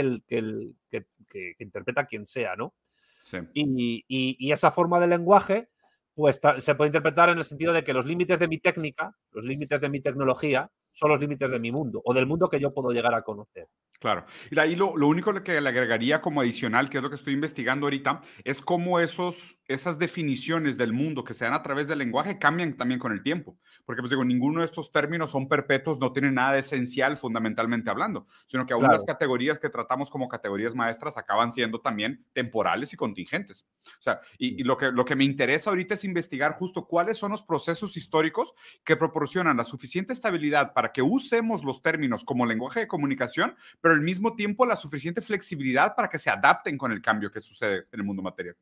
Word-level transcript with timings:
el, 0.00 0.22
que, 0.26 0.38
el, 0.38 0.74
que, 0.90 1.06
que 1.28 1.54
interpreta 1.58 2.06
quien 2.06 2.26
sea, 2.26 2.56
¿no? 2.56 2.74
Sí. 3.20 3.38
Y, 3.54 4.04
y, 4.08 4.36
y, 4.38 4.52
esa 4.52 4.70
forma 4.70 5.00
de 5.00 5.08
lenguaje, 5.08 5.68
pues 6.14 6.40
se 6.58 6.74
puede 6.74 6.88
interpretar 6.88 7.28
en 7.28 7.38
el 7.38 7.44
sentido 7.44 7.72
de 7.72 7.84
que 7.84 7.92
los 7.92 8.06
límites 8.06 8.38
de 8.38 8.48
mi 8.48 8.58
técnica, 8.58 9.16
los 9.32 9.44
límites 9.44 9.80
de 9.80 9.88
mi 9.88 10.00
tecnología, 10.00 10.70
son 10.92 11.10
los 11.10 11.20
límites 11.20 11.50
de 11.50 11.58
mi 11.60 11.70
mundo 11.70 12.02
o 12.04 12.14
del 12.14 12.26
mundo 12.26 12.48
que 12.48 12.60
yo 12.60 12.72
puedo 12.72 12.90
llegar 12.90 13.14
a 13.14 13.22
conocer. 13.22 13.68
Claro. 14.00 14.24
Y 14.50 14.58
ahí 14.60 14.76
lo, 14.76 14.96
lo, 14.96 15.08
único 15.08 15.34
que 15.42 15.60
le 15.60 15.68
agregaría 15.68 16.20
como 16.20 16.40
adicional, 16.40 16.88
que 16.88 16.98
es 16.98 17.02
lo 17.02 17.10
que 17.10 17.16
estoy 17.16 17.34
investigando 17.34 17.86
ahorita, 17.86 18.20
es 18.44 18.62
cómo 18.62 19.00
esos, 19.00 19.60
esas 19.66 19.98
definiciones 19.98 20.78
del 20.78 20.92
mundo 20.92 21.24
que 21.24 21.34
se 21.34 21.44
dan 21.44 21.54
a 21.54 21.64
través 21.64 21.88
del 21.88 21.98
lenguaje 21.98 22.38
cambian 22.38 22.76
también 22.76 23.00
con 23.00 23.10
el 23.10 23.24
tiempo. 23.24 23.58
Porque, 23.84 24.00
pues 24.00 24.10
digo, 24.10 24.24
ninguno 24.24 24.60
de 24.60 24.66
estos 24.66 24.92
términos 24.92 25.30
son 25.30 25.48
perpetuos, 25.48 25.98
no 25.98 26.12
tienen 26.12 26.34
nada 26.34 26.52
de 26.52 26.60
esencial 26.60 27.16
fundamentalmente 27.16 27.90
hablando, 27.90 28.28
sino 28.46 28.66
que 28.66 28.72
aún 28.72 28.82
claro. 28.82 28.94
las 28.94 29.04
categorías 29.04 29.58
que 29.58 29.68
tratamos 29.68 30.10
como 30.10 30.28
categorías 30.28 30.76
maestras 30.76 31.16
acaban 31.16 31.50
siendo 31.50 31.80
también 31.80 32.24
temporales 32.32 32.92
y 32.92 32.96
contingentes. 32.96 33.66
O 33.84 34.02
sea, 34.02 34.20
y, 34.38 34.60
y 34.60 34.64
lo, 34.64 34.76
que, 34.76 34.92
lo 34.92 35.04
que 35.04 35.16
me 35.16 35.24
interesa 35.24 35.70
ahorita 35.70 35.94
es 35.94 36.04
investigar 36.04 36.52
justo 36.52 36.86
cuáles 36.86 37.16
son 37.16 37.32
los 37.32 37.42
procesos 37.42 37.96
históricos 37.96 38.52
que 38.84 38.96
proporcionan 38.96 39.56
la 39.56 39.64
suficiente 39.64 40.12
estabilidad 40.12 40.72
para 40.72 40.92
que 40.92 41.02
usemos 41.02 41.64
los 41.64 41.82
términos 41.82 42.22
como 42.24 42.46
lenguaje 42.46 42.80
de 42.80 42.88
comunicación, 42.88 43.56
pero 43.80 43.87
al 43.92 44.00
mismo 44.00 44.34
tiempo 44.34 44.66
la 44.66 44.76
suficiente 44.76 45.20
flexibilidad 45.20 45.94
para 45.94 46.08
que 46.08 46.18
se 46.18 46.30
adapten 46.30 46.78
con 46.78 46.92
el 46.92 47.02
cambio 47.02 47.30
que 47.30 47.40
sucede 47.40 47.86
en 47.92 48.00
el 48.00 48.04
mundo 48.04 48.22
material. 48.22 48.56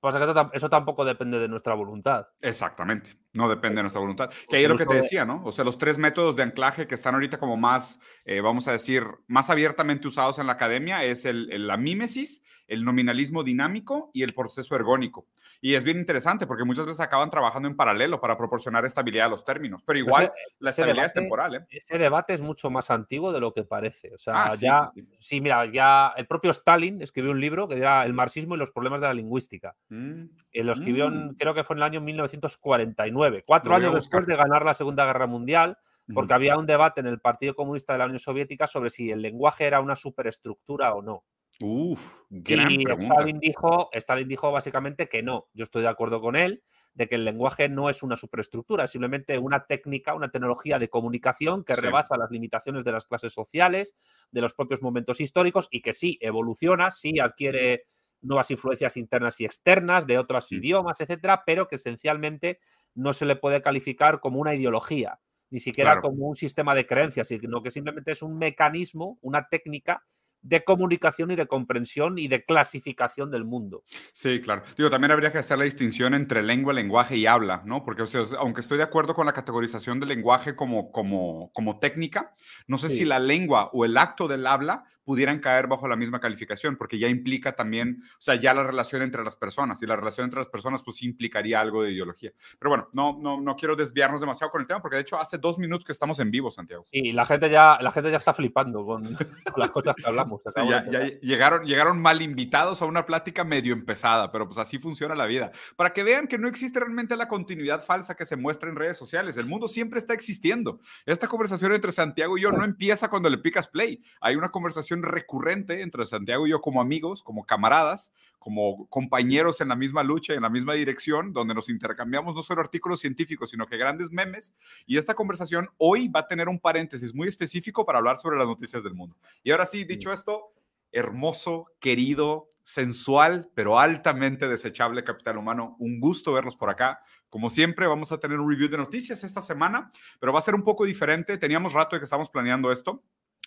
Pasa 0.00 0.18
que 0.18 0.56
eso 0.56 0.68
tampoco 0.68 1.04
depende 1.04 1.38
de 1.38 1.46
nuestra 1.46 1.74
voluntad. 1.74 2.26
Exactamente, 2.40 3.16
no 3.32 3.48
depende 3.48 3.76
de 3.76 3.82
nuestra 3.82 4.00
voluntad. 4.00 4.30
Que 4.48 4.56
ahí 4.56 4.64
es 4.64 4.68
lo 4.68 4.76
que 4.76 4.84
te 4.84 4.94
decía, 4.94 5.24
¿no? 5.24 5.42
O 5.44 5.52
sea, 5.52 5.64
los 5.64 5.78
tres 5.78 5.96
métodos 5.96 6.34
de 6.34 6.42
anclaje 6.42 6.88
que 6.88 6.96
están 6.96 7.14
ahorita 7.14 7.38
como 7.38 7.56
más, 7.56 8.00
eh, 8.24 8.40
vamos 8.40 8.66
a 8.66 8.72
decir, 8.72 9.04
más 9.28 9.48
abiertamente 9.48 10.08
usados 10.08 10.38
en 10.40 10.46
la 10.46 10.54
academia 10.54 11.04
es 11.04 11.24
el, 11.24 11.50
el, 11.52 11.68
la 11.68 11.76
mímesis, 11.76 12.42
el 12.66 12.84
nominalismo 12.84 13.44
dinámico 13.44 14.10
y 14.12 14.22
el 14.22 14.34
proceso 14.34 14.74
ergónico. 14.74 15.28
Y 15.60 15.74
es 15.74 15.84
bien 15.84 15.98
interesante 15.98 16.46
porque 16.46 16.64
muchas 16.64 16.86
veces 16.86 17.00
acaban 17.00 17.30
trabajando 17.30 17.68
en 17.68 17.76
paralelo 17.76 18.20
para 18.20 18.36
proporcionar 18.36 18.84
estabilidad 18.84 19.26
a 19.26 19.30
los 19.30 19.44
términos, 19.44 19.82
pero 19.84 19.98
igual 19.98 20.24
ese, 20.24 20.32
la 20.58 20.70
estabilidad 20.70 21.02
debate, 21.02 21.06
es 21.06 21.22
temporal. 21.22 21.54
¿eh? 21.54 21.66
Ese 21.70 21.98
debate 21.98 22.34
es 22.34 22.40
mucho 22.40 22.70
más 22.70 22.90
antiguo 22.90 23.32
de 23.32 23.40
lo 23.40 23.52
que 23.52 23.64
parece. 23.64 24.14
O 24.14 24.18
sea, 24.18 24.44
ah, 24.44 24.56
sí, 24.56 24.64
ya, 24.64 24.86
sí, 24.94 25.02
sí. 25.02 25.16
sí, 25.18 25.40
mira, 25.40 25.64
ya 25.66 26.12
el 26.16 26.26
propio 26.26 26.50
Stalin 26.50 27.02
escribió 27.02 27.30
un 27.32 27.40
libro 27.40 27.68
que 27.68 27.76
era 27.76 28.04
El 28.04 28.12
marxismo 28.12 28.54
y 28.54 28.58
los 28.58 28.70
problemas 28.70 29.00
de 29.00 29.06
la 29.06 29.14
lingüística. 29.14 29.76
Mm. 29.88 30.24
Eh, 30.52 30.64
lo 30.64 30.72
escribió, 30.72 31.06
en, 31.06 31.34
creo 31.34 31.54
que 31.54 31.64
fue 31.64 31.74
en 31.74 31.78
el 31.78 31.84
año 31.84 32.00
1949, 32.00 33.44
cuatro 33.46 33.74
años 33.74 33.94
después 33.94 34.26
de 34.26 34.36
ganar 34.36 34.64
la 34.64 34.74
Segunda 34.74 35.06
Guerra 35.06 35.26
Mundial 35.26 35.78
porque 36.14 36.34
había 36.34 36.56
un 36.56 36.66
debate 36.66 37.00
en 37.00 37.06
el 37.06 37.20
Partido 37.20 37.54
Comunista 37.54 37.92
de 37.92 37.98
la 37.98 38.04
Unión 38.04 38.18
Soviética 38.18 38.66
sobre 38.66 38.90
si 38.90 39.10
el 39.10 39.22
lenguaje 39.22 39.64
era 39.64 39.80
una 39.80 39.96
superestructura 39.96 40.94
o 40.94 41.02
no. 41.02 41.24
Uf, 41.62 42.22
gran 42.28 42.70
y 42.70 42.84
pregunta. 42.84 43.14
Stalin 43.14 43.40
dijo, 43.40 43.88
Stalin 43.92 44.28
dijo 44.28 44.52
básicamente 44.52 45.08
que 45.08 45.22
no. 45.22 45.48
Yo 45.54 45.64
estoy 45.64 45.82
de 45.82 45.88
acuerdo 45.88 46.20
con 46.20 46.36
él 46.36 46.62
de 46.92 47.08
que 47.08 47.14
el 47.14 47.24
lenguaje 47.24 47.68
no 47.68 47.88
es 47.88 48.02
una 48.02 48.16
superestructura, 48.16 48.84
es 48.84 48.90
simplemente 48.90 49.38
una 49.38 49.66
técnica, 49.66 50.14
una 50.14 50.30
tecnología 50.30 50.78
de 50.78 50.88
comunicación 50.88 51.64
que 51.64 51.74
sí. 51.74 51.80
rebasa 51.80 52.16
las 52.16 52.30
limitaciones 52.30 52.84
de 52.84 52.92
las 52.92 53.06
clases 53.06 53.32
sociales, 53.32 53.94
de 54.30 54.40
los 54.40 54.54
propios 54.54 54.82
momentos 54.82 55.20
históricos 55.20 55.68
y 55.70 55.80
que 55.80 55.92
sí 55.92 56.18
evoluciona, 56.20 56.90
sí 56.90 57.18
adquiere 57.20 57.84
nuevas 58.20 58.50
influencias 58.50 58.96
internas 58.96 59.40
y 59.40 59.44
externas 59.44 60.06
de 60.06 60.18
otros 60.18 60.48
sí. 60.48 60.56
idiomas, 60.56 61.00
etcétera, 61.00 61.42
pero 61.46 61.68
que 61.68 61.76
esencialmente 61.76 62.60
no 62.94 63.12
se 63.12 63.26
le 63.26 63.36
puede 63.36 63.62
calificar 63.62 64.20
como 64.20 64.40
una 64.40 64.54
ideología, 64.54 65.20
ni 65.50 65.60
siquiera 65.60 65.92
claro. 65.92 66.02
como 66.02 66.26
un 66.28 66.36
sistema 66.36 66.74
de 66.74 66.86
creencias, 66.86 67.28
sino 67.28 67.62
que 67.62 67.70
simplemente 67.70 68.12
es 68.12 68.22
un 68.22 68.36
mecanismo, 68.36 69.18
una 69.20 69.48
técnica 69.48 70.02
de 70.46 70.62
comunicación 70.62 71.30
y 71.30 71.36
de 71.36 71.46
comprensión 71.46 72.18
y 72.18 72.28
de 72.28 72.44
clasificación 72.44 73.30
del 73.30 73.44
mundo. 73.44 73.82
Sí, 74.12 74.40
claro. 74.40 74.62
Digo, 74.76 74.90
también 74.90 75.10
habría 75.10 75.32
que 75.32 75.38
hacer 75.38 75.58
la 75.58 75.64
distinción 75.64 76.14
entre 76.14 76.42
lengua, 76.42 76.72
lenguaje 76.72 77.16
y 77.16 77.26
habla, 77.26 77.62
¿no? 77.64 77.84
Porque, 77.84 78.02
o 78.02 78.06
sea, 78.06 78.22
aunque 78.38 78.60
estoy 78.60 78.78
de 78.78 78.84
acuerdo 78.84 79.14
con 79.14 79.26
la 79.26 79.32
categorización 79.32 79.98
del 79.98 80.10
lenguaje 80.10 80.54
como, 80.54 80.92
como, 80.92 81.50
como 81.52 81.78
técnica, 81.78 82.34
no 82.66 82.78
sé 82.78 82.88
sí. 82.88 82.98
si 82.98 83.04
la 83.04 83.18
lengua 83.18 83.70
o 83.72 83.84
el 83.84 83.96
acto 83.96 84.28
del 84.28 84.46
habla 84.46 84.84
pudieran 85.06 85.38
caer 85.38 85.68
bajo 85.68 85.86
la 85.86 85.94
misma 85.94 86.18
calificación, 86.18 86.76
porque 86.76 86.98
ya 86.98 87.06
implica 87.06 87.54
también, 87.54 88.02
o 88.18 88.20
sea, 88.20 88.34
ya 88.34 88.52
la 88.52 88.64
relación 88.64 89.02
entre 89.02 89.22
las 89.22 89.36
personas, 89.36 89.80
y 89.80 89.86
la 89.86 89.94
relación 89.94 90.24
entre 90.24 90.40
las 90.40 90.48
personas, 90.48 90.82
pues 90.82 91.02
implicaría 91.02 91.60
algo 91.60 91.84
de 91.84 91.92
ideología. 91.92 92.32
Pero 92.58 92.70
bueno, 92.70 92.88
no, 92.92 93.16
no, 93.20 93.40
no 93.40 93.56
quiero 93.56 93.76
desviarnos 93.76 94.20
demasiado 94.20 94.50
con 94.50 94.60
el 94.60 94.66
tema, 94.66 94.82
porque 94.82 94.96
de 94.96 95.02
hecho 95.02 95.18
hace 95.18 95.38
dos 95.38 95.58
minutos 95.58 95.84
que 95.84 95.92
estamos 95.92 96.18
en 96.18 96.32
vivo, 96.32 96.50
Santiago. 96.50 96.84
Y 96.90 97.12
la 97.12 97.24
gente 97.24 97.48
ya, 97.48 97.78
la 97.80 97.92
gente 97.92 98.10
ya 98.10 98.16
está 98.16 98.34
flipando 98.34 98.84
con, 98.84 99.04
con 99.14 99.14
las 99.56 99.70
cosas 99.70 99.94
que 99.94 100.06
hablamos. 100.06 100.42
Sí, 100.44 100.68
ya, 100.68 100.84
ya 100.90 101.00
llegaron, 101.20 101.64
llegaron 101.64 102.02
mal 102.02 102.20
invitados 102.20 102.82
a 102.82 102.86
una 102.86 103.06
plática 103.06 103.44
medio 103.44 103.72
empezada, 103.72 104.32
pero 104.32 104.46
pues 104.46 104.58
así 104.58 104.78
funciona 104.78 105.14
la 105.14 105.26
vida. 105.26 105.52
Para 105.76 105.92
que 105.92 106.02
vean 106.02 106.26
que 106.26 106.36
no 106.36 106.48
existe 106.48 106.80
realmente 106.80 107.16
la 107.16 107.28
continuidad 107.28 107.84
falsa 107.84 108.16
que 108.16 108.26
se 108.26 108.36
muestra 108.36 108.68
en 108.68 108.74
redes 108.74 108.96
sociales. 108.96 109.36
El 109.36 109.46
mundo 109.46 109.68
siempre 109.68 110.00
está 110.00 110.14
existiendo. 110.14 110.80
Esta 111.04 111.28
conversación 111.28 111.72
entre 111.72 111.92
Santiago 111.92 112.36
y 112.36 112.42
yo 112.42 112.50
no 112.50 112.64
empieza 112.64 113.08
cuando 113.08 113.30
le 113.30 113.38
picas 113.38 113.68
play. 113.68 114.02
Hay 114.20 114.34
una 114.34 114.50
conversación 114.50 114.95
recurrente 115.02 115.82
entre 115.82 116.06
Santiago 116.06 116.46
y 116.46 116.50
yo 116.50 116.60
como 116.60 116.80
amigos, 116.80 117.22
como 117.22 117.44
camaradas, 117.44 118.12
como 118.38 118.86
compañeros 118.88 119.60
en 119.60 119.68
la 119.68 119.76
misma 119.76 120.02
lucha, 120.02 120.34
en 120.34 120.42
la 120.42 120.50
misma 120.50 120.74
dirección, 120.74 121.32
donde 121.32 121.54
nos 121.54 121.68
intercambiamos 121.68 122.34
no 122.34 122.42
solo 122.42 122.60
artículos 122.60 123.00
científicos, 123.00 123.50
sino 123.50 123.66
que 123.66 123.76
grandes 123.76 124.10
memes. 124.10 124.54
Y 124.86 124.98
esta 124.98 125.14
conversación 125.14 125.68
hoy 125.78 126.08
va 126.08 126.20
a 126.20 126.26
tener 126.26 126.48
un 126.48 126.60
paréntesis 126.60 127.14
muy 127.14 127.28
específico 127.28 127.84
para 127.84 127.98
hablar 127.98 128.18
sobre 128.18 128.38
las 128.38 128.46
noticias 128.46 128.82
del 128.82 128.94
mundo. 128.94 129.16
Y 129.42 129.50
ahora 129.50 129.66
sí, 129.66 129.84
dicho 129.84 130.12
esto, 130.12 130.52
hermoso, 130.92 131.66
querido, 131.80 132.50
sensual, 132.62 133.48
pero 133.54 133.78
altamente 133.78 134.48
desechable 134.48 135.04
capital 135.04 135.38
humano, 135.38 135.76
un 135.78 136.00
gusto 136.00 136.32
verlos 136.32 136.56
por 136.56 136.68
acá. 136.68 137.00
Como 137.30 137.50
siempre, 137.50 137.86
vamos 137.86 138.12
a 138.12 138.18
tener 138.18 138.40
un 138.40 138.50
review 138.50 138.68
de 138.68 138.76
noticias 138.76 139.22
esta 139.24 139.40
semana, 139.40 139.90
pero 140.18 140.32
va 140.32 140.40
a 140.40 140.42
ser 140.42 140.54
un 140.54 140.62
poco 140.62 140.84
diferente. 140.84 141.38
Teníamos 141.38 141.72
rato 141.72 141.96
de 141.96 142.00
que 142.00 142.04
estamos 142.04 142.30
planeando 142.30 142.72
esto 142.72 143.02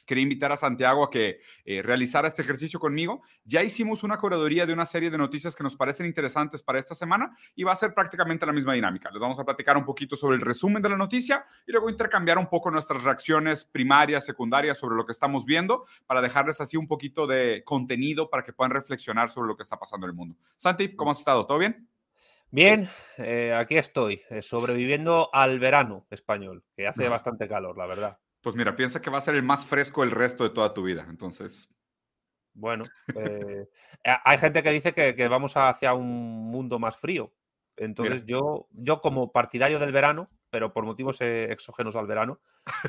quería 0.09 0.23
invitar 0.23 0.51
a 0.51 0.57
Santiago 0.57 1.03
a 1.03 1.11
que 1.11 1.39
eh, 1.65 1.83
realizara 1.83 2.27
este 2.27 2.41
ejercicio 2.41 2.79
conmigo. 2.79 3.21
Ya 3.43 3.61
hicimos 3.61 4.01
una 4.03 4.17
curaduría 4.17 4.65
de 4.65 4.73
una 4.73 4.87
serie 4.87 5.11
de 5.11 5.19
noticias 5.19 5.55
que 5.55 5.61
nos 5.61 5.75
parecen 5.75 6.07
interesantes 6.07 6.63
para 6.63 6.79
esta 6.79 6.95
semana 6.95 7.37
y 7.55 7.63
va 7.63 7.73
a 7.73 7.75
ser 7.75 7.93
prácticamente 7.93 8.43
la 8.47 8.51
misma 8.51 8.73
dinámica. 8.73 9.11
Les 9.11 9.21
vamos 9.21 9.37
a 9.37 9.45
platicar 9.45 9.77
un 9.77 9.85
poquito 9.85 10.15
sobre 10.15 10.37
el 10.37 10.41
resumen 10.41 10.81
de 10.81 10.89
la 10.89 10.97
noticia 10.97 11.45
y 11.67 11.71
luego 11.71 11.91
intercambiar 11.91 12.39
un 12.39 12.47
poco 12.47 12.71
nuestras 12.71 13.03
reacciones 13.03 13.65
primarias, 13.65 14.25
secundarias 14.25 14.79
sobre 14.79 14.95
lo 14.95 15.05
que 15.05 15.11
estamos 15.11 15.45
viendo 15.45 15.85
para 16.07 16.21
dejarles 16.21 16.59
así 16.59 16.75
un 16.75 16.87
poquito 16.87 17.27
de 17.27 17.61
contenido 17.63 18.31
para 18.31 18.43
que 18.43 18.51
puedan 18.51 18.71
reflexionar 18.71 19.29
sobre 19.29 19.49
lo 19.49 19.55
que 19.55 19.61
está 19.61 19.77
pasando 19.77 20.07
en 20.07 20.09
el 20.09 20.15
mundo. 20.15 20.35
Santi, 20.57 20.95
¿cómo 20.95 21.11
has 21.11 21.19
estado? 21.19 21.45
¿Todo 21.45 21.59
bien? 21.59 21.87
Bien, 22.49 22.89
eh, 23.19 23.53
aquí 23.53 23.77
estoy, 23.77 24.23
eh, 24.31 24.41
sobreviviendo 24.41 25.29
al 25.31 25.59
verano 25.59 26.07
español, 26.09 26.63
que 26.75 26.87
hace 26.87 27.07
bastante 27.07 27.47
calor, 27.47 27.77
la 27.77 27.85
verdad. 27.85 28.17
Pues 28.41 28.55
mira, 28.55 28.75
piensa 28.75 29.01
que 29.01 29.09
va 29.09 29.17
a 29.17 29.21
ser 29.21 29.35
el 29.35 29.43
más 29.43 29.65
fresco 29.65 30.03
el 30.03 30.11
resto 30.11 30.43
de 30.43 30.51
toda 30.51 30.73
tu 30.73 30.83
vida, 30.83 31.05
entonces. 31.09 31.69
Bueno, 32.53 32.83
eh, 33.15 33.67
hay 34.03 34.37
gente 34.37 34.63
que 34.63 34.71
dice 34.71 34.93
que, 34.93 35.15
que, 35.15 35.27
vamos 35.27 35.55
hacia 35.55 35.93
un 35.93 36.49
mundo 36.49 36.79
más 36.79 36.97
frío. 36.97 37.33
Entonces 37.77 38.25
yo, 38.25 38.67
yo 38.71 38.99
como 38.99 39.31
partidario 39.31 39.79
del 39.79 39.93
verano, 39.93 40.29
pero 40.49 40.73
por 40.73 40.83
motivos 40.83 41.21
eh, 41.21 41.51
exógenos 41.51 41.95
al 41.95 42.07
verano, 42.07 42.41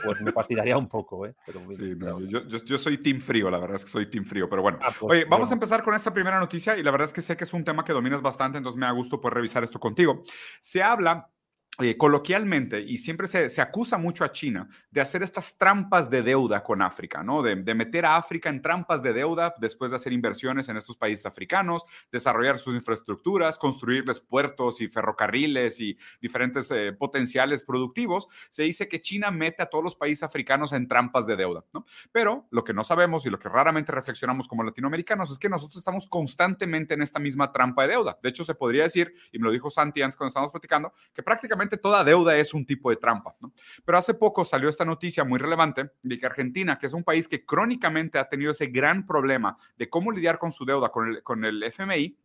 pues 0.04 0.20
me 0.20 0.32
fastidiaría 0.32 0.76
un 0.76 0.88
poco. 0.88 1.26
¿eh? 1.26 1.34
Pero, 1.46 1.60
sí, 1.72 1.94
no, 1.96 2.20
yo, 2.20 2.46
yo, 2.46 2.58
yo, 2.58 2.78
soy 2.78 2.98
team 2.98 3.20
frío, 3.20 3.50
la 3.50 3.58
verdad 3.58 3.76
es 3.76 3.84
que 3.84 3.90
soy 3.90 4.06
team 4.06 4.24
frío, 4.24 4.48
pero 4.48 4.62
bueno. 4.62 4.78
Ah, 4.82 4.92
pues, 4.98 5.12
Oye, 5.12 5.24
vamos 5.24 5.48
bueno. 5.48 5.50
a 5.50 5.54
empezar 5.54 5.82
con 5.82 5.94
esta 5.94 6.12
primera 6.12 6.40
noticia 6.40 6.76
y 6.76 6.82
la 6.82 6.90
verdad 6.90 7.06
es 7.08 7.14
que 7.14 7.22
sé 7.22 7.36
que 7.36 7.44
es 7.44 7.52
un 7.52 7.64
tema 7.64 7.84
que 7.84 7.92
dominas 7.92 8.22
bastante, 8.22 8.58
entonces 8.58 8.78
me 8.78 8.86
da 8.86 8.92
gusto 8.92 9.20
poder 9.20 9.34
revisar 9.34 9.62
esto 9.62 9.78
contigo. 9.78 10.22
Se 10.60 10.82
habla 10.82 11.30
eh, 11.80 11.96
coloquialmente, 11.96 12.80
y 12.80 12.98
siempre 12.98 13.28
se, 13.28 13.50
se, 13.50 13.60
acusa 13.60 13.98
mucho 13.98 14.24
a 14.24 14.32
China 14.32 14.68
de 14.90 15.00
hacer 15.00 15.22
estas 15.22 15.56
trampas 15.56 16.10
de 16.10 16.22
deuda 16.22 16.62
con 16.62 16.82
África, 16.82 17.22
¿no? 17.22 17.42
De, 17.42 17.56
de, 17.56 17.74
meter 17.74 18.04
a 18.04 18.16
África 18.16 18.48
en 18.48 18.62
trampas 18.62 19.02
de 19.02 19.12
deuda 19.12 19.54
después 19.58 19.90
de 19.90 19.96
hacer 19.96 20.12
inversiones 20.12 20.68
en 20.68 20.76
estos 20.76 20.96
países 20.96 21.26
africanos, 21.26 21.84
desarrollar 22.10 22.58
sus 22.58 22.74
infraestructuras, 22.74 23.58
construirles 23.58 24.20
puertos 24.20 24.80
y 24.80 24.88
ferrocarriles 24.88 25.80
y 25.80 25.96
diferentes 26.20 26.70
eh, 26.70 26.92
potenciales 26.92 27.64
productivos. 27.64 28.28
Se 28.50 28.62
dice 28.62 28.88
que 28.88 29.00
China 29.00 29.30
mete 29.30 29.62
a 29.62 29.66
todos 29.66 29.84
los 29.84 29.96
países 29.96 30.22
africanos 30.22 30.72
en 30.72 30.88
trampas 30.88 31.26
de 31.26 31.36
deuda, 31.36 31.64
¿no? 31.72 31.86
Pero 32.12 32.46
lo 32.50 32.64
que 32.64 32.74
no 32.74 32.84
sabemos 32.84 33.26
y 33.26 33.30
lo 33.30 33.38
que 33.38 33.48
raramente 33.48 33.92
reflexionamos 33.92 34.48
como 34.48 34.62
latinoamericanos 34.62 35.30
es 35.30 35.38
que 35.38 35.48
nosotros 35.48 35.78
estamos 35.78 36.06
constantemente 36.06 36.94
en 36.94 37.02
esta 37.02 37.18
misma 37.18 37.52
trampa 37.52 37.82
de 37.82 37.88
deuda. 37.88 38.18
De 38.22 38.28
hecho, 38.28 38.44
se 38.44 38.54
podría 38.54 38.84
decir, 38.84 39.14
y 39.32 39.38
me 39.38 39.46
lo 39.46 39.52
dijo 39.52 39.70
Santi 39.70 40.02
antes 40.02 40.16
cuando 40.16 40.28
estábamos 40.28 40.52
platicando, 40.52 40.92
que 41.12 41.22
prácticamente 41.22 41.69
toda 41.76 42.04
deuda 42.04 42.36
es 42.36 42.54
un 42.54 42.64
tipo 42.64 42.90
de 42.90 42.96
trampa. 42.96 43.34
¿no? 43.40 43.52
Pero 43.84 43.98
hace 43.98 44.14
poco 44.14 44.44
salió 44.44 44.68
esta 44.68 44.84
noticia 44.84 45.24
muy 45.24 45.38
relevante 45.38 45.90
de 46.02 46.18
que 46.18 46.26
Argentina, 46.26 46.78
que 46.78 46.86
es 46.86 46.92
un 46.92 47.04
país 47.04 47.28
que 47.28 47.44
crónicamente 47.44 48.18
ha 48.18 48.28
tenido 48.28 48.50
ese 48.50 48.66
gran 48.66 49.06
problema 49.06 49.56
de 49.76 49.88
cómo 49.88 50.12
lidiar 50.12 50.38
con 50.38 50.52
su 50.52 50.64
deuda 50.64 50.90
con 50.90 51.08
el, 51.08 51.22
con 51.22 51.44
el 51.44 51.62
FMI, 51.62 52.16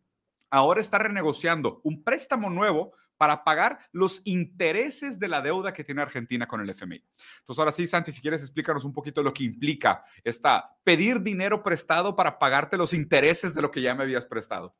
ahora 0.50 0.80
está 0.80 0.98
renegociando 0.98 1.80
un 1.84 2.02
préstamo 2.02 2.50
nuevo 2.50 2.92
para 3.16 3.44
pagar 3.44 3.78
los 3.92 4.20
intereses 4.24 5.18
de 5.18 5.28
la 5.28 5.40
deuda 5.40 5.72
que 5.72 5.84
tiene 5.84 6.02
Argentina 6.02 6.46
con 6.46 6.60
el 6.60 6.70
FMI. 6.70 7.02
Entonces, 7.40 7.58
ahora 7.58 7.72
sí, 7.72 7.86
Santi, 7.86 8.12
si 8.12 8.20
quieres, 8.20 8.42
explícanos 8.42 8.84
un 8.84 8.92
poquito 8.92 9.22
lo 9.22 9.32
que 9.32 9.44
implica 9.44 10.04
esta 10.22 10.76
pedir 10.84 11.22
dinero 11.22 11.62
prestado 11.62 12.14
para 12.14 12.38
pagarte 12.38 12.76
los 12.76 12.92
intereses 12.92 13.54
de 13.54 13.62
lo 13.62 13.70
que 13.70 13.82
ya 13.82 13.94
me 13.94 14.02
habías 14.04 14.26
prestado. 14.26 14.76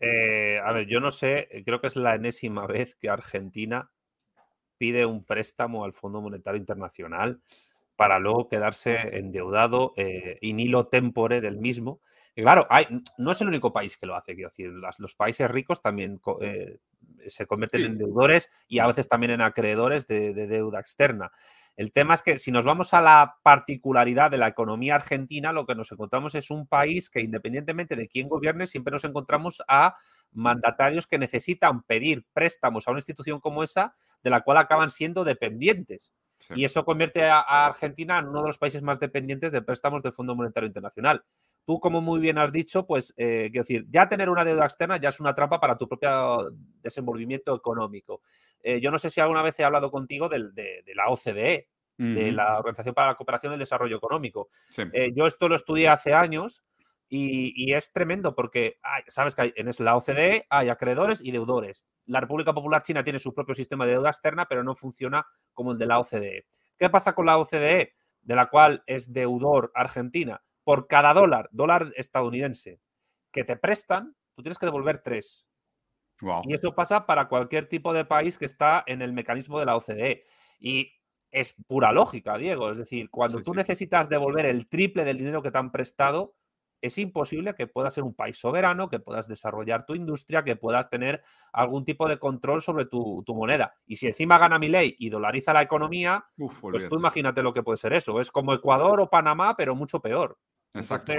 Eh, 0.00 0.60
a 0.64 0.72
ver, 0.72 0.86
yo 0.86 1.00
no 1.00 1.10
sé, 1.10 1.48
creo 1.64 1.80
que 1.80 1.88
es 1.88 1.96
la 1.96 2.14
enésima 2.14 2.66
vez 2.66 2.94
que 2.96 3.08
Argentina 3.08 3.90
pide 4.78 5.04
un 5.04 5.24
préstamo 5.24 5.84
al 5.84 5.92
Fondo 5.92 6.20
Monetario 6.20 6.58
Internacional 6.58 7.40
para 7.96 8.20
luego 8.20 8.48
quedarse 8.48 9.18
endeudado 9.18 9.92
eh, 9.96 10.38
in 10.40 10.60
hilo 10.60 10.86
tempore 10.86 11.40
del 11.40 11.56
mismo. 11.58 12.00
Y 12.36 12.42
claro, 12.42 12.64
hay, 12.70 12.86
no 13.18 13.32
es 13.32 13.40
el 13.40 13.48
único 13.48 13.72
país 13.72 13.96
que 13.96 14.06
lo 14.06 14.14
hace, 14.14 14.36
quiero 14.36 14.50
decir, 14.50 14.70
los 14.70 15.14
países 15.16 15.50
ricos 15.50 15.82
también 15.82 16.20
eh, 16.40 16.78
se 17.26 17.46
convierten 17.46 17.84
en 17.84 17.98
deudores 17.98 18.50
y 18.68 18.78
a 18.78 18.86
veces 18.86 19.08
también 19.08 19.32
en 19.32 19.40
acreedores 19.40 20.06
de, 20.06 20.32
deuda 20.32 20.78
externa. 20.78 21.32
El 21.76 21.92
tema 21.92 22.14
es 22.14 22.22
que 22.22 22.38
si 22.38 22.52
nos 22.52 22.64
vamos 22.64 22.94
a 22.94 23.00
la 23.00 23.36
particularidad 23.42 24.30
de 24.30 24.38
la 24.38 24.48
economía 24.48 24.94
argentina, 24.94 25.52
lo 25.52 25.66
que 25.66 25.74
nos 25.74 25.90
encontramos 25.92 26.36
es 26.36 26.50
un 26.50 26.68
país 26.68 27.10
que 27.10 27.20
independientemente 27.20 27.96
de 27.96 28.06
quién 28.06 28.28
gobierne, 28.28 28.68
siempre 28.68 28.92
nos 28.92 29.04
encontramos 29.04 29.62
a 29.66 29.96
mandatarios 30.32 31.06
que 31.06 31.18
necesitan 31.18 31.82
pedir 31.82 32.24
préstamos 32.32 32.86
a 32.86 32.90
una 32.90 32.98
institución 32.98 33.40
como 33.40 33.62
esa, 33.62 33.94
de 34.22 34.30
la 34.30 34.42
cual 34.42 34.58
acaban 34.58 34.90
siendo 34.90 35.24
dependientes. 35.24 36.12
Y 36.54 36.64
eso 36.64 36.84
convierte 36.84 37.24
a, 37.24 37.40
Argentina 37.66 38.18
en 38.18 38.28
uno 38.28 38.42
de 38.42 38.48
los 38.48 38.58
países 38.58 38.82
más 38.82 39.00
dependientes 39.00 39.52
de 39.52 39.62
préstamos 39.62 40.02
del 40.02 40.12
Fondo 40.12 40.34
Monetario 40.34 40.68
Internacional. 40.68 41.22
Tú, 41.64 41.80
como 41.80 42.00
muy 42.00 42.20
bien 42.20 42.38
has 42.38 42.52
dicho, 42.52 42.86
pues, 42.86 43.12
eh, 43.16 43.48
quiero 43.50 43.64
decir, 43.64 43.86
ya 43.90 44.08
tener 44.08 44.30
una 44.30 44.44
deuda 44.44 44.64
externa 44.64 44.96
ya 44.98 45.08
es 45.08 45.20
una 45.20 45.34
trampa 45.34 45.60
para 45.60 45.76
tu 45.76 45.88
propio 45.88 46.50
desenvolvimiento 46.80 47.54
económico. 47.54 48.22
Eh, 48.62 48.80
yo 48.80 48.90
no 48.90 48.98
sé 48.98 49.10
si 49.10 49.20
alguna 49.20 49.42
vez 49.42 49.58
he 49.58 49.64
hablado 49.64 49.90
contigo 49.90 50.28
de, 50.28 50.38
la 50.94 51.08
OCDE, 51.08 51.68
de 51.96 52.32
la 52.32 52.58
Organización 52.58 52.94
para 52.94 53.08
la 53.08 53.14
Cooperación 53.16 53.52
y 53.52 53.54
el 53.54 53.60
Desarrollo 53.60 53.96
Económico. 53.96 54.48
Eh, 54.92 55.12
yo 55.14 55.26
esto 55.26 55.48
lo 55.48 55.56
estudié 55.56 55.88
hace 55.88 56.14
años 56.14 56.62
y, 57.10 57.72
es 57.72 57.90
tremendo 57.92 58.34
porque, 58.34 58.78
sabes 59.08 59.34
que 59.34 59.54
en 59.56 59.70
la 59.78 59.96
OCDE 59.96 60.46
hay 60.50 60.68
acreedores 60.68 61.20
y 61.22 61.30
deudores. 61.30 61.86
La 62.04 62.20
República 62.20 62.52
Popular 62.52 62.82
China 62.82 63.02
tiene 63.02 63.18
su 63.18 63.32
propio 63.32 63.54
sistema 63.54 63.86
de 63.86 63.92
deuda 63.92 64.10
externa, 64.10 64.46
pero 64.46 64.62
no 64.62 64.74
funciona 64.74 65.26
como 65.54 65.72
el 65.72 65.78
de 65.78 65.86
la 65.86 66.00
OCDE. 66.00 66.46
¿Qué 66.76 66.90
pasa 66.90 67.14
con 67.14 67.26
la 67.26 67.38
OCDE, 67.38 67.94
de 68.20 68.34
la 68.34 68.46
cual 68.46 68.82
es 68.86 69.12
deudor 69.12 69.72
Argentina? 69.74 70.42
Por 70.64 70.86
cada 70.86 71.14
dólar, 71.14 71.48
dólar 71.50 71.92
estadounidense, 71.96 72.80
que 73.32 73.44
te 73.44 73.56
prestan, 73.56 74.14
tú 74.34 74.42
tienes 74.42 74.58
que 74.58 74.66
devolver 74.66 74.98
tres. 74.98 75.46
Y 76.44 76.52
eso 76.52 76.74
pasa 76.74 77.06
para 77.06 77.28
cualquier 77.28 77.68
tipo 77.68 77.92
de 77.92 78.04
país 78.04 78.36
que 78.36 78.44
está 78.44 78.82
en 78.86 79.02
el 79.02 79.12
mecanismo 79.12 79.58
de 79.58 79.66
la 79.66 79.76
OCDE. 79.76 80.24
Y 80.58 80.92
es 81.30 81.54
pura 81.66 81.92
lógica, 81.92 82.36
Diego. 82.36 82.70
Es 82.72 82.78
decir, 82.78 83.08
cuando 83.08 83.42
tú 83.42 83.54
necesitas 83.54 84.08
devolver 84.08 84.46
el 84.46 84.68
triple 84.68 85.04
del 85.04 85.18
dinero 85.18 85.42
que 85.42 85.50
te 85.50 85.58
han 85.58 85.70
prestado, 85.70 86.34
es 86.80 86.98
imposible 86.98 87.54
que 87.54 87.66
puedas 87.66 87.94
ser 87.94 88.04
un 88.04 88.14
país 88.14 88.38
soberano, 88.38 88.88
que 88.88 89.00
puedas 89.00 89.28
desarrollar 89.28 89.86
tu 89.86 89.94
industria, 89.94 90.44
que 90.44 90.56
puedas 90.56 90.88
tener 90.88 91.22
algún 91.52 91.84
tipo 91.84 92.08
de 92.08 92.18
control 92.18 92.62
sobre 92.62 92.86
tu, 92.86 93.24
moneda. 93.28 93.74
Y 93.86 93.96
si 93.96 94.06
encima 94.06 94.38
gana 94.38 94.58
mi 94.58 94.68
ley 94.68 94.96
y 94.98 95.10
dolariza 95.10 95.52
la 95.52 95.62
economía, 95.62 96.24
pues 96.36 96.88
tú 96.88 96.96
imagínate 96.96 97.42
lo 97.42 97.52
que 97.52 97.62
puede 97.62 97.78
ser 97.78 97.92
eso. 97.92 98.20
Es 98.20 98.30
como 98.30 98.52
Ecuador 98.52 99.00
o 99.00 99.10
Panamá, 99.10 99.56
pero 99.56 99.74
mucho 99.74 100.00
peor. 100.00 100.38
Exacto. 100.74 101.12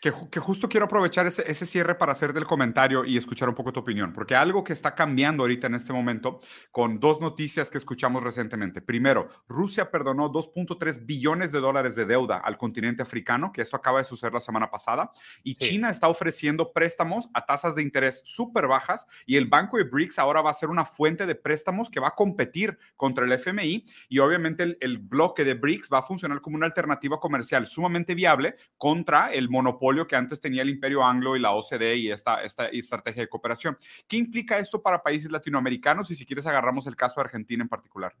que, 0.00 0.40
justo 0.40 0.68
quiero 0.68 0.86
aprovechar 0.86 1.26
ese, 1.26 1.50
ese, 1.50 1.64
cierre 1.64 1.94
para 1.94 2.12
hacer 2.12 2.32
del 2.32 2.44
comentario 2.44 3.04
y 3.04 3.16
escuchar 3.16 3.48
un 3.48 3.54
poco 3.54 3.72
tu 3.72 3.80
opinión, 3.80 4.12
porque 4.12 4.36
algo 4.36 4.62
que 4.62 4.74
está 4.74 4.94
cambiando 4.94 5.42
ahorita 5.42 5.66
en 5.66 5.74
este 5.74 5.92
momento 5.92 6.40
con 6.70 7.00
dos 7.00 7.20
noticias 7.20 7.70
que 7.70 7.78
escuchamos 7.78 8.22
recientemente. 8.22 8.82
Primero, 8.82 9.28
Rusia 9.48 9.90
perdonó 9.90 10.30
2.3 10.30 11.06
billones 11.06 11.50
de 11.50 11.60
dólares 11.60 11.96
de 11.96 12.04
deuda 12.04 12.36
al 12.38 12.58
continente 12.58 13.02
africano, 13.02 13.52
que 13.52 13.62
esto 13.62 13.76
acaba 13.76 13.98
de 13.98 14.04
suceder 14.04 14.34
la 14.34 14.40
semana 14.40 14.70
pasada, 14.70 15.10
y 15.42 15.54
China 15.54 15.90
está 15.90 16.08
ofreciendo 16.08 16.72
préstamos 16.72 17.30
a 17.32 17.46
tasas 17.46 17.74
de 17.74 17.82
interés 17.82 18.22
súper 18.24 18.66
bajas 18.66 19.06
y 19.26 19.36
el 19.36 19.46
banco 19.46 19.78
de 19.78 19.84
BRICS 19.84 20.18
ahora 20.18 20.42
va 20.42 20.50
a 20.50 20.54
ser 20.54 20.68
una 20.68 20.84
fuente 20.84 21.26
de 21.26 21.34
préstamos 21.34 21.88
que 21.88 22.00
va 22.00 22.08
a 22.08 22.14
competir 22.14 22.78
contra 22.96 23.24
el 23.24 23.32
FMI 23.32 23.86
y 24.08 24.18
obviamente 24.18 24.62
el, 24.62 24.78
el 24.80 24.98
bloque 24.98 25.44
de 25.44 25.54
BRICS 25.54 25.88
va 25.92 25.98
a 25.98 26.02
funcionar 26.02 26.42
como 26.42 26.56
una 26.56 26.66
alternativa 26.66 27.18
comercial 27.18 27.66
sumamente 27.66 28.14
viable 28.14 28.56
contra 28.76 29.32
el 29.32 29.48
monopolio 29.48 30.06
que 30.06 30.16
antes 30.16 30.40
tenía 30.40 30.62
el 30.62 30.70
imperio 30.70 31.04
anglo 31.04 31.36
y 31.36 31.40
la 31.40 31.52
OCDE 31.52 31.96
y 31.96 32.10
esta, 32.10 32.42
esta 32.42 32.66
estrategia 32.66 33.22
de 33.22 33.28
cooperación. 33.28 33.76
¿Qué 34.06 34.16
implica 34.16 34.58
esto 34.58 34.82
para 34.82 35.02
países 35.02 35.30
latinoamericanos? 35.30 36.10
Y 36.10 36.14
si 36.14 36.26
quieres 36.26 36.46
agarramos 36.46 36.86
el 36.86 36.96
caso 36.96 37.20
de 37.20 37.26
Argentina 37.26 37.62
en 37.62 37.68
particular. 37.68 38.14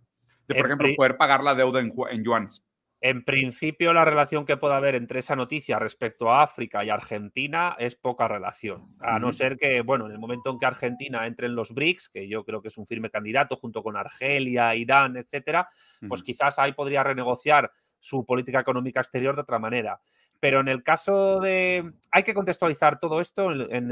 De, 0.46 0.54
por 0.54 0.66
ejemplo, 0.66 0.88
poder 0.96 1.16
pagar 1.16 1.42
la 1.42 1.54
deuda 1.54 1.80
en, 1.80 1.92
en 2.10 2.24
yuanes. 2.24 2.62
En 3.04 3.22
principio, 3.22 3.92
la 3.92 4.06
relación 4.06 4.46
que 4.46 4.56
pueda 4.56 4.78
haber 4.78 4.94
entre 4.94 5.18
esa 5.18 5.36
noticia 5.36 5.78
respecto 5.78 6.30
a 6.30 6.42
África 6.42 6.82
y 6.82 6.88
Argentina 6.88 7.76
es 7.78 7.96
poca 7.96 8.28
relación. 8.28 8.96
A 8.98 9.18
no 9.18 9.30
ser 9.34 9.58
que, 9.58 9.82
bueno, 9.82 10.06
en 10.06 10.12
el 10.12 10.18
momento 10.18 10.48
en 10.48 10.58
que 10.58 10.64
Argentina 10.64 11.26
entre 11.26 11.48
en 11.48 11.54
los 11.54 11.74
BRICS, 11.74 12.08
que 12.08 12.26
yo 12.26 12.46
creo 12.46 12.62
que 12.62 12.68
es 12.68 12.78
un 12.78 12.86
firme 12.86 13.10
candidato 13.10 13.56
junto 13.56 13.82
con 13.82 13.98
Argelia, 13.98 14.74
Irán, 14.74 15.18
etcétera, 15.18 15.68
pues 16.08 16.22
quizás 16.22 16.58
ahí 16.58 16.72
podría 16.72 17.02
renegociar 17.02 17.70
su 17.98 18.24
política 18.24 18.60
económica 18.60 19.00
exterior 19.00 19.34
de 19.34 19.42
otra 19.42 19.58
manera. 19.58 20.00
Pero 20.40 20.60
en 20.60 20.68
el 20.68 20.82
caso 20.82 21.40
de... 21.40 21.92
Hay 22.10 22.22
que 22.22 22.34
contextualizar 22.34 22.98
todo 22.98 23.20
esto 23.20 23.50
en, 23.50 23.90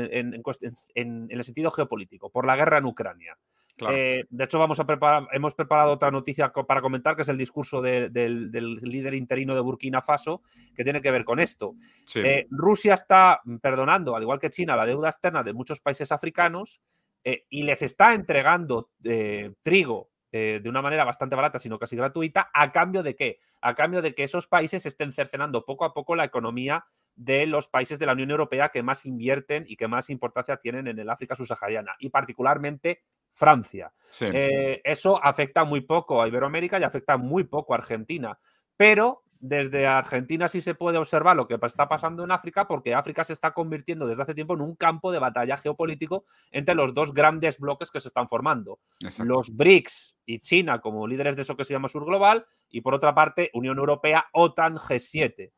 el 1.30 1.44
sentido 1.44 1.70
geopolítico, 1.70 2.30
por 2.30 2.46
la 2.46 2.56
guerra 2.56 2.78
en 2.78 2.84
Ucrania. 2.86 3.38
Eh, 3.90 4.24
de 4.28 4.44
hecho, 4.44 4.58
vamos 4.58 4.78
a 4.80 4.86
preparar, 4.86 5.26
hemos 5.32 5.54
preparado 5.54 5.92
otra 5.92 6.10
noticia 6.10 6.52
para 6.52 6.80
comentar, 6.80 7.16
que 7.16 7.22
es 7.22 7.28
el 7.28 7.38
discurso 7.38 7.80
del, 7.80 8.12
líder 8.82 9.14
interino 9.14 9.54
de 9.54 9.60
Burkina 9.60 10.02
Faso, 10.02 10.42
que 10.74 10.84
tiene 10.84 11.00
que 11.00 11.10
ver 11.10 11.24
con 11.24 11.40
esto. 11.40 11.74
Eh, 12.14 12.46
Rusia 12.50 12.94
está 12.94 13.40
perdonando, 13.60 14.14
al 14.14 14.22
igual 14.22 14.38
que 14.38 14.50
China, 14.50 14.76
la 14.76 14.86
deuda 14.86 15.08
externa 15.08 15.42
de 15.42 15.52
muchos 15.52 15.80
países 15.80 16.12
africanos 16.12 16.80
eh, 17.24 17.46
y 17.48 17.62
les 17.62 17.82
está 17.82 18.14
entregando 18.14 18.90
trigo 19.62 20.11
eh, 20.32 20.60
de 20.62 20.68
una 20.68 20.82
manera 20.82 21.04
bastante 21.04 21.36
barata, 21.36 21.58
sino 21.58 21.78
casi 21.78 21.94
gratuita, 21.94 22.50
¿a 22.54 22.72
cambio 22.72 23.02
de 23.02 23.14
qué? 23.14 23.38
A 23.60 23.74
cambio 23.74 24.00
de 24.00 24.14
que 24.14 24.24
esos 24.24 24.46
países 24.46 24.86
estén 24.86 25.12
cercenando 25.12 25.64
poco 25.64 25.84
a 25.84 25.92
poco 25.92 26.16
la 26.16 26.24
economía 26.24 26.84
de 27.14 27.46
los 27.46 27.68
países 27.68 27.98
de 27.98 28.06
la 28.06 28.14
Unión 28.14 28.30
Europea 28.30 28.70
que 28.70 28.82
más 28.82 29.04
invierten 29.04 29.64
y 29.66 29.76
que 29.76 29.88
más 29.88 30.10
importancia 30.10 30.56
tienen 30.56 30.88
en 30.88 30.98
el 30.98 31.10
África 31.10 31.36
subsahariana, 31.36 31.94
y 31.98 32.08
particularmente 32.08 33.02
Francia. 33.30 33.92
Eh, 34.20 34.80
eso 34.84 35.22
afecta 35.22 35.64
muy 35.64 35.82
poco 35.82 36.22
a 36.22 36.28
Iberoamérica 36.28 36.78
y 36.78 36.84
afecta 36.84 37.16
muy 37.16 37.44
poco 37.44 37.74
a 37.74 37.76
Argentina, 37.76 38.38
pero 38.76 39.22
desde 39.42 39.88
Argentina 39.88 40.48
sí 40.48 40.62
se 40.62 40.76
puede 40.76 40.98
observar 40.98 41.36
lo 41.36 41.48
que 41.48 41.58
está 41.60 41.88
pasando 41.88 42.22
en 42.22 42.30
África, 42.30 42.68
porque 42.68 42.94
África 42.94 43.24
se 43.24 43.32
está 43.32 43.52
convirtiendo 43.52 44.06
desde 44.06 44.22
hace 44.22 44.34
tiempo 44.34 44.54
en 44.54 44.60
un 44.60 44.76
campo 44.76 45.10
de 45.10 45.18
batalla 45.18 45.56
geopolítico 45.56 46.24
entre 46.52 46.76
los 46.76 46.94
dos 46.94 47.12
grandes 47.12 47.58
bloques 47.58 47.90
que 47.90 47.98
se 48.00 48.06
están 48.06 48.28
formando. 48.28 48.78
Los 49.18 49.54
BRICS 49.54 50.14
y 50.26 50.38
China 50.38 50.80
como 50.80 51.08
líderes 51.08 51.34
de 51.34 51.42
eso 51.42 51.56
que 51.56 51.64
se 51.64 51.74
llama 51.74 51.88
Sur 51.88 52.04
Global, 52.04 52.46
y 52.70 52.82
por 52.82 52.94
otra 52.94 53.14
parte 53.14 53.50
Unión 53.52 53.78
Europea, 53.78 54.26
OTAN, 54.32 54.76
G7. 54.76 55.50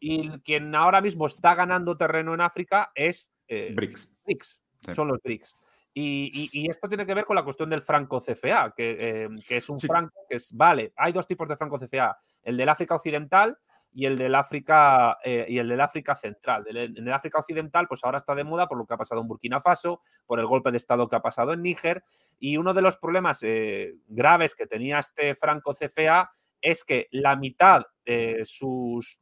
Y 0.00 0.30
quien 0.40 0.74
ahora 0.74 1.00
mismo 1.00 1.26
está 1.26 1.54
ganando 1.54 1.96
terreno 1.96 2.34
en 2.34 2.40
África 2.40 2.90
es 2.94 3.32
eh, 3.46 3.72
BRICS. 3.72 4.12
BRICS. 4.24 4.62
Son 4.92 5.06
los 5.06 5.18
BRICS. 5.22 5.56
Y, 5.94 6.68
esto 6.68 6.88
tiene 6.88 7.06
que 7.06 7.14
ver 7.14 7.24
con 7.24 7.36
la 7.36 7.42
cuestión 7.42 7.70
del 7.70 7.82
franco 7.82 8.20
CFA, 8.20 8.72
que, 8.76 9.24
eh, 9.24 9.28
es 9.48 9.68
un 9.68 9.80
franco 9.80 10.14
que 10.28 10.36
es, 10.36 10.52
vale, 10.52 10.92
hay 10.96 11.12
dos 11.12 11.26
tipos 11.26 11.48
de 11.48 11.56
franco 11.56 11.78
CFA, 11.78 12.16
el 12.44 12.56
del 12.56 12.68
África 12.68 12.94
Occidental 12.94 13.58
y 13.92 14.06
el 14.06 14.16
del 14.16 14.34
África 14.34 15.18
eh, 15.24 15.46
y 15.48 15.58
el 15.58 15.68
del 15.68 15.80
África 15.80 16.14
Central. 16.14 16.64
En 16.68 16.96
el 16.96 17.12
África 17.12 17.38
Occidental, 17.38 17.88
pues 17.88 18.04
ahora 18.04 18.18
está 18.18 18.34
de 18.34 18.44
moda 18.44 18.68
por 18.68 18.78
lo 18.78 18.86
que 18.86 18.94
ha 18.94 18.98
pasado 18.98 19.20
en 19.20 19.28
Burkina 19.28 19.60
Faso, 19.60 20.02
por 20.26 20.38
el 20.38 20.46
golpe 20.46 20.70
de 20.70 20.76
Estado 20.76 21.08
que 21.08 21.16
ha 21.16 21.22
pasado 21.22 21.52
en 21.52 21.62
Níger, 21.62 22.04
y 22.38 22.56
uno 22.58 22.74
de 22.74 22.82
los 22.82 22.96
problemas 22.96 23.42
eh, 23.42 23.94
graves 24.06 24.54
que 24.54 24.66
tenía 24.66 24.98
este 24.98 25.34
franco 25.34 25.74
CFA 25.74 26.30
es 26.60 26.84
que 26.84 27.08
la 27.10 27.36
mitad 27.36 27.82
de 28.04 28.42
sus, 28.44 29.20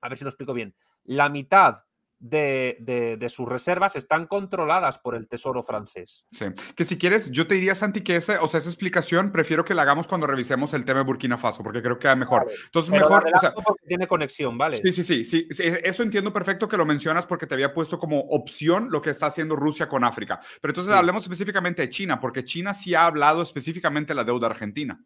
a 0.00 0.08
ver 0.08 0.18
si 0.18 0.24
lo 0.24 0.30
explico 0.30 0.52
bien, 0.52 0.74
la 1.04 1.28
mitad 1.28 1.76
de, 2.22 3.26
sus 3.28 3.48
reservas 3.48 3.96
están 3.96 4.26
controladas 4.26 4.98
por 4.98 5.14
el 5.14 5.26
Tesoro 5.26 5.62
francés. 5.62 6.24
Sí, 6.30 6.46
que 6.76 6.84
si 6.84 6.96
quieres, 6.96 7.30
yo 7.30 7.46
te 7.46 7.54
diría, 7.54 7.74
Santi, 7.74 8.02
que 8.02 8.16
esa, 8.16 8.42
o 8.42 8.48
sea, 8.48 8.58
esa 8.58 8.68
explicación 8.68 9.32
prefiero 9.32 9.64
que 9.64 9.74
la 9.74 9.82
hagamos 9.82 10.06
cuando 10.06 10.26
revisemos 10.26 10.72
el 10.72 10.84
tema 10.84 11.00
de 11.00 11.06
Burkina 11.06 11.36
Faso, 11.36 11.62
porque 11.62 11.82
creo 11.82 11.98
que 11.98 12.02
queda 12.02 12.16
mejor. 12.16 12.46
Entonces, 12.66 12.90
mejor... 12.92 13.24
O 13.34 13.40
sea, 13.40 13.54
tiene 13.86 14.06
conexión, 14.06 14.56
¿vale? 14.56 14.76
Sí, 14.76 14.92
sí, 14.92 15.02
sí, 15.02 15.24
sí, 15.24 15.46
Eso 15.50 16.02
entiendo 16.02 16.32
perfecto 16.32 16.68
que 16.68 16.76
lo 16.76 16.86
mencionas 16.86 17.26
porque 17.26 17.46
te 17.46 17.54
había 17.54 17.74
puesto 17.74 17.98
como 17.98 18.20
opción 18.20 18.88
lo 18.90 19.02
que 19.02 19.10
está 19.10 19.26
haciendo 19.26 19.56
Rusia 19.56 19.88
con 19.88 20.04
África. 20.04 20.40
Pero 20.60 20.72
entonces 20.72 20.94
hablemos 20.94 21.24
específicamente 21.24 21.82
de 21.82 21.90
China, 21.90 22.20
porque 22.20 22.44
China 22.44 22.72
sí 22.72 22.94
ha 22.94 23.06
hablado 23.06 23.42
específicamente 23.42 24.12
de 24.12 24.16
la 24.16 24.24
deuda 24.24 24.46
argentina. 24.46 25.04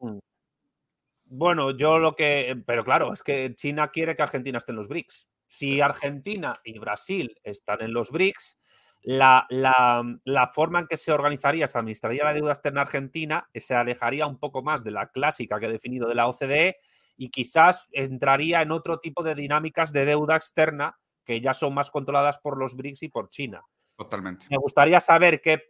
Mm. 0.00 0.18
Bueno, 1.26 1.76
yo 1.76 1.98
lo 1.98 2.14
que... 2.14 2.62
Pero 2.66 2.84
claro, 2.84 3.12
es 3.12 3.22
que 3.22 3.54
China 3.54 3.88
quiere 3.88 4.16
que 4.16 4.22
Argentina 4.22 4.58
esté 4.58 4.72
en 4.72 4.76
los 4.76 4.88
BRICS. 4.88 5.26
Si 5.54 5.80
Argentina 5.80 6.60
y 6.64 6.80
Brasil 6.80 7.38
están 7.44 7.80
en 7.80 7.92
los 7.92 8.10
BRICS, 8.10 8.58
la, 9.02 9.46
la, 9.50 10.48
forma 10.52 10.80
en 10.80 10.88
que 10.88 10.96
se 10.96 11.12
organizaría, 11.12 11.68
se 11.68 11.78
administraría 11.78 12.24
la 12.24 12.34
deuda 12.34 12.50
externa 12.50 12.80
argentina, 12.80 13.48
se 13.54 13.72
alejaría 13.76 14.26
un 14.26 14.40
poco 14.40 14.64
más 14.64 14.82
de 14.82 14.90
la 14.90 15.10
clásica 15.12 15.60
que 15.60 15.66
he 15.66 15.72
definido 15.72 16.08
de 16.08 16.16
la 16.16 16.26
OCDE 16.26 16.78
y 17.16 17.30
quizás 17.30 17.88
entraría 17.92 18.62
en 18.62 18.72
otro 18.72 18.98
tipo 18.98 19.22
de 19.22 19.36
dinámicas 19.36 19.92
de 19.92 20.04
deuda 20.04 20.34
externa 20.34 20.98
que 21.24 21.40
ya 21.40 21.54
son 21.54 21.72
más 21.72 21.92
controladas 21.92 22.38
por 22.38 22.58
los 22.58 22.74
BRICS 22.74 23.04
y 23.04 23.08
por 23.08 23.28
China. 23.28 23.62
Totalmente. 23.96 24.46
Me 24.50 24.56
gustaría 24.56 24.98
saber 24.98 25.40
qué, 25.40 25.68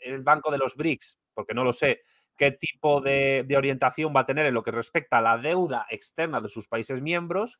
el 0.00 0.22
Banco 0.24 0.50
de 0.50 0.58
los 0.58 0.74
BRICS, 0.74 1.20
porque 1.32 1.54
no 1.54 1.62
lo 1.62 1.72
sé, 1.72 2.02
qué 2.36 2.50
tipo 2.50 3.00
de, 3.00 3.46
orientación 3.56 4.12
va 4.14 4.20
a 4.20 4.26
tener 4.26 4.46
en 4.46 4.54
lo 4.54 4.62
que 4.62 4.70
respecta 4.70 5.18
a 5.18 5.22
la 5.22 5.38
deuda 5.38 5.86
externa 5.90 6.40
de 6.40 6.48
sus 6.48 6.68
países 6.68 7.00
miembros, 7.00 7.58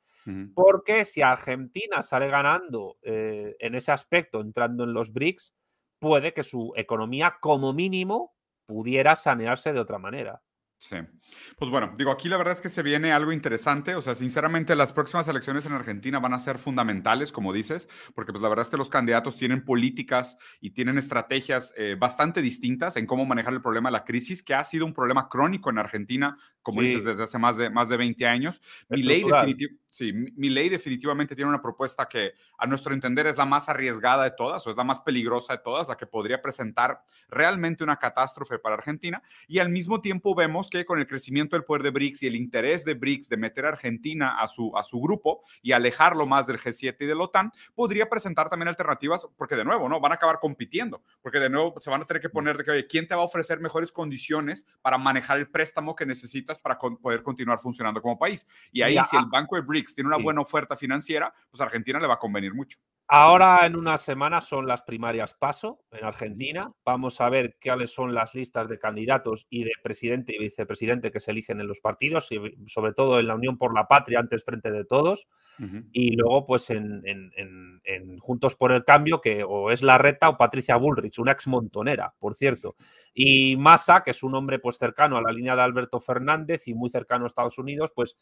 porque 0.55 1.05
si 1.05 1.23
Argentina 1.23 2.03
sale 2.03 2.29
ganando 2.29 2.99
eh, 3.03 3.57
en 3.59 3.75
ese 3.75 3.93
aspecto, 3.93 4.41
entrando 4.41 4.85
en 4.85 4.93
los 4.93 5.13
BRICS, 5.13 5.55
puede 5.99 6.33
que 6.33 6.43
su 6.43 6.73
economía 6.77 7.37
como 7.41 7.73
mínimo 7.73 8.35
pudiera 8.67 9.17
sanearse 9.17 9.73
de 9.73 9.81
otra 9.81 9.99
manera. 9.99 10.43
Sí. 10.85 10.97
Pues 11.57 11.71
bueno, 11.71 11.95
digo, 11.97 12.11
aquí 12.11 12.29
la 12.29 12.37
verdad 12.37 12.53
es 12.53 12.61
que 12.61 12.69
se 12.69 12.83
viene 12.83 13.11
algo 13.11 13.33
interesante. 13.33 13.95
O 13.95 14.03
sea, 14.03 14.15
sinceramente, 14.15 14.77
las 14.77 14.93
próximas 14.93 15.27
elecciones 15.29 15.65
en 15.65 15.73
Argentina 15.73 16.21
van 16.21 16.35
a 16.35 16.39
ser 16.39 16.59
fundamentales, 16.59 17.33
como 17.33 17.55
dices, 17.55 17.89
porque 18.15 18.33
pues 18.33 18.43
la 18.43 18.51
verdad 18.51 18.65
es 18.67 18.71
que 18.71 18.77
los 18.77 18.91
candidatos 18.91 19.39
tienen 19.39 19.65
políticas 19.65 20.37
y 20.61 20.71
tienen 20.71 20.99
estrategias 20.99 21.73
eh, 21.79 21.97
bastante 21.99 22.43
distintas 22.43 22.97
en 22.97 23.07
cómo 23.07 23.25
manejar 23.25 23.55
el 23.55 23.63
problema 23.63 23.89
de 23.89 23.95
la 23.95 24.05
crisis, 24.05 24.43
que 24.43 24.53
ha 24.53 24.63
sido 24.63 24.85
un 24.85 24.93
problema 24.93 25.31
crónico 25.31 25.71
en 25.71 25.79
Argentina, 25.79 26.37
como 26.63 26.83
dices, 26.83 27.05
desde 27.05 27.23
hace 27.23 27.39
más 27.39 27.57
de, 27.57 27.71
más 27.71 27.89
de 27.89 27.97
20 27.97 28.27
años. 28.27 28.63
Mi 28.89 29.03
ley, 29.03 29.25
sí, 29.91 30.13
mi 30.13 30.49
ley 30.49 30.69
definitivamente 30.69 31.35
tiene 31.35 31.49
una 31.51 31.61
propuesta 31.61 32.07
que, 32.09 32.33
a 32.59 32.67
nuestro 32.67 32.95
entender, 32.95 33.27
es 33.27 33.37
la 33.37 33.45
más 33.45 33.69
arriesgada 33.69 34.25
de 34.25 34.31
todas, 34.31 34.67
o 34.67 34.71
es 34.71 34.77
la 34.77 34.85
más 34.85 35.01
peligrosa 35.01 35.55
de 35.55 35.63
todas, 35.63 35.89
la 35.89 35.97
que 35.97 36.07
podría 36.07 36.41
presentar 36.41 37.03
realmente 37.29 37.85
una 37.85 37.99
catástrofe 37.99 38.59
para 38.59 38.77
Argentina. 38.77 39.23
Y 39.47 39.59
al 39.59 39.69
mismo 39.69 40.01
tiempo 40.01 40.35
vemos 40.35 40.71
que 40.71 40.74
con 40.85 40.99
el 40.99 41.07
crecimiento 41.07 41.55
del 41.55 41.65
poder 41.65 41.85
de 41.85 41.91
BRICS 41.91 42.25
y 42.25 42.27
el 42.27 42.35
interés 42.35 42.85
de 42.85 42.95
BRICS 42.95 43.29
de 43.29 43.37
meter 43.37 43.67
a 43.67 43.69
Argentina 43.69 44.37
a 44.41 44.49
su, 44.49 44.77
a 44.77 44.83
su 44.83 45.01
grupo 45.01 45.43
y 45.63 45.71
alejarlo 45.71 46.27
más 46.27 46.47
del 46.47 46.59
G7 46.59 46.97
y 46.99 47.07
de 47.07 47.15
la 47.15 47.25
OTAN, 47.25 47.53
podría 47.75 48.09
presentar 48.09 48.49
también 48.49 48.69
alternativas, 48.69 49.29
porque 49.37 49.55
de 49.55 49.65
nuevo, 49.65 49.89
¿no? 49.89 50.01
Van 50.01 50.13
a 50.13 50.17
acabar 50.17 50.41
compitiendo, 50.41 51.03
porque 51.23 51.39
de 51.39 51.51
nuevo 51.51 51.79
se 51.79 51.91
van 51.91 52.03
a 52.03 52.07
tener 52.07 52.21
que 52.21 52.29
poner 52.29 52.57
de 52.57 52.65
que, 52.65 52.71
oye, 52.73 52.87
¿quién 52.89 53.07
te 53.07 53.15
va 53.15 53.23
a 53.23 53.27
ofrecer 53.27 53.61
mejores 53.61 53.93
condiciones 53.93 54.67
para 54.83 54.99
manejar 54.99 55.39
el 55.39 55.49
préstamo 55.49 55.95
que 55.95 56.07
necesitas 56.07 56.59
para 56.59 56.79
poder 56.79 57.23
continuar 57.23 57.61
funcionando 57.61 58.03
como 58.03 58.19
país? 58.19 58.49
Y 58.73 58.83
ahí, 58.83 58.99
si 59.09 59.17
el 59.17 59.27
Banco 59.27 59.57
de 59.57 59.63
BRICS 59.63 59.95
tiene 59.95 60.09
una 60.09 60.19
buena 60.19 60.41
oferta 60.41 60.77
financiera, 60.77 61.33
pues 61.51 61.61
a 61.61 61.65
Argentina 61.65 62.01
le 62.01 62.07
va 62.07 62.15
a 62.15 62.19
convenir 62.19 62.55
mucho. 62.55 62.79
Ahora 63.07 63.67
en 63.67 63.77
unas 63.77 64.01
semanas 64.01 64.47
son 64.47 64.67
las 64.67 64.81
primarias 64.81 65.35
paso 65.35 65.81
en 65.93 66.07
Argentina. 66.07 66.73
Vamos 66.87 67.21
a 67.21 67.29
ver 67.29 67.59
cuáles 67.63 67.93
son 67.93 68.15
las 68.15 68.35
listas 68.35 68.67
de 68.67 68.79
candidatos 68.79 69.47
y 69.51 69.65
de 69.65 69.73
presidente 69.83 70.35
y 70.35 70.39
vicepresidente 70.39 71.11
que 71.11 71.21
se 71.21 71.33
eligen 71.33 71.61
en 71.61 71.69
los 71.69 71.81
partidos, 71.81 72.33
y 72.33 72.41
sobre 72.67 72.95
todo 72.95 73.21
en 73.21 73.27
la 73.27 73.35
Unión 73.35 73.59
por 73.59 73.75
la 73.75 73.87
Patria, 73.89 74.21
antes 74.21 74.43
frente 74.43 74.71
de 74.71 74.87
todos. 74.87 75.29
Y 75.93 76.17
luego, 76.17 76.47
pues 76.47 76.71
en, 76.71 77.03
Juntos 78.21 78.57
por 78.57 78.73
el 78.73 78.85
Cambio, 78.85 79.21
que 79.21 79.45
o 79.45 79.71
es 79.71 79.83
la 79.83 79.99
reta 79.99 80.31
o 80.31 80.39
Patricia 80.39 80.77
Bullrich, 80.77 81.19
una 81.19 81.33
ex 81.33 81.47
montonera, 81.47 82.15
por 82.19 82.35
cierto. 82.35 82.75
Y 83.13 83.57
Massa, 83.59 84.03
que 84.03 84.13
es 84.13 84.23
un 84.23 84.35
hombre 84.35 84.59
pues 84.59 84.79
cercano 84.79 85.19
a 85.19 85.23
la 85.23 85.31
línea 85.31 85.55
de 85.55 85.63
Alberto 85.63 86.01
Fernández 86.01 86.67
y 86.69 86.75
muy 86.75 86.89
cercano 86.89 87.25
a 87.25 87.27
Estados 87.27 87.59
Unidos, 87.59 87.93
pues 87.95 88.17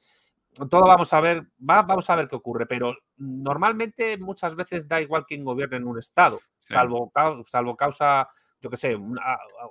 todo 0.69 0.83
vamos 0.83 1.13
a 1.13 1.21
ver, 1.21 1.47
vamos 1.59 2.11
a 2.11 2.17
ver 2.17 2.29
qué 2.29 2.37
ocurre, 2.37 2.67
pero 2.67 2.95
normalmente 3.17 4.19
muchas 4.19 4.55
veces 4.55 4.72
da 4.81 5.01
igual 5.01 5.25
quién 5.27 5.45
gobierne 5.45 5.77
en 5.77 5.87
un 5.87 5.99
estado, 5.99 6.41
salvo, 6.59 7.13
salvo 7.47 7.77
causa, 7.77 8.29
yo 8.61 8.71
qué 8.71 8.77
sé, 8.77 8.97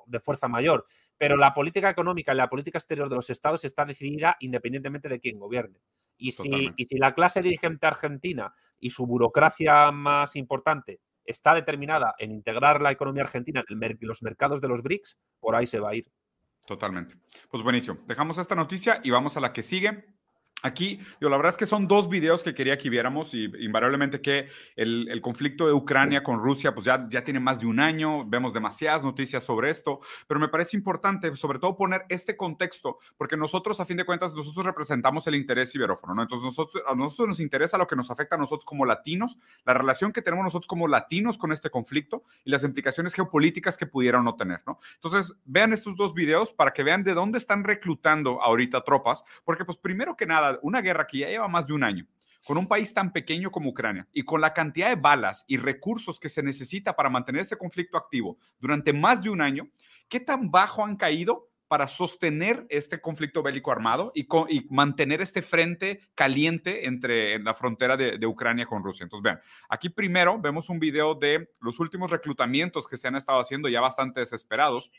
de 0.06 0.20
fuerza 0.20 0.48
mayor. 0.48 0.86
Pero 1.18 1.38
la 1.38 1.54
política 1.54 1.90
económica 1.90 2.34
y 2.34 2.38
la 2.38 2.50
política 2.50 2.78
exterior 2.78 3.10
de 3.10 3.16
los 3.16 3.30
estados 3.30 3.64
está 3.66 3.86
decidida 3.86 4.38
independientemente 4.40 5.10
de 5.10 5.20
quién 5.20 5.40
gobierne. 5.40 5.82
Y 6.18 6.32
si, 6.32 6.72
y 6.76 6.86
si 6.86 6.98
la 6.98 7.14
clase 7.14 7.42
dirigente 7.42 7.88
argentina 7.88 8.54
y 8.80 8.92
su 8.92 9.06
burocracia 9.06 9.92
más 9.92 10.36
importante 10.36 11.02
está 11.26 11.54
determinada 11.54 12.16
en 12.18 12.32
integrar 12.32 12.82
la 12.82 12.92
economía 12.92 13.24
argentina 13.24 13.64
en 13.68 13.98
los 14.02 14.22
mercados 14.22 14.62
de 14.62 14.68
los 14.68 14.82
BRICS, 14.82 15.20
por 15.40 15.56
ahí 15.56 15.68
se 15.68 15.80
va 15.80 15.92
a 15.92 15.96
ir. 15.96 16.12
Totalmente. 16.66 17.16
Pues 17.50 17.64
buenísimo. 17.64 18.00
Dejamos 18.06 18.38
esta 18.38 18.56
noticia 18.56 19.02
y 19.04 19.10
vamos 19.10 19.38
a 19.38 19.40
la 19.40 19.54
que 19.54 19.64
sigue. 19.64 20.06
Aquí, 20.64 21.00
yo, 21.20 21.30
la 21.30 21.38
verdad 21.38 21.52
es 21.52 21.58
que 21.58 21.66
son 21.66 21.88
dos 21.88 22.10
videos 22.10 22.44
que 22.44 22.54
quería 22.54 22.78
que 22.78 22.90
viéramos 22.90 23.34
y 23.34 23.46
invariablemente 23.60 24.22
que 24.22 24.50
el, 24.76 25.22
conflicto 25.22 25.68
de 25.68 25.74
Ucrania 25.74 26.24
con 26.24 26.40
Rusia 26.40 26.74
pues 26.74 26.86
ya, 26.86 27.08
ya 27.10 27.24
tiene 27.24 27.40
más 27.40 27.60
de 27.60 27.68
un 27.68 27.80
año, 27.80 28.26
vemos 28.26 28.54
demasiadas 28.54 29.04
noticias 29.04 29.44
sobre 29.44 29.70
esto, 29.70 30.02
pero 30.28 30.40
me 30.40 30.50
parece 30.50 30.76
importante 30.76 31.36
sobre 31.36 31.60
todo 31.60 31.76
poner 31.76 32.06
este 32.10 32.36
contexto 32.36 32.98
porque 33.18 33.38
nosotros 33.38 33.80
a 33.80 33.86
fin 33.86 33.98
de 33.98 34.06
cuentas 34.06 34.34
nosotros 34.34 34.66
representamos 34.66 35.28
el 35.28 35.36
interés 35.36 35.74
iberófono, 35.76 36.14
¿no? 36.16 36.22
Entonces 36.24 36.46
nosotros, 36.46 36.84
a 36.88 36.96
nosotros 36.96 37.30
nos 37.30 37.40
interesa 37.40 37.78
lo 37.78 37.88
que 37.88 37.96
nos 37.96 38.12
afecta 38.12 38.36
a 38.36 38.40
nosotros 38.40 38.66
como 38.66 38.86
latinos, 38.86 39.38
la 39.66 39.74
relación 39.74 40.12
que 40.12 40.22
tenemos 40.22 40.44
nosotros 40.44 40.68
como 40.68 40.88
latinos 40.88 41.38
con 41.38 41.52
este 41.52 41.70
conflicto 41.70 42.24
y 42.44 42.52
las 42.52 42.64
implicaciones 42.64 43.14
geopolíticas 43.14 43.78
que 43.78 43.86
pudieran 43.86 44.24
no 44.24 44.36
tener, 44.36 44.62
¿no? 44.66 44.80
Entonces 44.96 45.40
vean 45.46 45.74
estos 45.74 45.96
dos 45.96 46.14
videos 46.14 46.52
para 46.52 46.72
que 46.74 46.84
vean 46.84 47.04
de 47.04 47.14
dónde 47.14 47.38
están 47.38 47.64
reclutando 47.64 48.42
ahorita 48.42 48.84
tropas, 48.84 49.24
porque 49.44 49.66
pues 49.66 49.78
primero 49.78 50.16
que 50.16 50.26
nada, 50.26 50.51
una 50.62 50.82
guerra 50.82 51.08
que 51.08 51.20
ya 51.20 51.30
lleva 51.30 51.48
más 51.48 51.68
de 51.68 51.74
un 51.74 51.84
año, 51.84 52.08
con 52.46 52.58
un 52.58 52.68
país 52.68 52.94
tan 52.94 53.14
pequeño 53.14 53.52
como 53.52 53.70
Ucrania 53.70 54.08
y 54.12 54.24
con 54.24 54.42
la 54.42 54.54
cantidad 54.54 54.90
de 54.90 54.96
balas 54.96 55.46
y 55.48 55.58
recursos 55.58 56.20
que 56.20 56.30
se 56.30 56.44
necesita 56.44 56.96
para 56.96 57.10
mantener 57.10 57.42
este 57.42 57.58
conflicto 57.58 57.98
activo 57.98 58.38
durante 58.60 58.94
más 58.94 59.22
de 59.22 59.30
un 59.30 59.42
año, 59.42 59.70
¿qué 60.08 60.20
tan 60.20 60.50
bajo 60.52 60.84
han 60.84 60.96
caído 60.96 61.52
para 61.72 61.88
sostener 61.88 62.66
este 62.68 63.00
conflicto 63.00 63.42
bélico 63.42 63.72
armado 63.72 64.12
y, 64.14 64.28
mantener 64.70 65.22
este 65.22 65.42
frente 65.42 66.02
caliente 66.16 66.86
entre 66.86 67.40
la 67.40 67.54
frontera 67.54 67.96
de, 67.96 68.18
de, 68.18 68.28
Ucrania 68.28 68.66
con 68.66 68.84
Rusia. 68.84 69.06
Entonces, 69.06 69.24
vean, 69.24 69.40
aquí 69.70 69.88
primero 69.88 70.38
vemos 70.38 70.68
un 70.68 70.82
video 70.82 71.16
de 71.16 71.50
los 71.62 71.80
últimos 71.80 72.12
reclutamientos 72.12 72.88
que 72.88 72.98
se 72.98 73.08
han 73.08 73.16
estado 73.16 73.40
haciendo 73.40 73.70
ya 73.70 73.80
bastante 73.80 74.20
desesperados 74.20 74.92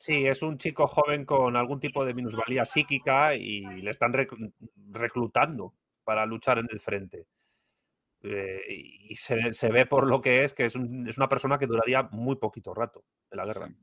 Sí, 0.00 0.26
es 0.26 0.40
un 0.40 0.56
chico 0.56 0.86
joven 0.86 1.26
con 1.26 1.58
algún 1.58 1.78
tipo 1.78 2.06
de 2.06 2.14
minusvalía 2.14 2.64
psíquica 2.64 3.34
y 3.34 3.60
le 3.82 3.90
están 3.90 4.14
reclutando 4.92 5.74
para 6.04 6.24
luchar 6.24 6.56
en 6.56 6.68
el 6.70 6.80
frente. 6.80 7.26
Eh, 8.22 8.62
y 9.10 9.14
se, 9.16 9.70
ve 9.70 9.84
por 9.84 10.06
lo 10.06 10.22
que 10.22 10.42
es 10.42 10.54
que 10.54 10.64
es, 10.64 10.74
una 10.74 11.28
persona 11.28 11.58
que 11.58 11.66
duraría 11.66 12.04
muy 12.12 12.36
poquito 12.36 12.72
rato 12.72 13.04
en 13.30 13.36
la 13.36 13.44
guerra. 13.44 13.74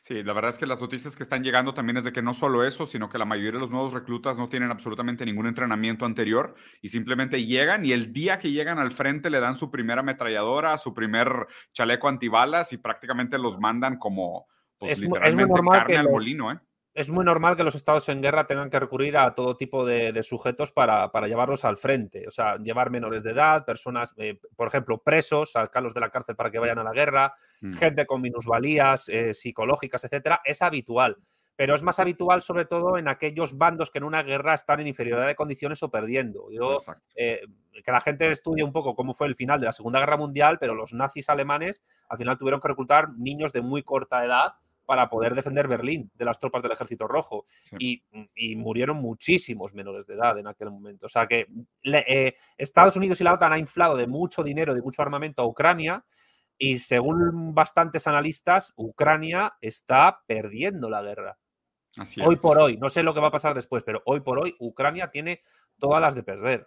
Sí. 0.00 0.22
la 0.22 0.32
verdad 0.32 0.50
es 0.50 0.58
que 0.58 0.66
las 0.66 0.80
noticias 0.80 1.16
que 1.16 1.24
están 1.24 1.42
llegando 1.42 1.74
también 1.74 1.96
es 1.96 2.04
de 2.04 2.12
que 2.12 2.22
no 2.22 2.34
solo 2.34 2.64
eso, 2.64 2.86
sino 2.86 3.08
que 3.08 3.18
la 3.18 3.24
mayoría 3.24 3.52
de 3.52 3.58
los 3.58 3.72
nuevos 3.72 3.92
reclutas 3.92 4.38
no 4.38 4.48
tienen 4.48 4.70
absolutamente 4.70 5.26
ningún 5.26 5.48
entrenamiento 5.48 6.04
anterior 6.04 6.54
y 6.80 6.90
simplemente 6.90 7.44
llegan 7.44 7.84
y 7.84 7.90
el 7.90 8.12
día 8.12 8.38
que 8.38 8.52
llegan 8.52 8.78
al 8.78 8.92
frente 8.92 9.28
le 9.28 9.40
dan 9.40 9.56
su 9.56 9.72
primera 9.72 10.02
ametralladora, 10.02 10.78
su 10.78 10.94
primer 10.94 11.48
chaleco 11.72 12.06
antibalas 12.06 12.72
y 12.72 12.76
prácticamente 12.76 13.38
los 13.38 13.58
mandan 13.58 13.98
como, 13.98 14.46
pues 14.78 14.92
es, 14.92 15.00
literalmente 15.00 15.46
muy 15.46 15.56
normal 15.56 15.78
carne 15.80 15.96
al 15.96 16.10
molino, 16.10 16.52
¿eh? 16.52 16.58
Es 16.94 17.10
muy 17.10 17.24
normal 17.24 17.56
que 17.56 17.62
los 17.62 17.76
estados 17.76 18.08
en 18.08 18.20
guerra 18.20 18.48
tengan 18.48 18.70
que 18.70 18.80
recurrir 18.80 19.16
a 19.16 19.32
todo 19.32 19.56
tipo 19.56 19.86
de, 19.86 20.20
sujetos 20.24 20.72
para, 20.72 21.08
llevarlos 21.28 21.64
al 21.64 21.76
frente. 21.76 22.26
O 22.26 22.32
sea, 22.32 22.56
llevar 22.56 22.90
menores 22.90 23.22
de 23.22 23.30
edad, 23.30 23.64
personas, 23.64 24.14
eh, 24.16 24.40
por 24.56 24.66
ejemplo, 24.66 24.98
presos, 24.98 25.52
sacarlos 25.52 25.94
de 25.94 26.00
la 26.00 26.10
cárcel 26.10 26.34
para 26.34 26.50
que 26.50 26.58
vayan 26.58 26.80
a 26.80 26.82
la 26.82 26.92
guerra, 26.92 27.34
mm. 27.60 27.74
gente 27.74 28.04
con 28.04 28.20
minusvalías 28.20 29.08
eh, 29.10 29.32
psicológicas, 29.32 30.02
etcétera. 30.02 30.40
Es 30.44 30.60
habitual 30.60 31.18
pero 31.58 31.74
es 31.74 31.82
más 31.82 31.98
habitual 31.98 32.40
sobre 32.40 32.66
todo 32.66 32.98
en 32.98 33.08
aquellos 33.08 33.58
bandos 33.58 33.90
que 33.90 33.98
en 33.98 34.04
una 34.04 34.22
guerra 34.22 34.54
están 34.54 34.78
en 34.78 34.86
inferioridad 34.86 35.26
de 35.26 35.34
condiciones 35.34 35.82
o 35.82 35.90
perdiendo. 35.90 36.52
Yo, 36.52 36.78
eh, 37.16 37.40
que 37.84 37.90
la 37.90 38.00
gente 38.00 38.30
estudie 38.30 38.62
un 38.62 38.70
poco 38.70 38.94
cómo 38.94 39.12
fue 39.12 39.26
el 39.26 39.34
final 39.34 39.58
de 39.58 39.66
la 39.66 39.72
Segunda 39.72 39.98
Guerra 39.98 40.16
Mundial, 40.16 40.58
pero 40.60 40.76
los 40.76 40.92
nazis 40.92 41.28
alemanes 41.28 41.82
al 42.08 42.16
final 42.16 42.38
tuvieron 42.38 42.60
que 42.60 42.68
reclutar 42.68 43.08
niños 43.18 43.52
de 43.52 43.62
muy 43.62 43.82
corta 43.82 44.24
edad 44.24 44.52
para 44.88 45.10
poder 45.10 45.34
defender 45.34 45.68
Berlín 45.68 46.10
de 46.14 46.24
las 46.24 46.38
tropas 46.38 46.62
del 46.62 46.72
Ejército 46.72 47.06
Rojo. 47.06 47.44
Y, 47.78 48.02
murieron 48.56 48.96
muchísimos 48.96 49.74
menores 49.74 50.06
de 50.06 50.14
edad 50.14 50.38
en 50.38 50.46
aquel 50.46 50.70
momento. 50.70 51.04
O 51.04 51.08
sea 51.10 51.26
que 51.26 51.46
eh, 51.84 52.34
Estados 52.56 52.96
Unidos 52.96 53.20
y 53.20 53.24
la 53.24 53.34
OTAN 53.34 53.52
han 53.52 53.58
inflado 53.58 53.96
de 53.96 54.06
mucho 54.06 54.42
dinero, 54.42 54.74
de 54.74 54.80
mucho 54.80 55.02
armamento 55.02 55.42
a 55.42 55.46
Ucrania 55.46 56.02
y 56.56 56.78
según 56.78 57.54
bastantes 57.54 58.06
analistas, 58.06 58.72
Ucrania 58.76 59.52
está 59.60 60.22
perdiendo 60.26 60.88
la 60.88 61.02
guerra 61.02 61.38
hoy 62.24 62.36
por 62.36 62.58
hoy, 62.58 62.78
no 62.78 62.88
sé 62.88 63.02
lo 63.02 63.12
que 63.12 63.20
va 63.20 63.28
a 63.28 63.32
pasar 63.32 63.54
después, 63.54 63.82
pero 63.84 64.00
hoy 64.06 64.20
por 64.20 64.38
hoy 64.38 64.56
Ucrania 64.58 65.10
tiene 65.10 65.42
todas 65.78 66.00
las 66.00 66.14
de 66.14 66.22
perder. 66.22 66.66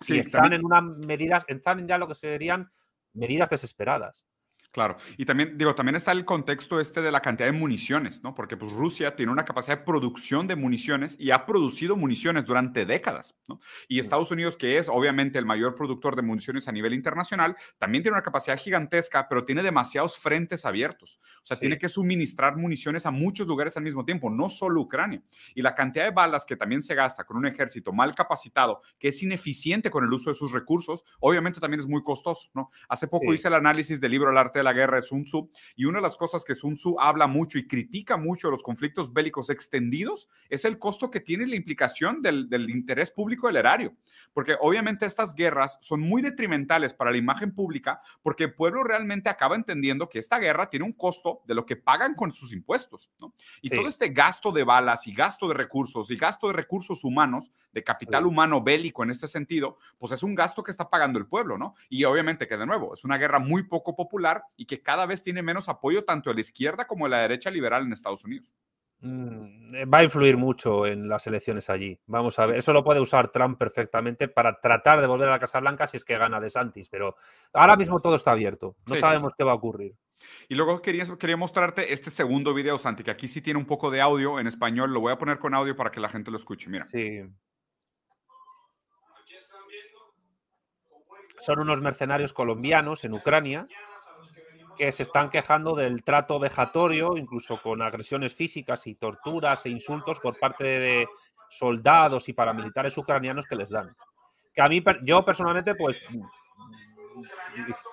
Sí, 0.00 0.18
están 0.18 0.52
en 0.52 0.62
unas 0.64 0.82
medidas, 0.82 1.44
están 1.48 1.78
en 1.78 1.88
ya 1.88 1.96
lo 1.96 2.08
que 2.08 2.14
serían 2.14 2.70
medidas 3.14 3.48
desesperadas. 3.48 4.26
Claro, 4.72 4.96
y 5.18 5.26
también, 5.26 5.58
digo, 5.58 5.74
también 5.74 5.96
está 5.96 6.12
el 6.12 6.24
contexto 6.24 6.80
este 6.80 7.02
de 7.02 7.12
la 7.12 7.20
cantidad 7.20 7.46
de 7.46 7.52
municiones, 7.52 8.22
¿no? 8.22 8.34
Porque 8.34 8.56
pues 8.56 8.72
Rusia 8.72 9.14
tiene 9.14 9.30
una 9.30 9.44
capacidad 9.44 9.76
de 9.76 9.84
producción 9.84 10.46
de 10.46 10.56
municiones 10.56 11.14
y 11.18 11.30
ha 11.30 11.44
producido 11.44 11.94
municiones 11.94 12.46
durante 12.46 12.86
décadas, 12.86 13.38
¿no? 13.46 13.60
Y 13.86 13.98
Estados 13.98 14.30
Unidos, 14.30 14.56
que 14.56 14.78
es 14.78 14.88
obviamente 14.88 15.38
el 15.38 15.44
mayor 15.44 15.74
productor 15.74 16.16
de 16.16 16.22
municiones 16.22 16.68
a 16.68 16.72
nivel 16.72 16.94
internacional, 16.94 17.54
también 17.78 18.02
tiene 18.02 18.14
una 18.14 18.22
capacidad 18.22 18.58
gigantesca, 18.58 19.28
pero 19.28 19.44
tiene 19.44 19.62
demasiados 19.62 20.18
frentes 20.18 20.64
abiertos. 20.64 21.20
O 21.42 21.44
sea, 21.44 21.58
tiene 21.58 21.76
que 21.76 21.90
suministrar 21.90 22.56
municiones 22.56 23.04
a 23.04 23.10
muchos 23.10 23.46
lugares 23.46 23.76
al 23.76 23.82
mismo 23.82 24.06
tiempo, 24.06 24.30
no 24.30 24.48
solo 24.48 24.80
Ucrania. 24.80 25.22
Y 25.54 25.60
la 25.60 25.74
cantidad 25.74 26.06
de 26.06 26.12
balas 26.12 26.46
que 26.46 26.56
también 26.56 26.80
se 26.80 26.94
gasta 26.94 27.24
con 27.24 27.36
un 27.36 27.46
ejército 27.46 27.92
mal 27.92 28.14
capacitado, 28.14 28.80
que 28.98 29.08
es 29.08 29.22
ineficiente 29.22 29.90
con 29.90 30.02
el 30.02 30.12
uso 30.14 30.30
de 30.30 30.34
sus 30.34 30.50
recursos, 30.50 31.04
obviamente 31.20 31.60
también 31.60 31.80
es 31.80 31.86
muy 31.86 32.02
costoso, 32.02 32.48
¿no? 32.54 32.70
Hace 32.88 33.06
poco 33.06 33.34
hice 33.34 33.48
el 33.48 33.54
análisis 33.54 34.00
del 34.00 34.12
libro 34.12 34.30
El 34.30 34.38
arte 34.38 34.61
la 34.62 34.72
guerra 34.72 34.96
de 34.96 35.02
Sun 35.02 35.24
Tzu. 35.24 35.50
Y 35.76 35.84
una 35.84 35.98
de 35.98 36.02
las 36.02 36.16
cosas 36.16 36.44
que 36.44 36.54
Sun 36.54 36.74
Tzu 36.74 36.96
habla 36.98 37.26
mucho 37.26 37.58
y 37.58 37.66
critica 37.66 38.16
mucho 38.16 38.48
de 38.48 38.52
los 38.52 38.62
conflictos 38.62 39.12
bélicos 39.12 39.50
extendidos 39.50 40.28
es 40.48 40.64
el 40.64 40.78
costo 40.78 41.10
que 41.10 41.20
tiene 41.20 41.46
la 41.46 41.56
implicación 41.56 42.22
del, 42.22 42.48
del 42.48 42.70
interés 42.70 43.10
público 43.10 43.46
del 43.46 43.56
erario. 43.56 43.96
Porque 44.32 44.56
obviamente 44.60 45.06
estas 45.06 45.34
guerras 45.34 45.78
son 45.80 46.00
muy 46.00 46.22
detrimentales 46.22 46.94
para 46.94 47.10
la 47.10 47.16
imagen 47.16 47.54
pública 47.54 48.00
porque 48.22 48.44
el 48.44 48.54
pueblo 48.54 48.84
realmente 48.84 49.28
acaba 49.28 49.56
entendiendo 49.56 50.08
que 50.08 50.18
esta 50.18 50.38
guerra 50.38 50.68
tiene 50.68 50.84
un 50.84 50.92
costo 50.92 51.42
de 51.46 51.54
lo 51.54 51.66
que 51.66 51.76
pagan 51.76 52.14
con 52.14 52.32
sus 52.32 52.52
impuestos. 52.52 53.10
¿no? 53.20 53.34
Y 53.60 53.70
todo 53.70 53.88
este 53.88 54.08
gasto 54.10 54.52
de 54.52 54.64
balas 54.64 55.06
y 55.06 55.14
gasto 55.14 55.48
de 55.48 55.54
recursos 55.54 56.10
y 56.10 56.16
gasto 56.16 56.48
de 56.48 56.54
recursos 56.54 57.04
humanos, 57.04 57.50
de 57.72 57.82
capital 57.82 58.26
humano 58.26 58.62
bélico 58.62 59.02
en 59.02 59.10
este 59.10 59.28
sentido, 59.28 59.78
pues 59.98 60.12
es 60.12 60.22
un 60.22 60.34
gasto 60.34 60.62
que 60.62 60.70
está 60.70 60.88
pagando 60.88 61.18
el 61.18 61.26
pueblo, 61.26 61.58
¿no? 61.58 61.74
Y 61.88 62.04
obviamente 62.04 62.46
que 62.46 62.56
de 62.56 62.66
nuevo 62.66 62.94
es 62.94 63.04
una 63.04 63.18
guerra 63.18 63.38
muy 63.38 63.64
poco 63.64 63.96
popular 63.96 64.44
y 64.56 64.66
que 64.66 64.82
cada 64.82 65.06
vez 65.06 65.22
tiene 65.22 65.42
menos 65.42 65.68
apoyo 65.68 66.04
tanto 66.04 66.30
de 66.30 66.34
la 66.34 66.40
izquierda 66.40 66.86
como 66.86 67.06
de 67.06 67.10
la 67.10 67.22
derecha 67.22 67.50
liberal 67.50 67.84
en 67.84 67.92
Estados 67.92 68.24
Unidos. 68.24 68.54
Mm, 69.04 69.74
eh, 69.74 69.84
va 69.84 69.98
a 69.98 70.04
influir 70.04 70.36
mucho 70.36 70.86
en 70.86 71.08
las 71.08 71.26
elecciones 71.26 71.68
allí. 71.70 71.98
Vamos 72.06 72.38
a 72.38 72.46
ver, 72.46 72.56
eso 72.56 72.72
lo 72.72 72.84
puede 72.84 73.00
usar 73.00 73.32
Trump 73.32 73.58
perfectamente 73.58 74.28
para 74.28 74.60
tratar 74.60 75.00
de 75.00 75.08
volver 75.08 75.28
a 75.28 75.32
la 75.32 75.40
Casa 75.40 75.58
Blanca 75.58 75.88
si 75.88 75.96
es 75.96 76.04
que 76.04 76.16
gana 76.16 76.40
de 76.40 76.50
Santis, 76.50 76.88
pero 76.88 77.16
ahora 77.52 77.76
mismo 77.76 78.00
todo 78.00 78.14
está 78.14 78.30
abierto. 78.30 78.76
No 78.88 78.94
sabemos 78.94 79.32
qué 79.36 79.42
va 79.42 79.52
a 79.52 79.56
ocurrir. 79.56 79.96
Y 80.48 80.54
luego 80.54 80.80
quería, 80.80 81.04
quería 81.18 81.36
mostrarte 81.36 81.92
este 81.92 82.10
segundo 82.10 82.54
video, 82.54 82.78
Santi, 82.78 83.02
que 83.02 83.10
aquí 83.10 83.26
sí 83.26 83.40
tiene 83.40 83.58
un 83.58 83.66
poco 83.66 83.90
de 83.90 84.00
audio 84.00 84.38
en 84.38 84.46
español. 84.46 84.92
Lo 84.92 85.00
voy 85.00 85.12
a 85.12 85.18
poner 85.18 85.40
con 85.40 85.52
audio 85.52 85.74
para 85.74 85.90
que 85.90 85.98
la 85.98 86.08
gente 86.08 86.30
lo 86.30 86.36
escuche. 86.36 86.70
Mira. 86.70 86.86
Sí. 86.86 87.22
Son 91.40 91.58
unos 91.58 91.80
mercenarios 91.80 92.32
colombianos 92.32 93.02
en 93.02 93.14
Ucrania 93.14 93.66
que 94.82 94.90
se 94.90 95.04
están 95.04 95.30
quejando 95.30 95.76
del 95.76 96.02
trato 96.02 96.40
vejatorio, 96.40 97.16
incluso 97.16 97.62
con 97.62 97.82
agresiones 97.82 98.34
físicas 98.34 98.88
y 98.88 98.96
torturas 98.96 99.64
e 99.64 99.70
insultos 99.70 100.18
por 100.18 100.36
parte 100.40 100.64
de 100.64 101.08
soldados 101.48 102.28
y 102.28 102.32
paramilitares 102.32 102.98
ucranianos 102.98 103.46
que 103.46 103.54
les 103.54 103.70
dan. 103.70 103.94
Que 104.52 104.60
a 104.60 104.68
mí, 104.68 104.82
yo 105.04 105.24
personalmente, 105.24 105.76
pues, 105.76 106.02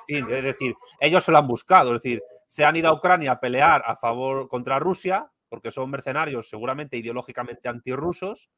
es 0.07 0.43
decir, 0.43 0.73
ellos 0.99 1.23
se 1.23 1.31
lo 1.31 1.37
han 1.37 1.45
buscado, 1.45 1.89
es 1.95 2.01
decir, 2.01 2.23
se 2.47 2.65
han 2.65 2.75
ido 2.75 2.89
a 2.89 2.93
Ucrania 2.93 3.33
a 3.33 3.39
pelear 3.39 3.83
a 3.85 3.95
favor 3.95 4.47
contra 4.47 4.79
Rusia, 4.79 5.29
porque 5.47 5.69
son 5.69 5.91
mercenarios 5.91 6.49
seguramente 6.49 6.97
ideológicamente 6.97 7.69
antirrusos, 7.69 8.49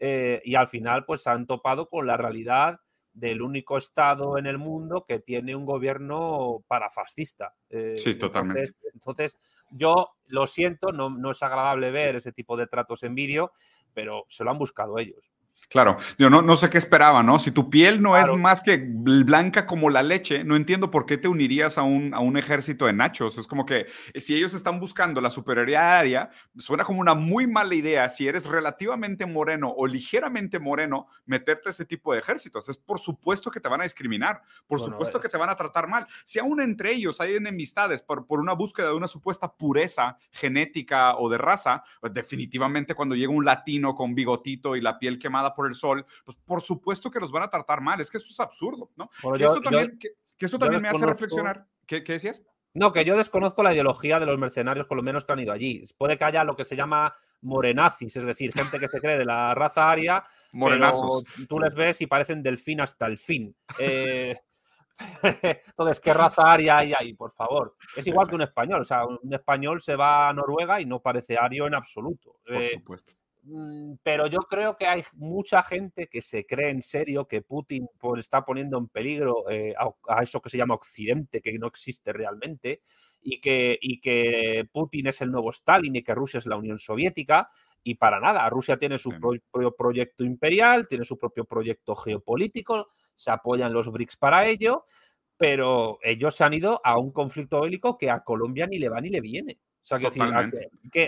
eh, 0.00 0.42
y 0.44 0.56
al 0.56 0.66
final, 0.66 1.04
pues, 1.04 1.22
se 1.22 1.30
han 1.30 1.46
topado 1.46 1.88
con 1.88 2.04
la 2.04 2.16
realidad 2.16 2.80
del 3.16 3.40
único 3.40 3.78
Estado 3.78 4.36
en 4.36 4.44
el 4.46 4.58
mundo 4.58 5.06
que 5.08 5.20
tiene 5.20 5.56
un 5.56 5.64
gobierno 5.64 6.62
parafascista. 6.68 7.54
Eh, 7.70 7.94
sí, 7.96 8.14
totalmente. 8.16 8.74
Entonces, 8.92 9.38
yo 9.70 10.10
lo 10.26 10.46
siento, 10.46 10.92
no, 10.92 11.08
no 11.08 11.30
es 11.30 11.42
agradable 11.42 11.90
ver 11.90 12.16
ese 12.16 12.32
tipo 12.32 12.58
de 12.58 12.66
tratos 12.66 13.02
en 13.04 13.14
vídeo, 13.14 13.52
pero 13.94 14.26
se 14.28 14.44
lo 14.44 14.50
han 14.50 14.58
buscado 14.58 14.98
ellos. 14.98 15.32
Claro, 15.68 15.96
yo 16.16 16.30
no, 16.30 16.42
no 16.42 16.54
sé 16.54 16.70
qué 16.70 16.78
esperaba, 16.78 17.24
¿no? 17.24 17.40
Si 17.40 17.50
tu 17.50 17.68
piel 17.70 18.00
no 18.00 18.16
es 18.16 18.30
más 18.38 18.60
que 18.60 18.84
blanca 18.86 19.66
como 19.66 19.90
la 19.90 20.04
leche, 20.04 20.44
no 20.44 20.54
entiendo 20.54 20.92
por 20.92 21.06
qué 21.06 21.18
te 21.18 21.26
unirías 21.26 21.76
a 21.76 21.82
un, 21.82 22.14
a 22.14 22.20
un 22.20 22.36
ejército 22.36 22.86
de 22.86 22.92
nachos. 22.92 23.36
Es 23.36 23.48
como 23.48 23.66
que 23.66 23.86
eh, 24.14 24.20
si 24.20 24.36
ellos 24.36 24.54
están 24.54 24.78
buscando 24.78 25.20
la 25.20 25.28
superioridad 25.28 25.96
aérea, 25.96 26.30
suena 26.56 26.84
como 26.84 27.00
una 27.00 27.14
muy 27.14 27.48
mala 27.48 27.74
idea 27.74 28.08
si 28.08 28.28
eres 28.28 28.46
relativamente 28.46 29.26
moreno 29.26 29.74
o 29.76 29.88
ligeramente 29.88 30.60
moreno, 30.60 31.08
meterte 31.24 31.68
a 31.68 31.72
ese 31.72 31.84
tipo 31.84 32.12
de 32.12 32.20
ejércitos. 32.20 32.68
Es 32.68 32.76
por 32.76 33.00
supuesto 33.00 33.50
que 33.50 33.58
te 33.58 33.68
van 33.68 33.80
a 33.80 33.84
discriminar, 33.84 34.42
por 34.68 34.80
supuesto 34.80 35.20
que 35.20 35.28
te 35.28 35.36
van 35.36 35.50
a 35.50 35.56
tratar 35.56 35.88
mal. 35.88 36.06
Si 36.24 36.38
aún 36.38 36.60
entre 36.60 36.92
ellos 36.92 37.20
hay 37.20 37.34
enemistades 37.34 38.02
por, 38.02 38.24
por 38.26 38.38
una 38.38 38.52
búsqueda 38.52 38.88
de 38.88 38.94
una 38.94 39.08
supuesta 39.08 39.52
pureza 39.52 40.16
genética 40.30 41.16
o 41.16 41.28
de 41.28 41.38
raza, 41.38 41.82
pues 42.00 42.14
definitivamente 42.14 42.94
cuando 42.94 43.16
llega 43.16 43.32
un 43.32 43.44
latino 43.44 43.96
con 43.96 44.14
bigotito 44.14 44.76
y 44.76 44.80
la 44.80 45.00
piel 45.00 45.18
quemada 45.18 45.55
por 45.56 45.66
el 45.66 45.74
sol, 45.74 46.06
pues 46.24 46.36
por 46.44 46.60
supuesto 46.60 47.10
que 47.10 47.18
los 47.18 47.32
van 47.32 47.42
a 47.42 47.50
tratar 47.50 47.80
mal. 47.80 48.00
Es 48.00 48.10
que 48.10 48.18
eso 48.18 48.28
es 48.28 48.38
absurdo, 48.38 48.92
¿no? 48.94 49.10
que, 49.36 49.44
esto 49.44 49.60
también, 49.60 49.98
que, 49.98 50.10
esto 50.38 50.58
también 50.58 50.82
me 50.82 50.88
hace 50.88 51.04
reflexionar. 51.04 51.66
¿Qué, 51.86 52.04
¿Qué, 52.04 52.12
decías? 52.12 52.42
No, 52.74 52.92
que 52.92 53.04
yo 53.04 53.16
desconozco 53.16 53.62
la 53.62 53.72
ideología 53.72 54.20
de 54.20 54.26
los 54.26 54.38
mercenarios 54.38 54.86
colombianos 54.86 55.24
que 55.24 55.32
han 55.32 55.40
ido 55.40 55.52
allí. 55.52 55.82
Puede 55.96 56.18
que 56.18 56.24
haya 56.24 56.44
lo 56.44 56.54
que 56.54 56.64
se 56.64 56.76
llama 56.76 57.16
morenazis, 57.40 58.16
es 58.16 58.24
decir, 58.24 58.52
gente 58.52 58.78
que 58.78 58.88
se 58.88 59.00
cree 59.00 59.16
de 59.16 59.24
la 59.24 59.54
raza 59.54 59.90
aria, 59.90 60.24
Morenazos. 60.52 61.24
tú 61.48 61.58
les 61.58 61.74
ves 61.74 62.00
y 62.00 62.06
parecen 62.06 62.42
del 62.42 62.58
fin 62.58 62.80
hasta 62.80 63.06
el 63.06 63.18
fin. 63.18 63.54
Eh, 63.78 64.36
entonces, 65.68 66.00
¿qué 66.00 66.14
raza 66.14 66.52
aria 66.52 66.78
hay 66.78 66.92
ahí, 66.92 67.14
por 67.14 67.32
favor? 67.32 67.76
Es 67.94 68.06
igual 68.06 68.28
que 68.28 68.34
un 68.34 68.42
español, 68.42 68.80
o 68.80 68.84
sea, 68.84 69.04
un 69.04 69.32
español 69.32 69.80
se 69.80 69.96
va 69.96 70.28
a 70.28 70.32
Noruega 70.32 70.80
y 70.80 70.86
no 70.86 71.00
parece 71.00 71.36
ario 71.38 71.66
en 71.66 71.74
absoluto. 71.74 72.36
Por 72.44 72.56
eh, 72.56 72.70
supuesto. 72.74 73.12
Mm, 73.48 73.94
pero 74.02 74.26
yo 74.26 74.40
creo 74.40 74.76
que 74.76 74.88
hay 74.88 75.04
mucha 75.14 75.62
gente 75.62 76.08
que 76.08 76.20
se 76.20 76.44
cree 76.44 76.70
en 76.70 76.82
serio 76.82 77.28
que 77.28 77.42
Putin 77.42 77.88
pues, 77.98 78.20
está 78.20 78.44
poniendo 78.44 78.76
en 78.76 78.88
peligro 78.88 79.48
eh, 79.48 79.72
a, 80.08 80.22
eso 80.22 80.40
que 80.42 80.50
se 80.50 80.58
llama 80.58 80.74
Occidente, 80.74 81.40
que 81.40 81.56
no 81.58 81.68
existe 81.68 82.12
realmente, 82.12 82.80
y 83.22 83.40
que, 83.40 83.78
y 83.80 84.00
que 84.00 84.68
Putin 84.72 85.06
es 85.08 85.20
el 85.20 85.30
nuevo 85.30 85.50
Stalin 85.50 85.94
y 85.94 86.02
que 86.02 86.14
Rusia 86.14 86.38
es 86.38 86.46
la 86.46 86.56
Unión 86.56 86.78
Soviética. 86.78 87.48
Y 87.84 87.94
para 87.94 88.18
nada, 88.18 88.48
Rusia 88.50 88.78
tiene 88.78 88.98
su 88.98 89.10
propio 89.10 89.76
proyecto 89.76 90.24
imperial, 90.24 90.88
tiene 90.88 91.04
su 91.04 91.16
propio 91.16 91.44
proyecto 91.44 91.94
geopolítico, 91.94 92.88
se 93.14 93.30
apoyan 93.30 93.72
los 93.72 93.92
BRICS 93.92 94.16
para 94.16 94.48
ello, 94.48 94.84
pero 95.36 95.98
ellos 96.02 96.34
se 96.34 96.42
han 96.42 96.54
ido 96.54 96.80
a 96.84 96.98
un 96.98 97.12
conflicto 97.12 97.60
bélico 97.60 97.96
que 97.96 98.10
a 98.10 98.24
Colombia 98.24 98.66
ni 98.66 98.78
le 98.78 98.88
va 98.88 99.00
ni 99.00 99.10
le 99.10 99.20
viene. 99.20 99.60
O 99.86 99.88
sea, 99.88 99.98
decir, 99.98 100.20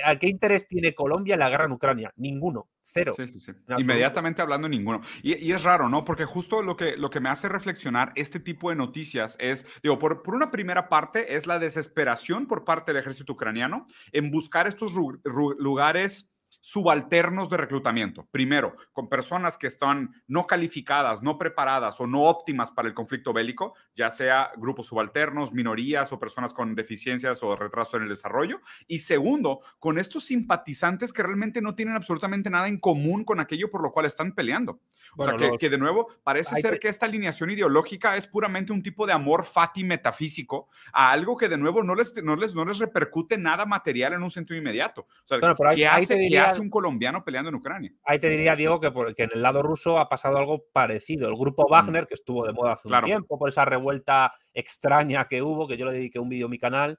¿a 0.05 0.19
qué, 0.21 0.29
interés 0.29 0.69
tiene 0.69 0.95
Colombia 0.95 1.35
en 1.35 1.41
la 1.41 1.51
guerra 1.51 1.65
en 1.65 1.73
Ucrania? 1.73 2.13
Ninguno, 2.15 2.69
cero. 2.81 3.13
Sí, 3.17 3.27
sí, 3.27 3.41
sí. 3.41 3.51
Inmediatamente 3.77 4.41
hablando, 4.41 4.69
ninguno. 4.69 5.01
Y, 5.21 5.51
es 5.51 5.65
raro, 5.65 5.89
¿no? 5.89 6.05
Porque 6.05 6.27
justo 6.27 6.63
lo 6.63 6.77
que, 6.77 6.97
lo 6.97 7.11
que 7.11 7.19
me 7.19 7.29
hace 7.29 7.49
reflexionar 7.49 8.13
este 8.15 8.39
tipo 8.39 8.71
de 8.71 8.77
noticias 8.77 9.37
es, 9.41 9.67
digo, 9.83 9.99
por, 9.99 10.23
por 10.23 10.37
una 10.37 10.53
primera 10.53 10.89
parte, 10.89 11.35
es 11.35 11.49
la 11.49 11.59
desesperación 11.59 12.47
por 12.47 12.65
parte 12.65 12.93
del 12.93 13.01
ejército 13.01 13.33
ucraniano 13.33 13.89
en 14.13 14.31
buscar 14.31 14.69
estos 14.69 14.93
lugares 15.25 16.31
subalternos 16.69 17.49
de 17.49 17.57
reclutamiento. 17.57 18.29
Primero, 18.31 18.77
con 18.93 19.09
personas 19.09 19.57
que 19.57 19.67
están 19.67 20.23
no 20.27 20.47
calificadas, 20.47 21.23
no 21.23 21.39
preparadas 21.39 21.99
o 21.99 22.07
no 22.07 22.25
óptimas 22.25 22.71
para 22.71 22.89
el 22.89 22.93
conflicto 22.93 23.33
bélico, 23.33 23.73
ya 23.95 24.11
sea 24.11 24.51
grupos 24.55 24.89
subalternos, 24.89 25.55
minorías 25.55 26.13
o 26.13 26.19
personas 26.19 26.53
con 26.53 26.75
deficiencias 26.75 27.43
o 27.43 27.57
retraso 27.57 27.97
en 27.97 28.03
el 28.03 28.11
desarrollo. 28.11 28.61
Y 28.87 28.99
segundo, 28.99 29.61
con 29.79 29.99
estos 29.99 30.27
simpatizantes 30.27 31.15
que 31.15 31.23
realmente 31.23 31.63
no 31.63 31.75
tienen 31.75 31.97
absolutamente 31.97 32.51
nada 32.51 32.69
en 32.69 32.79
común 32.79 33.25
con 33.25 33.41
aquello 33.41 33.71
por 33.71 33.83
lo 33.83 33.91
cual 33.91 34.05
están 34.05 34.35
peleando. 34.35 34.79
O 35.19 35.25
sea, 35.25 35.35
que, 35.59 35.69
de 35.69 35.79
nuevo, 35.79 36.09
parece 36.23 36.57
ser 36.61 36.79
que 36.79 36.89
esta 36.89 37.07
alineación 37.07 37.51
ideológica 37.51 38.17
es 38.17 38.27
puramente 38.27 38.73
un 38.73 38.83
tipo 38.83 39.07
de 39.07 39.13
amor 39.13 39.45
fati 39.45 39.83
metafísico 39.83 40.69
a 40.93 41.11
algo 41.11 41.37
que 41.37 41.49
de 41.49 41.59
nuevo 41.59 41.83
no 41.83 41.95
les, 41.95 42.13
no 42.23 42.37
les, 42.37 42.55
no 42.55 42.65
les 42.65 42.79
repercute 42.79 43.37
nada 43.37 43.67
material 43.67 44.13
en 44.13 44.23
un 44.23 44.31
sentido 44.31 44.59
inmediato. 44.59 45.03
O 45.03 45.27
sea, 45.27 45.39
¿qué 45.75 45.87
hace, 45.89 46.39
hace 46.39 46.61
un 46.61 46.71
colombiano 46.71 47.25
peleando 47.25 47.49
en 47.49 47.57
Ucrania? 47.57 47.93
Ahí 48.05 48.19
te 48.19 48.29
diría, 48.29 48.55
Diego, 48.55 48.81
que, 48.81 48.93
que 49.15 49.25
en 49.25 49.31
el 49.35 49.43
lado 49.43 49.63
ruso 49.63 49.99
ha 49.99 50.09
pasado 50.09 50.39
algo 50.39 50.65
parecido. 50.73 51.29
El 51.29 51.37
grupo 51.37 51.67
mm. 51.69 51.73
Wagner, 51.73 52.07
que 52.07 52.15
estuvo 52.15 52.47
de 52.47 52.53
moda 52.53 52.75
hace 52.75 52.89
un 52.89 53.05
tiempo 53.05 53.39
por 53.39 53.49
esa 53.49 53.65
revuelta 53.65 54.33
extraña 54.55 55.27
que 55.27 55.43
hubo, 55.43 55.67
que 55.67 55.77
yo 55.77 55.87
le 55.87 55.93
dediqué 55.93 56.19
un 56.19 56.29
vídeo 56.29 56.47
a 56.47 56.51
mi 56.51 56.59
canal, 56.59 56.99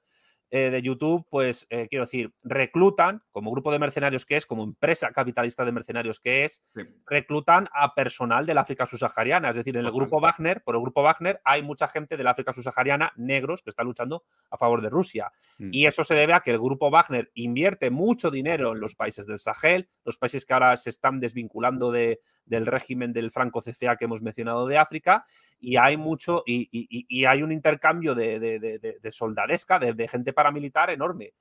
eh, 0.52 0.70
de 0.70 0.82
YouTube, 0.82 1.24
pues 1.30 1.66
eh, 1.70 1.86
quiero 1.88 2.06
decir, 2.06 2.34
reclutan, 2.42 3.22
como 3.30 3.52
grupo 3.52 3.70
de 3.70 3.78
mercenarios 3.78 4.26
que 4.26 4.36
es, 4.36 4.46
como 4.46 4.64
empresa 4.64 5.12
capitalista 5.12 5.64
de 5.64 5.70
mercenarios 5.70 6.18
que 6.18 6.44
es, 6.44 6.64
reclutan 7.06 7.68
a 7.72 7.94
personal 7.94 8.46
del 8.46 8.58
África 8.58 8.84
subsahariana. 8.84 9.50
Es 9.50 9.56
decir, 9.56 9.76
en 9.76 9.86
el 9.86 9.92
grupo 9.92 10.20
Wagner, 10.20 10.62
por 10.64 10.74
el 10.74 10.80
grupo 10.80 11.04
Wagner, 11.04 11.40
hay 11.44 11.62
mucha 11.62 11.86
gente 11.86 12.16
del 12.16 12.26
África 12.26 12.52
subsahariana, 12.52 13.12
negros, 13.16 13.62
que 13.62 13.70
está 13.70 13.84
luchando 13.84 14.24
a 14.50 14.56
favor 14.56 14.82
de 14.82 14.90
Rusia. 14.90 15.30
Mm. 15.58 15.68
Y 15.70 15.86
eso 15.86 16.02
se 16.02 16.14
debe 16.14 16.32
a 16.32 16.40
que 16.40 16.50
el 16.50 16.58
grupo 16.58 16.90
Wagner 16.90 17.30
invierte 17.34 17.90
mucho 17.90 18.32
dinero 18.32 18.72
en 18.72 18.80
los 18.80 18.96
países 18.96 19.26
del 19.26 19.38
Sahel, 19.38 19.88
los 20.04 20.18
países 20.18 20.44
que 20.44 20.52
ahora 20.52 20.76
se 20.76 20.90
están 20.90 21.20
desvinculando 21.20 21.92
de, 21.92 22.18
del 22.44 22.66
régimen 22.66 23.12
del 23.12 23.30
Franco 23.30 23.62
CCA 23.62 23.96
que 23.96 24.06
hemos 24.06 24.20
mencionado 24.20 24.66
de 24.66 24.78
África, 24.78 25.24
y 25.60 25.76
hay 25.76 25.96
mucho, 25.96 26.42
y, 26.46 27.24
hay 27.24 27.42
un 27.42 27.52
intercambio 27.52 28.14
de, 28.14 28.40
de 28.40 29.12
soldadesca, 29.12 29.78
de, 29.78 30.08
gente 30.08 30.32
paramilitar 30.40 30.88
enorme. 30.90 31.34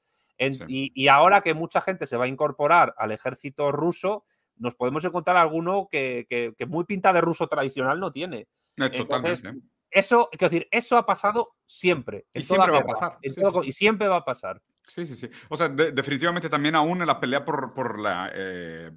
y, 0.68 1.08
ahora 1.08 1.42
que 1.42 1.54
mucha 1.54 1.80
gente 1.80 2.06
se 2.06 2.18
va 2.18 2.26
a 2.26 2.28
incorporar 2.28 2.94
al 2.98 3.12
ejército 3.12 3.72
ruso, 3.72 4.26
nos 4.58 4.76
podemos 4.76 5.04
encontrar 5.06 5.38
alguno 5.38 5.88
que, 5.90 6.56
muy 6.68 6.84
pinta 6.84 7.14
de 7.14 7.22
ruso 7.22 7.48
tradicional 7.48 8.00
no 8.00 8.12
tiene. 8.12 8.48
Eh, 8.76 8.90
totalmente. 8.98 9.54
eso, 9.90 10.30
quiero 10.32 10.50
decir, 10.50 10.68
eso 10.72 10.98
ha 10.98 11.06
pasado 11.06 11.56
siempre. 11.66 12.26
Y 12.34 12.44
siempre 12.44 12.72
va 12.72 12.80
a 12.80 12.86
pasar. 12.86 13.18
Y 13.22 13.72
siempre 13.72 14.08
va 14.08 14.18
a 14.18 14.26
pasar. 14.26 14.62
Sí, 14.86 15.06
sí, 15.06 15.16
sí. 15.16 15.30
O 15.50 15.56
sea, 15.56 15.70
definitivamente 15.70 16.50
también 16.50 16.76
aún 16.76 17.02
en 17.02 17.08
la 17.08 17.20
pelea 17.20 17.46
por, 17.46 17.74
por 17.74 18.00
la 18.00 18.32
eh, 18.34 18.92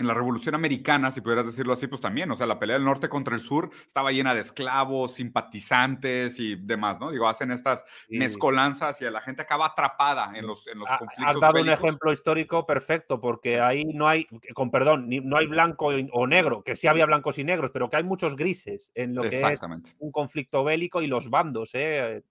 en 0.00 0.06
la 0.06 0.14
Revolución 0.14 0.54
Americana, 0.54 1.10
si 1.10 1.20
pudieras 1.20 1.46
decirlo 1.46 1.72
así, 1.72 1.86
pues 1.86 2.00
también, 2.00 2.30
o 2.30 2.36
sea, 2.36 2.46
la 2.46 2.58
pelea 2.58 2.76
del 2.76 2.84
norte 2.84 3.08
contra 3.08 3.34
el 3.34 3.40
sur 3.40 3.70
estaba 3.86 4.10
llena 4.12 4.34
de 4.34 4.40
esclavos, 4.40 5.14
simpatizantes 5.14 6.38
y 6.38 6.56
demás, 6.56 6.98
¿no? 7.00 7.10
Digo, 7.10 7.28
hacen 7.28 7.50
estas 7.50 7.84
mezcolanzas 8.08 9.00
y 9.02 9.04
la 9.10 9.20
gente 9.20 9.42
acaba 9.42 9.66
atrapada 9.66 10.32
en 10.34 10.46
los, 10.46 10.66
en 10.66 10.78
los 10.78 10.88
conflictos. 10.88 11.36
Has 11.36 11.40
dado 11.40 11.60
un 11.60 11.68
ejemplo 11.68 12.12
histórico 12.12 12.66
perfecto, 12.66 13.20
porque 13.20 13.60
ahí 13.60 13.84
no 13.84 14.08
hay, 14.08 14.26
con 14.54 14.70
perdón, 14.70 15.08
no 15.08 15.36
hay 15.36 15.46
blanco 15.46 15.90
o 16.12 16.26
negro, 16.26 16.62
que 16.62 16.74
sí 16.74 16.86
había 16.86 17.06
blancos 17.06 17.38
y 17.38 17.44
negros, 17.44 17.70
pero 17.70 17.90
que 17.90 17.96
hay 17.96 18.04
muchos 18.04 18.36
grises 18.36 18.90
en 18.94 19.14
lo 19.14 19.22
que 19.22 19.40
es 19.40 19.60
un 19.98 20.12
conflicto 20.12 20.64
bélico 20.64 21.02
y 21.02 21.06
los 21.06 21.30
bandos, 21.30 21.74
¿eh? 21.74 22.22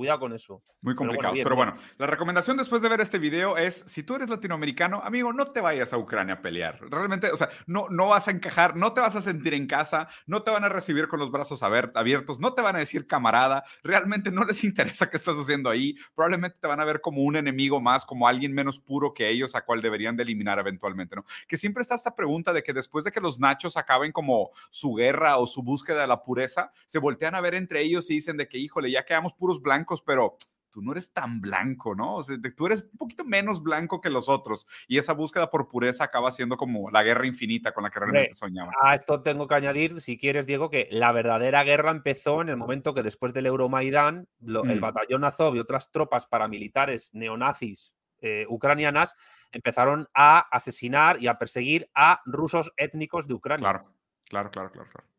Cuidado 0.00 0.20
con 0.20 0.32
eso. 0.32 0.62
Muy 0.80 0.94
complicado. 0.94 1.34
Pero 1.34 1.54
bueno, 1.54 1.76
la 1.98 2.06
recomendación 2.06 2.56
después 2.56 2.80
de 2.80 2.88
ver 2.88 3.02
este 3.02 3.18
video 3.18 3.58
es, 3.58 3.84
si 3.86 4.02
tú 4.02 4.14
eres 4.14 4.30
latinoamericano, 4.30 5.02
amigo, 5.04 5.30
no 5.34 5.48
te 5.48 5.60
vayas 5.60 5.92
a 5.92 5.98
Ucrania 5.98 6.36
a 6.36 6.40
pelear. 6.40 6.78
Realmente, 6.88 7.30
o 7.30 7.36
sea, 7.36 7.50
no, 7.66 7.86
no 7.90 8.06
vas 8.06 8.26
a 8.26 8.30
encajar, 8.30 8.76
no 8.76 8.94
te 8.94 9.02
vas 9.02 9.14
a 9.14 9.20
sentir 9.20 9.52
en 9.52 9.66
casa, 9.66 10.08
no 10.26 10.42
te 10.42 10.50
van 10.50 10.64
a 10.64 10.70
recibir 10.70 11.06
con 11.06 11.20
los 11.20 11.30
brazos 11.30 11.62
abiertos, 11.62 12.40
no 12.40 12.54
te 12.54 12.62
van 12.62 12.76
a 12.76 12.78
decir 12.78 13.06
camarada, 13.06 13.62
realmente 13.82 14.30
no 14.30 14.42
les 14.44 14.64
interesa 14.64 15.10
qué 15.10 15.18
estás 15.18 15.34
haciendo 15.36 15.68
ahí. 15.68 15.96
Probablemente 16.14 16.56
te 16.58 16.66
van 16.66 16.80
a 16.80 16.86
ver 16.86 17.02
como 17.02 17.20
un 17.20 17.36
enemigo 17.36 17.82
más, 17.82 18.06
como 18.06 18.26
alguien 18.26 18.54
menos 18.54 18.78
puro 18.78 19.12
que 19.12 19.28
ellos, 19.28 19.54
a 19.54 19.66
cual 19.66 19.82
deberían 19.82 20.16
de 20.16 20.22
eliminar 20.22 20.58
eventualmente, 20.58 21.14
¿no? 21.14 21.26
Que 21.46 21.58
siempre 21.58 21.82
está 21.82 21.94
esta 21.94 22.14
pregunta 22.14 22.54
de 22.54 22.62
que 22.62 22.72
después 22.72 23.04
de 23.04 23.12
que 23.12 23.20
los 23.20 23.38
nachos 23.38 23.76
acaben 23.76 24.12
como 24.12 24.48
su 24.70 24.94
guerra 24.94 25.36
o 25.36 25.46
su 25.46 25.62
búsqueda 25.62 26.00
de 26.00 26.06
la 26.06 26.22
pureza, 26.22 26.72
se 26.86 26.98
voltean 26.98 27.34
a 27.34 27.42
ver 27.42 27.54
entre 27.54 27.82
ellos 27.82 28.10
y 28.10 28.14
dicen 28.14 28.38
de 28.38 28.48
que, 28.48 28.56
híjole, 28.56 28.90
ya 28.90 29.04
quedamos 29.04 29.34
puros 29.34 29.60
blancos 29.60 29.89
pero 30.00 30.36
tú 30.70 30.82
no 30.82 30.92
eres 30.92 31.12
tan 31.12 31.40
blanco, 31.40 31.94
¿no? 31.94 32.16
O 32.16 32.22
sea, 32.22 32.36
tú 32.56 32.66
eres 32.66 32.88
un 32.92 32.98
poquito 32.98 33.24
menos 33.24 33.62
blanco 33.62 34.00
que 34.00 34.10
los 34.10 34.28
otros. 34.28 34.66
Y 34.88 34.98
esa 34.98 35.12
búsqueda 35.12 35.50
por 35.50 35.68
pureza 35.68 36.04
acaba 36.04 36.30
siendo 36.30 36.56
como 36.56 36.90
la 36.90 37.02
guerra 37.02 37.26
infinita 37.26 37.72
con 37.72 37.84
la 37.84 37.90
que 37.90 38.00
realmente 38.00 38.34
soñaban. 38.34 38.74
A 38.82 38.94
esto 38.94 39.22
tengo 39.22 39.48
que 39.48 39.54
añadir, 39.54 40.00
si 40.00 40.16
quieres, 40.16 40.46
Diego, 40.46 40.70
que 40.70 40.88
la 40.90 41.12
verdadera 41.12 41.64
guerra 41.64 41.90
empezó 41.90 42.40
en 42.40 42.48
el 42.48 42.56
momento 42.56 42.94
que 42.94 43.02
después 43.02 43.34
del 43.34 43.46
Euromaidán, 43.46 44.28
el 44.46 44.76
mm. 44.76 44.80
batallón 44.80 45.24
Azov 45.24 45.56
y 45.56 45.60
otras 45.60 45.90
tropas 45.90 46.26
paramilitares 46.26 47.10
neonazis 47.12 47.94
eh, 48.22 48.46
ucranianas 48.48 49.16
empezaron 49.50 50.06
a 50.14 50.40
asesinar 50.40 51.20
y 51.22 51.26
a 51.26 51.38
perseguir 51.38 51.90
a 51.94 52.20
rusos 52.26 52.72
étnicos 52.76 53.26
de 53.26 53.34
Ucrania. 53.34 53.62
Claro, 53.62 53.92
claro, 54.28 54.50
claro, 54.50 54.70
claro. 54.70 54.88
claro 54.90 55.09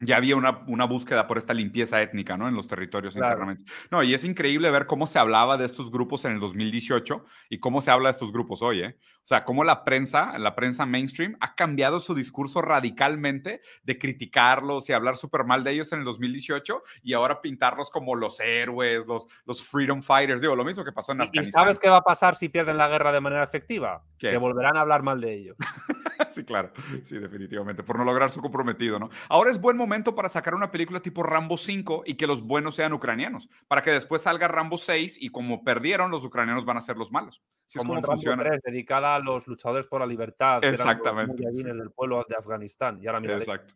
ya 0.00 0.16
había 0.16 0.36
una, 0.36 0.62
una, 0.68 0.84
búsqueda 0.84 1.26
por 1.26 1.38
esta 1.38 1.54
limpieza 1.54 2.00
étnica, 2.00 2.36
¿no? 2.36 2.46
En 2.46 2.54
los 2.54 2.68
territorios 2.68 3.16
internamente. 3.16 3.64
No, 3.90 4.02
y 4.02 4.14
es 4.14 4.24
increíble 4.24 4.70
ver 4.70 4.86
cómo 4.86 5.06
se 5.06 5.18
hablaba 5.18 5.56
de 5.56 5.66
estos 5.66 5.90
grupos 5.90 6.24
en 6.24 6.32
el 6.32 6.40
2018 6.40 7.24
y 7.50 7.58
cómo 7.58 7.80
se 7.80 7.90
habla 7.90 8.08
de 8.08 8.12
estos 8.12 8.32
grupos 8.32 8.62
hoy, 8.62 8.82
¿eh? 8.82 8.96
O 9.28 9.34
sea, 9.36 9.44
cómo 9.44 9.62
la 9.62 9.84
prensa, 9.84 10.38
la 10.38 10.54
prensa 10.54 10.86
mainstream, 10.86 11.36
ha 11.40 11.54
cambiado 11.54 12.00
su 12.00 12.14
discurso 12.14 12.62
radicalmente 12.62 13.60
de 13.82 13.98
criticarlos 13.98 14.88
y 14.88 14.94
hablar 14.94 15.18
súper 15.18 15.44
mal 15.44 15.62
de 15.64 15.72
ellos 15.72 15.92
en 15.92 15.98
el 15.98 16.06
2018 16.06 16.82
y 17.02 17.12
ahora 17.12 17.42
pintarlos 17.42 17.90
como 17.90 18.14
los 18.14 18.40
héroes, 18.40 19.06
los, 19.06 19.28
los 19.44 19.62
freedom 19.62 20.00
fighters. 20.00 20.40
Digo, 20.40 20.56
lo 20.56 20.64
mismo 20.64 20.82
que 20.82 20.92
pasó 20.92 21.12
en 21.12 21.20
Afganistán. 21.20 21.46
¿Y 21.46 21.52
sabes 21.52 21.78
qué 21.78 21.90
va 21.90 21.98
a 21.98 22.02
pasar 22.02 22.36
si 22.36 22.48
pierden 22.48 22.78
la 22.78 22.88
guerra 22.88 23.12
de 23.12 23.20
manera 23.20 23.44
efectiva? 23.44 24.02
Que 24.18 24.34
volverán 24.38 24.78
a 24.78 24.80
hablar 24.80 25.02
mal 25.02 25.20
de 25.20 25.34
ellos. 25.34 25.58
sí, 26.30 26.42
claro. 26.44 26.72
Sí, 27.04 27.18
definitivamente. 27.18 27.82
Por 27.82 27.98
no 27.98 28.04
lograr 28.04 28.30
su 28.30 28.40
comprometido, 28.40 28.98
¿no? 28.98 29.10
Ahora 29.28 29.50
es 29.50 29.60
buen 29.60 29.76
momento 29.76 30.14
para 30.14 30.30
sacar 30.30 30.54
una 30.54 30.70
película 30.70 31.00
tipo 31.00 31.22
Rambo 31.22 31.58
5 31.58 32.04
y 32.06 32.14
que 32.14 32.26
los 32.26 32.40
buenos 32.40 32.76
sean 32.76 32.94
ucranianos. 32.94 33.50
Para 33.68 33.82
que 33.82 33.90
después 33.90 34.22
salga 34.22 34.48
Rambo 34.48 34.78
6 34.78 35.18
y 35.20 35.28
como 35.28 35.64
perdieron, 35.64 36.10
los 36.10 36.24
ucranianos 36.24 36.64
van 36.64 36.78
a 36.78 36.80
ser 36.80 36.96
los 36.96 37.12
malos. 37.12 37.42
como, 37.76 37.98
es 37.98 38.06
funciona. 38.06 38.42
3, 38.42 38.60
dedicada 38.64 39.16
a 39.16 39.17
los 39.20 39.46
luchadores 39.46 39.86
por 39.86 40.00
la 40.00 40.06
libertad. 40.06 40.62
Exactamente. 40.64 41.44
del 41.50 41.90
pueblo 41.90 42.24
de 42.28 42.36
Afganistán. 42.36 42.98
Y 43.02 43.06
ahora 43.06 43.20
mira. 43.20 43.36
Exacto. 43.36 43.74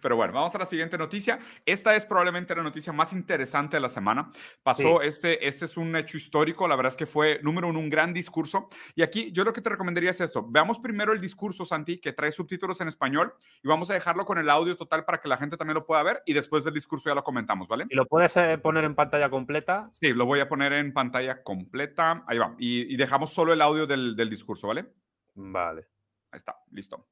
Pero 0.00 0.16
bueno, 0.16 0.32
vamos 0.32 0.54
a 0.54 0.58
la 0.58 0.64
siguiente 0.64 0.98
noticia. 0.98 1.38
Esta 1.64 1.94
es 1.94 2.04
probablemente 2.04 2.54
la 2.54 2.62
noticia 2.62 2.92
más 2.92 3.12
interesante 3.12 3.76
de 3.76 3.80
la 3.80 3.88
semana. 3.88 4.30
Pasó 4.62 5.02
este, 5.02 5.46
este 5.46 5.64
es 5.64 5.76
un 5.76 5.94
hecho 5.96 6.16
histórico. 6.16 6.68
La 6.68 6.76
verdad 6.76 6.92
es 6.92 6.96
que 6.96 7.06
fue, 7.06 7.40
número 7.42 7.68
uno, 7.68 7.78
un 7.78 7.90
gran 7.90 8.12
discurso. 8.12 8.68
Y 8.94 9.02
aquí 9.02 9.32
yo 9.32 9.44
lo 9.44 9.52
que 9.52 9.60
te 9.60 9.70
recomendaría 9.70 10.10
es 10.10 10.20
esto. 10.20 10.46
Veamos 10.48 10.78
primero 10.78 11.12
el 11.12 11.20
discurso, 11.20 11.64
Santi, 11.64 11.98
que 11.98 12.12
trae 12.12 12.32
subtítulos 12.32 12.80
en 12.80 12.88
español 12.88 13.34
y 13.62 13.68
vamos 13.68 13.90
a 13.90 13.94
dejarlo 13.94 14.24
con 14.24 14.38
el 14.38 14.50
audio 14.50 14.76
total 14.76 15.04
para 15.04 15.20
que 15.20 15.28
la 15.28 15.36
gente 15.36 15.56
también 15.56 15.74
lo 15.74 15.86
pueda 15.86 16.02
ver 16.02 16.22
y 16.26 16.32
después 16.32 16.64
del 16.64 16.74
discurso 16.74 17.10
ya 17.10 17.14
lo 17.14 17.24
comentamos, 17.24 17.68
¿vale? 17.68 17.86
¿Y 17.88 17.94
lo 17.94 18.06
puedes 18.06 18.36
eh, 18.36 18.58
poner 18.58 18.84
en 18.84 18.94
pantalla 18.94 19.30
completa? 19.30 19.90
Sí, 19.92 20.12
lo 20.12 20.26
voy 20.26 20.40
a 20.40 20.48
poner 20.48 20.72
en 20.72 20.92
pantalla 20.92 21.42
completa. 21.42 22.24
Ahí 22.26 22.38
va. 22.38 22.54
Y, 22.58 22.96
dejamos 22.96 23.32
solo 23.32 23.52
el 23.52 23.62
audio 23.62 23.86
del, 23.86 24.16
del 24.16 24.28
discurso, 24.28 24.68
¿vale? 24.68 24.86
Vale. 25.34 25.86
Ahí 26.30 26.36
está, 26.36 26.56
listo. 26.72 27.06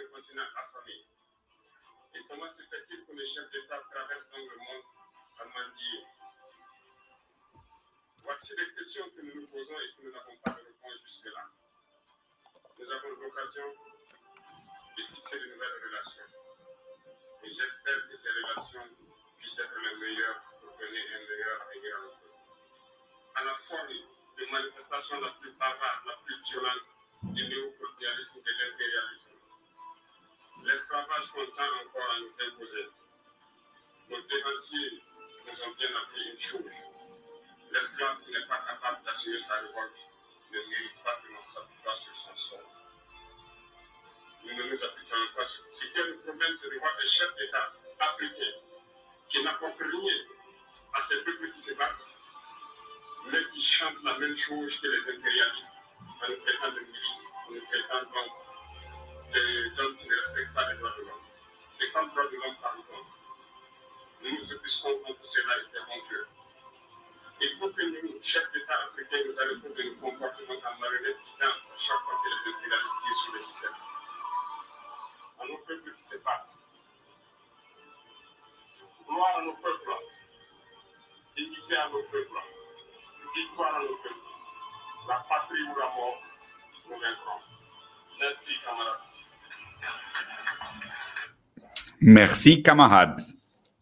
Un 0.00 0.08
continent 0.08 0.48
affamé. 0.56 1.04
Et 2.14 2.20
comment 2.28 2.48
se 2.48 2.62
fait-il 2.62 3.04
que 3.04 3.12
les 3.12 3.26
chefs 3.26 3.50
d'État 3.50 3.80
traversent 3.90 4.30
dans 4.30 4.38
le 4.38 4.56
monde 4.56 4.84
à 5.38 5.44
mendier 5.44 6.04
Voici 8.24 8.52
les 8.56 8.74
questions 8.74 9.10
que 9.10 9.20
nous 9.20 9.40
nous 9.40 9.46
posons 9.48 9.78
et 9.80 9.92
que 9.92 10.02
nous 10.02 10.12
n'avons 10.12 10.36
pas 10.44 10.50
de 10.52 10.64
réponse 10.64 11.00
jusque-là. 11.04 11.44
Nous 12.78 12.90
avons 12.90 13.08
l'occasion 13.10 13.68
de 14.96 15.02
tisser 15.14 15.38
de 15.38 15.46
nouvelles 15.52 15.80
relations. 15.84 16.30
Et 17.42 17.52
j'espère 17.52 18.08
que 18.08 18.16
ces 18.16 18.30
relations 18.30 18.88
puissent 19.38 19.58
être 19.58 19.78
les 19.80 19.96
meilleures 19.96 20.42
pour 20.60 20.78
donner 20.78 21.04
un 21.14 21.28
meilleur 21.28 21.62
avenir 21.62 21.96
à 23.34 23.44
la 23.44 23.54
fois 23.54 23.86
de 23.86 24.46
manifestation 24.50 25.20
la 25.20 25.30
plus 25.40 25.52
bavarde, 25.52 26.06
la 26.06 26.16
plus 26.24 26.40
violente 26.50 26.88
du 27.22 27.48
néocolonialisme 27.48 28.38
et 28.38 28.42
de 28.42 28.64
l'impérialisme. 28.64 29.29
L'esclavage 30.70 31.32
continue 31.32 31.66
encore 31.84 32.10
à 32.14 32.20
nous 32.20 32.46
imposer. 32.46 32.86
Nos 34.08 34.20
dévanciers 34.22 35.02
nous 35.42 35.62
ont 35.64 35.74
bien 35.74 35.88
appris 35.96 36.30
une 36.30 36.38
chose. 36.38 36.72
L'esclave 37.72 38.20
qui 38.22 38.30
n'est 38.30 38.46
pas 38.46 38.58
capable 38.58 39.02
d'assurer 39.04 39.40
sa 39.40 39.54
révolte 39.54 39.98
ne 40.52 40.58
mérite 40.58 41.02
pas 41.02 41.16
que 41.16 41.26
l'on 41.26 41.42
s'appuie 41.42 42.04
sur 42.04 42.16
son 42.22 42.36
sort. 42.36 42.70
Nous 44.44 44.54
ne 44.54 44.62
nous 44.62 44.84
appliquons 44.84 45.16
pas 45.34 45.46
sur 45.48 45.64
ce 45.72 45.86
quel 45.92 46.16
problème 46.18 46.56
se 46.56 46.66
revoit 46.68 46.94
un 47.02 47.08
chef 47.08 47.34
d'État 47.34 47.72
africain 47.98 48.54
qui 49.28 49.42
n'apporte 49.42 49.80
rien 49.80 50.18
à 50.92 51.02
ces 51.08 51.24
peuples 51.24 51.50
qui 51.50 51.62
se 51.62 51.74
battent, 51.74 52.06
mais 53.26 53.44
qui 53.52 53.60
chantent 53.60 54.04
la 54.04 54.18
même 54.18 54.36
chose 54.36 54.80
que 54.80 54.86
les 54.86 55.16
impérialistes 55.16 55.74
en 56.22 56.28
nous 56.28 56.36
de 56.36 56.80
milices, 56.80 57.26
en 57.48 57.50
nous 57.50 57.66
traitant 57.66 58.02
d'hommes 58.02 58.49
qui 59.32 60.08
ne 60.08 60.16
respectent 60.16 60.54
pas 60.54 60.72
les 60.72 60.78
droits 60.78 60.94
de 60.98 61.02
l'homme. 61.02 61.26
Et 61.80 61.90
comme 61.92 62.10
droits 62.10 62.26
de 62.26 62.36
l'homme 62.36 62.56
par 62.60 62.74
contre, 62.74 63.10
nous 64.22 64.30
nous 64.30 64.52
occupons 64.52 64.98
contre 65.06 65.24
cela 65.24 65.56
et 65.56 65.64
c'est 65.70 65.80
honteux. 65.80 66.26
Il 67.40 67.56
faut 67.58 67.70
que 67.70 67.82
nous, 67.82 68.22
chefs 68.22 68.52
d'État 68.52 68.74
africains, 68.90 69.22
nous 69.26 69.38
arrêtions 69.38 69.70
de 69.70 69.82
nous 69.82 69.96
comporter 69.96 70.44
en 70.44 70.78
marionnette 70.78 71.16
qui 71.22 71.30
danse 71.40 71.62
à 71.72 71.78
chaque 71.78 72.00
fois 72.00 72.20
que 72.22 72.28
les 72.28 72.54
impérialistes 72.54 73.00
tirent 73.02 73.22
sur 73.24 73.32
les 73.34 73.44
ficelles. 73.44 73.80
À 75.40 75.46
nos 75.46 75.58
peuples 75.58 75.94
qui 75.94 76.02
se 76.02 76.16
battent. 76.18 76.50
Gloire 79.06 79.36
à 79.38 79.42
nos 79.42 79.54
peuples. 79.54 79.94
Dignité 81.36 81.76
à 81.76 81.88
nos 81.88 82.02
peuples. 82.02 82.42
Victoire 83.34 83.74
à 83.76 83.82
nos 83.84 83.96
peuples. 83.96 84.28
La 85.08 85.16
patrie 85.28 85.62
ou 85.62 85.78
la 85.78 85.86
mort, 85.86 86.22
nous 86.88 86.98
vaincrons. 87.00 87.40
Merci, 88.18 88.52
camarades. 88.62 89.09
Merci, 92.00 92.62
Kamahad. 92.62 93.18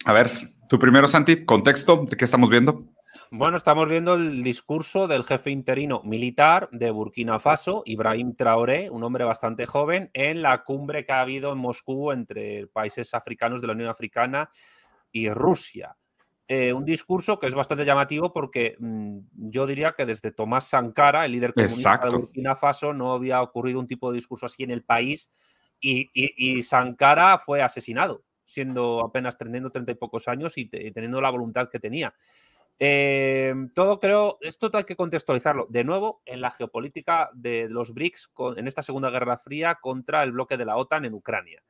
A 0.04 0.12
ver, 0.12 0.28
tu 0.68 0.78
primero, 0.78 1.06
Santi, 1.06 1.44
contexto 1.44 2.04
de 2.08 2.16
qué 2.16 2.24
estamos 2.24 2.50
viendo. 2.50 2.84
Bueno, 3.30 3.58
estamos 3.58 3.87
viendo 3.88 4.14
el 4.14 4.42
discurso 4.42 5.06
del 5.06 5.22
jefe 5.22 5.50
interino 5.50 6.00
militar 6.02 6.68
de 6.72 6.90
Burkina 6.90 7.38
Faso, 7.38 7.82
Ibrahim 7.84 8.34
Traoré, 8.34 8.88
un 8.88 9.04
hombre 9.04 9.24
bastante 9.24 9.66
joven, 9.66 10.11
en 10.14 10.40
la 10.40 10.64
cumbre 10.64 11.04
que 11.04 11.12
ha 11.12 11.20
habido 11.20 11.52
en 11.52 11.58
Moscú 11.58 12.11
entre 12.11 12.66
países 12.68 13.12
africanos 13.12 13.61
de 13.61 13.66
la 13.66 13.74
Unión 13.74 13.90
Africana 13.90 14.48
y 15.12 15.28
Rusia. 15.30 15.96
Eh, 16.48 16.72
un 16.72 16.87
discurso 16.87 17.38
que 17.38 17.46
es 17.46 17.54
bastante 17.54 17.84
llamativo 17.84 18.32
porque 18.32 18.76
mm, 18.78 19.18
yo 19.32 19.66
diría 19.66 19.92
que 19.92 20.06
desde 20.06 20.32
Tomás 20.32 20.68
Sankara, 20.68 21.26
el 21.26 21.32
líder 21.32 21.52
comunista 21.52 22.00
de 22.11 22.16
Burkina 22.16 22.56
Faso, 22.56 22.94
no 22.94 23.12
había 23.12 23.42
ocurrido 23.42 23.78
un 23.78 23.87
tipo 23.87 24.11
de 24.11 24.16
discurso 24.16 24.46
así 24.46 24.62
en 24.62 24.70
el 24.70 24.82
país 24.82 25.30
y, 25.80 26.62
Sankara 26.62 27.38
fue 27.38 27.62
asesinado, 27.62 28.24
siendo 28.44 29.00
apenas 29.00 29.36
teniendo 29.36 29.70
treinta 29.70 29.92
y 29.92 29.96
pocos 29.96 30.28
años 30.28 30.56
y, 30.56 30.66
teniendo 30.66 31.20
la 31.20 31.30
voluntad 31.30 31.68
que 31.70 31.80
tenía. 31.80 32.14
Eh, 32.80 33.54
todo 33.74 33.98
creo, 33.98 34.38
esto 34.40 34.70
hay 34.72 34.84
que 34.84 34.96
contextualizarlo. 34.96 35.66
De 35.68 35.84
nuevo, 35.84 36.22
en 36.24 36.40
la 36.40 36.50
geopolítica 36.50 37.30
de 37.34 37.68
los 37.68 37.92
BRICS 37.92 38.30
en 38.56 38.68
esta 38.68 38.82
Segunda 38.82 39.10
Guerra 39.10 39.38
Fría 39.38 39.76
contra 39.80 40.22
el 40.22 40.32
bloque 40.32 40.56
de 40.56 40.64
la 40.64 40.76
OTAN 40.76 41.04
en 41.04 41.14
Ucrania. 41.14 41.62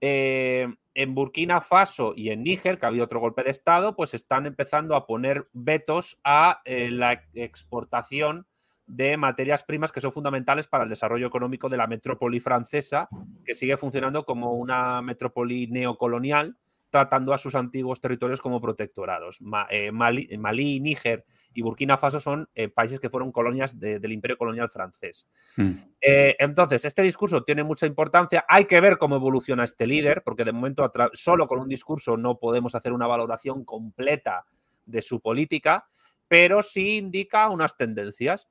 Eh, 0.00 0.66
en 0.94 1.14
Burkina 1.14 1.60
Faso 1.60 2.14
y 2.16 2.30
en 2.30 2.42
Níger, 2.42 2.78
que 2.78 2.86
ha 2.86 2.88
habido 2.88 3.04
otro 3.04 3.20
golpe 3.20 3.42
de 3.42 3.50
Estado, 3.50 3.94
pues 3.94 4.14
están 4.14 4.46
empezando 4.46 4.96
a 4.96 5.06
poner 5.06 5.48
vetos 5.52 6.18
a 6.24 6.62
eh, 6.64 6.90
la 6.90 7.24
exportación 7.34 8.46
de 8.90 9.16
materias 9.16 9.62
primas 9.62 9.92
que 9.92 10.00
son 10.00 10.12
fundamentales 10.12 10.66
para 10.66 10.84
el 10.84 10.90
desarrollo 10.90 11.26
económico 11.26 11.68
de 11.68 11.76
la 11.76 11.86
metrópoli 11.86 12.40
francesa, 12.40 13.08
que 13.44 13.54
sigue 13.54 13.76
funcionando 13.76 14.24
como 14.24 14.54
una 14.54 15.00
metrópoli 15.00 15.68
neocolonial, 15.68 16.56
tratando 16.90 17.32
a 17.32 17.38
sus 17.38 17.54
antiguos 17.54 18.00
territorios 18.00 18.40
como 18.40 18.60
protectorados. 18.60 19.38
Eh, 19.70 19.92
Malí, 19.92 20.80
Níger 20.80 21.24
y 21.54 21.62
Burkina 21.62 21.96
Faso 21.96 22.18
son 22.18 22.48
eh, 22.54 22.68
países 22.68 22.98
que 22.98 23.08
fueron 23.08 23.30
colonias 23.30 23.78
del 23.78 24.10
imperio 24.10 24.36
colonial 24.36 24.68
francés. 24.70 25.28
Mm. 25.56 25.72
Eh, 26.00 26.36
entonces, 26.40 26.84
este 26.84 27.02
discurso 27.02 27.44
tiene 27.44 27.62
mucha 27.62 27.86
importancia. 27.86 28.44
Hay 28.48 28.64
que 28.64 28.80
ver 28.80 28.98
cómo 28.98 29.16
evoluciona 29.16 29.62
este 29.62 29.86
líder, 29.86 30.22
porque 30.24 30.44
de 30.44 30.52
momento 30.52 30.90
solo 31.12 31.46
con 31.46 31.60
un 31.60 31.68
discurso 31.68 32.16
no 32.16 32.38
podemos 32.38 32.74
hacer 32.74 32.92
una 32.92 33.06
valoración 33.06 33.64
completa 33.64 34.44
de 34.84 35.00
su 35.00 35.20
política, 35.20 35.86
pero 36.26 36.62
sí 36.62 36.98
indica 36.98 37.48
unas 37.48 37.76
tendencias. 37.76 38.48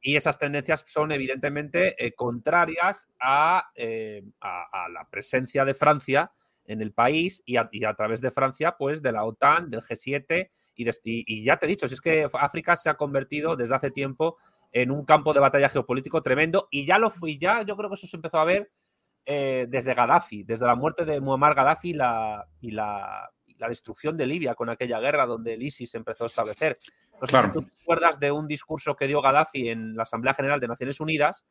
Y 0.00 0.16
esas 0.16 0.38
tendencias 0.38 0.84
son 0.86 1.10
evidentemente 1.12 1.94
eh, 2.04 2.12
contrarias 2.12 3.08
eh, 3.76 4.22
a, 4.40 4.88
la 4.88 5.08
presencia 5.10 5.64
de 5.64 5.74
Francia 5.74 6.30
en 6.64 6.80
el 6.80 6.92
país 6.92 7.42
y 7.44 7.56
a, 7.56 7.94
través 7.96 8.20
de 8.20 8.30
Francia, 8.30 8.76
pues 8.76 9.02
de 9.02 9.12
la 9.12 9.24
OTAN, 9.24 9.70
del 9.70 9.82
G7 9.82 10.50
y, 10.76 11.44
ya 11.44 11.56
te 11.56 11.66
he 11.66 11.68
dicho, 11.68 11.88
si 11.88 11.94
es 11.94 12.00
que 12.00 12.28
África 12.34 12.76
se 12.76 12.90
ha 12.90 12.94
convertido 12.94 13.56
desde 13.56 13.74
hace 13.74 13.90
tiempo 13.90 14.36
en 14.72 14.90
un 14.90 15.04
campo 15.04 15.32
de 15.32 15.40
batalla 15.40 15.68
geopolítico 15.68 16.22
tremendo 16.22 16.68
y 16.70 16.84
ya 16.84 16.98
lo 16.98 17.10
fui, 17.10 17.38
ya 17.38 17.62
yo 17.62 17.76
creo 17.76 17.88
que 17.88 17.94
eso 17.94 18.06
se 18.06 18.16
empezó 18.16 18.38
a 18.38 18.44
ver 18.44 18.70
eh, 19.24 19.66
desde 19.68 19.94
Gaddafi, 19.94 20.42
desde 20.42 20.66
la 20.66 20.74
muerte 20.74 21.04
de 21.04 21.20
Muammar 21.20 21.54
Gaddafi 21.54 21.96
y 22.60 22.70
la 22.72 23.30
la 23.58 23.68
destrucción 23.68 24.16
de 24.16 24.26
Libia 24.26 24.54
con 24.54 24.68
aquella 24.68 25.00
guerra 25.00 25.26
donde 25.26 25.54
el 25.54 25.62
ISIS 25.62 25.94
empezó 25.94 26.24
a 26.24 26.28
establecer. 26.28 26.78
No 27.20 27.26
sé 27.26 27.42
si 27.42 27.50
tú 27.50 27.62
te 27.62 27.72
acuerdas 27.82 28.18
de 28.20 28.30
un 28.30 28.46
discurso 28.46 28.94
que 28.96 29.06
dio 29.06 29.22
Gaddafi 29.22 29.70
en 29.70 29.96
la 29.96 30.02
Asamblea 30.02 30.34
General 30.34 30.60
de 30.60 30.68
Naciones 30.68 31.00
Unidas, 31.00 31.44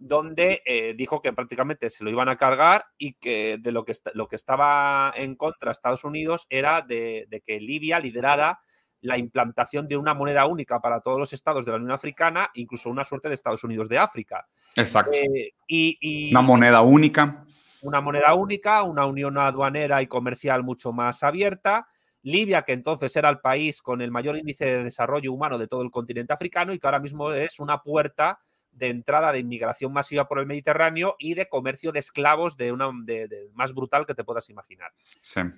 donde 0.00 0.62
eh, 0.64 0.94
dijo 0.96 1.20
que 1.20 1.32
prácticamente 1.32 1.90
se 1.90 2.02
lo 2.02 2.10
iban 2.10 2.30
a 2.30 2.36
cargar 2.36 2.86
y 2.96 3.12
que 3.14 3.58
de 3.60 3.70
lo 3.70 3.84
que, 3.84 3.92
lo 4.14 4.28
que 4.28 4.36
estaba 4.36 5.12
en 5.14 5.36
contra 5.36 5.70
Estados 5.70 6.04
Unidos 6.04 6.46
era 6.48 6.80
de, 6.80 7.28
que 7.46 7.60
Libia 7.60 8.00
liderara 8.00 8.60
la 9.02 9.18
implantación 9.18 9.88
de 9.88 9.96
una 9.96 10.14
moneda 10.14 10.46
única 10.46 10.80
para 10.80 11.00
todos 11.00 11.18
los 11.18 11.32
estados 11.32 11.64
de 11.64 11.72
la 11.72 11.76
Unión 11.76 11.92
Africana, 11.92 12.50
incluso 12.54 12.88
una 12.90 13.04
suerte 13.04 13.28
de 13.28 13.34
Estados 13.34 13.62
Unidos 13.62 13.88
de 13.88 13.98
África. 13.98 14.46
Exacto. 14.76 15.12
Eh, 15.12 15.52
y, 15.66 16.30
una 16.30 16.42
moneda 16.42 16.80
única 16.80 17.44
una 17.82 18.00
moneda 18.00 18.34
única, 18.34 18.82
una 18.82 19.06
unión 19.06 19.38
aduanera 19.38 20.02
y 20.02 20.06
comercial 20.06 20.62
mucho 20.62 20.92
más 20.92 21.22
abierta. 21.22 21.86
Libia, 22.22 22.62
que 22.62 22.72
entonces 22.72 23.14
era 23.16 23.30
el 23.30 23.40
país 23.40 23.80
con 23.80 24.02
el 24.02 24.10
mayor 24.10 24.36
índice 24.36 24.64
de 24.66 24.84
desarrollo 24.84 25.32
humano 25.32 25.56
de 25.56 25.66
todo 25.66 25.82
el 25.82 25.90
continente 25.90 26.32
africano 26.32 26.72
y 26.72 26.78
que 26.78 26.86
ahora 26.86 26.98
mismo 26.98 27.32
es 27.32 27.58
una 27.60 27.78
puerta 27.78 28.38
de 28.72 28.88
entrada 28.88 29.32
de 29.32 29.40
inmigración 29.40 29.92
masiva 29.92 30.28
por 30.28 30.38
el 30.38 30.46
Mediterráneo 30.46 31.16
y 31.18 31.34
de 31.34 31.48
comercio 31.48 31.92
de 31.92 31.98
esclavos 31.98 32.56
de 32.56 32.72
una 32.72 32.90
de, 33.04 33.50
más 33.54 33.74
brutal 33.74 34.06
que 34.06 34.14
te 34.14 34.24
puedas 34.24 34.48
imaginar. 34.50 34.92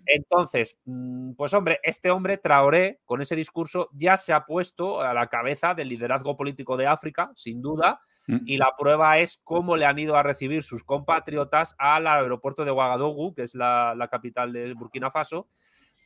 Entonces, 0.07 0.77
mm, 0.85 1.33
pues 1.33 1.55
hombre, 1.55 1.81
este 1.83 2.11
hombre 2.11 2.39
Traoré 2.39 3.01
con 3.05 3.23
ese 3.23 3.37
discurso 3.37 3.89
ya 3.93 4.17
se 4.17 4.33
ha 4.33 4.45
puesto 4.45 5.01
a 5.01 5.15
la 5.15 5.29
cabeza 5.29 5.75
del 5.75 5.89
liderazgo 5.89 6.37
político 6.37 6.77
de 6.77 6.87
África, 6.87 7.33
sin 7.37 7.63
duda, 7.63 8.01
mm. 8.27 8.39
y 8.47 8.57
la 8.57 8.75
prueba 8.79 9.19
es 9.19 9.41
cómo 9.45 9.77
le 9.77 9.87
han 9.87 9.99
ido 9.99 10.17
a 10.17 10.23
recibir 10.23 10.63
sus 10.63 10.85
compatriotas 10.85 11.75
al 11.79 12.07
aeropuerto 12.07 12.65
de 12.65 12.71
Ouagadougou, 12.71 13.35
que 13.35 13.43
es 13.43 13.55
la 13.55 14.09
capital 14.11 14.53
de 14.53 14.73
Burkina 14.75 15.11
Faso, 15.11 15.49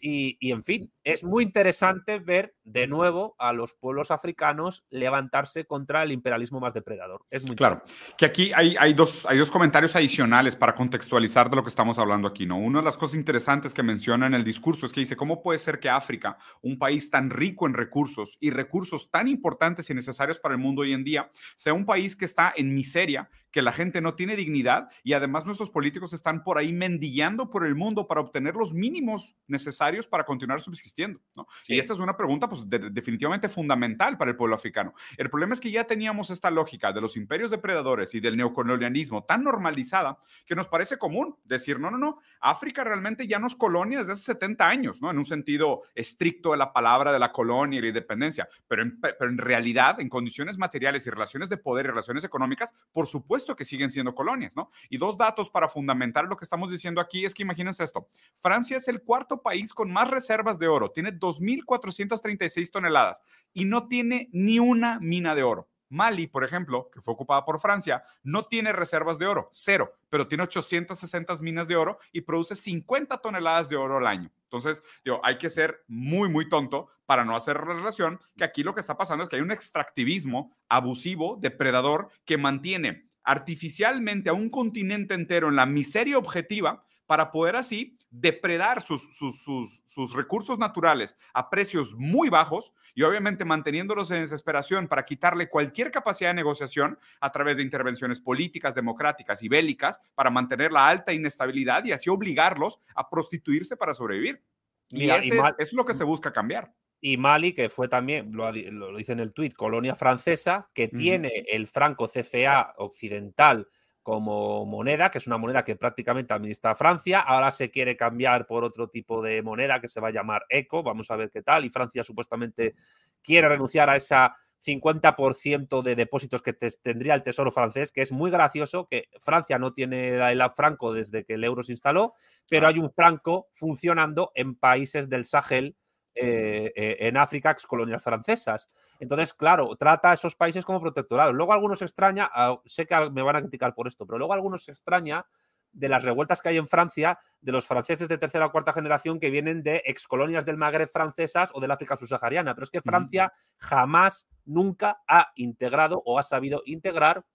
y, 0.01 0.51
en 0.51 0.63
fin, 0.63 0.93
es 1.05 1.25
muy 1.25 1.45
interesante 1.45 2.19
ver 2.19 2.55
de 2.65 2.87
nuevo 2.87 3.35
a 3.39 3.53
los 3.53 3.75
pueblos 3.75 4.11
africanos 4.11 4.85
levantarse 4.91 5.65
contra 5.65 6.03
el 6.03 6.13
imperialismo 6.13 6.61
más 6.61 6.75
depredador. 6.75 7.25
Es 7.31 7.45
muy 7.45 7.57
claro. 7.57 7.83
Que 8.17 8.27
aquí 8.27 8.53
hay, 8.55 8.77
hay, 8.79 8.93
dos, 8.93 9.27
hay 9.27 9.39
dos 9.39 9.51
comentarios 9.51 9.97
adicionales 9.97 10.57
para 10.57 10.75
contextualizar 10.75 11.51
de 11.51 11.57
lo 11.57 11.63
que 11.63 11.69
estamos 11.69 11.99
hablando 11.99 12.29
aquí. 12.29 12.47
¿no? 12.47 12.59
Una 12.59 12.81
de 12.81 12.85
las 12.85 12.97
cosas 12.97 13.17
interesantes 13.17 13.73
que 13.73 13.83
menciona 13.83 14.27
en 14.27 14.35
el 14.35 14.45
discurso 14.45 14.87
es 14.87 14.93
que 14.93 15.01
dice, 15.01 15.17
¿cómo 15.17 15.43
puede 15.43 15.59
ser 15.59 15.81
que 15.81 15.89
África, 15.89 16.39
un 16.63 16.79
país 16.79 17.11
tan 17.11 17.31
rico 17.31 17.67
en 17.67 17.75
recursos 17.75 18.37
y 18.41 18.51
recursos 18.51 19.11
tan 19.11 19.29
importantes 19.29 19.89
y 19.91 19.95
necesarios 19.95 20.39
para 20.39 20.55
el 20.55 20.61
mundo 20.61 20.83
hoy 20.83 20.93
en 20.93 21.05
día, 21.05 21.31
sea 21.55 21.75
un 21.75 21.87
país 21.87 22.17
que 22.17 22.25
está 22.25 22.53
en 22.57 22.75
miseria, 22.75 23.29
que 23.57 23.63
la 23.63 23.73
gente 23.73 24.03
no 24.03 24.15
tiene 24.15 24.37
dignidad 24.37 24.91
y 25.03 25.15
además 25.15 25.47
nuestros 25.47 25.71
políticos 25.71 26.13
están 26.13 26.45
por 26.45 26.59
ahí 26.59 26.75
mendigando 26.75 27.49
por 27.49 27.65
el 27.65 27.75
mundo 27.75 28.07
para 28.07 28.21
obtener 28.21 28.55
los 28.55 28.75
mínimos 28.75 29.35
necesarios 29.47 30.07
para 30.07 30.25
continuar 30.25 30.61
subsistiendo. 30.61 31.23
¿no? 31.35 31.47
Y 31.67 31.79
esta 31.79 31.95
es 31.95 32.01
una 32.01 32.19
pregunta 32.19 32.51
pues, 32.51 32.69
definitivamente 32.69 33.49
fundamental 33.49 34.19
para 34.19 34.31
el 34.31 34.37
pueblo 34.37 34.57
africano. 34.57 34.93
El 35.17 35.31
problema 35.31 35.55
es 35.55 35.61
que 35.61 35.71
ya 35.71 35.85
teníamos 35.85 36.29
esta 36.29 36.51
lógica 36.51 36.93
de 36.93 37.01
los 37.01 37.17
imperios 37.17 37.51
depredadores 37.51 38.15
y 38.15 38.21
del 38.21 38.37
neocolonialismo 38.37 39.25
tan 39.25 39.43
normalizada 39.43 40.19
que 40.45 40.55
nos 40.55 40.69
parece 40.69 40.99
común 40.99 41.39
decir, 41.43 41.81
no, 41.81 41.91
no, 41.91 41.97
no, 41.97 42.19
África 42.41 42.85
realmente 42.85 43.27
ya 43.27 43.39
no 43.39 43.47
es 43.47 43.57
colonia 43.57 44.01
desde 44.01 44.13
hace 44.13 44.25
70 44.35 44.69
años, 44.69 45.01
¿no? 45.01 45.11
en 45.11 45.17
un 45.17 45.25
sentido 45.25 45.85
estricto 45.95 46.51
de 46.51 46.59
la 46.59 46.75
palabra 46.75 47.11
de 47.11 47.19
la 47.19 47.33
colonia 47.33 47.79
y 47.79 47.81
la 47.81 47.89
independencia, 47.89 48.51
pero 48.69 48.83
en, 48.83 49.01
pero 49.01 49.31
en 49.31 49.39
realidad, 49.39 49.99
en 49.99 50.11
condiciones 50.11 50.59
materiales 50.59 51.07
y 51.07 51.11
relaciones 51.11 51.49
de 51.49 51.57
poder 51.57 51.87
y 51.87 51.89
relaciones 51.89 52.23
económicas, 52.23 52.75
por 52.93 53.07
supuesto, 53.07 53.46
que 53.55 53.65
siguen 53.65 53.91
siendo 53.91 54.15
colonias, 54.15 54.57
¿no? 54.57 54.71
Y 54.89 54.97
dos 54.97 55.17
datos 55.17 55.51
para 55.51 55.69
fundamentar 55.69 56.25
lo 56.25 56.37
que 56.37 56.45
estamos 56.45 56.71
diciendo 56.71 57.01
aquí 57.01 57.25
es 57.25 57.35
que 57.35 57.43
imagínense 57.43 57.85
esto. 57.85 58.09
Francia 58.37 58.79
es 58.79 58.89
el 58.89 59.03
cuarto 59.03 59.43
país 59.43 59.73
con 59.73 59.93
más 59.93 60.11
reservas 60.11 60.59
de 60.59 60.67
oro, 60.67 60.91
tiene 60.91 61.13
2.436 61.13 62.71
toneladas 62.71 63.23
y 63.53 63.67
no 63.67 63.87
tiene 63.87 64.29
ni 64.33 64.59
una 64.59 64.99
mina 64.99 65.35
de 65.35 65.43
oro. 65.43 65.69
Mali, 65.89 66.27
por 66.27 66.45
ejemplo, 66.45 66.91
que 66.93 67.01
fue 67.01 67.15
ocupada 67.15 67.45
por 67.45 67.61
Francia, 67.61 68.03
no 68.23 68.47
tiene 68.47 68.73
reservas 68.73 69.19
de 69.19 69.27
oro, 69.27 69.49
cero, 69.53 69.93
pero 70.11 70.27
tiene 70.27 70.45
860 70.45 71.37
minas 71.37 71.69
de 71.69 71.77
oro 71.77 71.99
y 72.13 72.23
produce 72.23 72.57
50 72.57 73.19
toneladas 73.19 73.69
de 73.69 73.77
oro 73.77 73.99
al 73.99 74.07
año. 74.07 74.31
Entonces, 74.45 74.83
digo, 75.05 75.21
hay 75.25 75.39
que 75.39 75.51
ser 75.51 75.85
muy, 75.87 76.29
muy 76.29 76.49
tonto 76.49 76.89
para 77.05 77.25
no 77.25 77.37
hacer 77.37 77.57
relación 77.59 78.21
que 78.37 78.45
aquí 78.45 78.63
lo 78.63 78.75
que 78.75 78.81
está 78.81 78.97
pasando 78.97 79.23
es 79.23 79.31
que 79.31 79.37
hay 79.37 79.43
un 79.43 79.53
extractivismo 79.53 80.57
abusivo, 80.69 81.37
depredador, 81.41 82.09
que 82.25 82.39
mantiene 82.39 83.06
artificialmente 83.27 84.31
a 84.31 84.33
un 84.33 84.49
continente 84.49 85.13
entero 85.13 85.49
en 85.49 85.57
la 85.57 85.67
miseria 85.67 86.17
objetiva 86.17 86.85
para 87.07 87.31
poder 87.31 87.57
así 87.57 87.99
depredar 88.09 88.83
sus, 88.83 89.09
sus, 89.15 90.13
recursos 90.15 90.59
naturales 90.59 91.17
a 91.35 91.51
precios 91.51 91.95
muy 91.97 92.31
bajos 92.31 92.73
y 92.95 93.03
obviamente 93.03 93.45
manteniéndolos 93.45 94.11
en 94.11 94.21
desesperación 94.23 94.89
para 94.89 95.05
quitarle 95.05 95.51
cualquier 95.51 95.91
capacidad 95.91 96.31
de 96.31 96.35
negociación 96.35 96.99
a 97.21 97.31
través 97.31 97.59
de 97.59 97.63
intervenciones 97.65 98.21
políticas, 98.21 98.75
democráticas 98.75 99.43
y 99.43 99.49
bélicas 99.49 100.01
para 100.15 100.31
mantener 100.31 100.73
la 100.73 100.89
alta 100.89 101.13
inestabilidad 101.13 101.85
y 101.85 101.93
así 101.93 102.09
obligarlos 102.09 102.81
a 102.95 103.11
prostituirse 103.11 103.77
para 103.77 103.93
sobrevivir. 103.93 104.43
Y, 104.89 105.11
eso 105.11 105.35
es 105.59 105.73
lo 105.73 105.85
que 105.85 105.95
se 105.95 106.05
busca 106.05 106.33
cambiar 106.33 106.73
y 107.01 107.17
Mali, 107.17 107.53
que 107.53 107.69
fue 107.69 107.89
también, 107.89 108.33
lo, 108.33 108.53
dice 108.53 109.13
en 109.13 109.21
el 109.21 109.33
tuit, 109.33 109.55
colonia 109.55 109.95
francesa, 109.95 110.69
que 110.75 110.89
tiene 110.89 111.45
el 111.49 111.67
franco 111.67 112.09
CFA 112.09 112.75
occidental 112.79 113.69
como 114.03 114.65
moneda, 114.67 115.11
que 115.11 115.19
es 115.19 115.27
una 115.27 115.37
moneda 115.37 115.65
que 115.65 115.75
prácticamente 115.75 116.33
administra 116.33 116.77
Francia. 116.77 117.19
Ahora 117.19 117.51
se 117.51 117.73
quiere 117.73 117.97
cambiar 117.97 118.47
por 118.47 118.63
otro 118.63 118.89
tipo 118.89 119.21
de 119.21 119.43
moneda 119.43 119.81
que 119.81 119.89
se 119.89 120.01
va 120.01 120.09
a 120.09 120.13
llamar 120.13 120.47
ECO. 120.49 120.85
Vamos 120.85 121.11
a 121.11 121.17
ver 121.17 121.31
qué 121.31 121.43
tal. 121.43 121.65
Y 121.65 121.71
Francia 121.71 122.05
supuestamente 122.05 122.77
quiere 123.21 123.49
renunciar 123.49 123.91
a 123.91 123.97
esa 123.97 124.37
50% 124.65 125.83
de 125.83 125.97
depósitos 125.97 126.43
que 126.43 126.53
tendría 126.53 127.15
el 127.15 127.23
Tesoro 127.23 127.51
francés, 127.51 127.93
que 127.93 128.03
es 128.03 128.13
muy 128.13 128.31
gracioso 128.31 128.87
que 128.89 129.09
Francia 129.21 129.59
no 129.59 129.73
tiene 129.73 130.17
el 130.31 130.43
franco 130.55 130.93
desde 130.93 131.25
que 131.25 131.35
el 131.35 131.45
euro 131.45 131.63
se 131.63 131.73
instaló, 131.73 132.15
pero 132.49 132.67
hay 132.67 132.79
un 132.79 132.93
franco 132.93 133.49
funcionando 133.55 134.33
en 134.35 134.55
países 134.55 135.09
del 135.09 135.25
Sahel. 135.25 135.77
Eh, 136.19 136.73
eh, 136.75 136.97
en 137.01 137.19
África, 137.19 137.51
ex 137.51 137.67
colonias 137.67 138.03
francesas. 138.03 138.71
Entonces, 138.99 139.35
claro, 139.35 139.77
trata 139.77 140.11
a 140.11 140.15
esos 140.15 140.35
países 140.35 140.65
como 140.65 140.81
protectorados. 140.81 141.35
Luego 141.35 141.53
algunos 141.53 141.83
extraña, 141.83 142.31
ah, 142.33 142.59
sé 142.65 142.87
que 142.87 143.11
me 143.11 143.21
van 143.21 143.37
a 143.37 143.43
criticar 143.43 143.75
por 143.75 143.87
esto, 143.87 144.07
pero 144.07 144.17
luego 144.17 144.33
algunos 144.33 144.65
se 144.65 144.71
extraña 144.71 145.27
de 145.73 145.91
las 145.91 146.03
revueltas 146.03 146.41
que 146.41 146.49
hay 146.49 146.57
en 146.57 146.69
Francia, 146.69 147.19
de 147.43 147.53
los 147.53 147.67
franceses 147.67 148.09
de 148.09 148.17
tercera 148.17 148.47
o 148.47 148.51
cuarta 148.53 148.73
generación 148.73 149.21
que 149.21 149.29
vienen 149.29 149.63
de 149.63 149.83
excolonias 149.85 150.47
del 150.47 150.57
Magreb 150.57 150.89
francesas 150.89 151.51
o 151.53 151.61
del 151.61 151.71
África 151.71 151.99
subsahariana. 151.99 152.55
Pero 152.55 152.65
es 152.65 152.71
que 152.71 152.81
Francia 152.81 153.31
jamás, 153.59 154.27
nunca 154.47 155.03
ha 155.07 155.33
integrado 155.35 156.03
o 156.07 156.19
ha 156.19 156.23
sabido 156.23 156.63
integrar 156.65 157.27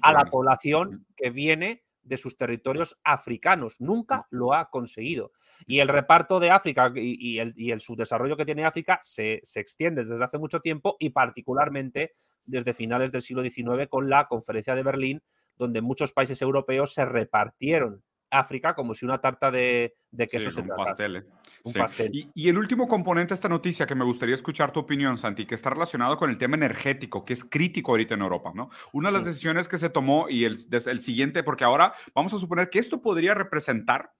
a 0.00 0.12
la 0.14 0.24
población 0.24 1.04
que 1.14 1.28
viene 1.28 1.82
de 2.02 2.16
sus 2.16 2.36
territorios 2.36 2.98
africanos. 3.04 3.76
Nunca 3.80 4.26
lo 4.30 4.54
ha 4.54 4.70
conseguido. 4.70 5.32
Y 5.66 5.80
el 5.80 5.88
reparto 5.88 6.40
de 6.40 6.50
África 6.50 6.92
y, 6.94 7.38
el, 7.38 7.54
y 7.56 7.70
el, 7.70 7.80
subdesarrollo 7.80 8.36
que 8.36 8.44
tiene 8.44 8.64
África 8.64 8.98
se, 9.02 9.40
se, 9.44 9.60
extiende 9.60 10.04
desde 10.04 10.24
hace 10.24 10.38
mucho 10.38 10.60
tiempo 10.60 10.96
y 10.98 11.10
particularmente 11.10 12.12
desde 12.44 12.74
finales 12.74 13.12
del 13.12 13.22
siglo 13.22 13.42
XIX 13.42 13.88
con 13.88 14.10
la 14.10 14.26
Conferencia 14.26 14.74
de 14.74 14.82
Berlín, 14.82 15.22
donde 15.56 15.80
muchos 15.80 16.12
países 16.12 16.42
europeos 16.42 16.94
se 16.94 17.04
repartieron 17.04 18.02
África 18.32 18.74
como 18.74 18.94
si 18.94 19.04
una 19.04 19.20
tarta 19.20 19.50
de, 19.50 19.94
queso 20.30 20.50
se 20.50 20.60
un 20.60 20.68
pastel. 20.68 21.16
¿eh? 21.16 21.24
Un 21.64 21.72
pastel. 21.74 22.30
Y, 22.34 22.48
el 22.48 22.58
último 22.58 22.88
componente 22.88 23.28
de 23.28 23.34
esta 23.34 23.48
noticia 23.48 23.86
que 23.86 23.94
me 23.94 24.04
gustaría 24.04 24.34
escuchar 24.34 24.72
tu 24.72 24.80
opinión, 24.80 25.18
Santi, 25.18 25.46
que 25.46 25.54
está 25.54 25.70
relacionado 25.70 26.16
con 26.16 26.30
el 26.30 26.38
tema 26.38 26.56
energético, 26.56 27.24
que 27.24 27.34
es 27.34 27.44
crítico 27.44 27.92
ahorita 27.92 28.14
en 28.14 28.22
Europa, 28.22 28.52
¿no? 28.54 28.70
Una 28.92 29.10
de 29.10 29.18
las 29.18 29.26
decisiones 29.26 29.68
que 29.68 29.78
se 29.78 29.90
tomó 29.90 30.28
y 30.28 30.44
el, 30.44 30.58
el 30.70 31.00
siguiente, 31.00 31.42
porque 31.42 31.64
ahora 31.64 31.94
vamos 32.14 32.32
a 32.32 32.38
suponer 32.38 32.70
que 32.70 32.78
esto 32.78 33.02
podría 33.02 33.34
representar 33.34 34.12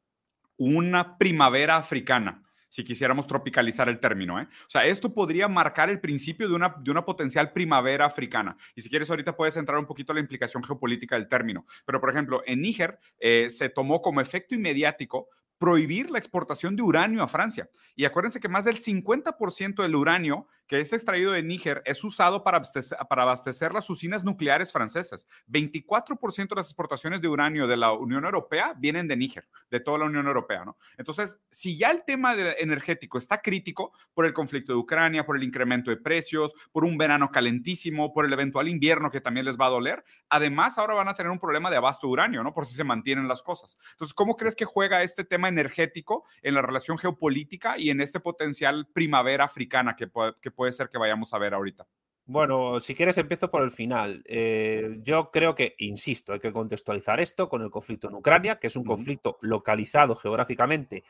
una 0.58 1.18
primavera 1.18 1.76
africana 1.76 2.42
si 2.72 2.84
quisiéramos 2.84 3.26
tropicalizar 3.26 3.90
el 3.90 4.00
término. 4.00 4.40
¿eh? 4.40 4.48
O 4.66 4.70
sea, 4.70 4.86
esto 4.86 5.12
podría 5.12 5.46
marcar 5.46 5.90
el 5.90 6.00
principio 6.00 6.48
de 6.48 6.54
una, 6.54 6.74
de 6.80 6.90
una 6.90 7.04
potencial 7.04 7.52
primavera 7.52 8.06
africana. 8.06 8.56
Y 8.74 8.80
si 8.80 8.88
quieres, 8.88 9.10
ahorita 9.10 9.36
puedes 9.36 9.58
entrar 9.58 9.78
un 9.78 9.84
poquito 9.84 10.12
a 10.12 10.14
la 10.14 10.22
implicación 10.22 10.64
geopolítica 10.64 11.16
del 11.16 11.28
término. 11.28 11.66
Pero, 11.84 12.00
por 12.00 12.08
ejemplo, 12.08 12.42
en 12.46 12.62
Níger 12.62 12.98
eh, 13.18 13.48
se 13.50 13.68
tomó 13.68 14.00
como 14.00 14.22
efecto 14.22 14.54
inmediático 14.54 15.28
prohibir 15.58 16.10
la 16.10 16.16
exportación 16.16 16.74
de 16.74 16.82
uranio 16.82 17.22
a 17.22 17.28
Francia. 17.28 17.68
Y 17.94 18.06
acuérdense 18.06 18.40
que 18.40 18.48
más 18.48 18.64
del 18.64 18.78
50% 18.78 19.82
del 19.82 19.94
uranio 19.94 20.48
que 20.72 20.80
es 20.80 20.94
extraído 20.94 21.32
de 21.32 21.42
Níger 21.42 21.82
es 21.84 22.02
usado 22.02 22.42
para 22.42 22.62
abastecer, 23.10 23.74
las 23.74 23.90
usinas 23.90 24.24
nucleares 24.24 24.72
francesas. 24.72 25.26
24% 25.46 26.48
de 26.48 26.56
las 26.56 26.68
exportaciones 26.68 27.20
de 27.20 27.28
uranio 27.28 27.66
de 27.66 27.76
la 27.76 27.92
Unión 27.92 28.24
Europea 28.24 28.72
vienen 28.78 29.06
de 29.06 29.14
Níger, 29.14 29.46
de 29.70 29.80
toda 29.80 29.98
la 29.98 30.06
Unión 30.06 30.26
Europea, 30.26 30.64
¿no? 30.64 30.78
Entonces, 30.96 31.38
si 31.50 31.76
ya 31.76 31.90
el 31.90 32.04
tema 32.06 32.34
energético 32.58 33.18
está 33.18 33.42
crítico 33.42 33.92
por 34.14 34.24
el 34.24 34.32
conflicto 34.32 34.72
de 34.72 34.78
Ucrania, 34.78 35.26
por 35.26 35.36
el 35.36 35.42
incremento 35.42 35.90
de 35.90 35.98
precios, 35.98 36.54
por 36.72 36.86
un 36.86 36.96
verano 36.96 37.30
calentísimo, 37.30 38.14
por 38.14 38.24
el 38.24 38.32
eventual 38.32 38.66
invierno 38.66 39.10
que 39.10 39.20
también 39.20 39.44
les 39.44 39.60
va 39.60 39.66
a 39.66 39.70
doler, 39.70 40.02
además 40.30 40.78
ahora 40.78 40.94
van 40.94 41.08
a 41.08 41.14
tener 41.14 41.30
un 41.30 41.38
problema 41.38 41.68
de 41.68 41.76
abasto 41.76 42.06
de 42.06 42.14
uranio, 42.14 42.42
¿no? 42.42 42.54
Por 42.54 42.64
si 42.64 42.74
se 42.74 42.84
mantienen 42.84 43.28
las 43.28 43.42
cosas. 43.42 43.76
Entonces, 43.90 44.14
¿cómo 44.14 44.38
crees 44.38 44.56
que 44.56 44.64
juega 44.64 45.02
este 45.02 45.24
tema 45.24 45.48
energético 45.48 46.24
en 46.40 46.54
la 46.54 46.62
relación 46.62 46.96
geopolítica 46.96 47.76
y 47.76 47.90
en 47.90 48.00
este 48.00 48.20
potencial 48.20 48.88
primavera 48.90 49.44
africana 49.44 49.96
que 49.96 50.06
puede, 50.06 50.32
que 50.40 50.50
puede 50.50 50.61
ser 50.70 50.88
que 50.88 50.98
vayamos 50.98 51.34
a 51.34 51.38
ver 51.38 51.54
ahorita? 51.54 51.88
Bueno, 52.24 52.80
si 52.80 52.94
quieres 52.94 53.18
empiezo 53.18 53.50
por 53.50 53.64
el 53.64 53.72
final. 53.72 54.22
Eh, 54.26 55.00
yo 55.02 55.32
creo 55.32 55.56
que, 55.56 55.74
insisto, 55.78 56.32
hay 56.32 56.38
que 56.38 56.52
contextualizar 56.52 57.18
esto 57.18 57.48
con 57.48 57.62
el 57.62 57.70
conflicto 57.70 58.08
en 58.08 58.14
Ucrania, 58.14 58.60
que 58.60 58.68
es 58.68 58.76
un 58.76 58.84
conflicto 58.84 59.38
localizado 59.40 60.14
geográficamente, 60.14 61.02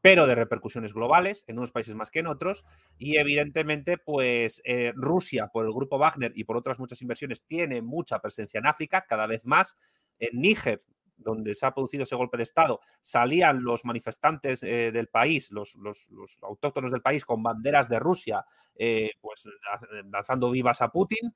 pero 0.00 0.28
de 0.28 0.36
repercusiones 0.36 0.94
globales, 0.94 1.44
en 1.48 1.58
unos 1.58 1.72
países 1.72 1.96
más 1.96 2.12
que 2.12 2.20
en 2.20 2.28
otros. 2.28 2.64
Y 2.98 3.16
evidentemente, 3.16 3.98
pues 3.98 4.62
eh, 4.64 4.92
Rusia, 4.94 5.48
por 5.52 5.66
el 5.66 5.72
grupo 5.72 5.98
Wagner 5.98 6.32
y 6.36 6.44
por 6.44 6.56
otras 6.56 6.78
muchas 6.78 7.02
inversiones, 7.02 7.42
tiene 7.42 7.82
mucha 7.82 8.20
presencia 8.20 8.58
en 8.58 8.66
África, 8.66 9.04
cada 9.08 9.26
vez 9.26 9.44
más. 9.44 9.76
En 10.20 10.40
Níger 10.40 10.84
donde 11.20 11.54
se 11.54 11.66
ha 11.66 11.74
producido 11.74 12.02
ese 12.02 12.16
golpe 12.16 12.36
de 12.36 12.42
Estado, 12.42 12.80
salían 13.00 13.62
los 13.62 13.84
manifestantes 13.84 14.62
eh, 14.62 14.90
del 14.92 15.08
país, 15.08 15.50
los, 15.50 15.76
autóctonos 16.42 16.90
del 16.90 17.02
país, 17.02 17.24
con 17.24 17.42
banderas 17.42 17.88
de 17.88 17.98
Rusia, 17.98 18.44
eh, 18.74 19.12
pues 19.20 19.48
lanzando 20.10 20.50
vivas 20.50 20.80
a 20.82 20.88
Putin. 20.88 21.32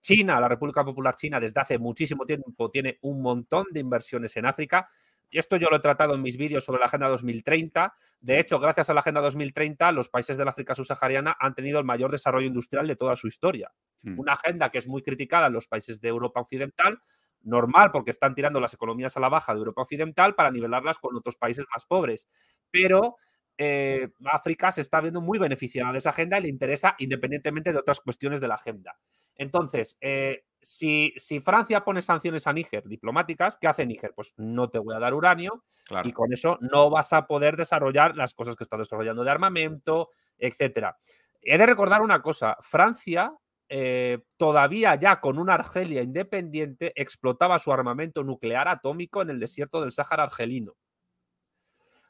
China, 0.00 0.40
la 0.40 0.48
República 0.48 0.84
Popular 0.84 1.14
China, 1.16 1.40
desde 1.40 1.60
hace 1.60 1.78
muchísimo 1.78 2.24
tiempo 2.24 2.70
tiene 2.70 2.98
un 3.02 3.20
montón 3.20 3.66
de 3.70 3.80
inversiones 3.80 4.36
en 4.36 4.46
África. 4.46 4.88
Y 5.30 5.38
esto 5.38 5.56
yo 5.56 5.68
lo 5.68 5.76
he 5.76 5.80
tratado 5.80 6.14
en 6.14 6.22
mis 6.22 6.38
vídeos 6.38 6.64
sobre 6.64 6.80
la 6.80 6.86
Agenda 6.86 7.08
2030. 7.08 7.92
De 8.20 8.40
hecho, 8.40 8.58
gracias 8.58 8.88
a 8.88 8.94
la 8.94 9.00
Agenda 9.00 9.20
2030, 9.20 9.92
los 9.92 10.08
países 10.08 10.38
del 10.38 10.48
África 10.48 10.74
subsahariana 10.74 11.36
han 11.38 11.54
tenido 11.54 11.78
el 11.78 11.84
mayor 11.84 12.10
desarrollo 12.10 12.46
industrial 12.46 12.86
de 12.86 12.96
toda 12.96 13.14
su 13.14 13.28
historia. 13.28 13.70
Hmm. 14.02 14.18
Una 14.18 14.32
agenda 14.34 14.70
que 14.70 14.78
es 14.78 14.88
muy 14.88 15.02
criticada 15.02 15.48
en 15.48 15.52
los 15.52 15.68
países 15.68 16.00
de 16.00 16.08
Europa 16.08 16.40
Occidental, 16.40 17.02
normal 17.42 17.90
porque 17.92 18.10
están 18.10 18.34
tirando 18.34 18.60
las 18.60 18.74
economías 18.74 19.16
a 19.16 19.20
la 19.20 19.28
baja 19.28 19.52
de 19.52 19.58
Europa 19.58 19.82
Occidental 19.82 20.34
para 20.34 20.50
nivelarlas 20.50 20.98
con 20.98 21.16
otros 21.16 21.36
países 21.36 21.64
más 21.72 21.86
pobres. 21.86 22.28
Pero 22.70 23.16
eh, 23.56 24.08
África 24.24 24.70
se 24.70 24.80
está 24.80 25.00
viendo 25.00 25.20
muy 25.20 25.38
beneficiada 25.38 25.92
de 25.92 25.98
esa 25.98 26.10
agenda 26.10 26.38
y 26.38 26.42
le 26.42 26.48
interesa 26.48 26.94
independientemente 26.98 27.72
de 27.72 27.78
otras 27.78 28.00
cuestiones 28.00 28.40
de 28.40 28.48
la 28.48 28.54
agenda. 28.54 28.96
Entonces, 29.34 29.96
eh, 30.00 30.44
si, 30.60 31.12
si, 31.16 31.40
Francia 31.40 31.84
pone 31.84 32.02
sanciones 32.02 32.46
a 32.46 32.52
Níger 32.52 32.86
diplomáticas, 32.88 33.56
¿qué 33.60 33.68
hace 33.68 33.86
Níger? 33.86 34.12
Pues 34.14 34.34
no 34.36 34.68
te 34.68 34.78
voy 34.78 34.94
a 34.94 34.98
dar 34.98 35.14
uranio 35.14 35.64
y 36.04 36.12
con 36.12 36.32
eso 36.32 36.58
no 36.60 36.90
vas 36.90 37.12
a 37.12 37.26
poder 37.26 37.56
desarrollar 37.56 38.16
las 38.16 38.34
cosas 38.34 38.56
que 38.56 38.64
está 38.64 38.76
desarrollando 38.76 39.22
de 39.22 39.30
armamento, 39.30 40.10
etcétera. 40.36 40.98
He 41.40 41.56
de 41.56 41.66
recordar 41.66 42.02
una 42.02 42.20
cosa, 42.20 42.56
Francia 42.60 43.32
eh, 43.68 44.24
todavía 44.36 44.94
ya 44.94 45.20
con 45.20 45.38
una 45.38 45.54
Argelia 45.54 46.02
independiente 46.02 46.92
explotaba 47.00 47.58
su 47.58 47.72
armamento 47.72 48.24
nuclear 48.24 48.68
atómico 48.68 49.22
en 49.22 49.30
el 49.30 49.40
desierto 49.40 49.80
del 49.80 49.92
Sáhara 49.92 50.24
argelino. 50.24 50.74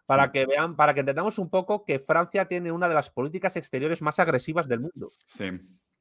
Para 0.07 0.33
que 0.33 0.47
vean, 0.47 0.75
para 0.75 0.95
que 0.95 1.01
entendamos 1.01 1.39
un 1.39 1.51
poco 1.51 1.85
que 1.85 1.99
Francia 1.99 2.49
tiene 2.49 2.73
una 2.73 2.89
de 2.89 2.95
las 2.95 3.11
políticas 3.11 3.57
exteriores 3.57 4.01
más 4.01 4.19
agresivas 4.19 4.67
del 4.67 4.81
mundo. 4.81 5.13
Sí. 5.27 5.51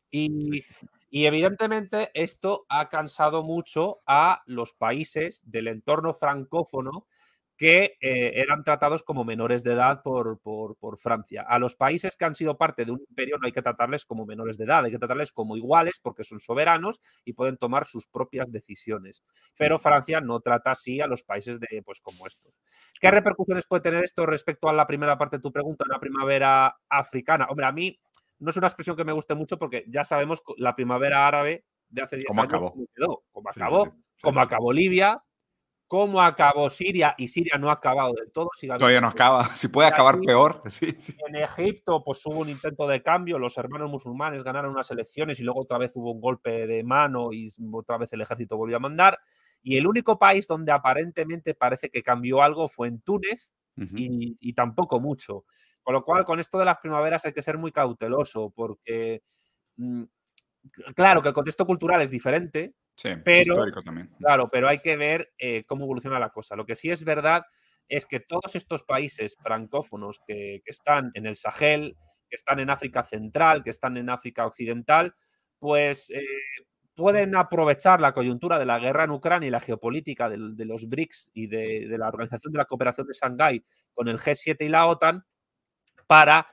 Y, 0.09 0.63
y 1.09 1.25
evidentemente 1.25 2.11
esto 2.13 2.65
ha 2.69 2.87
cansado 2.87 3.43
mucho 3.43 3.99
a 4.05 4.43
los 4.45 4.73
países 4.73 5.41
del 5.45 5.67
entorno 5.67 6.13
francófono 6.13 7.05
que 7.57 7.97
eh, 7.99 8.33
eran 8.35 8.63
tratados 8.63 9.01
como 9.01 9.25
menores 9.25 9.63
de 9.63 9.73
edad 9.73 10.03
por, 10.03 10.39
Francia. 10.99 11.41
A 11.41 11.57
los 11.57 11.75
países 11.75 12.15
que 12.15 12.25
han 12.25 12.35
sido 12.35 12.57
parte 12.57 12.85
de 12.85 12.91
un 12.91 13.01
imperio 13.09 13.37
no 13.39 13.47
hay 13.47 13.51
que 13.51 13.61
tratarles 13.61 14.05
como 14.05 14.25
menores 14.25 14.57
de 14.57 14.65
edad, 14.65 14.85
hay 14.85 14.91
que 14.91 14.99
tratarles 14.99 15.31
como 15.31 15.57
iguales 15.57 15.99
porque 16.01 16.23
son 16.23 16.39
soberanos 16.39 17.01
y 17.25 17.33
pueden 17.33 17.57
tomar 17.57 17.85
sus 17.85 18.07
propias 18.07 18.51
decisiones. 18.51 19.23
Pero 19.57 19.79
Francia 19.79 20.21
no 20.21 20.39
trata 20.39 20.71
así 20.71 21.01
a 21.01 21.07
los 21.07 21.23
países 21.23 21.59
de, 21.59 21.81
pues, 21.83 21.99
como 21.99 22.27
estos. 22.27 22.53
¿Qué 22.99 23.09
repercusiones 23.09 23.65
puede 23.65 23.81
tener 23.81 24.03
esto 24.03 24.25
respecto 24.25 24.69
a 24.69 24.73
la 24.73 24.85
primera 24.85 25.17
parte 25.17 25.37
de 25.37 25.41
tu 25.41 25.51
pregunta, 25.51 25.83
la 25.87 25.99
primavera 25.99 26.77
africana? 26.89 27.47
Hombre, 27.49 27.65
a 27.65 27.71
mí 27.71 27.99
no 28.39 28.51
es 28.51 28.57
una 28.57 28.67
expresión 28.67 28.95
que 28.95 29.03
me 29.03 29.13
guste 29.13 29.33
mucho 29.33 29.57
porque 29.57 29.83
ya 29.87 30.03
sabemos 30.03 30.43
la 30.57 30.75
primavera 30.75 31.27
árabe 31.27 31.65
de 31.89 32.01
hace 32.03 32.17
10 32.17 32.29
años 32.29 32.43
acabó? 32.45 32.73
quedó, 32.95 33.23
cómo 33.31 33.49
acabó, 33.49 33.95
cómo 34.21 34.39
acabó 34.41 34.73
Libia, 34.73 35.23
cómo 35.87 36.21
acabó 36.21 36.69
Siria 36.69 37.15
y 37.17 37.29
Siria 37.29 37.57
no 37.57 37.69
ha 37.69 37.73
acabado 37.73 38.13
del 38.13 38.31
todo. 38.31 38.49
Todavía 38.77 39.01
no 39.01 39.07
acaba, 39.07 39.45
si 39.55 39.67
puede 39.67 39.87
acabar 39.87 40.19
peor. 40.21 40.61
En 41.27 41.35
Egipto 41.35 42.03
pues 42.03 42.25
hubo 42.25 42.39
un 42.39 42.49
intento 42.49 42.87
de 42.87 43.01
cambio, 43.01 43.39
los 43.39 43.57
hermanos 43.57 43.89
musulmanes 43.89 44.43
ganaron 44.43 44.71
unas 44.71 44.89
elecciones 44.91 45.39
y 45.39 45.43
luego 45.43 45.61
otra 45.61 45.77
vez 45.77 45.91
hubo 45.95 46.11
un 46.11 46.21
golpe 46.21 46.67
de 46.67 46.83
mano 46.83 47.31
y 47.31 47.49
otra 47.71 47.97
vez 47.97 48.11
el 48.13 48.21
ejército 48.21 48.57
volvió 48.57 48.77
a 48.77 48.81
mandar. 48.81 49.19
Y 49.63 49.77
el 49.77 49.87
único 49.87 50.19
país 50.19 50.47
donde 50.47 50.71
aparentemente 50.71 51.55
parece 51.55 51.89
que 51.89 52.03
cambió 52.03 52.41
algo 52.41 52.69
fue 52.69 52.87
en 52.87 53.01
Túnez 53.01 53.53
y, 53.75 54.53
tampoco 54.53 54.99
mucho. 54.99 55.45
Con 55.83 55.93
lo 55.93 56.03
cual, 56.03 56.25
con 56.25 56.39
esto 56.39 56.57
de 56.57 56.65
las 56.65 56.77
primaveras 56.77 57.25
hay 57.25 57.33
que 57.33 57.41
ser 57.41 57.57
muy 57.57 57.71
cauteloso 57.71 58.51
porque, 58.55 59.21
mm, 59.77 60.03
claro, 60.95 61.21
que 61.21 61.29
el 61.29 61.33
contexto 61.33 61.65
cultural 61.65 62.01
es 62.01 62.11
diferente, 62.11 62.73
Sí, 62.97 63.09
pero, 63.23 63.63
también. 63.83 64.09
Claro, 64.17 64.49
pero 64.51 64.67
hay 64.67 64.79
que 64.79 64.97
ver 64.97 65.31
eh, 65.37 65.63
cómo 65.67 65.85
evoluciona 65.85 66.17
la 66.17 66.31
cosa. 66.31 66.55
Lo 66.55 66.65
que 66.65 66.73
sí 66.73 66.89
es 66.89 67.03
verdad 67.03 67.43
es 67.87 68.07
que 68.07 68.19
todos 68.19 68.55
estos 68.55 68.81
países 68.81 69.37
francófonos 69.39 70.19
que, 70.25 70.63
están 70.65 71.11
en 71.13 71.27
el 71.27 71.35
Sahel, 71.35 71.95
que 72.27 72.35
están 72.35 72.59
en 72.59 72.71
África 72.71 73.03
Central, 73.03 73.63
que 73.63 73.69
están 73.69 73.97
en 73.97 74.09
África 74.09 74.47
Occidental, 74.47 75.13
pues 75.59 76.09
eh, 76.09 76.25
pueden 76.95 77.35
aprovechar 77.35 78.01
la 78.01 78.13
coyuntura 78.13 78.57
de 78.57 78.65
la 78.65 78.79
guerra 78.79 79.03
en 79.03 79.11
Ucrania 79.11 79.47
y 79.47 79.51
la 79.51 79.59
geopolítica 79.59 80.27
de, 80.27 80.65
los 80.65 80.89
BRICS 80.89 81.29
y 81.35 81.45
de, 81.45 81.87
de, 81.87 81.97
la 81.99 82.07
Organización 82.07 82.51
de 82.51 82.57
la 82.57 82.65
Cooperación 82.65 83.05
de 83.05 83.13
Shanghái 83.13 83.63
con 83.93 84.07
el 84.07 84.17
G7 84.17 84.65
y 84.65 84.69
la 84.69 84.87
OTAN 84.87 85.23
para, 86.07 86.47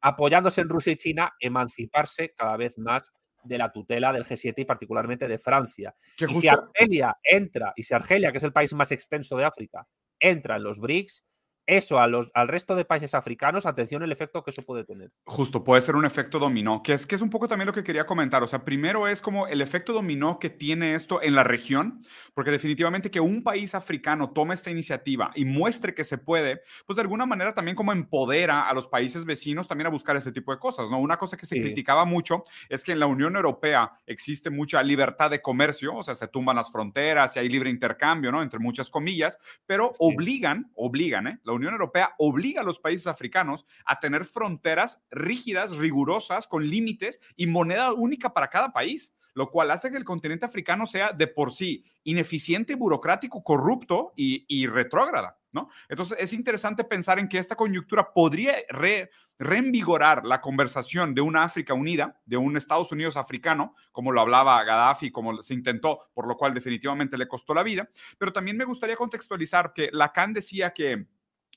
apoyándose 0.00 0.62
en 0.62 0.70
Rusia 0.70 0.94
y 0.94 0.96
China, 0.96 1.34
emanciparse 1.38 2.32
cada 2.34 2.56
vez 2.56 2.78
más 2.78 3.12
de 3.44 3.58
la 3.58 3.72
tutela 3.72 4.12
del 4.12 4.24
G7 4.24 4.54
y 4.56 4.64
particularmente 4.64 5.28
de 5.28 5.38
Francia. 5.38 5.94
Y 6.18 6.34
si 6.34 6.48
Argelia 6.48 7.16
entra, 7.22 7.72
y 7.76 7.82
si 7.82 7.94
Argelia, 7.94 8.32
que 8.32 8.38
es 8.38 8.44
el 8.44 8.52
país 8.52 8.72
más 8.72 8.92
extenso 8.92 9.36
de 9.36 9.44
África, 9.44 9.86
entra 10.18 10.56
en 10.56 10.64
los 10.64 10.78
BRICS, 10.78 11.24
eso 11.66 12.00
a 12.00 12.06
los, 12.06 12.30
al 12.34 12.48
resto 12.48 12.74
de 12.76 12.84
países 12.84 13.14
africanos, 13.14 13.66
atención 13.66 14.02
el 14.02 14.12
efecto 14.12 14.42
que 14.42 14.50
eso 14.50 14.62
puede 14.62 14.84
tener. 14.84 15.10
Justo, 15.24 15.64
puede 15.64 15.82
ser 15.82 15.96
un 15.96 16.04
efecto 16.04 16.38
dominó, 16.38 16.82
que 16.82 16.92
es, 16.94 17.06
que 17.06 17.14
es 17.14 17.22
un 17.22 17.30
poco 17.30 17.48
también 17.48 17.66
lo 17.66 17.72
que 17.72 17.84
quería 17.84 18.06
comentar. 18.06 18.42
O 18.42 18.46
sea, 18.46 18.64
primero 18.64 19.06
es 19.08 19.22
como 19.22 19.46
el 19.46 19.60
efecto 19.60 19.92
dominó 19.92 20.38
que 20.38 20.50
tiene 20.50 20.94
esto 20.94 21.22
en 21.22 21.34
la 21.34 21.44
región, 21.44 22.02
porque 22.34 22.50
definitivamente 22.50 23.10
que 23.10 23.20
un 23.20 23.42
país 23.42 23.74
africano 23.74 24.32
tome 24.32 24.54
esta 24.54 24.70
iniciativa 24.70 25.30
y 25.34 25.44
muestre 25.44 25.94
que 25.94 26.04
se 26.04 26.18
puede, 26.18 26.62
pues 26.86 26.96
de 26.96 27.02
alguna 27.02 27.26
manera 27.26 27.54
también 27.54 27.76
como 27.76 27.92
empodera 27.92 28.68
a 28.68 28.74
los 28.74 28.88
países 28.88 29.24
vecinos 29.24 29.68
también 29.68 29.86
a 29.86 29.90
buscar 29.90 30.16
ese 30.16 30.32
tipo 30.32 30.52
de 30.52 30.58
cosas, 30.58 30.90
¿no? 30.90 30.98
Una 30.98 31.16
cosa 31.16 31.36
que 31.36 31.46
se 31.46 31.56
Sí. 31.56 31.60
criticaba 31.60 32.04
mucho 32.04 32.42
es 32.68 32.82
que 32.82 32.92
en 32.92 33.00
la 33.00 33.06
Unión 33.06 33.36
Europea 33.36 33.92
existe 34.06 34.50
mucha 34.50 34.82
libertad 34.82 35.30
de 35.30 35.40
comercio, 35.42 35.94
o 35.94 36.02
sea, 36.02 36.14
se 36.14 36.28
tumban 36.28 36.56
las 36.56 36.70
fronteras 36.72 37.36
y 37.36 37.38
hay 37.38 37.48
libre 37.48 37.70
intercambio, 37.70 38.32
¿no? 38.32 38.42
Entre 38.42 38.58
muchas 38.58 38.90
comillas, 38.90 39.38
pero 39.66 39.92
Sí. 39.92 39.96
obligan, 40.00 40.70
obligan, 40.74 41.26
¿eh? 41.26 41.38
La 41.44 41.52
Unión 41.62 41.74
Europea 41.74 42.14
obliga 42.18 42.60
a 42.60 42.64
los 42.64 42.78
países 42.78 43.06
africanos 43.06 43.64
a 43.84 43.98
tener 44.00 44.24
fronteras 44.24 45.02
rígidas, 45.10 45.76
rigurosas, 45.76 46.46
con 46.46 46.68
límites 46.68 47.20
y 47.36 47.46
moneda 47.46 47.92
única 47.92 48.32
para 48.32 48.48
cada 48.48 48.72
país, 48.72 49.14
lo 49.34 49.50
cual 49.50 49.70
hace 49.70 49.90
que 49.90 49.96
el 49.96 50.04
continente 50.04 50.44
africano 50.44 50.84
sea 50.84 51.12
de 51.12 51.26
por 51.26 51.52
sí 51.52 51.84
ineficiente, 52.04 52.74
burocrático, 52.74 53.42
corrupto 53.42 54.12
y, 54.14 54.44
y 54.48 54.66
retrógrada, 54.66 55.38
¿no? 55.52 55.70
Entonces 55.88 56.18
es 56.20 56.32
interesante 56.34 56.84
pensar 56.84 57.18
en 57.18 57.28
que 57.28 57.38
esta 57.38 57.56
coyuntura 57.56 58.12
podría 58.12 58.56
re- 58.68 59.10
reinvigorar 59.38 60.26
la 60.26 60.40
conversación 60.40 61.14
de 61.14 61.20
una 61.22 61.44
África 61.44 61.74
unida, 61.74 62.20
de 62.26 62.36
un 62.36 62.56
Estados 62.56 62.92
Unidos 62.92 63.16
africano, 63.16 63.74
como 63.90 64.12
lo 64.12 64.20
hablaba 64.20 64.62
Gaddafi, 64.64 65.10
como 65.10 65.40
se 65.42 65.54
intentó, 65.54 66.10
por 66.12 66.26
lo 66.26 66.36
cual 66.36 66.52
definitivamente 66.54 67.16
le 67.16 67.28
costó 67.28 67.54
la 67.54 67.62
vida, 67.62 67.88
pero 68.18 68.32
también 68.32 68.56
me 68.56 68.64
gustaría 68.64 68.96
contextualizar 68.96 69.72
que 69.72 69.88
Lacan 69.92 70.32
decía 70.32 70.72
que 70.72 71.06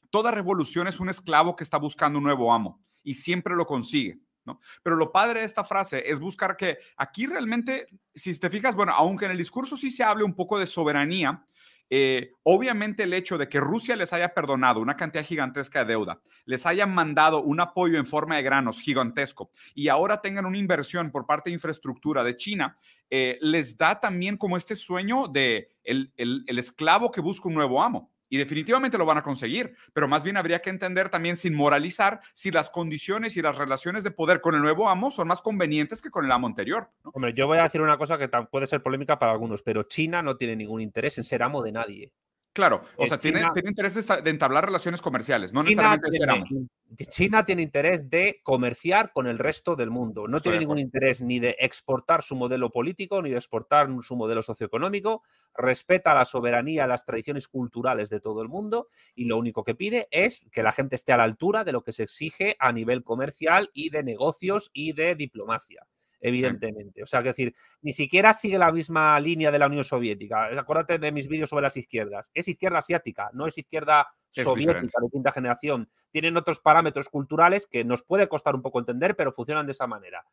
toda 0.10 0.32
revolución 0.32 0.88
es 0.88 1.00
un 1.00 1.10
esclavo 1.10 1.56
que 1.56 1.64
está 1.64 1.78
buscando 1.78 2.18
un 2.18 2.24
nuevo 2.26 2.54
amo 2.54 2.82
y 3.04 3.14
siempre 3.14 3.56
lo 3.56 3.66
consigue. 3.66 4.20
¿no? 4.46 4.60
Pero 4.84 4.96
lo 4.96 5.12
padre 5.12 5.40
de 5.40 5.46
esta 5.46 5.64
frase 5.64 6.04
es 6.06 6.20
buscar 6.20 6.56
que 6.56 6.78
aquí 6.98 7.26
realmente, 7.26 7.88
si 8.14 8.38
te 8.40 8.50
fijas, 8.50 8.76
bueno, 8.76 8.94
aunque 8.94 9.26
en 9.26 9.32
el 9.32 9.38
discurso 9.38 9.76
sí 9.76 9.90
se 9.90 10.04
hable 10.04 10.24
un 10.24 10.36
poco 10.36 10.60
de 10.60 10.68
soberanía, 10.68 11.46
eh, 11.90 12.32
obviamente 12.42 13.04
el 13.04 13.14
hecho 13.14 13.38
de 13.38 13.48
que 13.48 13.60
Rusia 13.60 13.96
les 13.96 14.12
haya 14.12 14.34
perdonado 14.34 14.80
una 14.80 14.98
cantidad 14.98 15.24
gigantesca 15.24 15.80
de 15.80 15.94
deuda, 15.94 16.20
les 16.46 16.66
haya 16.66 16.88
mandado 16.88 17.44
un 17.44 17.60
apoyo 17.60 18.00
en 18.00 18.08
forma 18.08 18.38
de 18.38 18.44
granos 18.44 18.82
gigantesco 18.82 19.52
y 19.76 19.88
ahora 19.90 20.20
tengan 20.20 20.48
una 20.48 20.58
inversión 20.58 21.12
por 21.12 21.28
parte 21.28 21.50
de 21.50 21.56
infraestructura 21.56 22.24
de 22.24 22.38
China, 22.38 22.78
eh, 23.12 23.38
les 23.40 23.78
da 23.78 24.00
también 24.00 24.36
como 24.36 24.58
este 24.58 24.76
sueño 24.76 25.28
de 25.28 25.70
el, 25.84 26.12
el, 26.18 26.44
el 26.48 26.58
esclavo 26.58 27.12
que 27.12 27.22
busca 27.22 27.48
un 27.48 27.54
nuevo 27.54 27.82
amo. 27.82 28.12
Y 28.30 28.38
definitivamente 28.38 28.98
lo 28.98 29.06
van 29.06 29.18
a 29.18 29.24
conseguir, 29.24 29.76
pero 29.94 30.08
más 30.08 30.24
bien 30.24 30.38
habría 30.38 30.62
que 30.62 30.70
entender 30.70 31.10
también 31.10 31.38
sin 31.38 31.54
moralizar 31.54 32.22
si 32.34 32.52
las 32.52 32.70
condiciones 32.70 33.38
y 33.38 33.42
las 33.42 33.58
relaciones 33.58 34.04
de 34.04 34.12
poder 34.12 34.42
con 34.42 34.56
el 34.56 34.62
nuevo 34.62 34.90
amo 34.90 35.12
son 35.12 35.28
más 35.28 35.42
convenientes 35.42 36.02
que 36.02 36.10
con 36.10 36.26
el 36.26 36.32
amo 36.32 36.48
anterior. 36.48 36.90
Hombre, 37.04 37.34
yo 37.34 37.48
voy 37.48 37.60
a 37.60 37.64
decir 37.64 37.82
una 37.82 37.98
cosa 37.98 38.18
que 38.18 38.28
puede 38.28 38.68
ser 38.68 38.82
polémica 38.82 39.20
para 39.20 39.32
algunos, 39.32 39.62
pero 39.62 39.84
China 39.84 40.22
no 40.22 40.38
tiene 40.38 40.56
ningún 40.56 40.82
interés 40.82 41.18
en 41.18 41.24
ser 41.24 41.44
amo 41.44 41.62
de 41.62 41.72
nadie. 41.72 42.12
Claro, 42.56 42.84
o 42.96 43.04
Eh, 43.04 43.08
sea, 43.10 43.18
tiene, 43.18 43.40
China- 43.40 43.52
tiene 43.54 43.70
interés 43.70 44.08
de, 44.08 44.30
entablar 44.30 44.64
relaciones 44.64 45.02
comerciales, 45.02 45.52
no 45.52 45.62
China 45.66 45.98
necesariamente 45.98 46.48
tiene. 46.48 46.68
China 47.10 47.44
tiene 47.44 47.62
interés 47.64 48.10
de 48.10 48.40
comerciar 48.44 49.12
con 49.12 49.28
el 49.28 49.40
resto 49.40 49.76
del 49.76 49.90
mundo. 49.92 50.26
No 50.30 50.38
Estoy 50.38 50.52
tiene 50.54 50.60
ningún 50.62 50.80
interés 50.80 51.22
ni 51.22 51.40
de 51.40 51.58
exportar 51.60 52.24
su 52.24 52.34
modelo 52.38 52.70
político 52.70 53.22
ni 53.22 53.30
de 53.32 53.36
exportar 53.36 53.90
su 54.04 54.16
modelo 54.16 54.42
socioeconómico. 54.42 55.22
Respeta 55.54 56.14
la 56.14 56.24
soberanía, 56.24 56.88
las 56.88 57.04
tradiciones 57.04 57.50
culturales 57.50 58.10
de 58.10 58.22
todo 58.22 58.42
el 58.42 58.48
mundo 58.48 58.88
y 59.16 59.26
lo 59.26 59.36
único 59.36 59.66
que 59.66 59.76
pide 59.76 60.08
es 60.10 60.46
que 60.54 60.64
la 60.64 60.72
gente 60.72 60.96
esté 60.96 61.12
a 61.12 61.18
la 61.18 61.24
altura 61.26 61.66
de 61.66 61.74
lo 61.74 61.84
que 61.84 61.92
se 61.92 62.04
exige 62.04 62.56
a 62.60 62.72
nivel 62.72 63.04
comercial 63.04 63.70
y 63.74 63.90
de 63.90 64.02
negocios 64.02 64.72
y 64.72 64.94
de 64.94 65.16
diplomacia. 65.16 65.86
Evidentemente. 66.28 67.04
O 67.04 67.06
sea, 67.06 67.22
que 67.22 67.30
decir, 67.30 67.54
ni 67.82 67.94
siquiera 67.94 68.34
sigue 68.34 68.58
la 68.58 68.72
misma 68.72 69.20
línea 69.20 69.52
de 69.52 69.60
la 69.60 69.68
Unión 69.68 69.84
Soviética. 69.84 70.46
Acuérdate 70.58 70.98
de 70.98 71.12
mis 71.12 71.28
vídeos 71.28 71.50
sobre 71.50 71.64
las 71.64 71.78
izquierdas. 71.78 72.32
Es 72.34 72.48
izquierda 72.48 72.80
asiática, 72.80 73.30
no 73.34 73.46
es 73.46 73.58
izquierda 73.58 74.08
Es 74.34 74.44
soviética 74.44 74.82
diferente. 74.82 74.98
de 75.02 75.10
quinta 75.12 75.32
generación. 75.32 75.90
Tienen 76.12 76.36
otros 76.36 76.60
parámetros 76.60 77.10
culturales 77.10 77.68
que 77.68 77.84
nos 77.84 78.02
puede 78.02 78.28
costar 78.28 78.56
un 78.56 78.62
poco 78.62 78.80
entender, 78.80 79.16
pero 79.16 79.32
funcionan 79.32 79.66
de 79.66 79.74
esa 79.74 79.86
manera. 79.86 80.26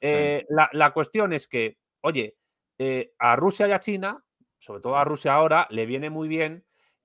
Eh, 0.00 0.46
la, 0.48 0.70
la 0.72 0.92
cuestión 0.92 1.32
es 1.32 1.46
que, 1.46 1.78
oye, 2.00 2.36
eh, 2.78 3.12
a 3.18 3.36
Rusia 3.36 3.68
y 3.68 3.72
a 3.72 3.80
China, 3.80 4.24
sobre 4.58 4.80
todo 4.80 4.96
a 4.96 5.04
Rusia 5.04 5.34
ahora, 5.34 5.66
le 5.70 5.84
viene 5.84 6.08
muy 6.10 6.26
bien 6.26 6.64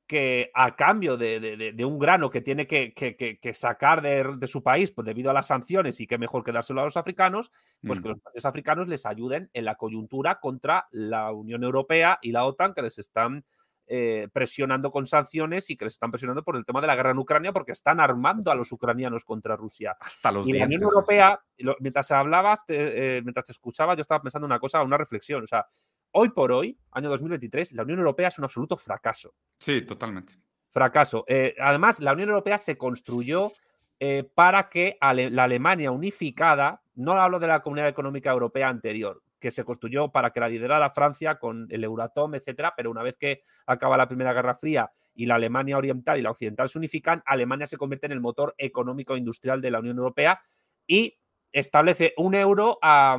que 0.10 0.50
a 0.56 0.76
cambio 0.76 1.18
de, 1.18 1.40
de- 1.40 1.56
de- 1.56 1.72
de 1.72 1.86
un 1.86 2.00
grano 2.00 2.32
que 2.32 2.42
tiene 2.42 2.66
que, 2.66 2.96
que- 2.96 3.16
que- 3.16 3.38
que 3.38 3.54
sacar 3.54 4.02
de, 4.02 4.24
de 4.38 4.48
su 4.48 4.64
país 4.64 4.90
pues, 4.90 5.06
debido 5.06 5.30
a 5.30 5.34
las 5.36 5.46
sanciones 5.46 6.00
y 6.00 6.08
que 6.08 6.18
mejor 6.18 6.44
que 6.44 6.52
dárselo 6.52 6.82
a 6.82 6.86
los 6.86 6.98
africanos, 6.98 7.52
pues 7.86 8.00
Mm. 8.00 8.02
que 8.02 8.10
los 8.10 8.20
países 8.20 8.46
africanos 8.46 8.88
les 8.88 9.06
ayuden 9.06 9.52
en 9.54 9.66
la 9.66 9.76
coyuntura 9.76 10.40
contra 10.40 10.88
la 10.90 11.32
Unión 11.32 11.64
Europea 11.64 12.18
y 12.24 12.32
la 12.32 12.44
OTAN 12.46 12.74
que 12.74 12.82
les 12.82 12.98
están 12.98 13.46
eh, 13.92 14.28
presionando 14.34 14.92
con 14.92 15.06
sanciones 15.08 15.70
y 15.70 15.76
que 15.78 15.86
les 15.86 15.94
están 15.94 16.10
presionando 16.12 16.44
por 16.44 16.56
el 16.56 16.64
tema 16.66 16.82
de 16.82 16.86
la 16.88 16.96
guerra 16.96 17.12
en 17.12 17.18
Ucrania 17.20 17.52
porque 17.54 17.72
están 17.72 18.00
armando 18.00 18.52
a 18.52 18.56
los 18.56 18.72
ucranianos 18.72 19.26
contra 19.26 19.56
Rusia. 19.56 19.96
Hasta 20.00 20.32
los 20.32 20.48
Y 20.48 20.54
la 20.54 20.66
Unión 20.66 20.84
Europea, 20.84 21.40
lo- 21.58 21.76
mientras 21.80 22.10
hablabas, 22.12 22.66
te- 22.68 23.18
eh, 23.18 23.22
mientras 23.24 23.46
te 23.46 23.52
escuchaba, 23.52 23.96
yo 23.96 24.02
estaba 24.02 24.22
pensando 24.22 24.46
una 24.46 24.60
cosa, 24.60 24.82
una 24.84 24.98
reflexión. 24.98 25.44
O 25.44 25.48
sea, 25.48 25.66
hoy 26.12 26.30
por 26.30 26.52
hoy, 26.52 26.78
año 26.92 27.10
2023, 27.10 27.74
la 27.74 27.84
Unión 27.84 28.00
Europea 28.00 28.28
es 28.30 28.38
un 28.38 28.46
absoluto 28.46 28.78
fracaso. 28.78 29.34
Sí, 29.60 29.82
totalmente. 29.82 30.34
Fracaso. 30.70 31.26
Eh, 31.28 31.56
además, 31.60 32.00
la 32.00 32.14
Unión 32.14 32.30
Europea 32.30 32.58
se 32.58 32.78
construyó 32.78 33.52
eh, 34.00 34.24
para 34.36 34.70
que 34.70 34.98
Ale- 35.02 35.30
la 35.30 35.44
Alemania 35.46 35.92
unificada, 35.92 36.82
no 36.96 37.14
hablo 37.14 37.40
de 37.40 37.48
la 37.48 37.62
Comunidad 37.62 37.90
Económica 37.90 38.32
Europea 38.32 38.70
anterior, 38.70 39.22
que 39.40 39.52
se 39.52 39.64
construyó 39.64 40.10
para 40.12 40.32
que 40.32 40.40
la 40.40 40.48
liderara 40.50 40.90
Francia 40.92 41.36
con 41.40 41.68
el 41.70 41.84
Euratom, 41.84 42.36
etcétera, 42.36 42.74
pero 42.78 42.92
una 42.92 43.04
vez 43.04 43.16
que 43.18 43.42
acaba 43.66 43.98
la 43.98 44.08
Primera 44.08 44.34
Guerra 44.34 44.56
Fría 44.56 44.92
y 45.16 45.26
la 45.26 45.36
Alemania 45.36 45.78
oriental 45.78 46.18
y 46.18 46.22
la 46.22 46.32
occidental 46.32 46.70
se 46.70 46.78
unifican, 46.78 47.22
Alemania 47.26 47.68
se 47.68 47.78
convierte 47.78 48.06
en 48.06 48.14
el 48.14 48.22
motor 48.22 48.54
económico 48.58 49.16
e 49.16 49.18
industrial 49.18 49.60
de 49.62 49.72
la 49.72 49.80
Unión 49.80 49.98
Europea 49.98 50.42
y 50.88 51.18
establece 51.52 52.14
un 52.18 52.36
euro 52.36 52.78
a- 52.82 53.18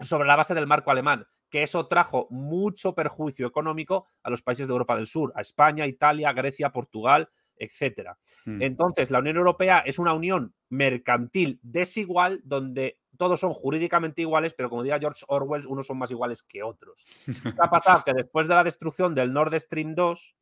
sobre 0.00 0.26
la 0.26 0.34
base 0.36 0.54
del 0.54 0.66
marco 0.66 0.90
alemán, 0.90 1.26
que 1.50 1.62
eso 1.62 1.86
trajo 1.86 2.28
mucho 2.30 2.94
perjuicio 2.94 3.46
económico 3.46 4.06
a 4.22 4.30
los 4.30 4.42
países 4.42 4.68
de 4.68 4.72
Europa 4.72 4.96
del 4.96 5.06
Sur, 5.06 5.32
a 5.34 5.40
España, 5.40 5.86
Italia, 5.86 6.32
Grecia, 6.32 6.70
Portugal, 6.70 7.28
etcétera. 7.56 8.18
Mm. 8.46 8.62
Entonces, 8.62 9.10
la 9.10 9.18
Unión 9.18 9.36
Europea 9.36 9.80
es 9.80 9.98
una 9.98 10.14
unión 10.14 10.54
mercantil 10.70 11.60
desigual 11.62 12.40
donde 12.44 12.98
todos 13.18 13.38
son 13.38 13.52
jurídicamente 13.52 14.22
iguales, 14.22 14.54
pero 14.54 14.70
como 14.70 14.82
diría 14.82 14.98
George 14.98 15.24
Orwell, 15.28 15.66
unos 15.66 15.86
son 15.86 15.98
más 15.98 16.10
iguales 16.10 16.42
que 16.42 16.62
otros. 16.62 17.04
¿Qué 17.54 17.60
ha 17.62 17.68
pasado? 17.68 18.02
Que 18.04 18.14
después 18.14 18.48
de 18.48 18.54
la 18.54 18.64
destrucción 18.64 19.14
del 19.14 19.32
Nord 19.32 19.54
Stream 19.60 19.94
2, 19.94 20.36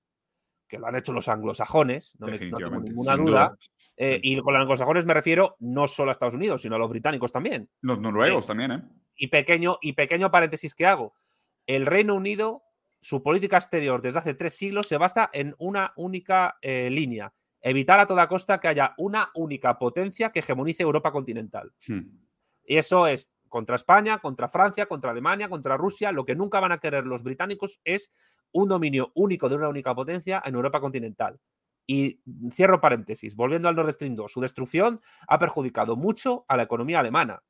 que 0.68 0.78
lo 0.78 0.86
han 0.86 0.94
hecho 0.94 1.12
los 1.12 1.28
anglosajones, 1.28 2.14
no, 2.20 2.28
me, 2.28 2.38
no 2.38 2.59
tengo 2.59 2.78
ninguna 2.78 3.16
duda, 3.16 3.24
duda. 3.24 3.59
eh, 3.96 4.20
y 4.22 4.38
con 4.40 4.52
los 4.52 4.61
anglosajones 4.61 5.06
me 5.06 5.14
refiero 5.14 5.56
no 5.59 5.88
solo 5.88 6.11
a 6.11 6.12
Estados 6.12 6.34
Unidos, 6.34 6.62
sino 6.62 6.76
a 6.76 6.78
los 6.78 6.90
británicos 6.90 7.32
también. 7.32 7.68
Los 7.80 7.98
noruegos 7.98 8.46
también, 8.46 8.70
¿eh? 8.70 8.82
Y 9.18 9.26
pequeño, 9.26 9.78
y 9.82 9.92
pequeño 9.92 10.30
paréntesis 10.30 10.74
que 10.74 10.86
hago. 10.86 11.14
El 11.66 11.84
Reino 11.84 12.14
Unido, 12.14 12.62
su 13.02 13.22
política 13.22 13.58
exterior 13.58 14.00
desde 14.00 14.20
hace 14.20 14.32
tres 14.32 14.56
siglos 14.56 14.88
se 14.88 14.96
basa 14.96 15.28
en 15.34 15.54
una 15.58 15.92
única 15.96 16.56
eh, 16.62 16.88
línea. 16.88 17.34
Evitar 17.60 18.00
a 18.00 18.06
toda 18.06 18.28
costa 18.28 18.58
que 18.58 18.68
haya 18.68 18.94
una 18.96 19.30
única 19.34 19.78
potencia 19.78 20.30
que 20.30 20.38
hegemonice 20.38 20.82
Europa 20.82 21.12
continental. 21.12 21.72
Hmm. 21.86 22.08
Y 22.64 22.76
eso 22.76 23.06
es 23.06 23.28
contra 23.48 23.76
España, 23.76 24.18
contra 24.18 24.48
Francia, 24.48 24.86
contra 24.86 25.10
Alemania, 25.10 25.48
contra 25.48 25.76
Rusia. 25.76 26.12
Lo 26.12 26.24
que 26.24 26.36
nunca 26.36 26.60
van 26.60 26.72
a 26.72 26.78
querer 26.78 27.04
los 27.04 27.22
británicos 27.22 27.80
es 27.84 28.12
un 28.52 28.68
dominio 28.68 29.12
único 29.14 29.48
de 29.48 29.56
una 29.56 29.68
única 29.68 29.94
potencia 29.94 30.42
en 30.44 30.54
Europa 30.54 30.80
continental. 30.80 31.40
Y 31.86 32.20
cierro 32.52 32.80
paréntesis, 32.80 33.34
volviendo 33.34 33.68
al 33.68 33.74
Nord 33.74 33.92
Stream 33.94 34.14
2, 34.14 34.30
su 34.30 34.40
destrucción 34.40 35.00
ha 35.26 35.38
perjudicado 35.38 35.96
mucho 35.96 36.44
a 36.46 36.56
la 36.56 36.64
economía 36.64 37.00
alemana, 37.00 37.42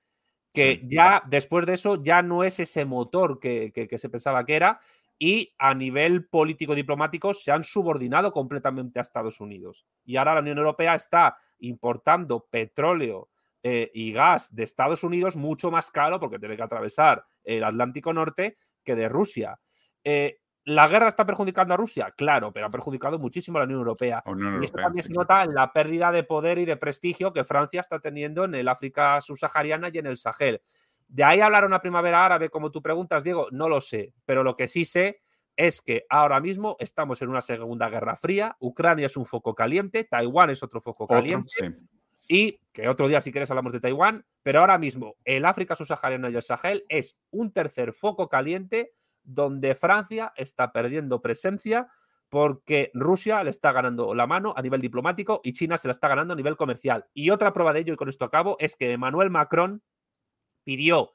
que 0.52 0.82
ya 0.86 1.22
después 1.26 1.66
de 1.66 1.74
eso 1.74 2.02
ya 2.02 2.22
no 2.22 2.42
es 2.44 2.58
ese 2.60 2.84
motor 2.84 3.38
que, 3.38 3.70
que- 3.72 3.86
que 3.86 3.98
se 3.98 4.08
pensaba 4.08 4.44
que 4.44 4.56
era 4.56 4.80
y 5.18 5.52
a 5.58 5.74
nivel 5.74 6.26
político-diplomático 6.26 7.34
se 7.34 7.50
han 7.50 7.64
subordinado 7.64 8.32
completamente 8.32 8.98
a 8.98 9.02
Estados 9.02 9.40
Unidos. 9.40 9.84
Y 10.04 10.16
ahora 10.16 10.34
la 10.34 10.40
Unión 10.40 10.58
Europea 10.58 10.94
está 10.94 11.36
importando 11.58 12.46
petróleo 12.48 13.28
eh, 13.64 13.90
y 13.92 14.12
gas 14.12 14.54
de 14.54 14.62
Estados 14.62 15.02
Unidos 15.02 15.34
mucho 15.34 15.70
más 15.72 15.90
caro 15.90 16.20
porque 16.20 16.38
tiene 16.38 16.56
que 16.56 16.62
atravesar 16.62 17.24
el 17.42 17.64
Atlántico 17.64 18.12
Norte 18.12 18.56
que 18.84 18.94
de 18.94 19.08
Rusia. 19.08 19.58
Eh, 20.04 20.38
¿La 20.68 20.86
guerra 20.86 21.08
está 21.08 21.24
perjudicando 21.24 21.72
a 21.72 21.78
Rusia? 21.78 22.12
Claro, 22.14 22.52
pero 22.52 22.66
ha 22.66 22.70
perjudicado 22.70 23.18
muchísimo 23.18 23.56
a 23.56 23.62
la 23.62 23.64
Unión 23.64 23.78
Europea. 23.78 24.22
Y 24.60 24.66
esto 24.66 24.76
también 24.76 25.02
sí, 25.02 25.08
se 25.08 25.14
nota 25.14 25.42
en 25.42 25.54
la 25.54 25.72
pérdida 25.72 26.12
de 26.12 26.24
poder 26.24 26.58
y 26.58 26.66
de 26.66 26.76
prestigio 26.76 27.32
que 27.32 27.42
Francia 27.42 27.80
está 27.80 28.00
teniendo 28.00 28.44
en 28.44 28.54
el 28.54 28.68
África 28.68 29.18
subsahariana 29.22 29.88
y 29.90 29.96
en 29.96 30.04
el 30.04 30.18
Sahel. 30.18 30.60
De 31.06 31.24
ahí 31.24 31.40
hablar 31.40 31.64
una 31.64 31.80
primavera 31.80 32.22
árabe, 32.22 32.50
como 32.50 32.70
tú 32.70 32.82
preguntas, 32.82 33.24
Diego, 33.24 33.48
no 33.50 33.70
lo 33.70 33.80
sé, 33.80 34.12
pero 34.26 34.44
lo 34.44 34.58
que 34.58 34.68
sí 34.68 34.84
sé 34.84 35.22
es 35.56 35.80
que 35.80 36.04
ahora 36.10 36.38
mismo 36.38 36.76
estamos 36.80 37.22
en 37.22 37.30
una 37.30 37.40
segunda 37.40 37.88
guerra 37.88 38.14
fría, 38.14 38.54
Ucrania 38.60 39.06
es 39.06 39.16
un 39.16 39.24
foco 39.24 39.54
caliente, 39.54 40.04
Taiwán 40.04 40.50
es 40.50 40.62
otro 40.62 40.82
foco 40.82 41.06
caliente. 41.06 41.76
Y 42.28 42.60
que 42.74 42.90
otro 42.90 43.08
día, 43.08 43.22
si 43.22 43.32
quieres, 43.32 43.50
hablamos 43.50 43.72
de 43.72 43.80
Taiwán, 43.80 44.26
pero 44.42 44.60
ahora 44.60 44.76
mismo 44.76 45.14
el 45.24 45.46
África 45.46 45.74
subsahariana 45.74 46.28
y 46.28 46.36
el 46.36 46.42
Sahel 46.42 46.84
es 46.90 47.18
un 47.30 47.54
tercer 47.54 47.94
foco 47.94 48.28
caliente 48.28 48.92
donde 49.28 49.74
Francia 49.74 50.32
está 50.36 50.72
perdiendo 50.72 51.20
presencia 51.20 51.88
porque 52.28 52.90
Rusia 52.94 53.42
le 53.44 53.50
está 53.50 53.72
ganando 53.72 54.14
la 54.14 54.26
mano 54.26 54.52
a 54.56 54.62
nivel 54.62 54.80
diplomático 54.80 55.40
y 55.42 55.52
China 55.52 55.78
se 55.78 55.88
la 55.88 55.92
está 55.92 56.08
ganando 56.08 56.34
a 56.34 56.36
nivel 56.36 56.56
comercial. 56.56 57.06
Y 57.14 57.30
otra 57.30 57.52
prueba 57.52 57.72
de 57.72 57.80
ello, 57.80 57.94
y 57.94 57.96
con 57.96 58.08
esto 58.08 58.24
acabo, 58.24 58.56
es 58.58 58.76
que 58.76 58.92
Emmanuel 58.92 59.30
Macron 59.30 59.82
pidió 60.64 61.12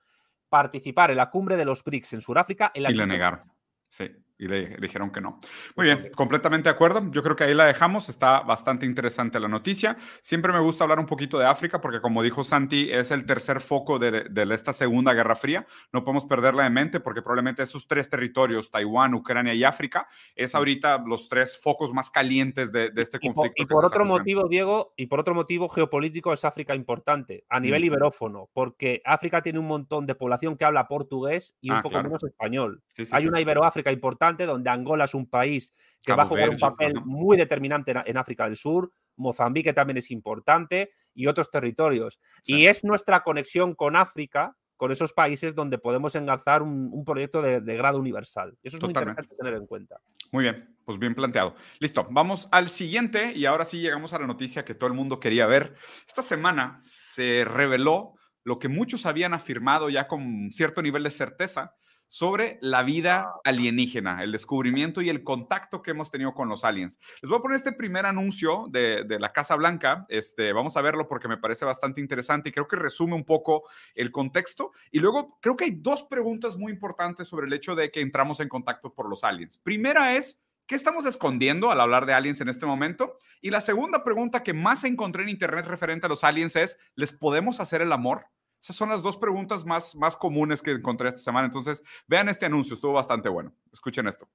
participar 0.49 1.11
en 1.11 1.17
la 1.17 1.29
cumbre 1.29 1.55
de 1.55 1.65
los 1.65 1.83
BRICS 1.83 2.13
en 2.13 2.21
Sudáfrica. 2.21 2.71
y 2.73 2.79
le 2.79 3.05
negaron. 3.05 3.41
Sí 3.89 4.09
y 4.37 4.47
le, 4.47 4.77
dijeron 4.77 5.11
que 5.11 5.21
no. 5.21 5.39
Muy 5.75 5.85
bien, 5.85 6.11
completamente 6.15 6.69
de 6.69 6.75
acuerdo. 6.75 7.03
Yo 7.11 7.23
creo 7.23 7.35
que 7.35 7.43
ahí 7.43 7.53
la 7.53 7.65
dejamos. 7.65 8.09
Está 8.09 8.41
bastante 8.41 8.85
interesante 8.85 9.39
la 9.39 9.47
noticia. 9.47 9.97
Siempre 10.21 10.51
me 10.51 10.59
gusta 10.59 10.83
hablar 10.83 10.99
un 10.99 11.05
poquito 11.05 11.37
de 11.37 11.45
África 11.45 11.81
porque, 11.81 12.01
como 12.01 12.23
dijo 12.23 12.43
Santi, 12.43 12.89
es 12.91 13.11
el 13.11 13.25
tercer 13.25 13.61
foco 13.61 13.99
de, 13.99 14.29
esta 14.53 14.73
Segunda 14.73 15.13
Guerra 15.13 15.35
Fría. 15.35 15.65
No 15.91 16.03
podemos 16.03 16.25
perderla 16.25 16.63
de 16.63 16.69
mente 16.69 16.99
porque 16.99 17.21
probablemente 17.21 17.63
esos 17.63 17.87
tres 17.87 18.09
territorios, 18.09 18.71
Taiwán, 18.71 19.13
Ucrania 19.13 19.53
y 19.53 19.63
África, 19.63 20.07
es 20.35 20.55
ahorita 20.55 21.03
los 21.05 21.29
tres 21.29 21.59
focos 21.59 21.93
más 21.93 22.09
calientes 22.09 22.71
de, 22.71 22.91
este 22.95 23.19
conflicto. 23.19 23.61
Y 23.61 23.65
por, 23.65 23.85
otro 23.85 24.05
motivo, 24.05 24.47
Diego, 24.47 24.93
y 24.97 25.07
por 25.07 25.19
otro 25.19 25.35
motivo 25.35 25.69
geopolítico 25.69 26.33
es 26.33 26.45
África 26.45 26.75
importante 26.75 27.45
a 27.49 27.59
nivel 27.59 27.85
iberófono, 27.85 28.49
porque 28.53 29.01
África 29.05 29.41
tiene 29.41 29.59
un 29.59 29.67
montón 29.67 30.05
de 30.05 30.15
población 30.15 30.57
que 30.57 30.65
habla 30.65 30.87
portugués 30.87 31.55
y 31.61 31.69
un 31.69 31.77
ah, 31.77 31.81
poco 31.81 32.01
menos 32.01 32.23
español. 32.23 32.81
Hay 33.11 33.27
una 33.27 33.41
Iberoáfrica 33.41 33.91
importante 33.91 34.22
donde 34.31 34.69
Angola 34.69 35.05
es 35.05 35.13
un 35.13 35.27
país 35.27 35.73
que 36.01 36.13
va 36.13 36.23
a 36.23 36.27
jugar 36.27 36.49
un 36.49 36.57
papel 36.57 36.93
muy 37.05 37.37
determinante 37.37 37.93
en, 38.05 38.17
África 38.17 38.45
del 38.45 38.55
Sur, 38.55 38.91
Mozambique 39.15 39.73
también 39.73 39.97
es 39.97 40.11
importante 40.11 40.91
y 41.13 41.27
otros 41.27 41.49
territorios. 41.49 42.19
Y 42.45 42.65
es 42.65 42.83
nuestra 42.83 43.23
conexión 43.23 43.75
con 43.75 43.95
África, 43.95 44.55
con 44.75 44.91
esos 44.91 45.13
países 45.13 45.55
donde 45.55 45.77
podemos 45.77 46.15
engalzar 46.15 46.61
un, 46.61 47.05
proyecto 47.05 47.41
de, 47.41 47.77
grado 47.77 47.99
universal. 47.99 48.57
Eso 48.63 48.77
es 48.77 48.81
muy 48.81 48.89
importante 48.89 49.35
tener 49.35 49.53
en 49.53 49.65
cuenta. 49.65 50.01
Muy 50.31 50.43
bien, 50.43 50.75
pues 50.83 50.99
bien 50.99 51.15
planteado. 51.15 51.55
Listo, 51.79 52.07
vamos 52.09 52.49
al 52.51 52.69
siguiente 52.69 53.33
y 53.33 53.45
ahora 53.45 53.65
sí 53.65 53.79
llegamos 53.79 54.13
a 54.13 54.19
la 54.19 54.27
noticia 54.27 54.65
que 54.65 54.75
todo 54.75 54.87
el 54.87 54.95
mundo 54.95 55.19
quería 55.19 55.45
ver. 55.45 55.75
Esta 56.07 56.21
semana 56.21 56.79
se 56.83 57.45
reveló 57.45 58.15
lo 58.43 58.59
que 58.59 58.67
muchos 58.67 59.05
habían 59.05 59.33
afirmado 59.33 59.89
ya 59.89 60.07
con 60.07 60.51
cierto 60.51 60.81
nivel 60.81 61.03
de 61.03 61.11
certeza, 61.11 61.75
sobre 62.13 62.59
la 62.61 62.83
vida 62.83 63.33
alienígena, 63.43 64.21
el 64.21 64.31
descubrimiento 64.31 65.01
y 65.01 65.09
el 65.09 65.23
contacto 65.23 65.81
que 65.81 65.89
hemos 65.89 66.11
tenido 66.11 66.35
con 66.35 66.47
los 66.47 66.63
aliens. 66.63 66.99
Les 67.23 67.27
voy 67.27 67.39
a 67.39 67.41
poner 67.41 67.55
este 67.55 67.71
primer 67.71 68.05
anuncio 68.05 68.67
de, 68.69 69.03
la 69.19 69.29
Casa 69.29 69.55
Blanca. 69.55 70.03
Este, 70.09 70.53
vamos 70.53 70.77
a 70.77 70.83
verlo 70.83 71.07
porque 71.07 71.27
me 71.27 71.37
parece 71.37 71.65
bastante 71.65 72.01
interesante 72.01 72.49
y 72.49 72.51
creo 72.51 72.67
que 72.67 72.75
resume 72.75 73.15
un 73.15 73.23
poco 73.23 73.63
el 73.95 74.11
contexto. 74.11 74.73
Y 74.91 74.99
luego 74.99 75.39
creo 75.41 75.57
que 75.57 75.65
hay 75.65 75.71
dos 75.71 76.03
preguntas 76.03 76.55
muy 76.55 76.71
importantes 76.71 77.27
sobre 77.27 77.47
el 77.47 77.53
hecho 77.53 77.73
de 77.73 77.89
que 77.89 78.01
entramos 78.01 78.39
en 78.41 78.47
contacto 78.47 78.93
por 78.93 79.09
los 79.09 79.23
aliens. 79.23 79.57
Primera 79.57 80.15
es, 80.15 80.39
¿Qué 80.67 80.75
estamos 80.75 81.07
escondiendo 81.07 81.71
al 81.71 81.81
hablar 81.81 82.05
de 82.05 82.13
aliens 82.13 82.41
en 82.41 82.47
este 82.47 82.67
momento? 82.67 83.17
Y 83.41 83.49
la 83.49 83.59
segunda 83.59 84.03
pregunta 84.03 84.43
que 84.43 84.53
más 84.53 84.83
encontré 84.83 85.23
en 85.23 85.29
Internet 85.29 85.65
referente 85.65 86.05
a 86.05 86.09
los 86.09 86.23
aliens 86.23 86.55
es, 86.55 86.77
¿les 86.95 87.11
podemos 87.11 87.59
hacer 87.59 87.81
el 87.81 87.91
amor? 87.91 88.27
Esas 88.63 88.77
son 88.77 88.87
las 88.87 89.03
dos 89.03 89.17
preguntas 89.17 89.65
más, 89.65 89.93
más 89.93 90.15
comunes 90.15 90.61
que 90.61 90.71
encontré 90.71 91.09
esta 91.09 91.19
semana. 91.19 91.45
Entonces, 91.45 91.83
vean 92.07 92.29
este 92.29 92.45
anuncio, 92.45 92.75
estuvo 92.75 92.93
bastante 92.93 93.27
bueno. 93.27 93.53
Escuchen 93.73 94.07
esto. 94.07 94.29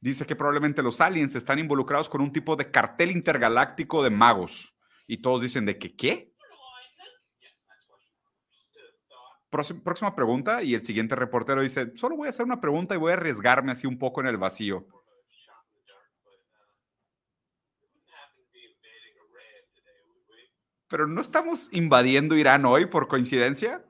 Dice 0.00 0.24
que 0.24 0.36
probablemente 0.36 0.82
los 0.82 1.02
aliens 1.02 1.34
están 1.34 1.58
involucrados 1.58 2.08
con 2.08 2.22
un 2.22 2.32
tipo 2.32 2.56
de 2.56 2.70
cartel 2.70 3.10
intergaláctico 3.10 4.02
de 4.02 4.08
magos. 4.08 4.74
Y 5.06 5.18
todos 5.18 5.42
dicen 5.42 5.66
de 5.66 5.78
que, 5.78 5.94
¿qué? 5.96 6.34
Próxima 9.50 10.14
pregunta 10.14 10.62
y 10.62 10.74
el 10.74 10.82
siguiente 10.82 11.14
reportero 11.14 11.62
dice, 11.62 11.96
solo 11.96 12.16
voy 12.16 12.26
a 12.26 12.30
hacer 12.30 12.44
una 12.44 12.60
pregunta 12.60 12.94
y 12.94 12.98
voy 12.98 13.12
a 13.12 13.14
arriesgarme 13.14 13.72
así 13.72 13.86
un 13.86 13.98
poco 13.98 14.20
en 14.20 14.26
el 14.26 14.36
vacío. 14.36 14.86
Pero 20.88 21.06
no 21.06 21.20
estamos 21.20 21.68
invadiendo 21.72 22.34
Irán 22.34 22.64
hoy 22.64 22.86
por 22.86 23.08
coincidencia. 23.08 23.84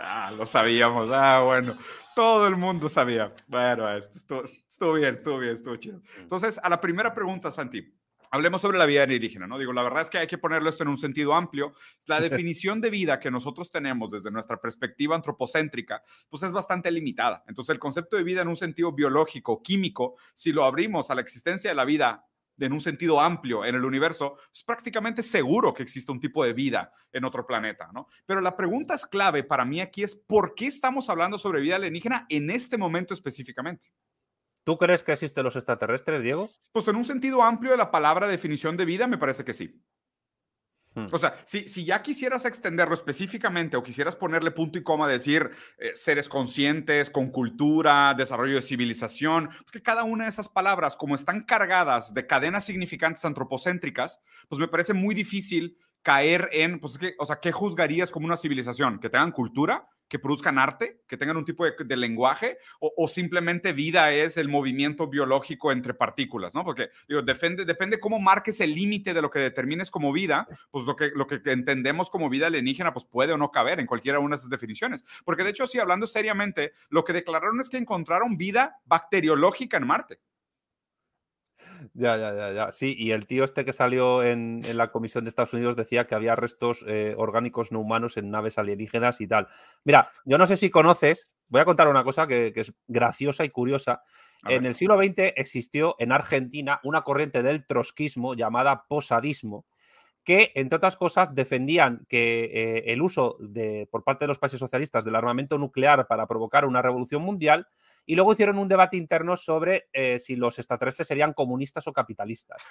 Ah, 0.00 0.30
lo 0.30 0.46
sabíamos. 0.46 1.10
Ah, 1.12 1.42
bueno. 1.44 1.76
Todo 2.14 2.46
el 2.46 2.56
mundo 2.56 2.88
sabía. 2.88 3.34
Bueno, 3.48 3.90
estuvo, 3.92 4.44
estuvo 4.44 4.94
bien, 4.94 5.16
estuvo 5.16 5.38
bien, 5.38 5.54
estuvo 5.54 5.76
chido. 5.76 6.00
Entonces, 6.18 6.58
a 6.62 6.68
la 6.68 6.80
primera 6.80 7.12
pregunta, 7.12 7.52
Santi 7.52 7.92
Hablemos 8.34 8.62
sobre 8.62 8.78
la 8.78 8.86
vida 8.86 9.04
alienígena, 9.04 9.46
¿no? 9.46 9.60
Digo, 9.60 9.72
la 9.72 9.84
verdad 9.84 10.02
es 10.02 10.10
que 10.10 10.18
hay 10.18 10.26
que 10.26 10.38
ponerlo 10.38 10.68
esto 10.68 10.82
en 10.82 10.88
un 10.88 10.98
sentido 10.98 11.34
amplio. 11.34 11.72
La 12.06 12.20
definición 12.20 12.80
de 12.80 12.90
vida 12.90 13.20
que 13.20 13.30
nosotros 13.30 13.70
tenemos 13.70 14.10
desde 14.10 14.32
nuestra 14.32 14.60
perspectiva 14.60 15.14
antropocéntrica, 15.14 16.02
pues 16.28 16.42
es 16.42 16.50
bastante 16.50 16.90
limitada. 16.90 17.44
Entonces, 17.46 17.72
el 17.72 17.78
concepto 17.78 18.16
de 18.16 18.24
vida 18.24 18.42
en 18.42 18.48
un 18.48 18.56
sentido 18.56 18.90
biológico, 18.90 19.62
químico, 19.62 20.16
si 20.34 20.50
lo 20.50 20.64
abrimos 20.64 21.12
a 21.12 21.14
la 21.14 21.20
existencia 21.20 21.70
de 21.70 21.76
la 21.76 21.84
vida 21.84 22.26
en 22.58 22.72
un 22.72 22.80
sentido 22.80 23.20
amplio 23.20 23.64
en 23.64 23.76
el 23.76 23.84
universo, 23.84 24.36
es 24.52 24.64
prácticamente 24.64 25.22
seguro 25.22 25.72
que 25.72 25.84
existe 25.84 26.10
un 26.10 26.18
tipo 26.18 26.44
de 26.44 26.54
vida 26.54 26.90
en 27.12 27.24
otro 27.24 27.46
planeta, 27.46 27.90
¿no? 27.94 28.08
Pero 28.26 28.40
la 28.40 28.56
pregunta 28.56 28.94
es 28.94 29.06
clave 29.06 29.44
para 29.44 29.64
mí 29.64 29.80
aquí 29.80 30.02
es, 30.02 30.16
¿por 30.16 30.56
qué 30.56 30.66
estamos 30.66 31.08
hablando 31.08 31.38
sobre 31.38 31.60
vida 31.60 31.76
alienígena 31.76 32.26
en 32.28 32.50
este 32.50 32.76
momento 32.78 33.14
específicamente? 33.14 33.92
¿Tú 34.64 34.78
crees 34.78 35.02
que 35.02 35.12
existen 35.12 35.44
los 35.44 35.56
extraterrestres, 35.56 36.22
Diego? 36.22 36.48
Pues 36.72 36.88
en 36.88 36.96
un 36.96 37.04
sentido 37.04 37.42
amplio 37.42 37.72
de 37.72 37.76
la 37.76 37.90
palabra 37.90 38.26
definición 38.26 38.76
de 38.76 38.86
vida, 38.86 39.06
me 39.06 39.18
parece 39.18 39.44
que 39.44 39.52
sí. 39.52 39.84
Hmm. 40.94 41.06
O 41.12 41.18
sea, 41.18 41.38
si, 41.44 41.68
si, 41.68 41.84
ya 41.84 42.02
quisieras 42.02 42.46
extenderlo 42.46 42.94
específicamente 42.94 43.76
o 43.76 43.82
quisieras 43.82 44.16
ponerle 44.16 44.52
punto 44.52 44.78
y 44.78 44.82
coma, 44.82 45.06
decir 45.06 45.50
eh, 45.78 45.90
seres 45.94 46.28
conscientes, 46.28 47.10
con 47.10 47.30
cultura, 47.30 48.14
desarrollo 48.14 48.54
de 48.54 48.62
civilización, 48.62 49.50
es 49.64 49.70
que 49.70 49.82
cada 49.82 50.04
una 50.04 50.24
de 50.24 50.30
esas 50.30 50.48
palabras, 50.48 50.96
como 50.96 51.14
están 51.14 51.42
cargadas 51.42 52.14
de 52.14 52.26
cadenas 52.26 52.64
significantes 52.64 53.24
antropocéntricas, 53.24 54.20
pues 54.48 54.60
me 54.60 54.68
parece 54.68 54.94
muy 54.94 55.14
difícil 55.14 55.76
caer 56.02 56.48
en, 56.52 56.80
pues 56.80 56.94
es 56.94 56.98
que, 56.98 57.14
o 57.18 57.26
sea, 57.26 57.40
¿qué 57.40 57.52
juzgarías 57.52 58.10
como 58.10 58.26
una 58.26 58.36
civilización? 58.36 58.98
¿Que 59.00 59.10
tengan 59.10 59.32
cultura? 59.32 59.88
Que 60.08 60.18
produzcan 60.18 60.58
arte, 60.58 61.02
que 61.06 61.16
tengan 61.16 61.36
un 61.36 61.44
tipo 61.44 61.64
de, 61.64 61.96
lenguaje, 61.96 62.58
o, 62.80 63.08
simplemente 63.08 63.72
vida 63.72 64.12
es 64.12 64.36
el 64.36 64.48
movimiento 64.48 65.08
biológico 65.08 65.72
entre 65.72 65.94
partículas, 65.94 66.54
¿no? 66.54 66.64
Porque 66.64 66.90
digo, 67.08 67.22
depende, 67.22 67.64
depende 67.64 67.98
cómo 67.98 68.20
marques 68.20 68.60
el 68.60 68.74
límite 68.74 69.14
de 69.14 69.22
lo 69.22 69.30
que 69.30 69.38
determines 69.38 69.90
como 69.90 70.12
vida, 70.12 70.46
pues 70.70 70.84
lo 70.84 70.96
que, 70.96 71.10
lo 71.14 71.26
que 71.26 71.40
entendemos 71.46 72.10
como 72.10 72.28
vida 72.28 72.46
alienígena, 72.46 72.92
pues 72.92 73.04
puede 73.04 73.32
o 73.32 73.38
no 73.38 73.50
caber 73.50 73.80
en 73.80 73.86
cualquiera 73.86 74.20
una 74.20 74.36
de 74.36 74.40
esas 74.40 74.50
definiciones. 74.50 75.04
Porque 75.24 75.44
de 75.44 75.50
hecho, 75.50 75.66
sí, 75.66 75.78
hablando 75.78 76.06
seriamente, 76.06 76.72
lo 76.90 77.04
que 77.04 77.12
declararon 77.12 77.60
es 77.60 77.68
que 77.68 77.76
encontraron 77.76 78.36
vida 78.36 78.80
bacteriológica 78.84 79.78
en 79.78 79.86
Marte. 79.86 80.20
Ya, 81.92 82.16
ya, 82.16 82.34
ya, 82.34 82.52
ya. 82.52 82.72
Sí, 82.72 82.94
y 82.98 83.10
el 83.10 83.26
tío 83.26 83.44
este 83.44 83.64
que 83.64 83.72
salió 83.72 84.22
en, 84.22 84.62
la 84.76 84.90
Comisión 84.90 85.24
de 85.24 85.28
Estados 85.28 85.52
Unidos 85.52 85.76
decía 85.76 86.06
que 86.06 86.14
había 86.14 86.36
restos 86.36 86.84
eh, 86.88 87.14
orgánicos 87.16 87.72
no 87.72 87.80
humanos 87.80 88.16
en 88.16 88.30
naves 88.30 88.58
alienígenas 88.58 89.20
y 89.20 89.26
tal. 89.26 89.48
Mira, 89.84 90.10
yo 90.24 90.38
no 90.38 90.46
sé 90.46 90.56
si 90.56 90.70
conoces, 90.70 91.30
voy 91.48 91.60
a 91.60 91.64
contar 91.64 91.88
una 91.88 92.04
cosa 92.04 92.26
que, 92.26 92.52
es 92.54 92.72
graciosa 92.86 93.44
y 93.44 93.50
curiosa. 93.50 94.02
en 94.48 94.66
el 94.66 94.74
siglo 94.74 94.96
XX 94.96 95.32
existió 95.36 95.96
en 95.98 96.12
Argentina 96.12 96.80
una 96.84 97.02
corriente 97.02 97.42
del 97.42 97.66
trotskismo 97.66 98.34
llamada 98.34 98.84
posadismo, 98.88 99.66
que, 100.24 100.52
entre 100.54 100.76
otras 100.76 100.96
cosas, 100.96 101.34
defendían 101.34 102.06
que 102.08 102.44
eh, 102.44 102.92
el 102.92 103.02
uso 103.02 103.36
de, 103.38 103.86
por 103.90 104.02
parte 104.04 104.24
de 104.24 104.28
los 104.28 104.38
países 104.38 104.58
socialistas 104.58 105.04
del 105.04 105.14
armamento 105.14 105.58
nuclear 105.58 106.06
para 106.06 106.26
provocar 106.26 106.64
una 106.64 106.80
revolución 106.80 107.22
mundial 107.22 107.68
y 108.06 108.14
luego 108.14 108.32
hicieron 108.32 108.58
un 108.58 108.68
debate 108.68 108.96
interno 108.96 109.36
sobre 109.36 109.88
eh, 109.92 110.18
si 110.18 110.36
los 110.36 110.58
extraterrestres 110.58 111.08
serían 111.08 111.34
comunistas 111.34 111.86
o 111.86 111.92
capitalistas. 111.92 112.62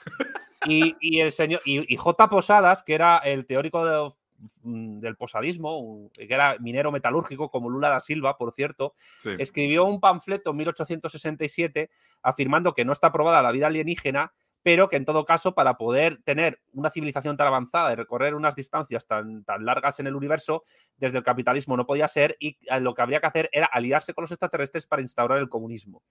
Y, 0.66 1.20
el 1.20 1.34
señor, 1.34 1.62
y, 1.66 1.95
J. 1.95 2.30
Posadas, 2.30 2.84
que 2.84 2.95
era 2.95 3.18
el 3.18 3.45
teórico 3.45 4.16
mm, 4.62 4.99
del 4.99 5.18
posadismo, 5.18 6.10
que 6.14 6.34
era 6.34 6.56
minero 6.60 6.89
metalúrgico, 6.89 7.51
como 7.51 7.70
Lula 7.70 7.89
da 7.89 7.99
Silva, 7.99 8.38
por 8.38 8.54
cierto, 8.54 8.93
escribió 9.38 9.84
un 9.84 9.99
panfleto 9.99 10.51
en 10.51 10.58
1867 10.58 11.89
afirmando 12.22 12.74
que 12.74 12.86
no 12.86 12.93
está 12.93 13.08
aprobada 13.08 13.41
la 13.41 13.51
vida 13.51 13.68
alienígena, 13.68 14.32
pero 14.64 14.88
que 14.88 14.95
en 14.95 15.03
todo 15.03 15.26
caso, 15.26 15.53
para 15.53 15.78
poder 15.78 16.22
tener 16.24 16.61
una 16.72 16.89
civilización 16.89 17.36
tan 17.36 17.47
avanzada 17.47 17.91
y 17.91 17.95
recorrer 17.95 18.34
unas 18.34 18.55
distancias 18.55 19.05
tan, 19.05 19.43
tan 19.43 19.66
largas 19.66 19.99
en 19.99 20.07
el 20.07 20.16
universo, 20.16 20.64
desde 20.95 21.18
el 21.18 21.24
capitalismo 21.24 21.76
no 21.76 21.86
podía 21.86 22.07
ser 22.07 22.38
y 22.39 22.57
lo 22.80 22.93
que 22.93 23.01
habría 23.01 23.20
que 23.20 23.28
hacer 23.28 23.49
era 23.51 23.66
aliarse 23.68 24.14
con 24.14 24.24
los 24.24 24.32
extraterrestres 24.32 24.88
para 24.88 25.01
instaurar 25.01 25.39
el 25.39 25.49
comunismo. 25.49 26.01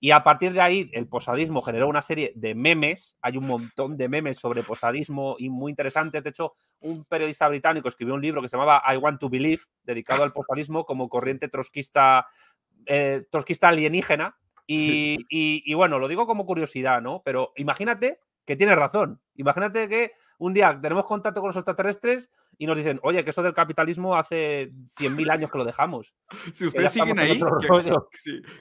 Y 0.00 0.12
a 0.12 0.24
partir 0.24 0.54
de 0.54 0.60
ahí, 0.62 0.90
el 0.94 1.06
posadismo 1.06 1.60
generó 1.60 1.86
una 1.86 2.00
serie 2.00 2.32
de 2.34 2.54
memes, 2.54 3.18
hay 3.20 3.36
un 3.36 3.46
montón 3.46 3.98
de 3.98 4.08
memes 4.08 4.38
sobre 4.38 4.62
posadismo 4.62 5.36
y 5.38 5.50
muy 5.50 5.70
interesantes. 5.70 6.24
De 6.24 6.30
hecho, 6.30 6.54
un 6.80 7.04
periodista 7.04 7.46
británico 7.46 7.88
escribió 7.88 8.14
un 8.14 8.22
libro 8.22 8.40
que 8.40 8.48
se 8.48 8.56
llamaba 8.56 8.82
I 8.90 8.96
Want 8.96 9.20
to 9.20 9.28
Believe, 9.28 9.62
dedicado 9.82 10.22
al 10.22 10.32
posadismo 10.32 10.86
como 10.86 11.10
corriente 11.10 11.48
trotskista, 11.48 12.26
eh, 12.86 13.26
trotskista 13.30 13.68
alienígena 13.68 14.38
y, 14.70 15.74
bueno, 15.74 15.98
lo 15.98 16.08
digo 16.08 16.26
como 16.26 16.46
curiosidad, 16.46 17.00
¿no? 17.00 17.22
Pero 17.24 17.52
imagínate 17.56 18.20
que 18.44 18.54
tiene 18.54 18.76
razón. 18.76 19.20
Imagínate 19.34 19.88
que 19.88 20.12
un 20.38 20.52
día 20.54 20.78
tenemos 20.80 21.06
contacto 21.06 21.40
con 21.40 21.48
los 21.48 21.56
extraterrestres 21.56 22.30
y 22.58 22.66
nos 22.66 22.76
dicen, 22.76 22.98
oye, 23.04 23.24
que 23.24 23.30
eso 23.30 23.42
del 23.42 23.54
capitalismo 23.54 24.16
hace 24.16 24.72
100.000 24.98 25.30
años 25.30 25.50
que 25.50 25.58
lo 25.58 25.64
dejamos. 25.64 26.14
Si 26.52 26.66
ustedes 26.66 26.92
siguen 26.92 27.18
ahí, 27.20 27.40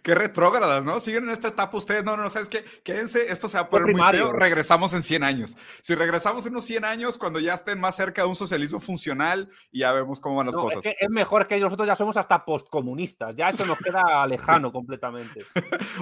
qué, 0.04 0.14
retrógradas, 0.14 0.86
¿no? 0.86 1.00
Siguen 1.00 1.24
en 1.24 1.32
esta 1.32 1.48
etapa 1.48 1.76
ustedes, 1.76 2.04
no, 2.04 2.16
no, 2.16 2.24
no, 2.24 2.30
¿sabes 2.30 2.48
qué? 2.48 2.64
Quédense, 2.84 3.32
esto 3.32 3.48
se 3.48 3.58
va 3.58 3.64
a 3.64 3.70
poner 3.70 3.96
muy 3.96 4.12
feo, 4.12 4.32
regresamos 4.32 4.94
en 4.94 5.02
100 5.02 5.24
años. 5.24 5.58
Si 5.82 5.96
regresamos 5.96 6.46
en 6.46 6.52
unos 6.52 6.66
100 6.66 6.86
años, 6.86 7.18
cuando 7.18 7.40
ya 7.40 7.56
estén 7.56 7.80
más 7.80 7.96
cerca 7.96 8.22
de 8.22 8.28
un 8.28 8.36
socialismo 8.36 8.80
funcional 8.80 9.50
y 9.72 9.80
ya 9.80 9.92
vemos 9.92 10.20
cómo 10.20 10.36
van 10.36 10.46
las 10.46 10.56
cosas. 10.56 10.78
Es, 10.78 10.84
que 10.84 10.96
es 11.00 11.10
mejor 11.10 11.48
que 11.48 11.60
nosotros 11.60 11.88
ya 11.88 11.96
somos 11.96 12.18
hasta 12.18 12.46
postcomunistas, 12.46 13.36
ya 13.36 13.50
eso 13.50 13.66
nos 13.66 13.80
queda 13.80 14.26
lejano 14.28 14.72
completamente. 14.72 15.44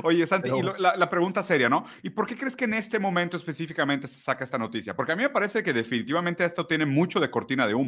oye, 0.03 0.27
Santi, 0.27 0.49
y 0.49 0.61
la, 0.61 0.97
la 0.97 1.09
pregunta 1.09 1.41
seria, 1.43 1.69
¿no? 1.69 1.85
¿Y 2.03 2.09
por 2.09 2.27
qué 2.27 2.35
crees 2.35 2.57
que 2.57 2.65
en 2.65 2.73
este 2.73 2.99
momento 2.99 3.37
específicamente 3.37 4.09
se 4.09 4.19
saca 4.19 4.43
esta 4.43 4.57
noticia? 4.57 4.95
Porque 4.97 5.13
a 5.13 5.15
mí 5.15 5.23
me 5.23 5.29
parece 5.29 5.63
que 5.63 5.71
definitivamente 5.71 6.43
esto 6.43 6.67
tiene 6.67 6.85
mucho 6.85 7.21
de 7.21 7.31
cortina 7.31 7.65
de 7.65 7.73
humo. 7.73 7.84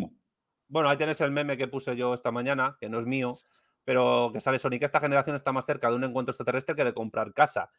Bueno, 0.70 0.90
ahí 0.90 0.98
tienes 0.98 1.22
el 1.22 1.32
meme 1.32 1.58
que 1.58 1.68
puse 1.68 1.96
yo 1.96 2.14
esta 2.14 2.32
mañana, 2.32 2.78
que 2.80 2.90
no 2.90 3.00
es 3.00 3.06
mío, 3.06 3.36
pero 3.86 4.32
que 4.34 4.42
sale 4.42 4.60
Sonic. 4.60 4.84
Esta 4.84 5.00
generación 5.00 5.36
está 5.38 5.54
más 5.54 5.66
cerca 5.66 5.90
de 5.90 5.96
un 5.96 6.04
encuentro 6.04 6.32
extraterrestre 6.32 6.76
que 6.76 6.84
de 6.84 6.94
comprar 6.94 7.34
casa. 7.34 7.70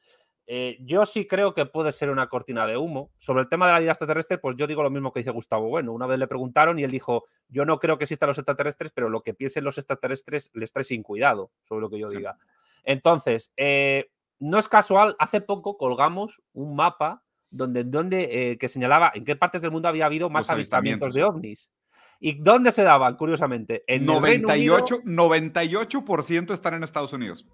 Eh, 0.47 0.79
yo 0.81 1.05
sí 1.05 1.27
creo 1.27 1.53
que 1.53 1.66
puede 1.66 1.93
ser 1.93 2.09
una 2.09 2.31
cortina 2.31 2.66
de 2.66 2.79
humo. 2.79 3.12
Sobre 3.19 3.43
el 3.43 3.49
tema 3.51 3.66
de 3.66 3.75
la 3.75 3.81
vida 3.81 3.91
extraterrestre, 3.91 4.39
pues 4.39 4.57
yo 4.57 4.66
digo 4.66 4.83
lo 4.83 4.89
mismo 4.89 5.12
que 5.12 5.21
dice 5.21 5.33
Gustavo 5.33 5.69
Bueno. 5.69 5.93
Una 5.93 6.07
vez 6.07 6.19
le 6.19 6.27
preguntaron 6.27 6.79
y 6.79 6.85
él 6.85 6.91
dijo: 6.91 7.27
Yo 7.49 7.66
no 7.66 7.79
creo 7.79 7.99
que 7.99 8.05
existan 8.05 8.29
los 8.29 8.39
extraterrestres, 8.39 8.91
pero 8.95 9.11
lo 9.11 9.21
que 9.21 9.35
piensen 9.35 9.64
los 9.64 9.77
extraterrestres 9.77 10.51
les 10.55 10.73
trae 10.73 10.85
sin 10.85 11.03
cuidado, 11.03 11.53
sobre 11.64 11.83
lo 11.83 11.91
que 11.91 11.99
yo 11.99 12.09
diga. 12.09 12.39
Entonces, 12.85 13.53
eh, 13.59 14.11
no 14.39 14.59
es 14.59 14.69
casual, 14.69 15.14
hace 15.19 15.43
poco 15.43 15.77
colgamos 15.77 16.41
un 16.55 16.75
mapa 16.75 17.23
donde, 17.51 17.85
donde 17.85 18.53
eh, 18.53 18.57
que 18.57 18.71
señalaba 18.71 19.11
en 19.14 19.27
qué 19.27 19.37
partes 19.37 19.61
del 19.61 19.73
mundo 19.73 19.89
había 19.89 20.07
habido 20.07 20.31
más 20.31 20.49
avistamientos 20.49 21.12
de 21.12 21.25
ovnis. 21.25 21.71
¿Y 22.21 22.41
dónde 22.41 22.73
se 22.73 22.83
daban, 22.83 23.16
curiosamente? 23.16 23.85
En 23.87 24.05
98, 24.05 25.03
98% 25.05 26.53
están 26.53 26.75
en 26.75 26.83
Estados 26.83 27.12
Unidos. 27.12 27.47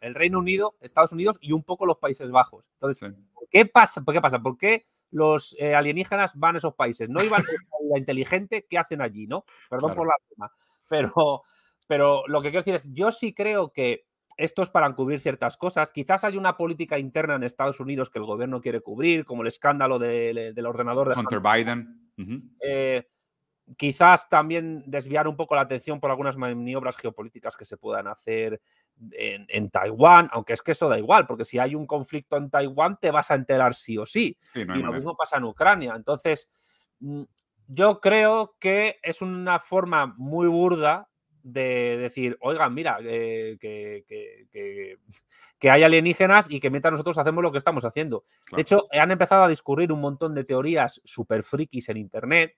el 0.00 0.14
Reino 0.14 0.38
Unido, 0.38 0.76
Estados 0.80 1.12
Unidos 1.12 1.38
y 1.40 1.52
un 1.52 1.62
poco 1.62 1.86
los 1.86 1.98
Países 1.98 2.30
Bajos. 2.30 2.68
Entonces, 2.74 3.14
¿qué 3.50 3.66
pasa? 3.66 4.02
¿Qué 4.06 4.20
pasa? 4.20 4.40
¿Por 4.40 4.58
qué 4.58 4.84
los 5.10 5.56
eh, 5.58 5.74
alienígenas 5.74 6.34
van 6.36 6.56
a 6.56 6.58
esos 6.58 6.74
países? 6.74 7.08
No 7.08 7.22
iban 7.22 7.42
a 7.42 7.92
la 7.92 7.98
inteligente 7.98 8.66
que 8.68 8.78
hacen 8.78 9.00
allí, 9.00 9.26
¿no? 9.26 9.44
Perdón 9.70 9.94
por 9.94 10.06
la 10.06 10.14
tema. 10.28 10.52
Pero, 10.88 11.42
pero 11.86 12.22
lo 12.26 12.42
que 12.42 12.50
quiero 12.50 12.60
decir 12.60 12.74
es, 12.74 12.92
yo 12.92 13.12
sí 13.12 13.32
creo 13.32 13.72
que 13.72 14.06
esto 14.36 14.62
es 14.62 14.70
para 14.70 14.92
cubrir 14.94 15.20
ciertas 15.20 15.56
cosas. 15.56 15.90
Quizás 15.90 16.24
hay 16.24 16.36
una 16.36 16.56
política 16.56 16.98
interna 16.98 17.36
en 17.36 17.44
Estados 17.44 17.80
Unidos 17.80 18.10
que 18.10 18.18
el 18.18 18.24
gobierno 18.24 18.60
quiere 18.60 18.80
cubrir, 18.80 19.24
como 19.24 19.42
el 19.42 19.48
escándalo 19.48 19.98
del 19.98 20.66
ordenador 20.66 21.08
de 21.08 21.18
Hunter, 21.18 21.40
Biden. 21.40 22.10
Eh, 22.60 23.06
quizás 23.76 24.28
también 24.28 24.82
desviar 24.86 25.26
un 25.26 25.36
poco 25.36 25.54
la 25.54 25.62
atención 25.62 26.00
por 26.00 26.10
algunas 26.10 26.36
maniobras 26.36 26.96
geopolíticas 26.96 27.56
que 27.56 27.64
se 27.64 27.76
puedan 27.76 28.06
hacer 28.06 28.60
en, 29.12 29.70
Taiwán, 29.70 30.28
aunque 30.32 30.52
es 30.52 30.62
que 30.62 30.72
eso 30.72 30.88
da 30.88 30.98
igual, 30.98 31.26
porque 31.26 31.44
si 31.44 31.58
hay 31.58 31.74
un 31.74 31.86
conflicto 31.86 32.36
en 32.36 32.50
Taiwán 32.50 32.98
te 33.00 33.10
vas 33.10 33.30
a 33.30 33.34
enterar 33.34 33.74
sí 33.74 33.96
o 33.98 34.06
sí. 34.06 34.38
y 34.54 34.64
lo 34.64 34.92
mismo 34.92 35.16
pasa 35.16 35.38
en 35.38 35.44
Ucrania. 35.44 35.94
Entonces, 35.96 36.48
mm, 37.00 37.22
yo 37.68 38.00
creo 38.00 38.56
que 38.60 38.98
es 39.02 39.22
una 39.22 39.58
forma 39.58 40.14
muy 40.18 40.46
burda 40.46 41.08
de 41.42 41.98
decir, 41.98 42.38
oigan, 42.40 42.72
mira, 42.72 42.98
que, 42.98 43.58
que, 45.58 45.70
hay 45.70 45.82
alienígenas 45.82 46.50
y 46.50 46.60
que 46.60 46.70
mientras 46.70 46.92
nosotros 46.92 47.18
hacemos 47.18 47.42
lo 47.42 47.52
que 47.52 47.58
estamos 47.58 47.84
haciendo. 47.84 48.24
De 48.52 48.62
hecho, 48.62 48.86
han 48.90 49.10
empezado 49.10 49.44
a 49.44 49.48
discurrir 49.48 49.92
un 49.92 50.00
montón 50.00 50.34
de 50.34 50.44
teorías 50.44 51.00
super 51.04 51.42
frikis 51.42 51.88
en 51.90 51.98
Internet 51.98 52.56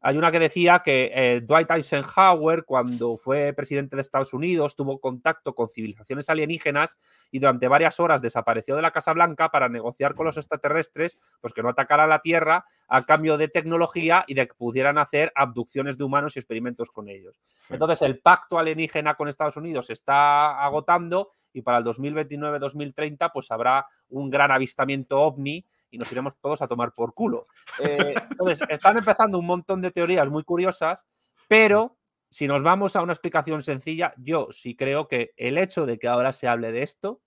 hay 0.00 0.16
una 0.16 0.30
que 0.30 0.38
decía 0.38 0.82
que 0.84 1.10
eh, 1.12 1.40
Dwight 1.40 1.70
Eisenhower, 1.70 2.64
cuando 2.64 3.16
fue 3.16 3.52
presidente 3.52 3.96
de 3.96 4.02
Estados 4.02 4.32
Unidos, 4.32 4.76
tuvo 4.76 5.00
contacto 5.00 5.54
con 5.54 5.68
civilizaciones 5.68 6.30
alienígenas 6.30 6.98
y 7.30 7.40
durante 7.40 7.66
varias 7.66 7.98
horas 7.98 8.22
desapareció 8.22 8.76
de 8.76 8.82
la 8.82 8.92
Casa 8.92 9.12
Blanca 9.12 9.48
para 9.48 9.68
negociar 9.68 10.14
con 10.14 10.26
los 10.26 10.36
extraterrestres, 10.36 11.18
pues 11.40 11.52
que 11.52 11.62
no 11.62 11.70
atacaran 11.70 12.08
la 12.08 12.20
Tierra 12.20 12.64
a 12.88 13.04
cambio 13.04 13.36
de 13.36 13.48
tecnología 13.48 14.24
y 14.28 14.34
de 14.34 14.46
que 14.46 14.54
pudieran 14.54 14.98
hacer 14.98 15.32
abducciones 15.34 15.98
de 15.98 16.04
humanos 16.04 16.36
y 16.36 16.38
experimentos 16.38 16.90
con 16.90 17.08
ellos. 17.08 17.40
Entonces, 17.68 18.02
el 18.02 18.20
pacto 18.20 18.58
alienígena 18.58 19.14
con 19.14 19.28
Estados 19.28 19.56
Unidos 19.56 19.86
se 19.86 19.94
está 19.94 20.62
agotando 20.64 21.32
y 21.58 21.62
para 21.62 21.78
el 21.78 21.84
2029-2030 21.84 23.30
pues 23.32 23.50
habrá 23.50 23.84
un 24.08 24.30
gran 24.30 24.52
avistamiento 24.52 25.20
ovni 25.20 25.66
y 25.90 25.98
nos 25.98 26.10
iremos 26.12 26.38
todos 26.38 26.62
a 26.62 26.68
tomar 26.68 26.92
por 26.92 27.14
culo. 27.14 27.48
Eh, 27.80 28.14
entonces, 28.30 28.60
están 28.68 28.96
empezando 28.96 29.38
un 29.38 29.46
montón 29.46 29.82
de 29.82 29.90
teorías 29.90 30.28
muy 30.28 30.44
curiosas, 30.44 31.06
pero 31.48 31.98
si 32.30 32.46
nos 32.46 32.62
vamos 32.62 32.94
a 32.94 33.02
una 33.02 33.12
explicación 33.12 33.62
sencilla, 33.62 34.14
yo 34.18 34.48
sí 34.52 34.76
creo 34.76 35.08
que 35.08 35.32
el 35.36 35.58
hecho 35.58 35.84
de 35.84 35.98
que 35.98 36.06
ahora 36.06 36.32
se 36.32 36.46
hable 36.46 36.70
de 36.70 36.82
esto 36.82 37.22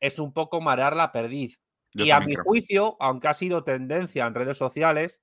es 0.00 0.18
un 0.18 0.34
poco 0.34 0.60
marear 0.60 0.94
la 0.94 1.10
perdiz. 1.10 1.58
y 1.92 2.10
a 2.10 2.20
mi 2.20 2.34
juicio, 2.34 2.96
aunque 3.00 3.28
ha 3.28 3.34
sido 3.34 3.64
tendencia 3.64 4.26
en 4.26 4.34
redes 4.34 4.58
sociales, 4.58 5.22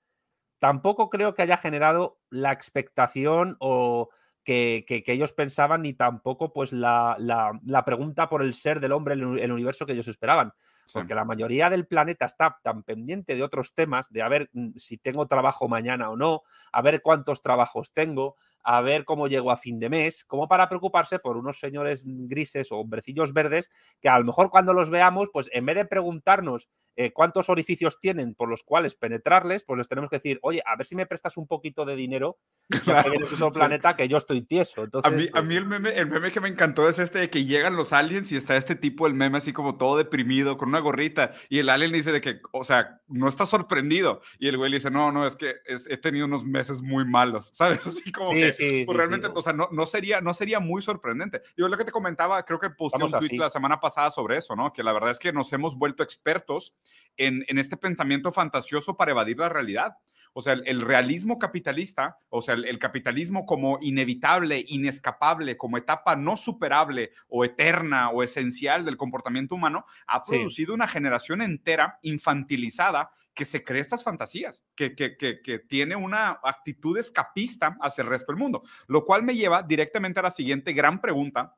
tampoco 0.58 1.10
creo 1.10 1.36
que 1.36 1.44
haya 1.44 1.58
generado 1.58 2.20
la 2.30 2.52
expectación 2.52 3.56
o 3.60 4.10
que, 4.48 5.04
ellos 5.08 5.34
pensaban, 5.34 5.82
ni 5.82 5.94
tampoco 5.94 6.54
pues 6.54 6.72
la, 6.72 7.18
la, 7.20 7.86
pregunta 7.86 8.30
por 8.30 8.42
el 8.42 8.54
ser 8.54 8.80
del 8.80 8.94
hombre 8.94 9.16
en 9.16 9.40
el 9.40 9.52
universo 9.52 9.86
que 9.86 9.92
ellos 9.92 10.08
esperaban. 10.08 10.54
Porque 10.94 11.16
la 11.16 11.26
mayoría 11.26 11.70
del 11.70 11.86
planeta 11.86 12.26
está 12.26 12.60
tan 12.64 12.84
pendiente 12.84 13.36
de 13.36 13.44
otros 13.44 13.74
temas, 13.74 14.12
de 14.12 14.22
a 14.22 14.30
ver 14.30 14.50
mm, 14.54 14.72
si 14.76 14.98
tengo 14.98 15.28
trabajo 15.28 15.68
mañana 15.68 16.10
o 16.10 16.18
no, 16.18 16.42
a 16.72 16.82
ver 16.82 17.02
cuántos 17.02 17.42
trabajos 17.42 17.92
tengo, 17.94 18.36
a 18.64 18.82
ver 18.82 19.06
cómo 19.06 19.28
llego 19.28 19.52
a 19.52 19.58
fin 19.58 19.80
de 19.80 19.90
mes, 19.90 20.26
como 20.26 20.48
para 20.48 20.70
preocuparse 20.70 21.20
por 21.20 21.38
unos 21.38 21.60
señores 21.60 22.04
grises 22.06 22.72
o 22.72 22.78
hombrecillos 22.78 23.34
verdes 23.34 23.70
que 24.02 24.10
a 24.10 24.20
lo 24.20 24.26
mejor 24.26 24.50
cuando 24.50 24.74
los 24.74 24.90
veamos, 24.90 25.30
pues 25.32 25.50
en 25.54 25.66
vez 25.66 25.76
de 25.76 25.86
preguntarnos 25.86 26.70
eh, 27.00 27.14
cuántos 27.14 27.48
orificios 27.50 28.00
tienen 28.00 28.34
por 28.34 28.50
los 28.50 28.64
cuales 28.64 28.96
penetrarles, 28.96 29.64
pues 29.64 29.78
les 29.78 29.88
tenemos 29.88 30.10
que 30.10 30.16
decir, 30.16 30.40
oye, 30.42 30.64
a 30.66 30.76
ver 30.76 30.88
si 30.88 30.96
me 30.96 31.06
prestas 31.06 31.38
un 31.38 31.46
poquito 31.46 31.86
de 31.86 31.96
dinero 31.96 32.40
claro, 32.84 33.12
que 33.12 33.24
otro 33.24 33.52
planeta 33.52 33.96
que 33.96 34.08
yo 34.08 34.18
estoy 34.18 34.42
tieso. 34.42 34.84
Entonces, 34.84 35.12
a, 35.12 35.16
mí, 35.16 35.30
a 35.32 35.42
mí 35.44 35.56
el, 35.56 35.68
meme, 35.68 35.90
el 35.90 36.08
meme 36.08 36.32
que 36.32 36.42
me 36.42 36.50
encantó 36.50 36.90
es 36.90 36.98
este 36.98 37.20
de 37.20 37.30
que 37.30 37.46
llegan 37.46 37.76
los 37.76 37.94
aliens 37.94 38.32
y 38.32 38.38
está 38.38 38.58
este 38.58 38.74
tipo, 38.74 39.06
el 39.06 39.14
meme 39.14 39.38
así 39.38 39.54
como 39.54 39.78
todo 39.78 39.96
deprimido, 39.96 40.58
con 40.58 40.70
una 40.70 40.77
gorrita, 40.80 41.34
y 41.50 41.60
el 41.60 41.70
alien 41.70 41.92
dice 41.92 42.12
de 42.12 42.22
que, 42.22 42.42
o 42.52 42.64
sea, 42.64 43.02
no 43.08 43.28
está 43.28 43.46
sorprendido, 43.46 44.22
y 44.40 44.48
el 44.48 44.58
güey 44.58 44.72
le 44.72 44.78
dice, 44.78 44.92
no, 44.92 45.12
no, 45.12 45.26
es 45.26 45.36
que 45.36 45.56
he 45.68 45.98
tenido 45.98 46.26
unos 46.26 46.44
meses 46.46 46.82
muy 46.82 47.06
malos, 47.06 47.50
¿sabes? 47.54 47.86
Así 47.86 48.12
como 48.12 48.32
que 48.32 48.84
pues 48.86 48.98
realmente, 48.98 49.28
o 49.34 49.42
sea, 49.42 49.54
no, 49.54 49.70
no, 49.72 49.86
sería, 49.86 50.22
no 50.22 50.34
sería 50.34 50.60
muy 50.60 50.82
sorprendente. 50.82 51.42
Yo 51.56 51.68
lo 51.68 51.78
que 51.78 51.86
te 51.86 51.92
comentaba, 51.92 52.44
creo 52.44 52.60
que 52.60 52.70
posteé 52.70 53.04
un 53.04 53.12
tweet 53.12 53.38
la 53.38 53.50
semana 53.50 53.80
pasada 53.80 54.12
sobre 54.12 54.38
eso, 54.38 54.56
¿no? 54.56 54.74
Que 54.74 54.84
la 54.84 54.94
verdad 54.94 55.12
es 55.12 55.20
que 55.20 55.34
nos 55.34 55.52
hemos 55.54 55.78
vuelto 55.78 56.04
expertos 56.04 56.76
en, 57.18 57.44
en 57.48 57.58
este 57.58 57.78
pensamiento 57.78 58.32
fantasioso 58.32 58.98
para 58.98 59.12
evadir 59.12 59.38
la 59.38 59.50
realidad. 59.50 59.98
O 60.34 60.42
sea, 60.42 60.54
el, 60.54 60.82
realismo 60.82 61.40
capitalista, 61.40 62.20
o 62.30 62.42
sea, 62.42 62.56
el, 62.56 62.80
capitalismo 62.80 63.46
como 63.46 63.80
inevitable, 63.82 64.64
inescapable, 64.68 65.58
como 65.58 65.78
etapa 65.78 66.16
no 66.16 66.38
superable 66.38 67.12
o 67.28 67.46
eterna 67.46 68.10
o 68.10 68.24
esencial 68.24 68.86
del 68.86 68.98
comportamiento 68.98 69.56
humano, 69.56 69.86
ha 70.08 70.24
producido 70.24 70.74
una 70.74 70.88
generación 70.88 71.42
entera 71.42 72.00
infantilizada 72.02 73.12
que 73.34 73.46
se 73.46 73.64
cree 73.64 73.82
estas 73.82 74.04
fantasías, 74.04 74.66
que, 74.76 74.96
que, 74.96 75.16
que, 75.16 75.60
tiene 75.60 75.96
una 75.96 76.40
actitud 76.44 76.98
escapista 76.98 77.78
hacia 77.82 78.02
el 78.02 78.10
resto 78.10 78.32
del 78.32 78.42
mundo, 78.42 78.64
lo 78.88 79.06
cual 79.06 79.22
me 79.22 79.36
lleva 79.36 79.62
directamente 79.62 80.20
a 80.20 80.24
la 80.24 80.32
siguiente 80.32 80.74
gran 80.74 81.00
pregunta 81.00 81.56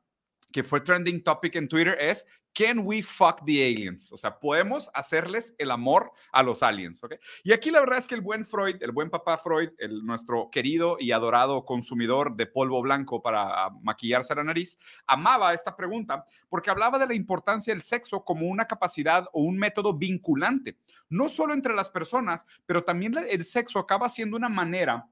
que 0.52 0.62
fue 0.62 0.80
trending 0.80 1.22
topic 1.22 1.56
en 1.56 1.68
Twitter 1.68 1.96
es 2.00 2.26
Can 2.52 2.80
we 2.80 3.00
fuck 3.00 3.44
the 3.44 3.64
aliens? 3.64 4.10
O 4.12 4.16
sea, 4.16 4.40
podemos 4.40 4.90
hacerles 4.92 5.54
el 5.58 5.70
amor 5.70 6.12
a 6.32 6.42
los 6.42 6.64
aliens, 6.64 7.02
¿ok? 7.04 7.14
Y 7.44 7.52
aquí 7.52 7.70
la 7.70 7.78
verdad 7.78 7.98
es 7.98 8.08
que 8.08 8.16
el 8.16 8.22
buen 8.22 8.44
Freud, 8.44 8.82
el 8.82 8.90
buen 8.90 9.08
papá 9.08 9.38
Freud, 9.38 9.70
el, 9.78 10.04
nuestro 10.04 10.50
querido 10.50 10.96
y 10.98 11.12
adorado 11.12 11.64
consumidor 11.64 12.34
de 12.34 12.46
polvo 12.46 12.82
blanco 12.82 13.22
para 13.22 13.70
maquillarse 13.82 14.34
la 14.34 14.42
nariz, 14.42 14.78
amaba 15.06 15.54
esta 15.54 15.76
pregunta 15.76 16.24
porque 16.48 16.70
hablaba 16.70 16.98
de 16.98 17.06
la 17.06 17.14
importancia 17.14 17.72
del 17.72 17.82
sexo 17.82 18.24
como 18.24 18.48
una 18.48 18.66
capacidad 18.66 19.26
o 19.32 19.42
un 19.42 19.56
método 19.56 19.94
vinculante, 19.94 20.76
no 21.08 21.28
solo 21.28 21.54
entre 21.54 21.74
las 21.74 21.88
personas, 21.88 22.44
pero 22.66 22.82
también 22.82 23.14
el 23.16 23.44
sexo 23.44 23.78
acaba 23.78 24.08
siendo 24.08 24.36
una 24.36 24.48
manera 24.48 25.08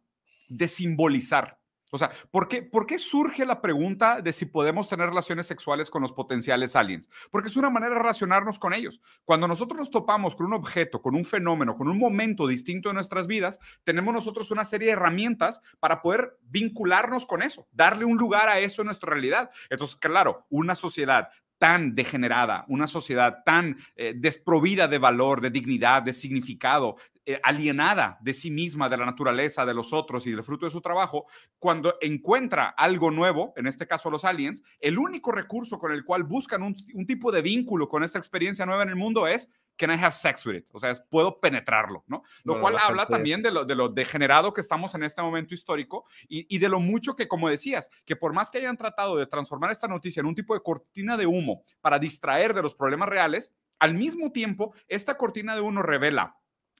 de 0.49 0.67
simbolizar 0.67 1.58
o 1.91 1.99
sea, 1.99 2.11
¿por 2.31 2.49
qué, 2.49 2.63
¿por 2.63 2.87
qué 2.87 2.99
surge 2.99 3.45
la 3.47 3.61
pregunta 3.61 4.21
de 4.21 4.33
si 4.33 4.47
podemos 4.47 4.89
tener 4.89 5.09
relaciones 5.09 5.47
sexuales 5.47 5.91
con 5.91 6.03
los 6.03 6.13
potenciales 6.13 6.77
aliens? 6.77 7.09
Porque 7.31 7.49
es 7.49 7.57
una 7.57 7.71
manera 7.71 7.95
de 7.95 8.01
relacionarnos 8.01 8.59
con 8.59 8.75
ellos. 8.75 9.01
Cuando 9.25 9.49
nosotros 9.49 9.79
nos 9.79 9.91
topamos 9.91 10.37
con 10.37 10.47
un 10.47 10.55
objeto, 10.55 11.01
con 11.01 11.15
un 11.15 11.25
fenómeno, 11.25 11.77
con 11.77 11.89
un 11.89 11.99
momento 11.99 12.47
distinto 12.47 12.89
de 12.89 12.95
nuestras 12.95 13.27
vidas, 13.27 13.59
tenemos 13.85 14.13
nosotros 14.13 14.51
una 14.51 14.65
serie 14.65 14.89
de 14.89 14.93
herramientas 14.93 15.63
para 15.81 16.03
poder 16.03 16.39
vincularnos 16.43 17.27
con 17.27 17.43
eso, 17.43 17.67
darle 17.73 18.05
un 18.05 18.17
lugar 18.17 18.49
a 18.49 18.59
eso 18.59 18.83
en 18.83 18.87
nuestra 18.87 19.11
realidad. 19.11 19.51
Entonces, 19.71 19.97
claro, 19.97 20.47
una 20.51 20.75
sociedad 20.75 21.29
tan 21.59 21.95
degenerada, 21.95 22.65
una 22.69 22.87
sociedad 22.87 23.43
tan 23.45 23.79
eh, 23.97 24.15
desprovida 24.17 24.87
de 24.87 24.99
valor, 24.99 25.41
de 25.41 25.51
dignidad, 25.51 26.03
de 26.03 26.13
significado, 26.13 26.97
eh, 27.31 27.39
alienada 27.43 28.17
de 28.23 28.33
sí 28.33 28.51
misma, 28.51 28.89
de 28.89 28.97
la 28.97 29.05
naturaleza, 29.05 29.67
de 29.67 29.75
los 29.75 29.93
otros 29.93 30.27
y 30.27 30.31
del 30.31 30.43
fruto 30.43 30.65
de 30.65 30.71
su 30.71 30.81
trabajo, 30.81 31.27
cuando 31.59 31.97
encuentra 32.01 32.69
algo 32.71 33.11
nuevo, 33.11 33.53
en 33.57 33.67
este 33.67 33.87
caso 33.87 34.09
los 34.09 34.25
aliens, 34.25 34.63
el 34.81 34.99
único 34.99 35.31
recurso 35.31 35.79
con 35.79 35.93
el 35.93 36.07
cual 36.07 36.23
buscan 36.25 36.63
un, 36.63 36.75
tipo 37.07 37.31
de 37.31 37.43
vínculo 37.43 37.87
con 37.87 38.03
esta 38.03 38.17
experiencia 38.17 38.65
nueva 38.65 38.85
en 38.85 38.89
el 38.89 38.97
mundo 38.97 39.27
es 39.27 39.51
can 39.77 39.91
I 39.91 40.03
have 40.03 40.13
sex 40.13 40.47
with 40.47 40.55
it? 40.55 40.69
O 40.73 40.79
sea, 40.79 40.89
es, 40.89 41.01
puedo 41.01 41.39
penetrarlo, 41.39 42.03
¿no? 42.07 42.23
Lo 42.45 42.59
cual 42.63 42.79
habla 42.79 43.07
también 43.07 43.43
de 43.43 43.51
lo, 43.51 43.67
de 43.67 43.75
lo 43.75 43.91
degenerado 43.91 44.55
que 44.55 44.63
estamos 44.63 44.95
en 44.95 45.03
este 45.03 45.21
momento 45.21 45.53
histórico 45.53 46.07
y, 46.31 46.47
y, 46.49 46.59
de 46.59 46.71
lo 46.71 46.81
mucho 46.81 47.15
que, 47.15 47.29
como 47.29 47.51
decías, 47.51 47.91
que 48.07 48.17
por 48.17 48.33
más 48.33 48.51
que 48.51 48.57
hayan 48.57 48.79
tratado 48.79 49.19
de 49.19 49.27
transformar 49.27 49.71
esta 49.71 49.87
noticia 49.87 50.21
en 50.21 50.27
un 50.27 50.35
tipo 50.35 50.55
de 50.55 50.63
cortina 50.63 51.19
de 51.19 51.27
humo 51.27 51.63
para 51.83 51.99
distraer 51.99 52.55
de 52.55 52.63
los 52.63 52.75
problemas 52.75 53.11
reales, 53.11 53.53
al 53.79 53.93
mismo 53.93 54.33
tiempo, 54.33 54.73
esta 54.89 55.19
cortina 55.19 55.55
de 55.55 55.61
humo 55.61 55.83
revela 55.83 56.39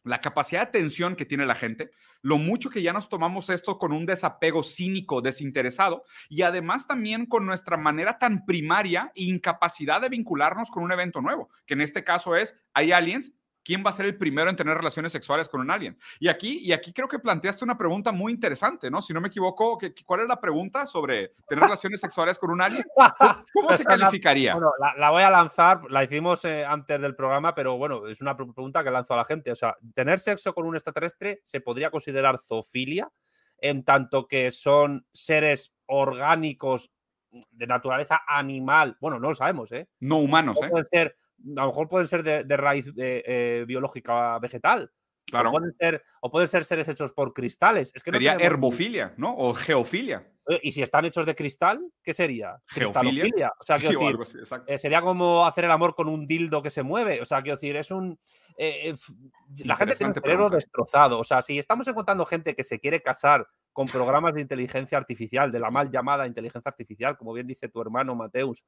la 0.09 0.21
capacidad 0.21 0.63
de 0.63 0.69
atención 0.69 1.17
que 1.17 1.25
tiene 1.25 1.47
la 1.47 1.55
gente, 1.55 1.91
lo 2.23 2.39
mucho 2.39 2.71
que 2.71 2.83
ya 2.83 2.93
nos 2.93 3.09
tomamos 3.09 3.51
esto 3.51 3.79
con 3.79 3.93
un 3.93 4.07
desapego 4.07 4.65
cínico, 4.65 5.21
desinteresado, 5.21 6.05
y 6.29 6.43
además 6.43 6.87
también 6.87 7.27
con 7.27 7.47
nuestra 7.47 7.77
manera 7.77 8.19
tan 8.19 8.47
primaria 8.47 9.13
e 9.15 9.25
incapacidad 9.25 10.01
de 10.01 10.09
vincularnos 10.09 10.71
con 10.71 10.83
un 10.83 10.93
evento 10.93 11.21
nuevo, 11.21 11.51
que 11.67 11.75
en 11.75 11.83
este 11.83 12.05
caso 12.05 12.35
es, 12.37 12.57
hay 12.73 12.93
aliens, 12.93 13.35
¿quién 13.69 13.85
va 13.85 13.91
a 13.91 13.93
ser 13.93 14.07
el 14.07 14.17
primero 14.17 14.49
en 14.49 14.57
tener 14.57 14.75
relaciones 14.75 15.13
sexuales 15.13 15.47
con 15.47 15.61
un 15.61 15.71
alien? 15.71 15.99
Y 16.19 16.29
aquí, 16.29 16.61
y 16.61 16.73
aquí 16.73 16.91
creo 16.91 17.07
que 17.07 17.19
planteaste 17.19 17.67
una 17.67 17.77
pregunta 17.77 18.13
muy 18.13 18.33
interesante, 18.33 18.91
¿no? 18.91 19.03
Si 19.03 19.13
no 19.13 19.21
me 19.21 19.29
equivoco, 19.29 19.79
¿cuál 20.07 20.21
es 20.23 20.27
la 20.27 20.41
pregunta 20.41 20.87
sobre 20.87 21.35
tener 21.47 21.65
relaciones 21.65 22.01
sexuales 22.01 22.39
con 22.39 22.51
un 22.51 22.63
alien? 22.63 22.87
¿Cómo, 23.53 23.71
se 23.77 23.85
calificaría? 23.85 24.55
Bueno, 24.55 24.73
la, 24.97 25.11
voy 25.11 25.23
a 25.23 25.29
lanzar, 25.29 25.83
la 25.91 26.03
hicimos 26.03 26.47
eh, 26.47 26.65
antes 26.65 26.99
del 26.99 27.15
programa, 27.15 27.55
pero 27.55 27.77
bueno, 27.77 28.07
es 28.07 28.23
una 28.23 28.35
pregunta 28.35 28.83
que 28.83 28.91
lanzo 28.91 29.13
a 29.13 29.19
la 29.19 29.27
gente. 29.27 29.53
O 29.53 29.57
sea, 29.57 29.77
¿tener 29.95 30.19
sexo 30.19 30.55
con 30.55 30.65
un 30.65 30.75
extraterrestre 30.75 31.43
se 31.45 31.61
podría 31.61 31.91
considerar 31.91 32.39
zoofilia? 32.39 33.13
En 33.59 33.85
tanto 33.85 34.27
que 34.27 34.51
son 34.51 35.07
seres 35.13 35.75
orgánicos 35.85 36.91
de 37.51 37.67
naturaleza 37.67 38.23
animal, 38.27 38.97
bueno, 38.99 39.21
no 39.21 39.29
lo 39.29 39.35
sabemos, 39.35 39.71
¿eh? 39.73 39.91
No 40.01 40.17
humanos, 40.17 40.59
¿eh? 40.63 40.69
Pueden 40.71 40.87
ser 40.87 41.17
a 41.57 41.61
lo 41.61 41.67
mejor 41.67 41.89
pueden 41.89 42.07
ser 42.07 42.23
de, 42.23 42.57
raíz 42.57 42.87
eh, 42.97 43.65
biológica 43.67 44.39
vegetal. 44.39 44.91
Claro. 45.27 45.51
O 45.51 45.53
pueden, 45.53 45.75
ser, 45.79 46.05
o 46.23 46.31
pueden 46.31 46.49
ser 46.49 46.65
seres 46.65 46.89
hechos 46.89 47.13
por 47.13 47.35
cristales. 47.35 47.93
Es 47.95 48.03
que 48.03 48.11
sería 48.11 48.37
herbofilia, 48.41 49.13
¿no? 49.19 49.35
O 49.37 49.53
geofilia. 49.55 50.27
¿Y 50.63 50.73
si 50.73 50.83
están 50.83 51.05
hechos 51.05 51.27
de 51.27 51.35
cristal? 51.35 51.81
¿Qué 52.03 52.15
sería? 52.15 52.59
Geofilia. 52.67 53.53
O 53.61 53.65
sea, 53.65 53.79
quiero 53.79 54.01
decir, 54.01 54.45
eh, 54.67 54.79
sería 54.79 55.03
como 55.03 55.45
hacer 55.45 55.65
el 55.65 55.71
amor 55.71 55.95
con 55.95 56.09
un 56.09 56.27
dildo 56.27 56.63
que 56.63 56.71
se 56.71 56.83
mueve. 56.83 57.21
O 57.21 57.27
sea, 57.27 57.43
quiero 57.43 57.57
decir, 57.57 57.77
es 57.77 57.91
un. 57.91 58.19
Eh, 58.57 58.97
la 59.59 59.77
gente 59.77 59.95
tiene 59.95 60.13
un 60.15 60.21
cerebro 60.21 60.49
destrozado. 60.49 61.19
O 61.19 61.25
sea, 61.25 61.43
si 61.43 61.59
estamos 61.59 61.87
encontrando 61.87 62.25
gente 62.25 62.57
que 62.57 62.65
se 62.65 62.81
quiere 62.81 63.03
casar 63.03 63.47
con 63.73 63.87
programas 63.87 64.35
de 64.35 64.41
inteligencia 64.41 64.97
artificial, 64.97 65.53
de 65.53 65.61
la 65.61 65.71
mal 65.71 65.91
llamada 65.91 66.27
inteligencia 66.27 66.71
artificial, 66.71 67.19
como 67.19 67.35
bien 67.35 67.47
dice 67.47 67.69
tu 67.69 67.83
hermano 67.83 68.15
Mateus, 68.15 68.65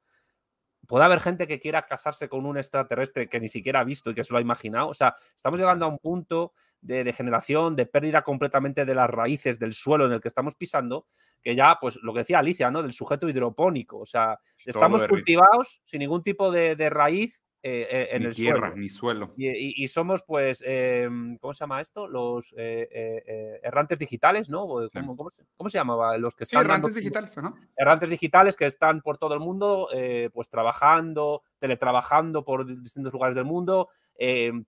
puede 0.91 1.05
haber 1.05 1.21
gente 1.21 1.47
que 1.47 1.57
quiera 1.57 1.83
casarse 1.83 2.27
con 2.27 2.45
un 2.45 2.57
extraterrestre 2.57 3.29
que 3.29 3.39
ni 3.39 3.47
siquiera 3.47 3.79
ha 3.79 3.85
visto 3.85 4.11
y 4.11 4.13
que 4.13 4.25
se 4.25 4.33
lo 4.33 4.39
ha 4.39 4.41
imaginado. 4.41 4.89
O 4.89 4.93
sea, 4.93 5.15
estamos 5.33 5.57
llegando 5.57 5.85
a 5.85 5.87
un 5.87 5.99
punto 5.99 6.51
de 6.81 7.05
degeneración, 7.05 7.77
de 7.77 7.85
pérdida 7.85 8.23
completamente 8.23 8.83
de 8.83 8.93
las 8.93 9.09
raíces 9.09 9.57
del 9.57 9.71
suelo 9.71 10.05
en 10.05 10.11
el 10.11 10.19
que 10.19 10.27
estamos 10.27 10.55
pisando, 10.55 11.05
que 11.41 11.55
ya, 11.55 11.77
pues 11.79 11.95
lo 12.03 12.11
que 12.11 12.19
decía 12.19 12.39
Alicia, 12.39 12.69
¿no? 12.69 12.83
Del 12.83 12.91
sujeto 12.91 13.29
hidropónico. 13.29 13.99
O 13.99 14.05
sea, 14.05 14.37
estamos 14.65 15.07
cultivados 15.07 15.81
sin 15.85 15.99
ningún 15.99 16.23
tipo 16.23 16.51
de, 16.51 16.75
de 16.75 16.89
raíz 16.89 17.41
eh, 17.63 17.87
eh, 17.91 18.07
en 18.11 18.23
ni 18.23 18.27
el 18.29 18.35
tierra, 18.35 18.67
suelo. 18.69 18.75
ni 18.75 18.89
suelo. 18.89 19.33
Y, 19.37 19.87
somos, 19.87 20.23
pues, 20.23 20.63
em, 20.65 21.37
¿cómo 21.37 21.53
se 21.53 21.59
llama 21.59 21.79
esto? 21.79 22.07
Los 22.07 22.55
eh, 22.57 23.59
errantes 23.63 23.99
digitales, 23.99 24.49
¿no? 24.49 24.61
¿Cómo, 24.65 25.69
se, 25.69 25.77
llamaba? 25.77 26.17
Los 26.17 26.35
que 26.35 26.45
están. 26.45 26.61
Sí, 26.61 26.65
errantes 26.65 26.95
digitales, 26.95 27.37
¿no? 27.37 27.55
Errantes 27.77 28.09
digitales 28.09 28.55
que 28.55 28.65
están 28.65 29.01
por 29.01 29.19
todo 29.19 29.35
el 29.35 29.39
mundo, 29.39 29.89
pues 30.33 30.49
trabajando, 30.49 31.43
teletrabajando 31.59 32.43
por 32.43 32.65
distintos 32.65 33.13
lugares 33.13 33.35
del 33.35 33.45
mundo 33.45 33.89
em, 34.15 34.65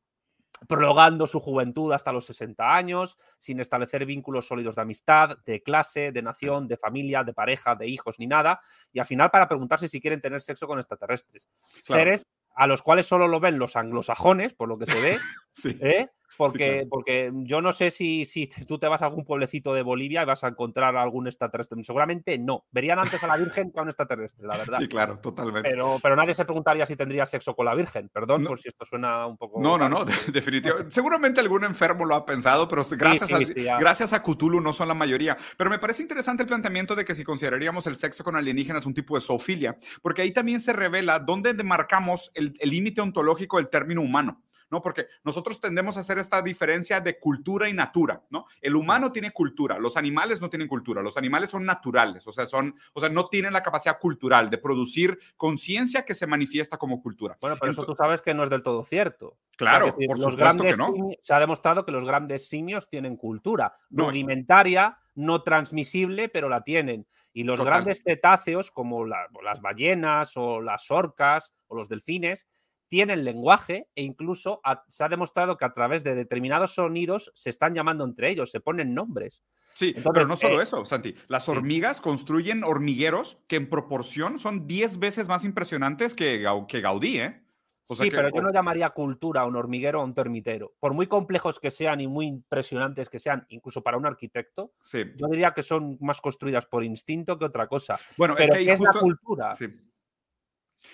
prolongando 0.68 1.26
su 1.28 1.40
juventud 1.40 1.92
hasta 1.92 2.14
los 2.14 2.26
60 2.26 2.76
años, 2.76 3.18
sin 3.40 3.60
establecer 3.60 4.06
vínculos 4.06 4.48
sólidos 4.48 4.76
de 4.76 4.82
amistad, 4.84 5.38
de 5.46 5.62
clase, 5.62 6.12
de 6.12 6.22
nación, 6.22 6.68
de 6.68 6.78
familia, 6.78 7.24
de 7.24 7.34
pareja, 7.34 7.76
de 7.76 7.88
hijos, 7.88 8.20
ni 8.20 8.28
nada, 8.28 8.62
y 8.92 9.00
al 9.00 9.06
final 9.06 9.32
para 9.32 9.48
preguntarse 9.48 9.88
si 9.88 10.00
quieren 10.00 10.22
tener 10.22 10.42
sexo 10.42 10.68
con 10.68 10.80
extraterrestres. 10.80 11.50
Seres 11.82 12.24
a 12.54 12.68
los 12.68 12.82
cuales 12.82 13.06
solo 13.06 13.28
lo 13.28 13.40
ven 13.40 13.60
los 13.60 13.76
anglosajones, 13.76 14.54
por 14.54 14.70
lo 14.70 14.78
que 14.78 14.86
se 14.86 15.02
ve, 15.02 15.20
sí. 15.54 15.78
¿eh? 15.82 16.10
Porque, 16.38 16.88
porque 16.90 17.32
yo 17.34 17.62
no 17.62 17.74
sé 17.74 17.92
si, 17.92 18.26
si 18.26 18.48
tú 18.68 18.80
te 18.80 18.88
vas 18.88 19.02
a 19.02 19.06
algún 19.06 19.26
pueblecito 19.26 19.74
de 19.74 19.82
Bolivia 19.82 20.24
y 20.24 20.26
vas 20.26 20.44
a 20.44 20.50
encontrar 20.50 20.96
algún 20.96 21.28
extraterrestre. 21.28 21.82
Seguramente 21.84 22.38
no. 22.38 22.66
Verían 22.72 23.00
antes 23.00 23.24
a 23.24 23.28
la 23.28 23.38
Virgen 23.38 23.72
que 23.72 23.80
a 23.80 23.84
un 23.84 23.90
extraterrestre, 23.90 24.48
la 24.48 24.58
verdad. 24.58 24.80
Sí, 24.80 24.88
claro, 24.88 25.20
totalmente. 25.20 25.70
Pero, 25.70 26.00
pero 26.02 26.16
nadie 26.16 26.34
se 26.34 26.46
preguntaría 26.46 26.86
si 26.86 26.96
tendría 26.96 27.26
sexo 27.26 27.56
con 27.56 27.66
la 27.66 27.76
Virgen. 27.76 28.10
Perdón 28.10 28.44
por 28.44 28.60
si 28.60 28.70
esto 28.70 28.86
suena 28.86 29.26
un 29.28 29.38
poco. 29.38 29.62
No, 29.62 29.78
no, 29.78 29.90
no, 29.90 30.06
definitivamente. 30.34 30.92
Seguramente 30.92 31.40
algún 31.40 31.64
enfermo 31.64 32.06
lo 32.06 32.16
ha 32.16 32.26
pensado, 32.26 32.68
pero 32.68 32.84
gracias, 32.92 33.32
a, 33.32 33.78
gracias 33.80 34.14
a 34.14 34.22
Cthulhu 34.22 34.62
no 34.62 34.74
son 34.74 34.88
la 34.88 34.94
mayoría. 34.94 35.38
Pero 35.58 35.70
me 35.70 35.80
parece 35.80 36.02
interesante 36.02 36.44
el 36.44 36.48
planteamiento 36.48 36.96
de 36.96 37.06
que 37.06 37.16
si 37.16 37.24
consideraríamos 37.24 37.88
el 37.88 37.96
sexo 37.96 38.24
con 38.24 38.36
alienígenas 38.36 38.86
un 38.86 38.94
tipo 38.94 39.16
de 39.16 39.22
zoofilia, 39.22 39.78
porque 40.02 40.22
ahí 40.22 40.32
también 40.32 40.62
se 40.62 40.74
revela 40.74 41.20
dónde 41.20 41.54
demarcamos 41.54 42.32
el 42.36 42.54
límite 42.64 43.02
ontológico 43.02 43.58
del 43.58 43.70
término 43.70 44.02
humano. 44.02 44.42
¿No? 44.74 44.82
Porque 44.82 45.06
nosotros 45.24 45.62
tendemos 45.62 45.96
a 45.96 46.00
hacer 46.00 46.18
esta 46.18 46.42
diferencia 46.42 47.00
de 47.00 47.20
cultura 47.20 47.70
y 47.70 47.74
natura, 47.74 48.24
¿no? 48.32 48.48
El 48.60 48.76
humano 48.76 49.12
tiene 49.12 49.32
cultura, 49.32 49.78
los 49.78 49.98
animales 49.98 50.42
no 50.42 50.50
tienen 50.50 50.68
cultura, 50.68 51.04
los 51.04 51.16
animales 51.16 51.52
son 51.52 51.64
naturales, 51.64 52.26
o 52.26 52.32
sea, 52.32 52.48
son, 52.48 52.76
o 52.94 53.00
sea, 53.00 53.10
no 53.10 53.28
tienen 53.28 53.54
la 53.54 53.62
capacidad 53.62 54.00
cultural 54.00 54.50
de 54.50 54.58
producir 54.58 55.20
conciencia 55.38 56.06
que 56.06 56.16
se 56.16 56.26
manifiesta 56.26 56.78
como 56.78 57.04
cultura. 57.04 57.38
Bueno, 57.40 57.56
pero 57.60 57.72
eso 57.72 57.86
tú 57.86 57.94
sabes 57.94 58.24
que 58.24 58.34
no 58.34 58.44
es 58.44 58.50
del 58.50 58.64
todo 58.64 58.84
cierto. 58.84 59.38
Claro, 59.56 59.96
por 59.96 60.20
supuesto 60.20 60.64
que 60.64 60.76
no. 60.76 60.94
se 61.22 61.34
ha 61.36 61.40
demostrado 61.40 61.86
que 61.86 61.92
los 61.92 62.04
grandes 62.04 62.50
simios 62.50 62.90
tienen 62.90 63.16
cultura 63.16 63.78
rudimentaria, 63.92 64.98
no 65.14 65.44
transmisible, 65.44 66.30
pero 66.30 66.50
la 66.50 66.64
tienen. 66.64 67.06
Y 67.32 67.44
los 67.44 67.64
grandes 67.64 68.02
cetáceos, 68.04 68.72
como 68.72 69.06
las 69.06 69.62
ballenas 69.62 70.36
o 70.36 70.62
las 70.62 70.90
orcas 70.90 71.54
o 71.68 71.76
los 71.76 71.90
delfines, 71.90 72.48
tienen 72.94 73.24
lenguaje 73.24 73.88
e 73.96 74.04
incluso 74.04 74.62
se 74.88 75.04
ha 75.04 75.10
demostrado 75.10 75.58
que 75.58 75.66
a 75.66 75.74
través 75.74 76.04
de 76.04 76.14
determinados 76.14 76.76
sonidos 76.76 77.32
se 77.34 77.50
están 77.50 77.74
llamando 77.74 78.04
entre 78.04 78.30
ellos, 78.30 78.52
se 78.52 78.60
ponen 78.60 78.94
nombres. 78.94 79.42
Sí, 79.74 79.96
pero 80.14 80.28
no 80.28 80.36
solo 80.36 80.60
eh, 80.60 80.64
eso, 80.64 80.86
Santi. 80.86 81.16
Las 81.28 81.50
hormigas 81.50 82.02
construyen 82.02 82.64
hormigueros 82.64 83.40
que 83.48 83.56
en 83.56 83.68
proporción 83.68 84.38
son 84.38 84.68
10 84.68 85.00
veces 85.00 85.28
más 85.28 85.44
impresionantes 85.44 86.14
que, 86.14 86.46
que 86.68 86.82
Gaudí, 86.82 87.20
¿eh? 87.20 87.44
sí, 87.84 88.12
pero 88.12 88.30
yo 88.30 88.44
no 88.44 88.54
llamaría 88.54 88.92
cultura 88.92 89.42
a 89.42 89.48
un 89.48 89.56
hormiguero 89.56 89.98
o 89.98 90.04
a 90.04 90.06
un 90.06 90.14
termitero. 90.14 90.76
Por 90.80 90.94
muy 90.94 91.08
complejos 91.08 91.60
que 91.60 91.72
sean 91.72 92.00
y 92.00 92.08
muy 92.08 92.28
impresionantes 92.28 93.10
que 93.10 93.18
sean, 93.18 93.44
incluso 93.50 93.82
para 93.82 93.98
un 93.98 94.06
arquitecto, 94.06 94.74
yo 94.94 95.28
diría 95.32 95.56
que 95.56 95.64
son 95.64 95.98
más 96.00 96.22
construidas 96.22 96.68
por 96.68 96.84
instinto 96.84 97.40
que 97.40 97.46
otra 97.46 97.66
cosa. 97.66 98.00
Bueno, 98.18 98.36
pero 98.38 98.54
es, 98.54 98.60
que 98.60 98.66
¿qué 98.66 98.72
es 98.74 98.82
la 98.82 98.94
cultura? 98.94 99.52
Sí. 99.54 99.66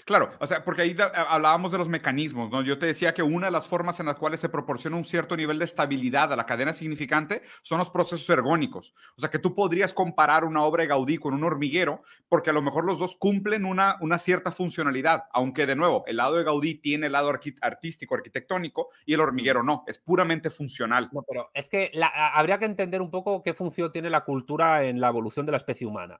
Claro, 0.06 0.32
o 0.40 0.48
sea, 0.48 0.64
porque 0.64 0.82
ahí 0.82 0.96
hablábamos 1.14 1.72
de 1.72 1.78
los 1.78 1.90
mecanismos, 1.90 2.50
¿no? 2.50 2.64
Yo 2.64 2.78
te 2.80 2.86
decía 2.86 3.14
que 3.14 3.24
una 3.24 3.48
de 3.48 3.52
las 3.52 3.68
formas 3.68 4.00
en 4.00 4.08
las 4.08 4.16
cuales 4.16 4.40
se 4.40 4.50
proporciona 4.50 4.98
un 4.98 5.04
cierto 5.04 5.38
nivel 5.38 5.60
de 5.60 5.66
estabilidad 5.66 6.34
a 6.34 6.36
la 6.36 6.46
cadena 6.46 6.74
significante 6.74 7.44
son 7.62 7.80
los 7.80 7.90
procesos 7.90 8.30
ergónicos. 8.30 8.94
O 9.18 9.22
sea, 9.22 9.30
que 9.30 9.40
tú 9.40 9.54
podrías 9.54 9.94
comparar 9.94 10.46
una 10.46 10.64
obra 10.64 10.84
de 10.84 10.88
Gaudí 10.88 11.18
con 11.18 11.34
un 11.34 11.44
hormiguero, 11.44 12.02
porque 12.28 12.50
a 12.50 12.54
lo 12.54 12.62
mejor 12.62 12.86
los 12.86 13.00
dos 13.00 13.16
cumplen 13.18 13.66
una, 13.66 13.98
una 14.02 14.18
cierta 14.18 14.52
funcionalidad, 14.52 15.24
aunque 15.32 15.66
de 15.66 15.76
nuevo, 15.76 16.04
el 16.08 16.18
lado 16.18 16.36
de 16.36 16.44
Gaudí 16.44 16.76
tiene 16.76 17.08
el 17.08 17.12
lado 17.12 17.32
artístico, 17.62 18.16
arquitectónico, 18.16 18.90
y 19.06 19.14
el 19.14 19.22
hormiguero 19.22 19.64
no, 19.64 19.84
es 19.88 20.00
puramente 20.00 20.50
funcional. 20.50 21.10
No, 21.12 21.24
pero 21.28 21.50
es 21.54 21.70
que 21.70 21.92
habría 22.34 22.58
que 22.58 22.66
entender 22.66 23.02
un 23.02 23.12
poco 23.12 23.44
qué 23.44 23.54
función 23.54 23.92
tiene 23.92 24.10
la 24.10 24.24
cultura 24.24 24.84
en 24.84 25.00
la 25.00 25.10
evolución 25.10 25.46
de 25.46 25.52
la 25.52 25.58
especie 25.58 25.86
humana. 25.86 26.20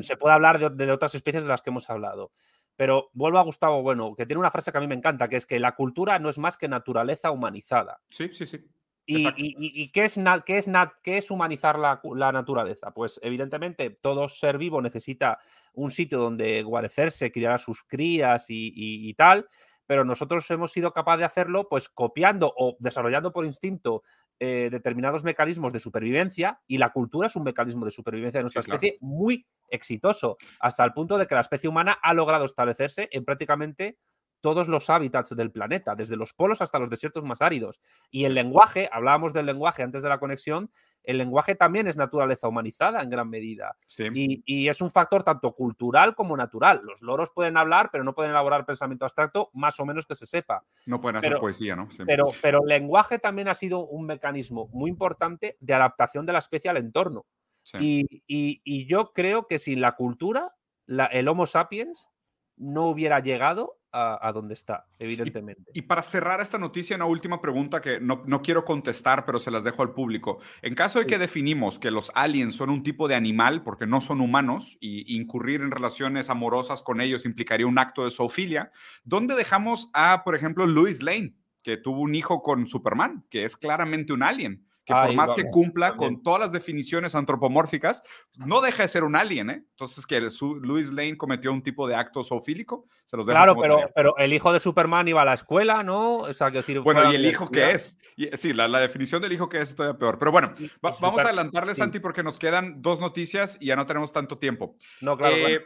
Se 0.00 0.16
puede 0.16 0.34
hablar 0.34 0.74
de 0.74 0.92
otras 0.92 1.14
especies 1.14 1.44
de 1.44 1.50
las 1.50 1.60
que 1.60 1.70
hemos 1.70 1.90
hablado. 1.90 2.32
Pero 2.78 3.10
vuelvo 3.12 3.40
a 3.40 3.42
Gustavo 3.42 3.82
Bueno, 3.82 4.14
que 4.14 4.24
tiene 4.24 4.38
una 4.38 4.52
frase 4.52 4.70
que 4.70 4.78
a 4.78 4.80
mí 4.80 4.86
me 4.86 4.94
encanta, 4.94 5.28
que 5.28 5.34
es 5.34 5.46
que 5.46 5.58
la 5.58 5.74
cultura 5.74 6.20
no 6.20 6.30
es 6.30 6.38
más 6.38 6.56
que 6.56 6.68
naturaleza 6.68 7.32
humanizada. 7.32 8.00
Sí, 8.08 8.30
sí, 8.32 8.46
sí. 8.46 8.64
¿Y, 9.04 9.88
qué, 9.88 10.04
es, 10.04 10.20
qué, 10.44 10.58
es, 10.58 10.70
qué 11.02 11.18
es 11.18 11.30
humanizar 11.30 11.78
la, 11.78 12.32
naturaleza? 12.32 12.92
Pues 12.92 13.18
evidentemente 13.22 13.90
todo 13.90 14.28
ser 14.28 14.58
vivo 14.58 14.80
necesita 14.80 15.38
un 15.72 15.90
sitio 15.90 16.18
donde 16.18 16.62
guarecerse, 16.62 17.32
criar 17.32 17.52
a 17.52 17.58
sus 17.58 17.82
crías 17.82 18.46
y, 18.48 19.12
tal, 19.14 19.46
pero 19.88 20.04
nosotros 20.04 20.48
hemos 20.50 20.70
sido 20.70 20.92
capaces 20.92 21.20
de 21.20 21.24
hacerlo 21.24 21.66
pues 21.68 21.88
copiando 21.88 22.52
o 22.56 22.76
desarrollando 22.78 23.32
por 23.32 23.46
instinto 23.46 24.02
eh, 24.38 24.68
determinados 24.70 25.24
mecanismos 25.24 25.72
de 25.72 25.80
supervivencia 25.80 26.60
y 26.66 26.76
la 26.76 26.90
cultura 26.90 27.26
es 27.26 27.36
un 27.36 27.44
mecanismo 27.44 27.86
de 27.86 27.90
supervivencia 27.90 28.38
de 28.38 28.42
nuestra 28.42 28.60
especie 28.60 28.98
muy 29.00 29.46
exitoso, 29.70 30.36
hasta 30.60 30.84
el 30.84 30.92
punto 30.92 31.16
de 31.16 31.26
que 31.26 31.34
la 31.34 31.40
especie 31.40 31.70
humana 31.70 31.98
ha 32.02 32.12
logrado 32.12 32.44
establecerse 32.44 33.08
en 33.12 33.24
prácticamente 33.24 33.98
todos 34.40 34.68
los 34.68 34.90
hábitats 34.90 35.34
del 35.34 35.50
planeta, 35.50 35.94
desde 35.94 36.16
los 36.16 36.32
polos 36.32 36.60
hasta 36.60 36.78
los 36.78 36.90
desiertos 36.90 37.24
más 37.24 37.42
áridos. 37.42 37.80
Y 38.10 38.24
el 38.24 38.34
lenguaje, 38.34 38.88
hablábamos 38.92 39.32
del 39.32 39.46
lenguaje 39.46 39.82
antes 39.82 40.02
de 40.02 40.08
la 40.08 40.18
conexión, 40.18 40.70
el 41.04 41.18
lenguaje 41.18 41.54
también 41.54 41.86
es 41.86 41.96
naturaleza 41.96 42.48
humanizada 42.48 43.02
en 43.02 43.10
gran 43.10 43.30
medida. 43.30 43.76
Y, 44.14 44.68
es 44.68 44.80
un 44.82 44.90
factor 44.90 45.22
tanto 45.22 45.52
cultural 45.52 46.14
como 46.14 46.36
natural. 46.36 46.82
Los 46.84 47.00
loros 47.00 47.30
pueden 47.30 47.56
hablar, 47.56 47.88
pero 47.90 48.04
no 48.04 48.14
pueden 48.14 48.32
elaborar 48.32 48.66
pensamiento 48.66 49.04
abstracto, 49.04 49.50
más 49.54 49.80
o 49.80 49.86
menos 49.86 50.04
que 50.06 50.14
se 50.14 50.26
sepa. 50.26 50.64
No 50.86 51.00
pueden 51.00 51.16
hacer 51.16 51.38
poesía, 51.38 51.76
¿no? 51.76 51.88
Pero, 52.06 52.28
pero 52.42 52.60
el 52.62 52.68
lenguaje 52.68 53.18
también 53.18 53.48
ha 53.48 53.54
sido 53.54 53.86
un 53.86 54.06
mecanismo 54.06 54.68
muy 54.72 54.90
importante 54.90 55.56
de 55.60 55.74
adaptación 55.74 56.26
de 56.26 56.32
la 56.34 56.40
especie 56.40 56.70
al 56.70 56.76
entorno. 56.76 57.26
Y, 57.80 58.86
yo 58.86 59.12
creo 59.12 59.46
que 59.46 59.58
sin 59.58 59.80
la 59.80 59.92
cultura, 59.92 60.54
el 60.86 61.28
Homo 61.28 61.46
sapiens 61.46 62.08
no 62.56 62.88
hubiera 62.88 63.20
llegado 63.20 63.77
a, 63.92 64.32
donde 64.32 64.54
está, 64.54 64.86
evidentemente. 64.98 65.70
Y, 65.72 65.82
para 65.82 66.02
cerrar 66.02 66.40
esta 66.40 66.58
noticia, 66.58 66.96
una 66.96 67.06
última 67.06 67.40
pregunta 67.40 67.80
que 67.80 68.00
no, 68.00 68.42
quiero 68.42 68.64
contestar, 68.64 69.24
pero 69.24 69.38
se 69.38 69.50
las 69.50 69.64
dejo 69.64 69.82
al 69.82 69.92
público. 69.92 70.40
En 70.62 70.74
caso 70.74 70.98
de 70.98 71.06
que 71.06 71.18
definimos 71.18 71.78
que 71.78 71.90
los 71.90 72.12
aliens 72.14 72.54
son 72.54 72.70
un 72.70 72.82
tipo 72.82 73.08
de 73.08 73.14
animal 73.14 73.62
porque 73.62 73.86
no 73.86 74.00
son 74.00 74.20
humanos 74.20 74.76
y 74.80 75.16
incurrir 75.16 75.62
en 75.62 75.70
relaciones 75.70 76.30
amorosas 76.30 76.82
con 76.82 77.00
ellos 77.00 77.24
implicaría 77.24 77.66
un 77.66 77.78
acto 77.78 78.04
de 78.04 78.10
zoofilia, 78.10 78.72
¿dónde 79.04 79.34
dejamos 79.34 79.90
a, 79.94 80.22
por 80.24 80.36
ejemplo, 80.36 80.66
Louis 80.66 81.02
Lane, 81.02 81.34
que 81.62 81.76
tuvo 81.76 82.00
un 82.00 82.14
hijo 82.14 82.42
con 82.42 82.66
Superman, 82.66 83.24
que 83.30 83.44
es 83.44 83.56
claramente 83.56 84.12
un 84.12 84.22
alien? 84.22 84.67
Que 84.88 84.94
por 84.94 85.14
más 85.14 85.32
que 85.32 85.50
cumpla 85.50 85.96
con 85.96 86.22
todas 86.22 86.40
las 86.40 86.52
definiciones 86.52 87.14
antropomórficas, 87.14 88.02
no 88.36 88.62
deja 88.62 88.84
de 88.84 88.88
ser 88.88 89.04
un 89.04 89.16
alien, 89.16 89.50
¿eh? 89.50 89.64
Entonces, 89.70 90.06
que 90.06 90.18
Louis 90.20 90.90
Lane 90.90 91.18
cometió 91.18 91.52
un 91.52 91.62
tipo 91.62 91.86
de 91.86 91.94
acto 91.94 92.24
zoofílico, 92.24 92.86
se 93.04 93.18
los 93.18 93.26
Claro, 93.26 93.54
pero, 93.60 93.90
pero 93.94 94.16
el 94.16 94.32
hijo 94.32 94.50
de 94.50 94.60
Superman 94.60 95.06
iba 95.06 95.20
a 95.22 95.26
la 95.26 95.34
escuela, 95.34 95.82
¿no? 95.82 96.16
O 96.16 96.32
sea, 96.32 96.50
decir, 96.50 96.80
bueno, 96.80 97.12
¿y 97.12 97.16
el 97.16 97.26
hijo 97.26 97.50
qué 97.50 97.72
es? 97.72 97.98
sí, 98.32 98.54
la, 98.54 98.66
definición 98.80 99.20
del 99.20 99.32
hijo 99.32 99.48
que 99.48 99.60
es 99.60 99.76
todavía 99.76 99.98
peor. 99.98 100.18
Pero 100.18 100.32
bueno, 100.32 100.54
vamos 100.80 101.20
a 101.20 101.24
adelantarle, 101.24 101.74
Santi, 101.74 102.00
porque 102.00 102.22
nos 102.22 102.38
quedan 102.38 102.80
dos 102.80 102.98
noticias 102.98 103.58
y 103.60 103.66
ya 103.66 103.76
no 103.76 103.84
tenemos 103.84 104.10
tanto 104.10 104.38
tiempo. 104.38 104.76
No, 105.02 105.18
claro. 105.18 105.36
Eh, 105.36 105.64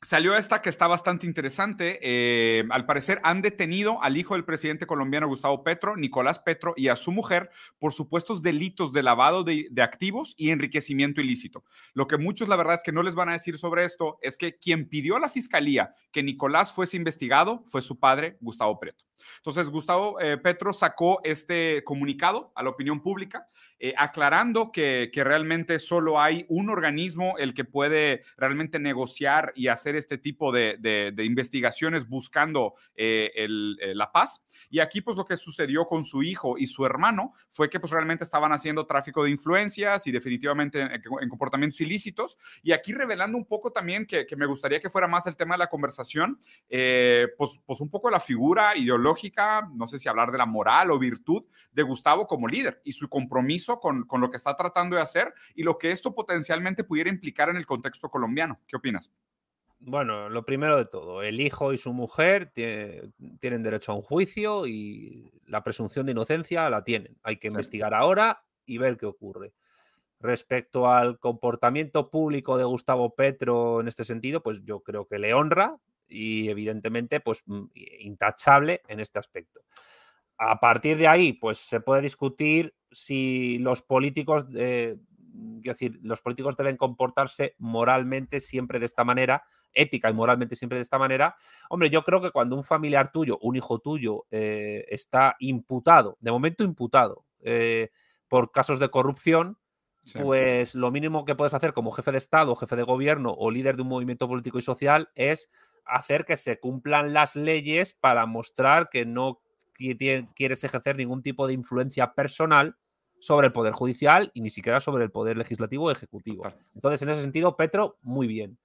Salió 0.00 0.36
esta 0.36 0.62
que 0.62 0.68
está 0.68 0.86
bastante 0.86 1.26
interesante. 1.26 1.98
Eh, 2.02 2.64
al 2.70 2.86
parecer 2.86 3.20
han 3.24 3.42
detenido 3.42 4.00
al 4.00 4.16
hijo 4.16 4.34
del 4.34 4.44
presidente 4.44 4.86
colombiano 4.86 5.26
Gustavo 5.26 5.64
Petro, 5.64 5.96
Nicolás 5.96 6.38
Petro, 6.38 6.72
y 6.76 6.86
a 6.86 6.94
su 6.94 7.10
mujer 7.10 7.50
por 7.80 7.92
supuestos 7.92 8.40
delitos 8.40 8.92
de 8.92 9.02
lavado 9.02 9.42
de, 9.42 9.66
de, 9.72 9.82
activos 9.82 10.34
y 10.36 10.50
enriquecimiento 10.50 11.20
ilícito. 11.20 11.64
Lo 11.94 12.06
que 12.06 12.16
muchos, 12.16 12.48
la 12.48 12.54
verdad, 12.54 12.76
es 12.76 12.84
que 12.84 12.92
no 12.92 13.02
les 13.02 13.16
van 13.16 13.28
a 13.28 13.32
decir 13.32 13.58
sobre 13.58 13.84
esto 13.84 14.18
es 14.22 14.36
que 14.36 14.56
quien 14.56 14.88
pidió 14.88 15.16
a 15.16 15.20
la 15.20 15.28
fiscalía 15.28 15.92
que 16.12 16.22
Nicolás 16.22 16.72
fuese 16.72 16.96
investigado 16.96 17.64
fue 17.66 17.82
su 17.82 17.98
padre, 17.98 18.36
Gustavo 18.40 18.78
Petro. 18.78 19.07
Entonces, 19.36 19.70
Gustavo 19.70 20.20
eh, 20.20 20.38
Petro 20.38 20.72
sacó 20.72 21.20
este 21.24 21.82
comunicado 21.84 22.52
a 22.54 22.62
la 22.62 22.70
opinión 22.70 23.00
pública, 23.00 23.48
eh, 23.78 23.94
aclarando 23.96 24.72
que, 24.72 25.10
realmente 25.14 25.78
solo 25.78 26.20
hay 26.20 26.46
un 26.48 26.70
organismo 26.70 27.36
el 27.38 27.52
que 27.52 27.64
puede 27.64 28.22
realmente 28.36 28.78
negociar 28.78 29.52
y 29.56 29.66
hacer 29.66 29.96
este 29.96 30.16
tipo 30.16 30.52
de, 30.52 31.12
investigaciones 31.18 32.08
buscando 32.08 32.74
eh, 32.94 33.46
la 33.48 34.12
paz. 34.12 34.44
Y 34.70 34.80
aquí, 34.80 35.00
pues 35.00 35.16
lo 35.16 35.24
que 35.24 35.36
sucedió 35.36 35.86
con 35.86 36.04
su 36.04 36.22
hijo 36.22 36.56
y 36.56 36.66
su 36.66 36.84
hermano 36.86 37.34
fue 37.50 37.68
que 37.68 37.80
pues 37.80 37.92
realmente 37.92 38.24
estaban 38.24 38.52
haciendo 38.52 38.86
tráfico 38.86 39.24
de 39.24 39.30
influencias 39.30 40.06
y 40.06 40.12
definitivamente 40.12 40.80
en, 40.80 41.28
comportamientos 41.28 41.80
ilícitos. 41.80 42.38
Y 42.62 42.72
aquí 42.72 42.92
revelando 42.92 43.36
un 43.36 43.44
poco 43.44 43.72
también 43.72 44.06
que, 44.06 44.26
me 44.36 44.46
gustaría 44.46 44.80
que 44.80 44.90
fuera 44.90 45.08
más 45.08 45.26
el 45.26 45.36
tema 45.36 45.54
de 45.54 45.58
la 45.58 45.68
conversación, 45.68 46.40
pues, 46.68 47.60
pues 47.66 47.80
un 47.80 47.90
poco 47.90 48.10
la 48.10 48.20
figura 48.20 48.76
ideológica 48.76 49.07
no 49.74 49.86
sé 49.86 49.98
si 49.98 50.08
hablar 50.08 50.32
de 50.32 50.38
la 50.38 50.46
moral 50.46 50.90
o 50.90 50.98
virtud 50.98 51.44
de 51.72 51.82
Gustavo 51.82 52.26
como 52.26 52.48
líder 52.48 52.80
y 52.84 52.92
su 52.92 53.08
compromiso 53.08 53.78
con, 53.80 54.04
con 54.04 54.20
lo 54.20 54.30
que 54.30 54.36
está 54.36 54.56
tratando 54.56 54.96
de 54.96 55.02
hacer 55.02 55.32
y 55.54 55.62
lo 55.62 55.78
que 55.78 55.92
esto 55.92 56.14
potencialmente 56.14 56.84
pudiera 56.84 57.10
implicar 57.10 57.48
en 57.48 57.56
el 57.56 57.66
contexto 57.66 58.08
colombiano. 58.08 58.60
¿Qué 58.66 58.76
opinas? 58.76 59.12
Bueno, 59.80 60.28
lo 60.28 60.44
primero 60.44 60.76
de 60.76 60.86
todo, 60.86 61.22
el 61.22 61.40
hijo 61.40 61.72
y 61.72 61.78
su 61.78 61.92
mujer 61.92 62.50
tienen 62.52 63.62
derecho 63.62 63.92
a 63.92 63.94
un 63.94 64.02
juicio 64.02 64.66
y 64.66 65.30
la 65.46 65.62
presunción 65.62 66.04
de 66.04 66.12
inocencia 66.12 66.68
la 66.68 66.82
tienen. 66.82 67.16
Hay 67.22 67.36
que 67.36 67.48
investigar 67.48 67.94
ahora 67.94 68.42
y 68.66 68.78
ver 68.78 68.96
qué 68.96 69.06
ocurre. 69.06 69.52
Respecto 70.20 70.90
al 70.90 71.20
comportamiento 71.20 72.10
público 72.10 72.58
de 72.58 72.64
Gustavo 72.64 73.14
Petro 73.14 73.80
en 73.80 73.86
este 73.86 74.04
sentido, 74.04 74.42
pues 74.42 74.64
yo 74.64 74.80
creo 74.80 75.06
que 75.06 75.20
le 75.20 75.32
honra, 75.32 75.78
y 76.08 76.48
evidentemente 76.48 77.20
pues 77.20 77.42
mm, 77.46 77.66
intachable 78.00 78.82
en 78.88 79.00
este 79.00 79.18
aspecto. 79.18 79.60
A 80.38 80.60
partir 80.60 80.96
de 80.98 81.08
ahí, 81.08 81.32
pues 81.32 81.58
se 81.58 81.80
puede 81.80 82.02
discutir 82.02 82.74
si 82.92 83.58
los 83.58 83.82
políticos, 83.82 84.46
eh, 84.54 84.96
decir, 85.18 85.98
los 86.02 86.22
políticos 86.22 86.56
deben 86.56 86.76
comportarse 86.76 87.54
moralmente 87.58 88.38
siempre 88.38 88.78
de 88.78 88.86
esta 88.86 89.04
manera, 89.04 89.42
ética 89.72 90.10
y 90.10 90.14
moralmente 90.14 90.54
siempre 90.54 90.78
de 90.78 90.82
esta 90.82 90.98
manera. 90.98 91.34
Hombre, 91.70 91.90
yo 91.90 92.04
creo 92.04 92.20
que 92.20 92.30
cuando 92.30 92.56
un 92.56 92.64
familiar 92.64 93.10
tuyo, 93.10 93.38
un 93.42 93.56
hijo 93.56 93.80
tuyo, 93.80 94.26
eh, 94.30 94.86
está 94.88 95.34
imputado, 95.40 96.16
de 96.20 96.30
momento 96.30 96.62
imputado, 96.62 97.24
eh, 97.40 97.90
por 98.28 98.52
casos 98.52 98.78
de 98.78 98.90
corrupción, 98.90 99.58
pues 100.14 100.74
lo 100.74 100.90
mínimo 100.90 101.24
que 101.24 101.34
puedes 101.34 101.52
hacer 101.52 101.72
como 101.72 101.92
jefe 101.92 102.12
de 102.12 102.18
Estado, 102.18 102.54
jefe 102.56 102.76
de 102.76 102.82
gobierno 102.82 103.34
o 103.36 103.50
líder 103.50 103.76
de 103.76 103.82
un 103.82 103.88
movimiento 103.88 104.26
político 104.26 104.58
y 104.58 104.62
social 104.62 105.10
es 105.14 105.50
hacer 105.88 106.24
que 106.24 106.36
se 106.36 106.58
cumplan 106.58 107.12
las 107.12 107.36
leyes 107.36 107.92
para 107.94 108.26
mostrar 108.26 108.88
que 108.88 109.04
no 109.06 109.40
quieres 109.74 110.64
ejercer 110.64 110.96
ningún 110.96 111.22
tipo 111.22 111.46
de 111.46 111.52
influencia 111.52 112.14
personal 112.14 112.76
sobre 113.20 113.48
el 113.48 113.52
Poder 113.52 113.72
Judicial 113.72 114.30
y 114.34 114.40
ni 114.40 114.50
siquiera 114.50 114.80
sobre 114.80 115.04
el 115.04 115.10
Poder 115.10 115.36
Legislativo 115.36 115.86
o 115.86 115.90
Ejecutivo. 115.90 116.44
Entonces, 116.74 117.02
en 117.02 117.10
ese 117.10 117.22
sentido, 117.22 117.56
Petro, 117.56 117.98
muy 118.02 118.26
bien. 118.26 118.58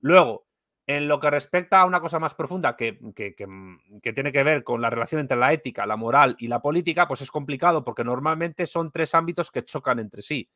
Luego, 0.00 0.46
en 0.86 1.08
lo 1.08 1.18
que 1.18 1.30
respecta 1.30 1.80
a 1.80 1.86
una 1.86 2.00
cosa 2.00 2.18
más 2.18 2.34
profunda 2.34 2.76
que, 2.76 2.98
que, 3.14 4.12
tiene 4.12 4.32
que 4.32 4.42
ver 4.42 4.64
con 4.64 4.82
la 4.82 4.90
relación 4.90 5.20
entre 5.20 5.36
la 5.36 5.52
ética, 5.52 5.86
la 5.86 5.96
moral 5.96 6.36
y 6.38 6.48
la 6.48 6.60
política, 6.60 7.08
pues 7.08 7.22
es 7.22 7.30
complicado 7.30 7.84
porque 7.84 8.04
normalmente 8.04 8.66
son 8.66 8.90
tres 8.90 9.14
ámbitos 9.14 9.50
que 9.50 9.64
chocan 9.64 9.98
entre 9.98 10.20
sí. 10.20 10.50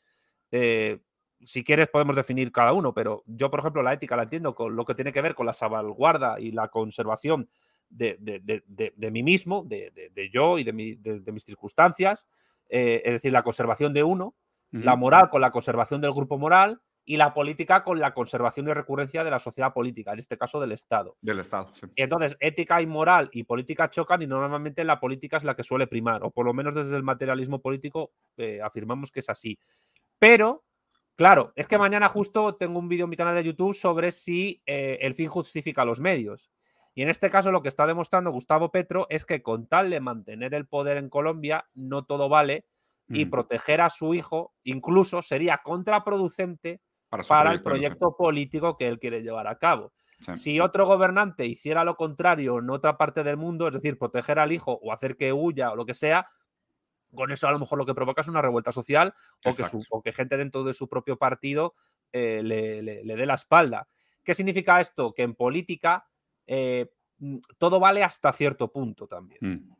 Eh, 0.50 1.00
si 1.44 1.64
quieres 1.64 1.88
podemos 1.88 2.16
definir 2.16 2.50
cada 2.52 2.72
uno, 2.72 2.92
pero 2.92 3.22
yo, 3.26 3.50
por 3.50 3.60
ejemplo, 3.60 3.82
la 3.82 3.92
ética 3.92 4.16
la 4.16 4.24
entiendo 4.24 4.54
con 4.54 4.74
lo 4.74 4.84
que 4.84 4.94
tiene 4.94 5.12
que 5.12 5.22
ver 5.22 5.34
con 5.34 5.46
la 5.46 5.52
salvaguarda 5.52 6.40
y 6.40 6.50
la 6.50 6.68
conservación 6.68 7.48
de, 7.88 9.10
mí 9.12 9.22
mismo, 9.22 9.64
de, 9.64 10.30
yo 10.32 10.58
y 10.58 10.64
de, 10.64 10.72
mis 10.72 11.44
circunstancias, 11.44 12.26
eh, 12.68 13.02
es 13.04 13.12
decir, 13.12 13.32
la 13.32 13.42
conservación 13.42 13.92
de 13.92 14.02
uno, 14.02 14.34
la 14.70 14.96
moral 14.96 15.30
con 15.30 15.40
la 15.40 15.50
conservación 15.50 16.00
del 16.00 16.12
grupo 16.12 16.36
moral 16.36 16.80
y 17.08 17.16
la 17.16 17.32
política 17.32 17.82
con 17.84 17.98
la 17.98 18.12
conservación 18.12 18.68
y 18.68 18.74
recurrencia 18.74 19.24
de 19.24 19.30
la 19.30 19.40
sociedad 19.40 19.72
política, 19.72 20.12
en 20.12 20.18
este 20.18 20.36
caso 20.36 20.60
del 20.60 20.72
Estado. 20.72 21.16
Del 21.22 21.38
Estado, 21.38 21.70
sí. 21.72 21.86
Entonces, 21.96 22.36
ética 22.38 22.82
y 22.82 22.86
moral 22.86 23.30
y 23.32 23.44
política 23.44 23.88
chocan 23.88 24.20
y 24.20 24.26
normalmente 24.26 24.84
la 24.84 25.00
política 25.00 25.38
es 25.38 25.44
la 25.44 25.56
que 25.56 25.62
suele 25.62 25.86
primar, 25.86 26.22
o 26.22 26.30
por 26.30 26.44
lo 26.44 26.52
menos 26.52 26.74
desde 26.74 26.94
el 26.94 27.02
materialismo 27.02 27.62
político 27.62 28.10
eh, 28.36 28.60
afirmamos 28.62 29.10
que 29.10 29.20
es 29.20 29.30
así. 29.30 29.58
Pero 30.18 30.64
Claro, 31.18 31.52
es 31.56 31.66
que 31.66 31.78
mañana 31.78 32.08
justo 32.08 32.54
tengo 32.54 32.78
un 32.78 32.88
vídeo 32.88 33.04
en 33.04 33.10
mi 33.10 33.16
canal 33.16 33.34
de 33.34 33.42
YouTube 33.42 33.74
sobre 33.74 34.12
si 34.12 34.62
eh, 34.66 34.98
el 35.00 35.14
fin 35.14 35.28
justifica 35.28 35.84
los 35.84 35.98
medios. 35.98 36.48
Y 36.94 37.02
en 37.02 37.08
este 37.08 37.28
caso 37.28 37.50
lo 37.50 37.60
que 37.60 37.68
está 37.68 37.88
demostrando 37.88 38.30
Gustavo 38.30 38.70
Petro 38.70 39.08
es 39.10 39.24
que 39.24 39.42
con 39.42 39.66
tal 39.66 39.90
de 39.90 39.98
mantener 39.98 40.54
el 40.54 40.68
poder 40.68 40.96
en 40.96 41.08
Colombia, 41.10 41.66
no 41.74 42.04
todo 42.04 42.28
vale 42.28 42.66
y 43.08 43.24
Mm. 43.24 43.30
proteger 43.30 43.80
a 43.80 43.90
su 43.90 44.14
hijo 44.14 44.54
incluso 44.62 45.20
sería 45.22 45.58
contraproducente 45.64 46.82
Para, 47.28 47.50
el 47.50 47.62
proyecto, 47.64 48.14
político 48.16 48.76
que 48.76 48.86
él 48.86 49.00
quiere 49.00 49.22
llevar 49.22 49.48
a 49.48 49.58
cabo. 49.58 49.92
Sí. 50.20 50.36
Si 50.36 50.60
otro 50.60 50.86
gobernante 50.86 51.46
hiciera 51.46 51.82
lo 51.82 51.96
contrario 51.96 52.60
en 52.60 52.70
otra 52.70 52.96
parte 52.96 53.24
del 53.24 53.36
mundo, 53.36 53.66
es 53.66 53.74
decir, 53.74 53.98
proteger 53.98 54.38
al 54.38 54.52
hijo 54.52 54.78
o 54.82 54.92
hacer 54.92 55.16
que 55.16 55.32
huya 55.32 55.72
o 55.72 55.76
lo 55.76 55.84
que 55.84 55.94
sea, 55.94 56.28
con 57.14 57.30
eso 57.32 57.48
a 57.48 57.52
lo 57.52 57.58
mejor 57.58 57.78
lo 57.78 57.86
que 57.86 57.94
provoca 57.94 58.20
es 58.22 58.28
una 58.28 58.42
revuelta 58.42 58.72
social 58.72 59.14
o 59.36 59.40
que, 59.42 59.50
Exacto. 59.50 59.80
su- 59.80 59.86
o 59.90 60.02
que 60.02 60.12
gente 60.12 60.36
dentro 60.36 60.64
de 60.64 60.74
su 60.74 60.88
propio 60.88 61.16
partido 61.16 61.74
eh, 62.12 62.42
le, 62.44 62.82
le- 62.82 63.04
le 63.04 63.16
dé 63.16 63.26
la 63.26 63.34
espalda. 63.34 63.88
¿Qué 64.24 64.34
significa 64.34 64.80
esto? 64.80 65.12
Que 65.14 65.22
en 65.22 65.34
política 65.34 66.06
eh, 66.46 66.90
mm, 67.18 67.38
todo 67.58 67.80
vale 67.80 68.02
hasta 68.04 68.32
cierto 68.32 68.70
punto 68.72 69.06
también. 69.06 69.38
Mm. 69.40 69.74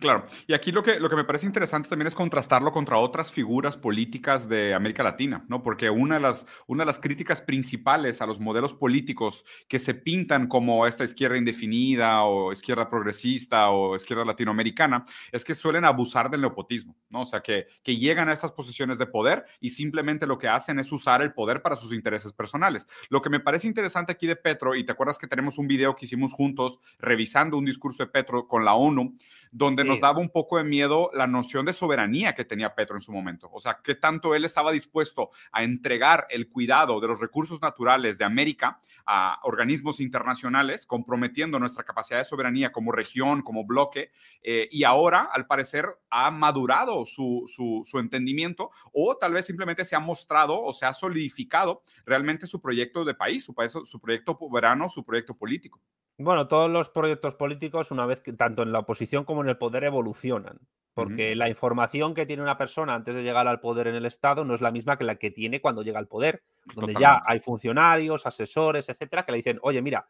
Claro, 0.00 0.26
y 0.48 0.54
aquí 0.54 0.72
lo 0.72 0.82
que, 0.82 0.98
lo 0.98 1.08
que 1.08 1.14
me 1.14 1.24
parece 1.24 1.46
interesante 1.46 1.88
también 1.88 2.08
es 2.08 2.16
contrastarlo 2.16 2.72
contra 2.72 2.98
otras 2.98 3.32
figuras 3.32 3.76
políticas 3.76 4.48
de 4.48 4.74
América 4.74 5.04
Latina, 5.04 5.44
¿no? 5.48 5.62
Porque 5.62 5.88
una 5.88 6.16
de 6.16 6.20
las, 6.20 6.46
una 6.66 6.82
de 6.82 6.86
las 6.86 6.98
críticas 6.98 7.40
principales 7.40 8.20
a 8.20 8.26
los 8.26 8.40
modelos 8.40 8.74
políticos 8.74 9.44
que 9.68 9.78
se 9.78 9.94
pintan 9.94 10.48
como 10.48 10.88
esta 10.88 11.04
izquierda 11.04 11.36
indefinida 11.36 12.24
o 12.24 12.50
izquierda 12.50 12.90
progresista 12.90 13.70
o 13.70 13.94
izquierda 13.94 14.24
latinoamericana 14.24 15.04
es 15.30 15.44
que 15.44 15.54
suelen 15.54 15.84
abusar 15.84 16.28
del 16.28 16.40
nepotismo, 16.40 16.96
¿no? 17.08 17.20
O 17.20 17.24
sea, 17.24 17.40
que, 17.40 17.68
que 17.84 17.96
llegan 17.96 18.28
a 18.28 18.32
estas 18.32 18.50
posiciones 18.50 18.98
de 18.98 19.06
poder 19.06 19.44
y 19.60 19.70
simplemente 19.70 20.26
lo 20.26 20.38
que 20.38 20.48
hacen 20.48 20.80
es 20.80 20.90
usar 20.90 21.22
el 21.22 21.32
poder 21.32 21.62
para 21.62 21.76
sus 21.76 21.92
intereses 21.92 22.32
personales. 22.32 22.88
Lo 23.10 23.22
que 23.22 23.30
me 23.30 23.38
parece 23.38 23.68
interesante 23.68 24.10
aquí 24.10 24.26
de 24.26 24.34
Petro, 24.34 24.74
y 24.74 24.84
te 24.84 24.90
acuerdas 24.90 25.18
que 25.18 25.28
tenemos 25.28 25.56
un 25.56 25.68
video 25.68 25.94
que 25.94 26.06
hicimos 26.06 26.32
juntos 26.32 26.80
revisando 26.98 27.56
un 27.56 27.64
discurso 27.64 28.02
de 28.02 28.10
Petro 28.10 28.48
con 28.48 28.64
la 28.64 28.74
ONU, 28.74 29.16
donde 29.52 29.83
Sí. 29.84 29.90
nos 29.90 30.00
daba 30.00 30.18
un 30.18 30.30
poco 30.30 30.58
de 30.58 30.64
miedo 30.64 31.10
la 31.14 31.26
noción 31.26 31.66
de 31.66 31.72
soberanía 31.72 32.34
que 32.34 32.44
tenía 32.44 32.74
Petro 32.74 32.96
en 32.96 33.02
su 33.02 33.12
momento. 33.12 33.48
O 33.52 33.60
sea, 33.60 33.80
qué 33.82 33.94
tanto 33.94 34.34
él 34.34 34.44
estaba 34.44 34.72
dispuesto 34.72 35.30
a 35.52 35.62
entregar 35.62 36.26
el 36.30 36.48
cuidado 36.48 37.00
de 37.00 37.08
los 37.08 37.20
recursos 37.20 37.60
naturales 37.62 38.18
de 38.18 38.24
América 38.24 38.80
a 39.06 39.38
organismos 39.42 40.00
internacionales, 40.00 40.86
comprometiendo 40.86 41.58
nuestra 41.58 41.84
capacidad 41.84 42.18
de 42.18 42.24
soberanía 42.24 42.72
como 42.72 42.92
región, 42.92 43.42
como 43.42 43.64
bloque, 43.64 44.10
eh, 44.42 44.68
y 44.70 44.84
ahora, 44.84 45.28
al 45.32 45.46
parecer, 45.46 45.86
ha 46.10 46.30
madurado 46.30 47.06
su, 47.06 47.44
su, 47.48 47.82
su 47.84 47.98
entendimiento 47.98 48.70
o 48.92 49.16
tal 49.16 49.32
vez 49.32 49.46
simplemente 49.46 49.84
se 49.84 49.96
ha 49.96 50.00
mostrado 50.00 50.62
o 50.62 50.72
se 50.72 50.86
ha 50.86 50.94
solidificado 50.94 51.82
realmente 52.06 52.46
su 52.46 52.60
proyecto 52.60 53.04
de 53.04 53.14
país, 53.14 53.44
su, 53.44 53.54
país, 53.54 53.72
su 53.72 54.00
proyecto 54.00 54.36
soberano, 54.38 54.88
su 54.88 55.04
proyecto 55.04 55.34
político. 55.36 55.80
Bueno, 56.16 56.46
todos 56.46 56.70
los 56.70 56.90
proyectos 56.90 57.34
políticos, 57.34 57.90
una 57.90 58.06
vez 58.06 58.20
que 58.20 58.32
tanto 58.32 58.62
en 58.62 58.70
la 58.70 58.78
oposición 58.78 59.24
como 59.24 59.42
en 59.42 59.48
el 59.48 59.58
poder, 59.58 59.73
evolucionan. 59.82 60.60
Porque 60.94 61.34
la 61.34 61.48
información 61.48 62.14
que 62.14 62.24
tiene 62.24 62.40
una 62.44 62.56
persona 62.56 62.94
antes 62.94 63.16
de 63.16 63.24
llegar 63.24 63.48
al 63.48 63.58
poder 63.58 63.88
en 63.88 63.96
el 63.96 64.06
Estado 64.06 64.44
no 64.44 64.54
es 64.54 64.60
la 64.60 64.70
misma 64.70 64.96
que 64.96 65.02
la 65.02 65.16
que 65.16 65.32
tiene 65.32 65.60
cuando 65.60 65.82
llega 65.82 65.98
al 65.98 66.06
poder, 66.06 66.44
donde 66.76 66.94
ya 66.94 67.20
hay 67.26 67.40
funcionarios, 67.40 68.26
asesores, 68.26 68.88
etcétera, 68.88 69.26
que 69.26 69.32
le 69.32 69.38
dicen, 69.38 69.58
oye, 69.62 69.82
mira, 69.82 70.06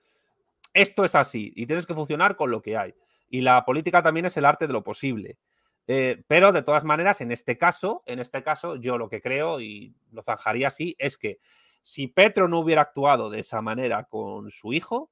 esto 0.75 1.03
es 1.07 1.15
así 1.15 1.55
y 1.57 1.65
tienes 1.65 1.87
que 1.87 1.95
funcionar 1.95 2.37
con 2.37 2.51
lo 2.51 2.61
que 2.61 2.77
hay. 2.77 2.95
Y 3.31 3.41
la 3.41 3.65
política 3.65 4.03
también 4.03 4.27
es 4.27 4.37
el 4.37 4.45
arte 4.45 4.67
de 4.67 4.75
lo 4.75 4.85
posible. 4.85 5.39
Eh, 5.87 6.23
pero 6.27 6.53
de 6.53 6.63
todas 6.63 6.85
maneras, 6.85 7.23
en 7.23 7.33
este 7.33 7.57
caso, 7.57 8.03
en 8.05 8.19
este 8.19 8.43
caso, 8.43 8.77
yo 8.77 8.99
lo 8.99 9.09
que 9.09 9.23
creo, 9.23 9.61
y 9.61 9.95
lo 10.13 10.23
zanjaría 10.23 10.69
así, 10.69 10.97
es 10.99 11.17
que 11.17 11.39
si 11.81 12.09
Petro 12.09 12.49
no 12.49 12.59
hubiera 12.59 12.83
actuado 12.83 13.31
de 13.31 13.41
esa 13.41 13.61
manera 13.61 14.05
con 14.05 14.51
su 14.51 14.73
hijo, 14.73 15.11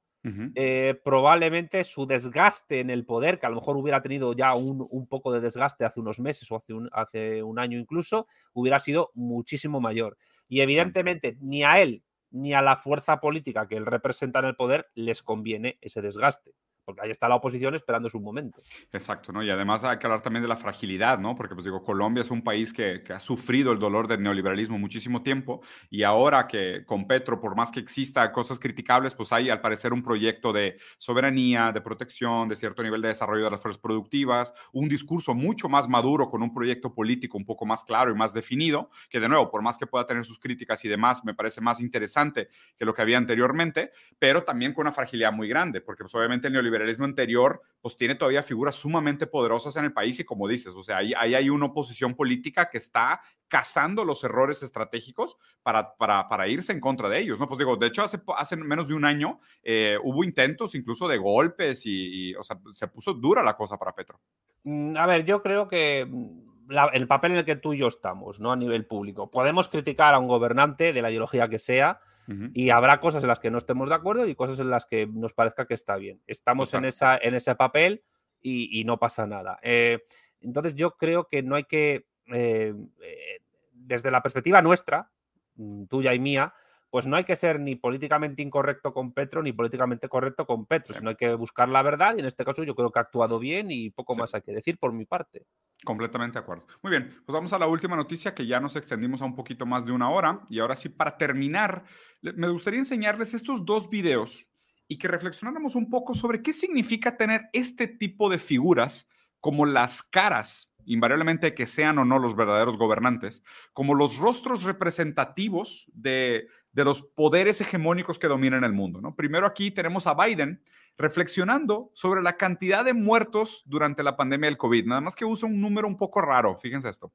Eh, 0.54 1.00
probablemente 1.04 1.82
su 1.82 2.06
desgaste 2.06 2.80
en 2.80 2.90
el 2.90 3.04
poder, 3.04 3.40
que 3.40 3.46
a 3.46 3.48
lo 3.48 3.56
mejor 3.56 3.76
hubiera 3.76 4.02
tenido 4.02 4.34
ya 4.34 4.54
un, 4.54 4.86
un 4.88 5.06
poco 5.08 5.32
de 5.32 5.40
desgaste 5.40 5.84
hace 5.84 5.98
unos 6.00 6.20
meses 6.20 6.50
o 6.52 6.56
hace 6.56 6.74
un, 6.74 6.88
hace 6.92 7.42
un 7.42 7.58
año 7.58 7.78
incluso, 7.78 8.26
hubiera 8.52 8.78
sido 8.78 9.10
muchísimo 9.14 9.80
mayor. 9.80 10.16
Y 10.48 10.60
evidentemente 10.60 11.36
ni 11.40 11.64
a 11.64 11.80
él 11.80 12.04
ni 12.30 12.54
a 12.54 12.62
la 12.62 12.76
fuerza 12.76 13.20
política 13.20 13.68
que 13.68 13.76
él 13.76 13.86
representa 13.86 14.38
en 14.38 14.46
el 14.46 14.56
poder 14.56 14.86
les 14.94 15.22
conviene 15.22 15.78
ese 15.80 16.00
desgaste. 16.00 16.54
Porque 16.84 17.02
ahí 17.02 17.10
está 17.10 17.28
la 17.28 17.36
oposición 17.36 17.74
esperando 17.74 18.08
su 18.08 18.20
momento. 18.20 18.60
Exacto, 18.92 19.32
¿no? 19.32 19.42
Y 19.42 19.50
además 19.50 19.84
hay 19.84 19.98
que 19.98 20.06
hablar 20.06 20.22
también 20.22 20.42
de 20.42 20.48
la 20.48 20.56
fragilidad, 20.56 21.18
¿no? 21.18 21.36
Porque, 21.36 21.54
pues 21.54 21.64
digo, 21.64 21.82
Colombia 21.82 22.22
es 22.22 22.30
un 22.30 22.42
país 22.42 22.72
que, 22.72 23.02
ha 23.12 23.20
sufrido 23.20 23.72
el 23.72 23.78
dolor 23.78 24.08
del 24.08 24.22
neoliberalismo 24.22 24.78
muchísimo 24.78 25.22
tiempo 25.22 25.60
y 25.90 26.02
ahora 26.02 26.46
que 26.46 26.84
con 26.86 27.06
Petro, 27.06 27.40
por 27.40 27.54
más 27.54 27.70
que 27.70 27.78
exista 27.78 28.32
cosas 28.32 28.58
criticables, 28.58 29.14
pues 29.14 29.32
hay 29.32 29.50
al 29.50 29.60
parecer 29.60 29.92
un 29.92 30.02
proyecto 30.02 30.52
de 30.52 30.78
soberanía, 30.98 31.72
de 31.72 31.80
protección, 31.82 32.48
de 32.48 32.56
cierto 32.56 32.82
nivel 32.82 33.02
de 33.02 33.08
desarrollo 33.08 33.44
de 33.44 33.50
las 33.50 33.60
fuerzas 33.60 33.80
productivas, 33.80 34.54
un 34.72 34.88
discurso 34.88 35.34
mucho 35.34 35.68
más 35.68 35.88
maduro 35.88 36.30
con 36.30 36.42
un 36.42 36.54
proyecto 36.54 36.94
político 36.94 37.36
un 37.36 37.44
poco 37.44 37.66
más 37.66 37.84
claro 37.84 38.10
y 38.10 38.14
más 38.14 38.32
definido, 38.32 38.90
que 39.10 39.20
de 39.20 39.28
nuevo, 39.28 39.50
por 39.50 39.62
más 39.62 39.76
que 39.76 39.86
pueda 39.86 40.06
tener 40.06 40.24
sus 40.24 40.38
críticas 40.38 40.84
y 40.84 40.88
demás, 40.88 41.24
me 41.24 41.34
parece 41.34 41.60
más 41.60 41.80
interesante 41.80 42.48
que 42.76 42.84
lo 42.84 42.94
que 42.94 43.02
había 43.02 43.18
anteriormente, 43.18 43.92
pero 44.18 44.44
también 44.44 44.72
con 44.72 44.82
una 44.82 44.92
fragilidad 44.92 45.32
muy 45.32 45.48
grande, 45.48 45.80
porque 45.80 46.02
pues 46.02 46.14
obviamente 46.14 46.46
el 46.46 46.52
neoliberalismo 46.54 46.71
liberalismo 46.72 47.04
anterior, 47.04 47.60
pues 47.80 47.96
tiene 47.96 48.14
todavía 48.14 48.42
figuras 48.42 48.76
sumamente 48.76 49.26
poderosas 49.26 49.76
en 49.76 49.84
el 49.84 49.92
país 49.92 50.18
y 50.20 50.24
como 50.24 50.48
dices, 50.48 50.72
o 50.74 50.82
sea, 50.82 50.98
ahí, 50.98 51.12
ahí 51.18 51.34
hay 51.34 51.50
una 51.50 51.66
oposición 51.66 52.14
política 52.14 52.70
que 52.70 52.78
está 52.78 53.20
cazando 53.48 54.04
los 54.04 54.24
errores 54.24 54.62
estratégicos 54.62 55.36
para, 55.62 55.94
para, 55.96 56.26
para, 56.28 56.48
irse 56.48 56.72
en 56.72 56.80
contra 56.80 57.08
de 57.08 57.18
ellos, 57.18 57.38
¿no? 57.38 57.48
Pues 57.48 57.58
digo, 57.58 57.76
de 57.76 57.88
hecho, 57.88 58.02
hace, 58.02 58.20
hace 58.36 58.56
menos 58.56 58.88
de 58.88 58.94
un 58.94 59.04
año 59.04 59.40
eh, 59.62 59.98
hubo 60.02 60.24
intentos 60.24 60.74
incluso 60.74 61.06
de 61.06 61.18
golpes 61.18 61.84
y, 61.84 62.30
y, 62.30 62.34
o 62.34 62.42
sea, 62.42 62.58
se 62.72 62.88
puso 62.88 63.12
dura 63.12 63.42
la 63.42 63.56
cosa 63.56 63.76
para 63.76 63.94
Petro. 63.94 64.20
Mm, 64.64 64.96
A 64.96 65.06
ver, 65.06 65.24
yo 65.24 65.42
creo 65.42 65.68
que 65.68 66.06
mm, 66.08 66.70
la, 66.72 66.86
el 66.86 67.06
papel 67.06 67.32
en 67.32 67.38
el 67.38 67.44
que 67.44 67.56
tú 67.56 67.72
y 67.74 67.78
yo 67.78 67.88
estamos, 67.88 68.40
¿no? 68.40 68.52
A 68.52 68.56
nivel 68.56 68.86
público. 68.86 69.30
Podemos 69.30 69.68
criticar 69.68 70.14
a 70.14 70.18
un 70.18 70.28
gobernante 70.28 70.92
de 70.92 71.02
la 71.02 71.10
ideología 71.10 71.48
que 71.48 71.58
sea, 71.58 72.00
Uh 72.28 72.32
-huh. 72.32 72.50
Y 72.54 72.70
habrá 72.70 73.00
cosas 73.00 73.22
en 73.22 73.28
las 73.28 73.40
que 73.40 73.50
no 73.50 73.58
estemos 73.58 73.88
de 73.88 73.94
acuerdo 73.94 74.26
y 74.26 74.34
cosas 74.34 74.58
en 74.60 74.70
las 74.70 74.86
que 74.86 75.06
nos 75.06 75.32
parezca 75.32 75.66
que 75.66 75.74
está 75.74 75.96
bien. 75.96 76.20
Estamos 76.26 76.72
en, 76.74 76.84
esa, 76.84 77.16
en 77.16 77.34
ese 77.34 77.54
papel 77.54 78.04
y, 78.40 78.80
y 78.80 78.84
no 78.84 78.98
pasa 78.98 79.26
nada. 79.26 79.58
Eh, 79.62 80.00
entonces 80.40 80.74
yo 80.74 80.96
creo 80.96 81.28
que 81.28 81.42
no 81.42 81.54
hay 81.56 81.64
que, 81.64 82.06
eh, 82.32 82.74
eh, 83.02 83.38
desde 83.72 84.10
la 84.10 84.22
perspectiva 84.22 84.62
nuestra, 84.62 85.10
mm, 85.56 85.84
tuya 85.84 86.14
y 86.14 86.18
mía, 86.18 86.52
pues 86.92 87.06
no 87.06 87.16
hay 87.16 87.24
que 87.24 87.36
ser 87.36 87.58
ni 87.58 87.74
políticamente 87.74 88.42
incorrecto 88.42 88.92
con 88.92 89.14
Petro 89.14 89.42
ni 89.42 89.54
políticamente 89.54 90.10
correcto 90.10 90.44
con 90.46 90.66
Petro, 90.66 90.92
sí. 90.92 90.98
sino 90.98 91.08
hay 91.08 91.16
que 91.16 91.32
buscar 91.32 91.70
la 91.70 91.80
verdad 91.80 92.14
y 92.14 92.20
en 92.20 92.26
este 92.26 92.44
caso 92.44 92.64
yo 92.64 92.74
creo 92.74 92.92
que 92.92 92.98
ha 92.98 93.02
actuado 93.02 93.38
bien 93.38 93.70
y 93.70 93.88
poco 93.88 94.12
sí. 94.12 94.20
más 94.20 94.34
hay 94.34 94.42
que 94.42 94.52
decir 94.52 94.76
por 94.76 94.92
mi 94.92 95.06
parte. 95.06 95.46
Completamente 95.86 96.38
de 96.38 96.42
acuerdo. 96.42 96.66
Muy 96.82 96.90
bien, 96.90 97.08
pues 97.24 97.32
vamos 97.32 97.50
a 97.54 97.58
la 97.58 97.66
última 97.66 97.96
noticia 97.96 98.34
que 98.34 98.46
ya 98.46 98.60
nos 98.60 98.76
extendimos 98.76 99.22
a 99.22 99.24
un 99.24 99.34
poquito 99.34 99.64
más 99.64 99.86
de 99.86 99.92
una 99.92 100.10
hora 100.10 100.42
y 100.50 100.58
ahora 100.58 100.76
sí 100.76 100.90
para 100.90 101.16
terminar, 101.16 101.84
me 102.20 102.50
gustaría 102.50 102.80
enseñarles 102.80 103.32
estos 103.32 103.64
dos 103.64 103.88
videos 103.88 104.46
y 104.86 104.98
que 104.98 105.08
reflexionáramos 105.08 105.74
un 105.76 105.88
poco 105.88 106.12
sobre 106.12 106.42
qué 106.42 106.52
significa 106.52 107.16
tener 107.16 107.48
este 107.54 107.88
tipo 107.88 108.28
de 108.28 108.38
figuras 108.38 109.08
como 109.40 109.64
las 109.64 110.02
caras 110.02 110.68
invariablemente 110.84 111.54
que 111.54 111.66
sean 111.66 111.98
o 111.98 112.04
no 112.04 112.18
los 112.18 112.36
verdaderos 112.36 112.76
gobernantes, 112.76 113.42
como 113.72 113.94
los 113.94 114.18
rostros 114.18 114.64
representativos 114.64 115.90
de, 115.94 116.48
de 116.72 116.84
los 116.84 117.02
poderes 117.02 117.60
hegemónicos 117.60 118.18
que 118.18 118.28
dominan 118.28 118.64
el 118.64 118.72
mundo. 118.72 119.00
¿no? 119.00 119.14
Primero 119.14 119.46
aquí 119.46 119.70
tenemos 119.70 120.06
a 120.06 120.14
Biden 120.14 120.62
reflexionando 120.96 121.90
sobre 121.94 122.22
la 122.22 122.36
cantidad 122.36 122.84
de 122.84 122.92
muertos 122.92 123.62
durante 123.66 124.02
la 124.02 124.16
pandemia 124.16 124.48
del 124.48 124.58
COVID, 124.58 124.86
nada 124.86 125.00
más 125.00 125.16
que 125.16 125.24
usa 125.24 125.48
un 125.48 125.60
número 125.60 125.88
un 125.88 125.96
poco 125.96 126.20
raro, 126.20 126.56
fíjense 126.56 126.88
esto. 126.88 127.12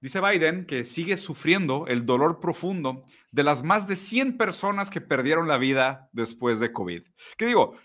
Dice 0.00 0.20
Biden 0.20 0.64
que 0.64 0.84
sigue 0.84 1.16
sufriendo 1.16 1.86
el 1.88 2.06
dolor 2.06 2.38
profundo 2.38 3.02
de 3.32 3.42
las 3.42 3.64
más 3.64 3.88
de 3.88 3.96
100 3.96 4.36
personas 4.36 4.90
que 4.90 5.00
perdieron 5.00 5.48
la 5.48 5.58
vida 5.58 6.08
después 6.12 6.60
de 6.60 6.72
COVID. 6.72 7.02
¿Qué 7.36 7.46
digo? 7.46 7.76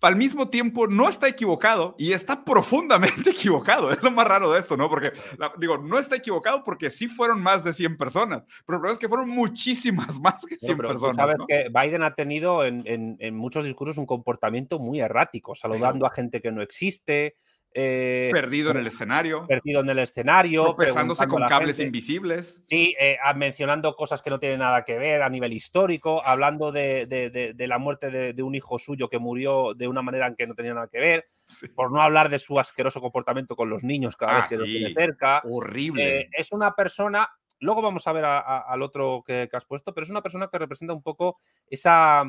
Al 0.00 0.16
mismo 0.16 0.48
tiempo 0.48 0.86
no 0.86 1.08
está 1.08 1.26
equivocado 1.28 1.96
y 1.98 2.12
está 2.12 2.44
profundamente 2.44 3.30
equivocado. 3.30 3.90
Es 3.90 4.02
lo 4.02 4.10
más 4.10 4.26
raro 4.26 4.52
de 4.52 4.60
esto, 4.60 4.76
¿no? 4.76 4.88
Porque, 4.88 5.12
la, 5.38 5.52
digo, 5.58 5.78
no 5.78 5.98
está 5.98 6.16
equivocado 6.16 6.62
porque 6.62 6.90
sí 6.90 7.08
fueron 7.08 7.42
más 7.42 7.64
de 7.64 7.72
100 7.72 7.96
personas, 7.96 8.44
pero 8.66 8.76
el 8.76 8.80
problema 8.80 8.92
es 8.92 8.98
que 8.98 9.08
fueron 9.08 9.28
muchísimas 9.28 10.18
más 10.20 10.44
que 10.46 10.56
100 10.56 10.76
pero, 10.76 10.88
personas. 10.88 11.16
Sabes 11.16 11.36
¿no? 11.38 11.46
que 11.46 11.68
Biden 11.68 12.02
ha 12.02 12.14
tenido 12.14 12.64
en, 12.64 12.82
en, 12.86 13.16
en, 13.18 13.34
muchos 13.34 13.64
discursos 13.64 13.98
un 13.98 14.06
comportamiento 14.06 14.78
muy 14.78 15.00
errático, 15.00 15.54
saludando 15.54 16.06
a 16.06 16.10
gente 16.10 16.40
que 16.40 16.52
no 16.52 16.62
existe, 16.62 17.36
Eh, 17.74 18.30
perdido 18.32 18.70
en 18.70 18.78
el 18.78 18.86
escenario. 18.86 19.46
Perdido 19.46 19.80
en 19.80 19.90
el 19.90 19.98
escenario. 19.98 20.74
Pesándose 20.74 21.28
con 21.28 21.42
cables 21.46 21.78
invisibles. 21.78 22.58
Sí, 22.66 22.94
eh, 22.98 23.18
mencionando 23.36 23.94
cosas 23.94 24.22
que 24.22 24.30
no 24.30 24.40
tienen 24.40 24.60
nada 24.60 24.84
que 24.84 24.98
ver 24.98 25.22
a 25.22 25.28
nivel 25.28 25.52
histórico, 25.52 26.24
hablando 26.24 26.72
de, 26.72 27.54
la 27.58 27.78
muerte 27.78 28.10
de, 28.32 28.42
un 28.42 28.54
hijo 28.54 28.78
suyo 28.78 29.08
que 29.08 29.18
murió 29.18 29.74
de 29.74 29.86
una 29.86 30.02
manera 30.02 30.26
en 30.26 30.34
que 30.34 30.46
no 30.46 30.54
tenía 30.54 30.74
nada 30.74 30.88
que 30.88 30.98
ver, 30.98 31.26
por 31.74 31.92
no 31.92 32.02
hablar 32.02 32.30
de 32.30 32.38
su 32.38 32.58
asqueroso 32.58 33.00
comportamiento 33.00 33.54
con 33.54 33.68
los 33.68 33.84
niños 33.84 34.16
cada 34.16 34.34
vez 34.34 34.42
ah, 34.44 34.46
que 34.48 34.56
lo 34.56 34.64
tiene 34.64 34.94
cerca. 34.94 35.42
Horrible. 35.44 36.20
Eh, 36.20 36.30
es 36.32 36.52
una 36.52 36.74
persona, 36.74 37.28
luego 37.60 37.82
vamos 37.82 38.06
a 38.06 38.12
ver 38.12 38.24
al 38.24 38.82
otro 38.82 39.22
que, 39.26 39.48
has 39.52 39.66
puesto, 39.66 39.92
pero 39.92 40.04
es 40.04 40.10
una 40.10 40.22
persona 40.22 40.48
que 40.50 40.58
representa 40.58 40.94
un 40.94 41.02
poco 41.02 41.36
esa... 41.68 42.24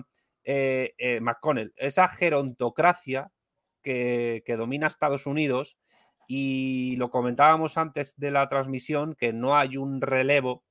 McConnell, 1.21 1.71
esa 1.77 2.07
gerontocracia 2.07 3.29
que, 3.81 4.43
domina 4.57 4.87
Estados 4.87 5.25
Unidos 5.25 5.77
y 6.27 6.95
lo 6.97 7.09
comentábamos 7.09 7.77
antes 7.77 8.17
de 8.17 8.31
la 8.31 8.47
transmisión 8.49 9.15
que 9.15 9.33
no 9.33 9.55
hay 9.55 9.77
un 9.77 10.01
relevo 10.01 10.63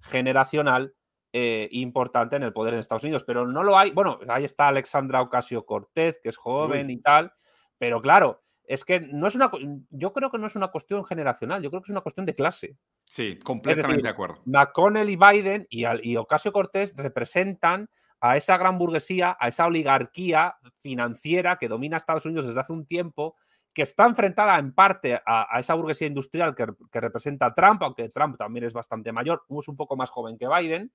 generacional 0.00 0.94
eh, 1.32 1.68
importante 1.72 2.36
en 2.36 2.42
el 2.42 2.52
poder 2.52 2.74
en 2.74 2.80
Estados 2.80 3.04
Unidos, 3.04 3.24
pero 3.24 3.46
no 3.46 3.62
lo 3.62 3.78
hay. 3.78 3.90
Bueno, 3.90 4.18
ahí 4.28 4.44
está 4.44 4.68
Alexandra 4.68 5.20
Ocasio 5.20 5.64
Cortez, 5.64 6.20
que 6.22 6.28
es 6.28 6.36
joven 6.36 6.90
y 6.90 7.00
tal, 7.00 7.32
pero 7.78 8.00
claro, 8.00 8.42
es 8.64 8.84
que 8.84 9.00
no 9.00 9.26
es 9.26 9.34
una. 9.34 9.50
Yo 9.90 10.12
creo 10.12 10.30
que 10.30 10.38
no 10.38 10.46
es 10.46 10.54
una 10.54 10.68
cuestión 10.68 11.04
generacional, 11.04 11.60
yo 11.60 11.70
creo 11.70 11.82
que 11.82 11.86
es 11.86 11.90
una 11.90 12.02
cuestión 12.02 12.24
de 12.24 12.36
clase. 12.36 12.76
Sí, 13.04 13.36
completamente 13.40 14.04
de 14.04 14.08
acuerdo. 14.08 14.42
McConnell 14.44 15.10
y 15.10 15.16
Biden 15.16 15.66
y, 15.68 15.84
y 16.02 16.16
Ocasio 16.16 16.52
Cortez 16.52 16.94
representan 16.96 17.88
a 18.20 18.36
esa 18.36 18.56
gran 18.58 18.78
burguesía, 18.78 19.36
a 19.40 19.48
esa 19.48 19.66
oligarquía 19.66 20.56
financiera 20.82 21.56
que 21.56 21.68
domina 21.68 21.96
Estados 21.96 22.26
Unidos 22.26 22.46
desde 22.46 22.60
hace 22.60 22.72
un 22.72 22.86
tiempo, 22.86 23.36
que 23.72 23.82
está 23.82 24.06
enfrentada 24.06 24.58
en 24.58 24.72
parte 24.72 25.20
a, 25.24 25.58
esa 25.58 25.74
burguesía 25.74 26.08
industrial 26.08 26.54
que, 26.54 27.00
representa 27.00 27.54
Trump, 27.54 27.82
aunque 27.82 28.08
Trump 28.08 28.36
también 28.36 28.64
es 28.64 28.72
bastante 28.72 29.12
mayor, 29.12 29.44
es 29.48 29.68
un 29.68 29.76
poco 29.76 29.96
más 29.96 30.10
joven 30.10 30.36
que 30.36 30.48
Biden, 30.48 30.92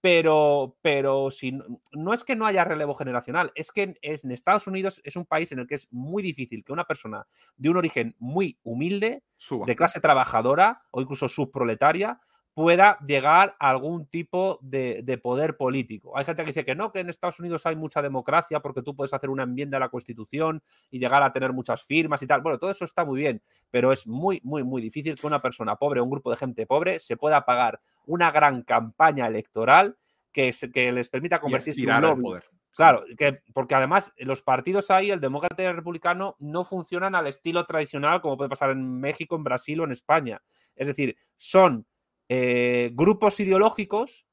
pero, 0.00 0.76
pero 0.82 1.30
si, 1.30 1.52
no 1.92 2.12
es 2.12 2.24
que 2.24 2.34
no 2.34 2.44
haya 2.44 2.64
relevo 2.64 2.94
generacional, 2.94 3.52
es 3.54 3.70
que 3.70 3.82
en, 3.82 3.98
en, 4.02 4.32
Estados 4.32 4.66
Unidos 4.66 5.00
es 5.04 5.16
un 5.16 5.24
país 5.24 5.52
en 5.52 5.60
el 5.60 5.66
que 5.66 5.76
es 5.76 5.88
muy 5.92 6.22
difícil 6.22 6.64
que 6.64 6.72
una 6.72 6.84
persona 6.84 7.26
de 7.56 7.70
un 7.70 7.76
origen 7.76 8.14
muy 8.18 8.58
humilde, 8.62 9.22
de 9.66 9.76
clase 9.76 10.00
trabajadora 10.00 10.82
o 10.90 11.00
incluso 11.00 11.28
subproletaria, 11.28 12.20
pueda 12.54 12.98
llegar 13.06 13.56
a 13.58 13.70
algún 13.70 14.06
tipo 14.06 14.58
de, 14.62 15.18
poder 15.22 15.56
político. 15.56 16.16
Hay 16.16 16.24
gente 16.24 16.42
que 16.42 16.48
dice 16.48 16.64
que 16.64 16.74
no, 16.74 16.92
que 16.92 17.00
en 17.00 17.08
Estados 17.08 17.40
Unidos 17.40 17.64
hay 17.66 17.76
mucha 17.76 18.02
democracia 18.02 18.60
porque 18.60 18.82
tú 18.82 18.94
puedes 18.94 19.14
hacer 19.14 19.30
una 19.30 19.44
enmienda 19.44 19.78
a 19.78 19.80
la 19.80 19.88
Constitución 19.88 20.62
y 20.90 20.98
llegar 20.98 21.22
a 21.22 21.32
tener 21.32 21.52
muchas 21.52 21.82
firmas 21.82 22.22
y 22.22 22.26
tal. 22.26 22.42
Bueno, 22.42 22.58
todo 22.58 22.70
eso 22.70 22.84
está 22.84 23.04
muy 23.04 23.20
bien, 23.20 23.42
pero 23.70 23.92
es 23.92 24.06
muy, 24.06 24.40
muy, 24.44 24.62
muy 24.62 24.82
difícil 24.82 25.18
que 25.18 25.26
una 25.26 25.40
persona 25.40 25.76
pobre 25.76 26.00
o 26.00 26.04
un 26.04 26.10
grupo 26.10 26.30
de 26.30 26.36
gente 26.36 26.66
pobre 26.66 27.00
se 27.00 27.16
pueda 27.16 27.44
pagar 27.44 27.80
una 28.06 28.30
gran 28.30 28.62
campaña 28.62 29.26
electoral 29.26 29.96
que, 30.32 30.54
que 30.72 30.92
les 30.92 31.08
permita 31.08 31.40
convertirse 31.40 31.82
en 31.82 31.90
un 31.90 32.02
lobby. 32.02 32.22
Poder. 32.22 32.44
Claro, 32.74 33.04
que, 33.18 33.42
porque 33.52 33.74
además 33.74 34.12
los 34.16 34.40
partidos 34.40 34.90
ahí, 34.90 35.10
el 35.10 35.20
demócrata 35.20 35.62
y 35.62 35.66
el 35.66 35.76
republicano, 35.76 36.36
no 36.38 36.64
funcionan 36.64 37.14
al 37.14 37.26
estilo 37.26 37.66
tradicional 37.66 38.22
como 38.22 38.38
puede 38.38 38.48
pasar 38.48 38.70
en 38.70 38.98
México, 38.98 39.36
en 39.36 39.44
Brasil 39.44 39.80
o 39.80 39.84
en 39.84 39.92
España. 39.92 40.42
Es 40.74 40.86
decir, 40.86 41.16
son 41.36 41.86
eh, 42.34 42.90
grupos 42.94 43.38
ideológicos, 43.40 44.26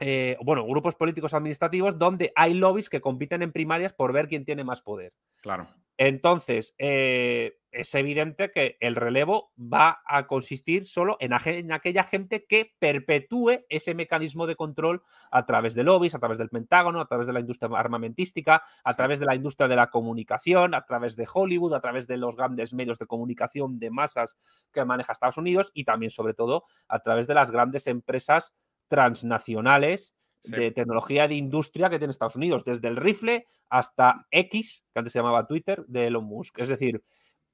eh, 0.00 0.36
bueno, 0.42 0.66
grupos 0.66 0.96
políticos 0.96 1.32
administrativos 1.34 1.96
donde 1.96 2.32
hay 2.34 2.52
lobbies 2.52 2.88
que 2.88 3.00
compiten 3.00 3.42
en 3.42 3.52
primarias 3.52 3.92
por 3.92 4.12
ver 4.12 4.26
quién 4.26 4.44
tiene 4.44 4.64
más 4.64 4.82
poder. 4.82 5.12
Claro. 5.40 5.68
Entonces, 6.04 6.74
eh, 6.78 7.60
es 7.70 7.94
evidente 7.94 8.50
que 8.50 8.76
el 8.80 8.96
relevo 8.96 9.52
va 9.56 10.02
a 10.04 10.26
consistir 10.26 10.84
solo 10.84 11.16
en, 11.20 11.32
aquella 11.32 12.02
gente 12.02 12.44
que 12.44 12.74
perpetúe 12.80 13.60
ese 13.68 13.94
mecanismo 13.94 14.48
de 14.48 14.56
control 14.56 15.04
a 15.30 15.46
través 15.46 15.76
de 15.76 15.84
lobbies, 15.84 16.16
a 16.16 16.18
través 16.18 16.38
del 16.38 16.48
Pentágono, 16.48 17.00
a 17.00 17.06
través 17.06 17.28
de 17.28 17.32
la 17.32 17.38
industria 17.38 17.70
armamentística, 17.78 18.64
a 18.82 18.94
través 18.94 19.20
de 19.20 19.26
la 19.26 19.36
industria 19.36 19.68
de 19.68 19.76
la 19.76 19.90
comunicación, 19.90 20.74
a 20.74 20.84
través 20.84 21.14
de 21.14 21.28
Hollywood, 21.32 21.74
a 21.74 21.80
través 21.80 22.08
de 22.08 22.16
los 22.16 22.34
grandes 22.34 22.74
medios 22.74 22.98
de 22.98 23.06
comunicación 23.06 23.78
de 23.78 23.92
masas 23.92 24.36
que 24.72 24.84
maneja 24.84 25.12
Estados 25.12 25.36
Unidos 25.36 25.70
y 25.72 25.84
también, 25.84 26.10
sobre 26.10 26.34
todo, 26.34 26.64
a 26.88 26.98
través 26.98 27.28
de 27.28 27.34
las 27.34 27.52
grandes 27.52 27.86
empresas 27.86 28.56
transnacionales 28.88 30.16
de 30.44 30.70
tecnología 30.70 31.28
de 31.28 31.34
industria 31.34 31.88
que 31.88 31.98
tiene 31.98 32.10
Estados 32.10 32.36
Unidos, 32.36 32.64
desde 32.64 32.88
el 32.88 32.96
rifle 32.96 33.46
hasta 33.68 34.26
X, 34.30 34.84
que 34.92 34.98
antes 34.98 35.12
se 35.12 35.18
llamaba 35.18 35.46
Twitter, 35.46 35.84
de 35.86 36.08
Elon 36.08 36.24
Musk. 36.24 36.58
Es 36.58 36.68
decir, 36.68 37.02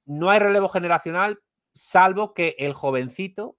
no 0.05 0.29
hay 0.29 0.39
relevo 0.39 0.69
generacional 0.69 1.39
salvo 1.73 2.33
que 2.33 2.55
el 2.57 2.73
jovencito 2.73 3.57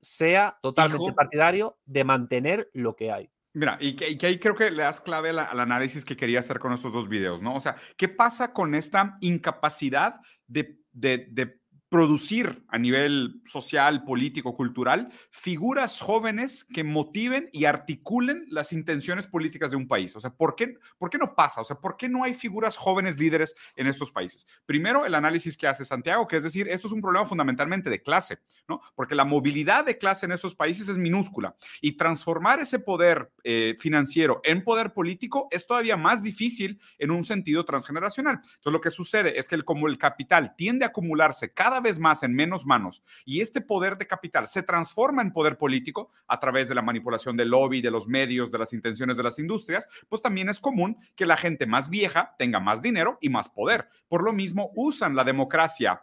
sea 0.00 0.58
totalmente 0.62 1.12
partidario 1.12 1.78
de 1.84 2.04
mantener 2.04 2.70
lo 2.72 2.96
que 2.96 3.12
hay. 3.12 3.30
Mira, 3.54 3.76
y 3.80 3.94
que, 3.94 4.26
ahí 4.26 4.38
creo 4.38 4.54
que 4.54 4.70
le 4.70 4.82
das 4.82 5.00
clave 5.00 5.30
al, 5.30 5.60
análisis 5.60 6.04
que 6.04 6.16
quería 6.16 6.40
hacer 6.40 6.58
con 6.58 6.72
estos 6.72 6.92
dos 6.92 7.08
videos, 7.08 7.42
¿no? 7.42 7.54
O 7.54 7.60
sea, 7.60 7.76
¿qué 7.96 8.08
pasa 8.08 8.52
con 8.52 8.74
esta 8.74 9.18
incapacidad 9.20 10.20
de, 10.46 10.78
de, 10.90 11.26
de 11.30 11.61
producir 11.92 12.64
a 12.68 12.78
nivel 12.78 13.42
social, 13.44 14.02
político, 14.04 14.56
cultural, 14.56 15.12
figuras 15.28 16.00
jóvenes 16.00 16.64
que 16.64 16.84
motiven 16.84 17.50
y 17.52 17.66
articulen 17.66 18.46
las 18.48 18.72
intenciones 18.72 19.26
políticas 19.26 19.72
de 19.72 19.76
un 19.76 19.86
país. 19.86 20.16
O 20.16 20.20
sea, 20.20 20.30
¿por 20.30 20.56
qué, 20.56 20.78
¿por 20.96 21.10
qué 21.10 21.18
no 21.18 21.34
pasa? 21.34 21.60
O 21.60 21.64
sea, 21.64 21.76
¿por 21.76 21.98
qué 21.98 22.08
no 22.08 22.24
hay 22.24 22.32
figuras 22.32 22.78
jóvenes 22.78 23.18
líderes 23.18 23.54
en 23.76 23.88
estos 23.88 24.10
países? 24.10 24.46
Primero, 24.64 25.04
el 25.04 25.14
análisis 25.14 25.54
que 25.54 25.66
hace 25.66 25.84
Santiago, 25.84 26.26
que 26.26 26.38
es 26.38 26.42
decir, 26.42 26.66
esto 26.66 26.86
es 26.86 26.94
un 26.94 27.02
problema 27.02 27.26
fundamentalmente 27.26 27.90
de 27.90 28.02
clase, 28.02 28.38
¿no? 28.66 28.80
Porque 28.94 29.14
la 29.14 29.26
movilidad 29.26 29.84
de 29.84 29.98
clase 29.98 30.24
en 30.24 30.32
estos 30.32 30.54
países 30.54 30.88
es 30.88 30.96
minúscula 30.96 31.56
y 31.82 31.98
transformar 31.98 32.58
ese 32.60 32.78
poder 32.78 33.30
eh, 33.44 33.74
financiero 33.78 34.40
en 34.44 34.64
poder 34.64 34.94
político 34.94 35.46
es 35.50 35.66
todavía 35.66 35.98
más 35.98 36.22
difícil 36.22 36.80
en 36.96 37.10
un 37.10 37.22
sentido 37.22 37.66
transgeneracional. 37.66 38.36
Entonces, 38.36 38.72
lo 38.72 38.80
que 38.80 38.90
sucede 38.90 39.38
es 39.38 39.46
que 39.46 39.56
el, 39.56 39.66
como 39.66 39.88
el 39.88 39.98
capital 39.98 40.54
tiende 40.56 40.86
a 40.86 40.88
acumularse 40.88 41.52
cada 41.52 41.81
vez 41.82 41.98
más 41.98 42.22
en 42.22 42.34
menos 42.34 42.64
manos 42.64 43.02
y 43.24 43.40
este 43.40 43.60
poder 43.60 43.98
de 43.98 44.06
capital 44.06 44.48
se 44.48 44.62
transforma 44.62 45.22
en 45.22 45.32
poder 45.32 45.58
político 45.58 46.10
a 46.26 46.40
través 46.40 46.68
de 46.68 46.74
la 46.74 46.82
manipulación 46.82 47.36
del 47.36 47.50
lobby, 47.50 47.80
de 47.80 47.90
los 47.90 48.08
medios, 48.08 48.50
de 48.50 48.58
las 48.58 48.72
intenciones 48.72 49.16
de 49.16 49.22
las 49.22 49.38
industrias, 49.38 49.88
pues 50.08 50.22
también 50.22 50.48
es 50.48 50.60
común 50.60 50.96
que 51.14 51.26
la 51.26 51.36
gente 51.36 51.66
más 51.66 51.90
vieja 51.90 52.34
tenga 52.38 52.60
más 52.60 52.82
dinero 52.82 53.18
y 53.20 53.28
más 53.28 53.48
poder. 53.48 53.88
Por 54.08 54.24
lo 54.24 54.32
mismo, 54.32 54.70
usan 54.74 55.16
la 55.16 55.24
democracia 55.24 56.02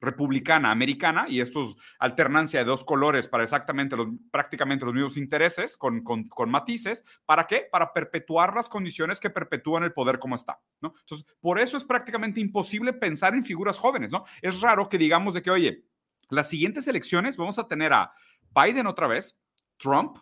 republicana 0.00 0.70
americana 0.70 1.26
y 1.28 1.40
esto 1.40 1.62
es 1.62 1.76
alternancia 1.98 2.60
de 2.60 2.66
dos 2.66 2.84
colores 2.84 3.28
para 3.28 3.44
exactamente 3.44 3.96
los, 3.96 4.08
prácticamente 4.30 4.84
los 4.84 4.94
mismos 4.94 5.16
intereses 5.16 5.76
con, 5.76 6.02
con, 6.02 6.28
con, 6.28 6.50
matices. 6.50 7.04
¿Para 7.24 7.46
qué? 7.46 7.66
Para 7.70 7.92
perpetuar 7.92 8.54
las 8.54 8.68
condiciones 8.68 9.20
que 9.20 9.30
perpetúan 9.30 9.84
el 9.84 9.92
poder 9.92 10.18
como 10.18 10.34
está. 10.34 10.60
Entonces, 10.82 11.26
por 11.40 11.58
eso 11.58 11.76
es 11.76 11.84
prácticamente 11.84 12.40
imposible 12.40 12.92
pensar 12.92 13.34
en 13.34 13.44
figuras 13.44 13.78
jóvenes, 13.78 14.12
¿no? 14.12 14.24
Es 14.42 14.60
raro 14.60 14.88
que 14.88 14.98
digamos 14.98 15.34
de 15.34 15.42
que, 15.42 15.50
oye, 15.50 15.84
las 16.28 16.48
siguientes 16.48 16.86
elecciones 16.88 17.36
vamos 17.36 17.58
a 17.58 17.68
tener 17.68 17.92
a 17.92 18.12
Biden 18.54 18.86
otra 18.86 19.06
vez, 19.06 19.38
Trump, 19.78 20.18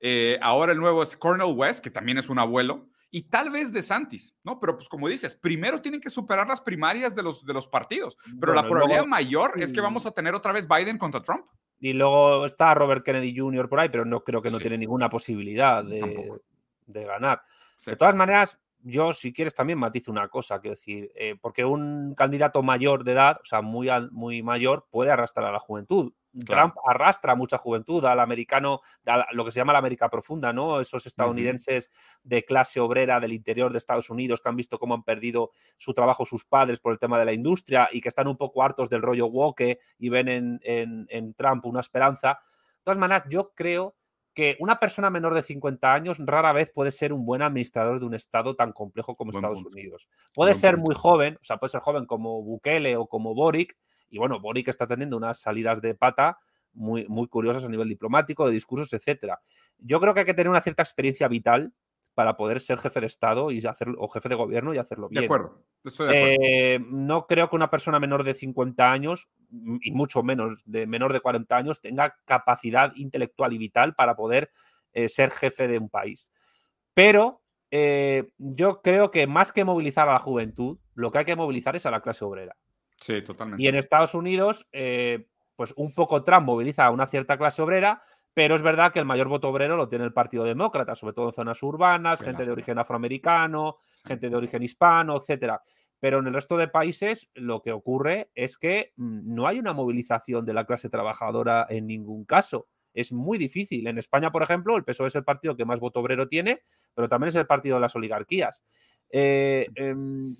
eh, 0.00 0.38
ahora 0.42 0.72
el 0.72 0.78
nuevo 0.78 1.02
es 1.02 1.16
Cornel 1.16 1.54
West, 1.54 1.80
que 1.80 1.90
también 1.90 2.18
es 2.18 2.28
un 2.28 2.38
abuelo, 2.38 2.88
y 3.10 3.22
tal 3.22 3.50
vez 3.50 3.72
de 3.72 3.82
Santis, 3.82 4.34
¿no? 4.44 4.60
Pero 4.60 4.76
pues 4.76 4.88
como 4.88 5.08
dices, 5.08 5.34
primero 5.34 5.80
tienen 5.80 6.00
que 6.00 6.10
superar 6.10 6.46
las 6.46 6.60
primarias 6.60 7.14
de 7.14 7.22
los, 7.22 7.44
de 7.44 7.54
los 7.54 7.66
partidos, 7.66 8.18
pero 8.38 8.54
la 8.54 8.62
probabilidad 8.62 9.06
mayor 9.06 9.60
es 9.60 9.72
que 9.72 9.80
vamos 9.80 10.06
a 10.06 10.10
tener 10.10 10.34
otra 10.34 10.52
vez 10.52 10.68
Biden 10.68 10.98
contra 10.98 11.22
Trump. 11.22 11.46
Y 11.80 11.92
luego 11.92 12.44
está 12.44 12.74
Robert 12.74 13.04
Kennedy 13.04 13.36
Jr. 13.36 13.68
por 13.68 13.80
ahí, 13.80 13.88
pero 13.88 14.04
no 14.04 14.24
creo 14.24 14.42
que 14.42 14.50
no 14.50 14.58
tiene 14.58 14.76
ninguna 14.76 15.08
posibilidad 15.08 15.84
de, 15.84 16.40
de 16.86 17.04
ganar. 17.04 17.42
De 17.86 17.96
todas 17.96 18.16
maneras, 18.16 18.58
yo, 18.80 19.12
si 19.12 19.32
quieres, 19.32 19.54
también 19.54 19.78
matizo 19.78 20.10
una 20.10 20.28
cosa, 20.28 20.60
quiero 20.60 20.76
decir, 20.76 21.10
eh, 21.14 21.36
porque 21.40 21.64
un 21.64 22.14
candidato 22.14 22.62
mayor 22.62 23.04
de 23.04 23.12
edad, 23.12 23.38
o 23.42 23.44
sea, 23.44 23.60
muy, 23.60 23.88
muy 24.10 24.42
mayor, 24.42 24.86
puede 24.90 25.10
arrastrar 25.10 25.46
a 25.46 25.52
la 25.52 25.58
juventud. 25.58 26.12
Trump 26.46 26.76
arrastra 26.86 27.34
mucha 27.34 27.58
juventud 27.58 28.04
al 28.04 28.20
americano, 28.20 28.80
a 29.06 29.26
lo 29.32 29.44
que 29.44 29.50
se 29.50 29.58
llama 29.58 29.72
la 29.72 29.80
América 29.80 30.08
profunda, 30.08 30.52
¿no? 30.52 30.80
Esos 30.80 31.04
estadounidenses 31.06 31.90
de 32.22 32.44
clase 32.44 32.78
obrera 32.78 33.18
del 33.18 33.32
interior 33.32 33.72
de 33.72 33.78
Estados 33.78 34.08
Unidos 34.08 34.40
que 34.40 34.48
han 34.48 34.54
visto 34.54 34.78
cómo 34.78 34.94
han 34.94 35.02
perdido 35.02 35.50
su 35.78 35.94
trabajo 35.94 36.24
sus 36.26 36.44
padres 36.44 36.78
por 36.78 36.92
el 36.92 37.00
tema 37.00 37.18
de 37.18 37.24
la 37.24 37.32
industria 37.32 37.88
y 37.90 38.00
que 38.00 38.08
están 38.08 38.28
un 38.28 38.36
poco 38.36 38.62
hartos 38.62 38.88
del 38.88 39.02
rollo 39.02 39.26
woke 39.26 39.78
y 39.98 40.08
ven 40.10 40.28
en, 40.28 40.60
en 40.62 41.34
Trump 41.34 41.64
una 41.64 41.80
esperanza. 41.80 42.38
De 42.76 42.84
todas 42.84 42.98
maneras, 42.98 43.24
yo 43.28 43.52
creo 43.54 43.97
que 44.38 44.56
una 44.60 44.78
persona 44.78 45.10
menor 45.10 45.34
de 45.34 45.42
50 45.42 45.92
años 45.92 46.16
rara 46.20 46.52
vez 46.52 46.70
puede 46.70 46.92
ser 46.92 47.12
un 47.12 47.26
buen 47.26 47.42
administrador 47.42 47.98
de 47.98 48.06
un 48.06 48.14
estado 48.14 48.54
tan 48.54 48.70
complejo 48.72 49.16
como 49.16 49.32
Estados 49.32 49.64
Unidos. 49.64 50.08
Puede 50.32 50.54
ser 50.54 50.76
muy 50.76 50.94
joven, 50.94 51.36
o 51.42 51.44
sea, 51.44 51.56
puede 51.56 51.72
ser 51.72 51.80
joven 51.80 52.06
como 52.06 52.40
Bukele 52.44 52.96
o 52.96 53.08
como 53.08 53.34
Boric, 53.34 53.76
y 54.08 54.18
bueno, 54.18 54.38
Boric 54.38 54.68
está 54.68 54.86
teniendo 54.86 55.16
unas 55.16 55.40
salidas 55.40 55.82
de 55.82 55.96
pata 55.96 56.38
muy, 56.72 57.04
muy 57.08 57.26
curiosas 57.26 57.64
a 57.64 57.68
nivel 57.68 57.88
diplomático, 57.88 58.46
de 58.46 58.52
discursos, 58.52 58.92
etcétera. 58.92 59.40
Yo 59.76 59.98
creo 59.98 60.14
que 60.14 60.20
hay 60.20 60.26
que 60.26 60.34
tener 60.34 60.50
una 60.50 60.62
cierta 60.62 60.84
experiencia 60.84 61.26
vital 61.26 61.72
para 62.18 62.36
poder 62.36 62.60
ser 62.60 62.78
jefe 62.78 63.00
de 63.00 63.06
Estado 63.06 63.52
y 63.52 63.64
hacer, 63.64 63.90
o 63.96 64.08
jefe 64.08 64.28
de 64.28 64.34
gobierno 64.34 64.74
y 64.74 64.78
hacerlo 64.78 65.08
bien. 65.08 65.20
De 65.20 65.26
acuerdo, 65.26 65.62
estoy 65.84 66.08
de 66.08 66.18
acuerdo. 66.18 66.36
Eh, 66.42 66.84
no 66.90 67.28
creo 67.28 67.48
que 67.48 67.54
una 67.54 67.70
persona 67.70 68.00
menor 68.00 68.24
de 68.24 68.34
50 68.34 68.90
años, 68.90 69.28
y 69.80 69.92
mucho 69.92 70.24
menos 70.24 70.60
de 70.66 70.88
menor 70.88 71.12
de 71.12 71.20
40 71.20 71.56
años, 71.56 71.80
tenga 71.80 72.16
capacidad 72.24 72.92
intelectual 72.96 73.52
y 73.52 73.58
vital 73.58 73.94
para 73.94 74.16
poder 74.16 74.50
eh, 74.94 75.08
ser 75.08 75.30
jefe 75.30 75.68
de 75.68 75.78
un 75.78 75.88
país. 75.88 76.32
Pero 76.92 77.40
eh, 77.70 78.32
yo 78.36 78.82
creo 78.82 79.12
que 79.12 79.28
más 79.28 79.52
que 79.52 79.64
movilizar 79.64 80.08
a 80.08 80.14
la 80.14 80.18
juventud, 80.18 80.80
lo 80.94 81.12
que 81.12 81.18
hay 81.18 81.24
que 81.24 81.36
movilizar 81.36 81.76
es 81.76 81.86
a 81.86 81.92
la 81.92 82.00
clase 82.00 82.24
obrera. 82.24 82.56
Sí, 83.00 83.22
totalmente. 83.22 83.62
Y 83.62 83.68
en 83.68 83.76
Estados 83.76 84.12
Unidos, 84.14 84.66
pues 85.54 85.72
un 85.76 85.94
poco 85.94 86.24
Trump 86.24 86.46
moviliza 86.46 86.84
a 86.84 86.90
una 86.90 87.06
cierta 87.06 87.38
clase 87.38 87.62
obrera, 87.62 88.02
pero 88.38 88.54
es 88.54 88.62
verdad 88.62 88.92
que 88.92 89.00
el 89.00 89.04
mayor 89.04 89.26
voto 89.26 89.48
obrero 89.48 89.76
lo 89.76 89.88
tiene 89.88 90.04
el 90.04 90.12
Partido 90.12 90.44
Demócrata, 90.44 90.94
sobre 90.94 91.12
todo 91.12 91.26
en 91.26 91.32
zonas 91.32 91.60
urbanas, 91.60 92.22
gente 92.22 92.44
de 92.44 92.52
origen 92.52 92.78
afroamericano, 92.78 93.78
gente 94.06 94.30
de 94.30 94.36
origen 94.36 94.62
hispano, 94.62 95.16
etcétera. 95.16 95.60
Pero 95.98 96.20
en 96.20 96.28
el 96.28 96.34
resto 96.34 96.56
de 96.56 96.68
países 96.68 97.28
lo 97.34 97.62
que 97.62 97.72
ocurre 97.72 98.30
es 98.36 98.56
que 98.56 98.92
mm, 98.94 99.34
no 99.34 99.48
hay 99.48 99.58
una 99.58 99.72
movilización 99.72 100.44
de 100.44 100.52
la 100.54 100.66
clase 100.66 100.88
trabajadora 100.88 101.66
en 101.68 101.88
ningún 101.88 102.24
caso. 102.24 102.68
Es 102.94 103.12
muy 103.12 103.38
difícil. 103.38 103.88
En 103.88 103.98
España, 103.98 104.30
por 104.30 104.44
ejemplo, 104.44 104.76
el 104.76 104.84
PSOE 104.84 105.08
es 105.08 105.16
el 105.16 105.24
partido 105.24 105.56
que 105.56 105.64
más 105.64 105.80
voto 105.80 105.98
obrero 105.98 106.28
tiene, 106.28 106.62
pero 106.94 107.08
también 107.08 107.30
es 107.30 107.34
el 107.34 107.46
partido 107.48 107.74
de 107.74 107.80
las 107.80 107.96
oligarquías. 107.96 108.62
Eh, 109.10 109.66
em, 109.74 110.36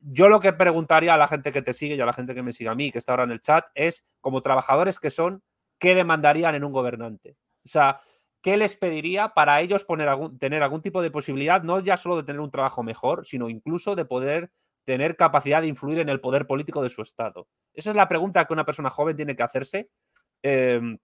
yo 0.00 0.30
lo 0.30 0.40
que 0.40 0.54
preguntaría 0.54 1.12
a 1.12 1.18
la 1.18 1.28
gente 1.28 1.52
que 1.52 1.60
te 1.60 1.74
sigue 1.74 1.96
y 1.96 2.00
a 2.00 2.06
la 2.06 2.14
gente 2.14 2.34
que 2.34 2.42
me 2.42 2.54
sigue 2.54 2.70
a 2.70 2.74
mí, 2.74 2.90
que 2.90 2.96
está 2.96 3.12
ahora 3.12 3.24
en 3.24 3.32
el 3.32 3.42
chat, 3.42 3.66
es 3.74 4.06
como 4.22 4.40
trabajadores 4.40 4.98
que 4.98 5.10
son, 5.10 5.42
¿qué 5.82 5.96
demandarían 5.96 6.54
en 6.54 6.62
un 6.62 6.70
gobernante? 6.70 7.36
O 7.64 7.68
sea, 7.68 7.98
¿qué 8.40 8.56
les 8.56 8.76
pediría 8.76 9.30
para 9.30 9.60
ellos 9.60 9.84
poner 9.84 10.08
tener 10.38 10.62
algún 10.62 10.80
tipo 10.80 11.02
de 11.02 11.10
posibilidad, 11.10 11.60
no 11.64 11.80
ya 11.80 11.96
solo 11.96 12.16
de 12.16 12.22
tener 12.22 12.40
un 12.40 12.52
trabajo 12.52 12.84
mejor, 12.84 13.26
sino 13.26 13.48
incluso 13.48 13.96
de 13.96 14.04
poder 14.04 14.52
tener 14.84 15.16
capacidad 15.16 15.60
de 15.60 15.66
influir 15.66 15.98
en 15.98 16.08
el 16.08 16.20
poder 16.20 16.46
político 16.46 16.84
de 16.84 16.88
su 16.88 17.02
Estado? 17.02 17.48
Esa 17.74 17.90
es 17.90 17.96
la 17.96 18.08
pregunta 18.08 18.44
que 18.44 18.52
una 18.52 18.64
persona 18.64 18.90
joven 18.90 19.16
tiene 19.16 19.34
que 19.34 19.42
hacerse, 19.42 19.90
em, 20.42 20.98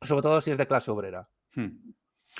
sobre 0.00 0.22
todo 0.22 0.40
si 0.40 0.52
es 0.52 0.58
de 0.58 0.68
clase 0.68 0.92
obrera. 0.92 1.28
Hmm. 1.56 1.90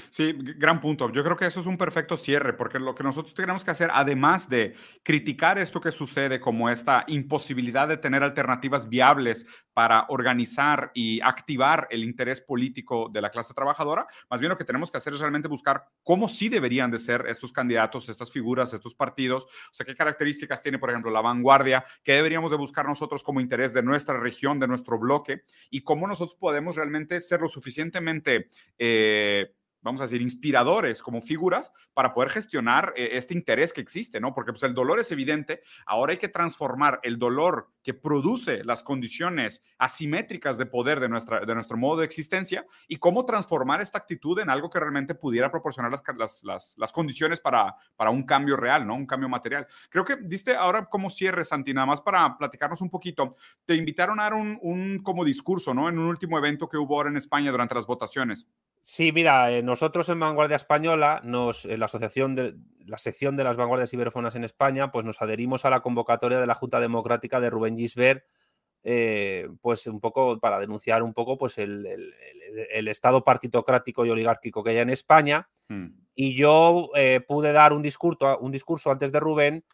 Sí, 0.09 0.35
gran 0.57 0.81
punto. 0.81 1.11
Yo 1.13 1.23
creo 1.23 1.37
que 1.37 1.47
eso 1.47 1.61
es 1.61 1.67
un 1.67 1.77
perfecto 1.77 2.17
cierre, 2.17 2.53
porque 2.53 2.79
lo 2.79 2.95
que 2.95 3.03
nosotros 3.03 3.35
tenemos 3.35 3.65
que 3.65 3.71
hacer, 3.71 3.91
además 3.93 4.49
de 4.49 4.75
criticar 5.03 5.59
esto 5.59 5.81
que 5.81 5.93
sucede 5.93 6.41
como 6.41 6.71
esta 6.71 7.05
imposibilidad 7.09 7.89
de 7.89 7.97
tener 7.97 8.23
alternativas 8.23 8.89
viables 8.89 9.47
para 9.73 10.07
organizar 10.09 10.91
y 10.95 11.21
activar 11.21 11.87
el 11.91 12.05
interés 12.05 12.41
político 12.41 13.09
de 13.13 13.21
la 13.21 13.31
clase 13.31 13.55
trabajadora, 13.55 14.07
más 14.29 14.41
bien 14.41 14.51
lo 14.51 14.59
que 14.59 14.65
tenemos 14.65 14.91
que 14.91 14.99
hacer 14.99 15.15
es 15.15 15.21
realmente 15.21 15.49
buscar 15.49 15.85
cómo 16.03 16.29
sí 16.29 16.49
deberían 16.49 16.91
de 16.91 16.99
ser 16.99 17.27
estos 17.29 17.53
candidatos, 17.53 18.09
estas 18.09 18.31
figuras, 18.33 18.73
estos 18.73 18.95
partidos, 18.95 19.45
o 19.45 19.73
sea, 19.73 19.87
qué 19.87 19.95
características 19.95 20.63
tiene, 20.63 20.79
por 20.79 20.91
ejemplo, 20.91 21.11
la 21.11 21.21
vanguardia, 21.21 21.85
qué 22.03 22.13
deberíamos 22.13 22.51
de 22.51 22.57
buscar 22.57 22.87
nosotros 22.87 23.23
como 23.23 23.41
interés 23.41 23.73
de 23.73 23.83
nuestra 23.83 24.19
región, 24.19 24.59
de 24.59 24.69
nuestro 24.69 24.99
bloque, 24.99 25.43
y 25.71 25.83
cómo 25.83 26.07
nosotros 26.07 26.37
podemos 26.39 26.77
realmente 26.77 27.21
ser 27.21 27.41
lo 27.41 27.49
suficientemente... 27.49 28.49
Eh, 28.79 29.55
vamos 29.83 30.01
a 30.01 30.05
decir, 30.05 30.21
inspiradores 30.21 31.03
como 31.03 31.23
figuras 31.23 31.73
para 31.95 32.13
poder 32.13 32.31
gestionar 32.31 32.93
eh, 32.97 33.11
este 33.13 33.35
interés 33.35 33.73
que 33.73 33.81
existe, 33.81 34.21
¿no? 34.21 34.35
Porque 34.35 34.53
pues 34.53 34.63
el 34.63 34.75
dolor 34.75 35.01
es 35.01 35.11
evidente, 35.11 35.63
ahora 35.87 36.13
hay 36.13 36.19
que 36.19 36.29
transformar 36.29 37.01
el 37.03 37.19
dolor 37.19 37.71
que 37.83 37.95
produce 37.95 38.63
las 38.65 38.83
condiciones 38.83 39.63
asimétricas 39.79 40.59
de 40.59 40.67
poder 40.67 41.01
de, 41.01 41.09
nuestra, 41.09 41.41
de 41.41 41.55
nuestro 41.55 41.77
modo 41.77 42.01
de 42.01 42.05
existencia 42.05 42.67
y 42.89 42.97
cómo 42.97 43.25
transformar 43.25 43.81
esta 43.81 43.99
actitud 43.99 44.39
en 44.39 44.51
algo 44.51 44.69
que 44.69 44.81
realmente 44.81 45.15
pudiera 45.15 45.51
proporcionar 45.51 45.91
las, 45.91 46.43
las, 46.45 46.75
las, 46.77 46.93
condiciones 46.93 47.41
para, 47.41 47.75
para 47.97 48.11
un 48.11 48.25
cambio 48.25 48.57
real, 48.57 48.87
¿no? 48.87 48.95
Un 48.95 49.07
cambio 49.07 49.29
material. 49.29 49.67
Creo 49.89 50.05
que 50.05 50.17
diste 50.17 50.55
ahora 50.55 50.87
como 50.87 51.09
cierre, 51.09 51.45
Santi, 51.45 51.73
nada 51.73 51.87
más 51.87 52.01
para 52.01 52.37
platicarnos 52.37 52.81
un 52.81 52.91
poquito, 52.91 53.37
te 53.65 53.75
invitaron 53.75 54.21
a 54.21 54.25
dar 54.25 54.35
un, 54.35 54.59
un 54.63 55.03
como 55.03 55.25
discurso, 55.25 55.73
¿no? 55.73 55.89
En 55.89 55.99
un 55.99 56.07
último 56.07 56.37
evento 56.37 56.69
que 56.69 56.77
hubo 56.77 56.97
ahora 56.97 57.11
en 57.11 57.17
España 57.17 57.51
durante 57.51 57.75
las 57.75 57.87
votaciones. 57.87 58.49
Sí, 58.83 59.13
mira, 59.13 59.53
eh, 59.53 59.63
nosotros 59.63 60.09
en 60.09 60.21
Vanguardia 60.21 60.57
Española, 60.57 61.21
nos, 61.23 61.67
en 61.67 61.81
la 61.81 61.87
asociación 61.87 62.35
de 62.35 62.55
la 62.87 62.99
sección 62.99 63.37
de 63.37 63.45
las 63.45 63.57
vanguardias 63.57 63.93
iberofonas 63.93 64.35
en 64.35 64.45
España, 64.45 64.91
pues 64.91 65.05
nos 65.05 65.21
adherimos 65.23 65.65
a 65.65 65.71
la 65.71 65.81
convocatoria 65.81 66.41
de 66.41 66.47
la 66.47 66.55
Junta 66.55 66.81
Democrática 66.81 67.41
de 67.41 67.51
Rubén 67.51 67.77
Gisbert, 67.77 68.25
eh, 68.83 69.49
pues 69.61 69.87
un 69.87 70.01
poco 70.01 70.41
para 70.41 70.59
denunciar 70.59 71.03
un 71.03 71.13
poco 71.13 71.37
pues 71.37 71.59
el, 71.59 71.87
estado 72.89 73.23
partitocrático 73.23 74.07
y 74.07 74.11
oligárquico 74.11 74.65
que 74.65 74.71
hay 74.71 74.79
en 74.79 74.91
España. 74.91 75.49
Hmm. 75.69 75.89
Y 76.15 76.35
yo 76.35 76.91
eh, 76.97 77.21
pude 77.21 77.53
dar 77.53 77.73
un 77.73 77.83
discurso, 77.83 78.39
un 78.39 78.51
discurso 78.51 78.91
antes 78.91 79.13
de 79.13 79.21
Rubén 79.21 79.65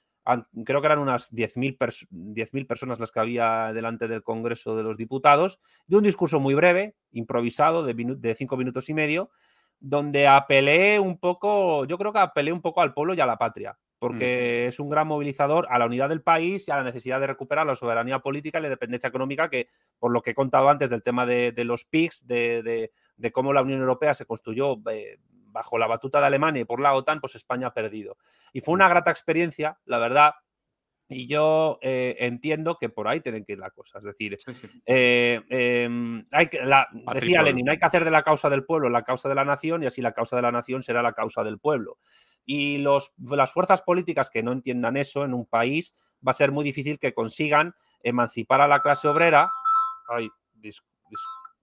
creo 0.65 0.81
que 0.81 0.87
eran 0.87 0.99
unas 0.99 1.31
10.000 1.33 2.67
personas 2.67 2.99
las 2.99 3.13
que 3.13 3.21
había 3.21 3.73
delante 3.73 4.09
del 4.09 4.23
Congreso 4.23 4.77
de 4.77 4.83
los 4.83 4.97
Diputados, 4.97 5.61
de 5.87 5.97
un 5.97 6.03
discurso 6.03 6.41
muy 6.41 6.55
breve, 6.55 6.97
improvisado, 7.13 7.85
de, 7.85 7.95
de 7.95 8.35
cinco 8.35 8.57
minutos 8.57 8.89
y 8.89 8.95
medio, 8.95 9.31
donde 9.79 10.27
apelé 10.27 10.99
un 10.99 11.19
poco, 11.19 11.85
yo 11.85 11.99
creo 11.99 12.13
que 12.13 12.19
apelé 12.19 12.53
un 12.53 12.63
poco 12.63 12.81
al 12.83 12.95
pueblo 12.95 13.15
y 13.15 13.21
a 13.21 13.27
la 13.27 13.39
patria, 13.39 13.79
porque 13.99 14.67
es 14.67 14.81
un 14.81 14.89
gran 14.89 15.07
movilizador 15.07 15.67
a 15.71 15.79
la 15.79 15.87
unidad 15.87 16.09
del 16.09 16.23
país 16.23 16.67
y 16.67 16.71
a 16.71 16.77
la 16.77 16.85
necesidad 16.85 17.21
de 17.21 17.27
recuperar 17.27 17.67
la 17.67 17.77
soberanía 17.77 18.19
política 18.19 18.59
y 18.59 18.63
la 18.63 18.69
dependencia 18.69 19.09
económica, 19.09 19.49
que 19.49 19.69
por 19.99 20.13
lo 20.13 20.23
que 20.23 20.31
he 20.31 20.35
contado 20.35 20.69
antes 20.69 20.91
del 20.91 21.03
tema 21.03 21.27
de, 21.27 21.53
los 21.65 21.85
PICs, 21.85 22.27
de, 22.27 22.91
cómo 23.33 23.53
la 23.53 23.63
Unión 23.63 23.81
Europea 23.81 24.15
se 24.15 24.27
construyó 24.27 24.81
eh, 24.91 25.19
bajo 25.57 25.79
la 25.79 25.87
batuta 25.87 26.21
de 26.21 26.27
Alemania 26.27 26.61
y 26.61 26.65
por 26.67 26.81
la 26.81 26.93
OTAN, 26.93 27.19
pues 27.19 27.35
España 27.35 27.69
ha 27.69 27.73
perdido. 27.73 28.19
Y 28.53 28.61
fue 28.61 28.75
una 28.75 28.91
grata 28.91 29.11
experiencia, 29.11 29.79
la 29.87 29.99
verdad. 29.99 30.35
Y 31.09 31.29
yo 31.29 31.79
eh, 31.81 32.15
entiendo 32.19 32.77
que 32.77 32.91
por 32.91 33.09
ahí 33.09 33.21
tienen 33.23 33.47
que 33.47 33.55
ir 33.55 33.59
las 33.59 33.73
cosas. 33.73 34.03
Es 34.03 34.05
decir, 34.05 34.37
eh, 34.85 35.41
em, 35.49 36.27
hay 36.31 36.49
que, 36.49 36.61
decía 37.15 37.43
Lenin, 37.43 37.71
hay 37.71 37.79
que 37.79 37.87
hacer 37.87 38.05
de 38.05 38.11
la 38.11 38.23
causa 38.23 38.51
del 38.51 38.67
pueblo 38.67 38.91
la 38.91 39.03
causa 39.03 39.31
de 39.31 39.35
la 39.35 39.47
nación 39.47 39.83
y 39.83 39.87
así 39.87 40.03
la 40.03 40.13
causa 40.13 40.37
de 40.37 40.43
la 40.43 40.53
nación 40.53 40.83
será 40.83 41.01
la 41.01 41.15
causa 41.15 41.43
del 41.43 41.59
pueblo. 41.59 41.97
Y 42.45 42.79
los, 42.79 43.15
las 43.17 43.51
fuerzas 43.51 43.81
políticas 43.81 44.29
que 44.29 44.43
no 44.43 44.53
entiendan 44.53 44.99
eso 44.99 45.25
en 45.25 45.33
un 45.33 45.47
país 45.47 45.95
va 46.27 46.33
a 46.33 46.35
ser 46.35 46.53
muy 46.53 46.65
difícil 46.65 46.99
que 46.99 47.15
consigan 47.15 47.73
emancipar 48.03 48.61
a 48.61 48.69
la 48.69 48.83
clase 48.83 49.09
obrera. 49.09 49.51
Ay, 50.09 50.29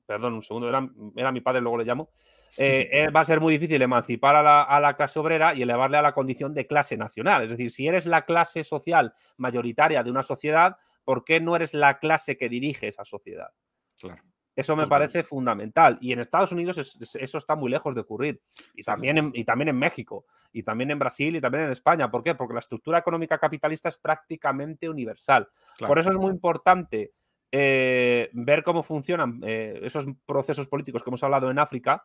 perdón, 0.07 0.33
un 0.33 0.41
segundo, 0.41 0.67
era, 0.67 0.89
era 1.15 1.31
mi 1.31 1.41
padre, 1.41 1.61
luego 1.61 1.77
le 1.77 1.85
llamo. 1.85 2.09
Eh, 2.57 2.89
eh, 2.91 3.09
va 3.09 3.21
a 3.21 3.25
ser 3.25 3.39
muy 3.39 3.53
difícil 3.53 3.81
emancipar 3.81 4.35
a 4.35 4.79
la, 4.79 4.95
clase 4.95 5.19
obrera 5.19 5.53
y 5.53 5.61
elevarle 5.61 5.97
a 5.97 6.01
la 6.01 6.13
condición 6.13 6.53
de 6.53 6.67
clase 6.67 6.97
nacional. 6.97 7.43
Es 7.43 7.49
decir, 7.51 7.71
si 7.71 7.87
eres 7.87 8.05
la 8.05 8.25
clase 8.25 8.63
social 8.63 9.13
mayoritaria 9.37 10.03
de 10.03 10.11
una 10.11 10.23
sociedad, 10.23 10.77
¿por 11.03 11.23
qué 11.23 11.39
no 11.39 11.55
eres 11.55 11.73
la 11.73 11.99
clase 11.99 12.37
que 12.37 12.49
dirige 12.49 12.87
esa 12.87 13.05
sociedad? 13.05 13.49
Claro. 13.97 14.21
Eso 14.55 14.75
me 14.75 14.87
parece 14.87 15.23
fundamental. 15.23 15.97
Y 15.99 16.13
en 16.13 16.19
Estados 16.19 16.51
Unidos 16.51 16.77
eso 16.77 17.37
está 17.37 17.55
muy 17.55 17.71
lejos 17.71 17.95
de 17.95 18.01
ocurrir. 18.01 18.41
Y 18.75 18.83
también, 18.83 19.17
en, 19.17 19.31
y 19.33 19.43
también 19.43 19.69
en 19.69 19.77
México, 19.77 20.25
y 20.51 20.61
también 20.61 20.91
en 20.91 20.99
Brasil, 20.99 21.35
y 21.35 21.41
también 21.41 21.65
en 21.65 21.71
España. 21.71 22.11
¿Por 22.11 22.23
qué? 22.23 22.35
Porque 22.35 22.53
la 22.53 22.59
estructura 22.59 22.99
económica 22.99 23.39
capitalista 23.39 23.89
es 23.89 23.97
prácticamente 23.97 24.87
universal. 24.87 25.49
Por 25.79 25.97
eso 25.97 26.11
es 26.11 26.17
muy 26.17 26.31
importante 26.31 27.13
eh, 27.51 28.29
ver 28.33 28.63
cómo 28.63 28.83
funcionan 28.83 29.39
esos 29.43 30.05
procesos 30.25 30.67
políticos 30.67 31.01
que 31.01 31.09
hemos 31.09 31.23
hablado 31.23 31.49
en 31.49 31.57
África, 31.57 32.03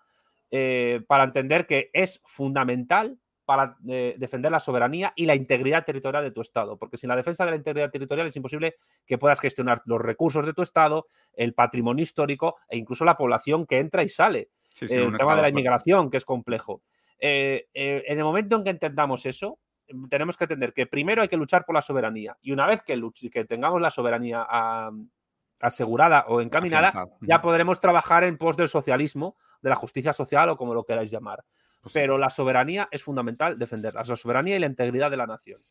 eh, 0.50 1.02
para 1.06 1.24
entender 1.24 1.66
que 1.66 1.90
es 1.92 2.20
fundamental 2.24 3.18
para 3.44 3.78
eh, 3.88 4.14
defender 4.18 4.52
la 4.52 4.60
soberanía 4.60 5.14
y 5.16 5.24
la 5.24 5.34
integridad 5.34 5.82
territorial 5.86 6.22
de 6.22 6.32
tu 6.32 6.42
Estado, 6.42 6.76
porque 6.76 6.98
sin 6.98 7.08
la 7.08 7.16
defensa 7.16 7.46
de 7.46 7.52
la 7.52 7.56
integridad 7.56 7.90
territorial 7.90 8.26
es 8.26 8.36
imposible 8.36 8.76
que 9.06 9.16
puedas 9.16 9.40
gestionar 9.40 9.80
los 9.86 10.02
recursos 10.02 10.44
de 10.44 10.52
tu 10.52 10.60
Estado, 10.60 11.06
el 11.34 11.54
patrimonio 11.54 12.02
histórico 12.02 12.56
e 12.68 12.76
incluso 12.76 13.06
la 13.06 13.16
población 13.16 13.66
que 13.66 13.78
entra 13.78 14.02
y 14.02 14.10
sale. 14.10 14.50
el 14.82 15.16
tema 15.16 15.34
de 15.34 15.40
la 15.40 15.48
inmigración, 15.48 16.10
que 16.10 16.18
es 16.18 16.26
complejo. 16.26 16.82
Eh, 17.18 17.68
en 17.72 18.18
el 18.18 18.24
momento 18.24 18.56
en 18.56 18.64
que 18.64 18.70
entendamos 18.70 19.24
eso, 19.24 19.58
tenemos 20.10 20.36
que 20.36 20.44
entender 20.44 20.74
que 20.74 20.86
primero 20.86 21.22
hay 21.22 21.28
que 21.28 21.38
luchar 21.38 21.64
por 21.64 21.74
la 21.74 21.80
soberanía 21.80 22.36
y 22.42 22.52
una 22.52 22.66
vez 22.66 22.82
que, 22.82 23.00
que 23.32 23.44
tengamos 23.46 23.80
la 23.80 23.90
soberanía 23.90 24.46
a, 24.46 24.90
asegurada 25.60 26.24
o 26.28 26.40
encaminada, 26.40 27.08
ya 27.20 27.40
podremos 27.40 27.80
trabajar 27.80 28.24
en 28.24 28.38
pos 28.38 28.56
del 28.56 28.68
socialismo, 28.68 29.36
de 29.60 29.70
la 29.70 29.76
justicia 29.76 30.12
social 30.12 30.48
o 30.50 30.56
como 30.56 30.74
lo 30.74 30.84
queráis 30.84 31.10
llamar. 31.10 31.44
Pues 31.80 31.92
Pero 31.92 32.18
la 32.18 32.30
soberanía 32.30 32.88
es 32.90 33.02
fundamental 33.02 33.58
defenderla, 33.58 34.02
la 34.06 34.16
soberanía 34.16 34.56
y 34.56 34.58
la 34.58 34.66
integridad 34.66 35.10
de 35.10 35.16
la 35.16 35.26
nación. 35.26 35.62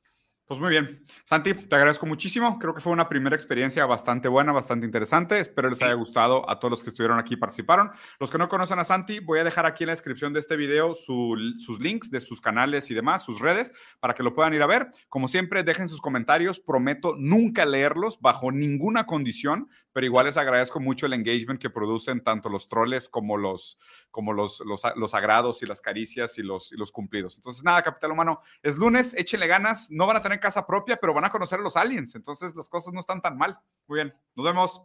Pues 0.48 0.62
muy 0.62 0.70
bien. 0.70 1.04
Santi, 1.26 1.54
te 1.54 1.76
agradezco 1.76 2.06
muchísimo. 2.06 2.58
Creo 2.58 2.74
que 2.74 2.80
fue 2.80 2.94
una 2.94 3.10
primera 3.10 3.36
experiencia 3.36 3.86
bastante 3.86 4.30
buena, 4.30 4.54
bastante 4.54 4.86
interesante. 4.86 5.42
Espero 5.42 5.70
les 5.70 5.82
haya 5.82 5.94
gustado 5.96 6.50
a 6.50 6.58
todos 6.58 6.72
los 6.72 6.84
que 6.84 6.90
estuvieron 6.90 7.20
aquí 7.20 7.34
y 7.34 7.38
participaron. 7.38 7.92
Los 8.18 8.32
que 8.32 8.38
no 8.38 8.48
conocen 8.48 8.80
a 8.80 8.86
Santi, 8.86 9.20
voy 9.20 9.40
a 9.40 9.44
dejar 9.44 9.66
aquí 9.66 9.84
en 9.84 9.88
la 9.88 9.94
descripción 9.94 10.32
de 10.32 10.40
este 10.40 10.56
video 10.56 10.96
sus 10.96 11.80
links 11.82 12.10
de 12.12 12.22
sus 12.22 12.40
canales 12.40 12.90
y 12.90 12.94
demás, 12.94 13.26
sus 13.26 13.42
redes, 13.42 13.74
para 14.00 14.14
que 14.14 14.24
lo 14.24 14.34
puedan 14.34 14.54
ir 14.54 14.62
a 14.62 14.68
ver. 14.68 14.88
Como 15.10 15.28
siempre, 15.28 15.64
dejen 15.64 15.90
sus 15.90 16.00
comentarios. 16.00 16.62
Prometo 16.62 17.16
nunca 17.18 17.66
leerlos 17.66 18.22
bajo 18.22 18.50
ninguna 18.50 19.06
condición, 19.06 19.70
pero 19.92 20.06
igual 20.06 20.28
les 20.28 20.38
agradezco 20.38 20.80
mucho 20.80 21.08
el 21.08 21.14
engagement 21.14 21.60
que 21.60 21.70
producen 21.70 22.24
tanto 22.24 22.48
los 22.48 22.70
troles 22.70 23.10
como 23.10 23.36
los, 23.36 23.78
como 24.12 24.34
los, 24.34 24.62
los, 24.62 24.82
los 24.96 25.14
agrados 25.14 25.62
y 25.62 25.66
las 25.66 25.82
caricias 25.82 26.38
y 26.38 26.44
los, 26.44 26.72
y 26.72 26.78
los 26.78 26.92
cumplidos. 26.92 27.36
Entonces, 27.36 27.64
nada, 27.64 27.84
Capital 27.84 28.12
Humano, 28.12 28.42
es 28.62 28.78
lunes, 28.78 29.14
échenle 29.14 29.48
ganas. 29.48 29.92
No 29.92 30.08
van 30.08 30.18
a 30.18 30.22
tener 30.22 30.40
casa 30.40 30.66
propia, 30.66 30.98
pero 30.98 31.14
van 31.14 31.26
a 31.26 31.30
conocer 31.30 31.60
a 31.60 31.64
los 31.64 31.78
aliens. 31.78 32.16
Entonces 32.16 32.56
las 32.56 32.70
cosas 32.70 32.94
no 32.94 33.00
están 33.00 33.22
tan 33.22 33.38
mal. 33.38 33.60
Muy 33.88 33.98
bien, 33.98 34.14
nos 34.36 34.46
vemos. 34.46 34.82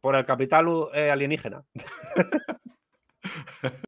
Por 0.00 0.16
el 0.16 0.26
capital 0.26 0.66
eh, 0.94 1.10
alienígena. 1.10 1.64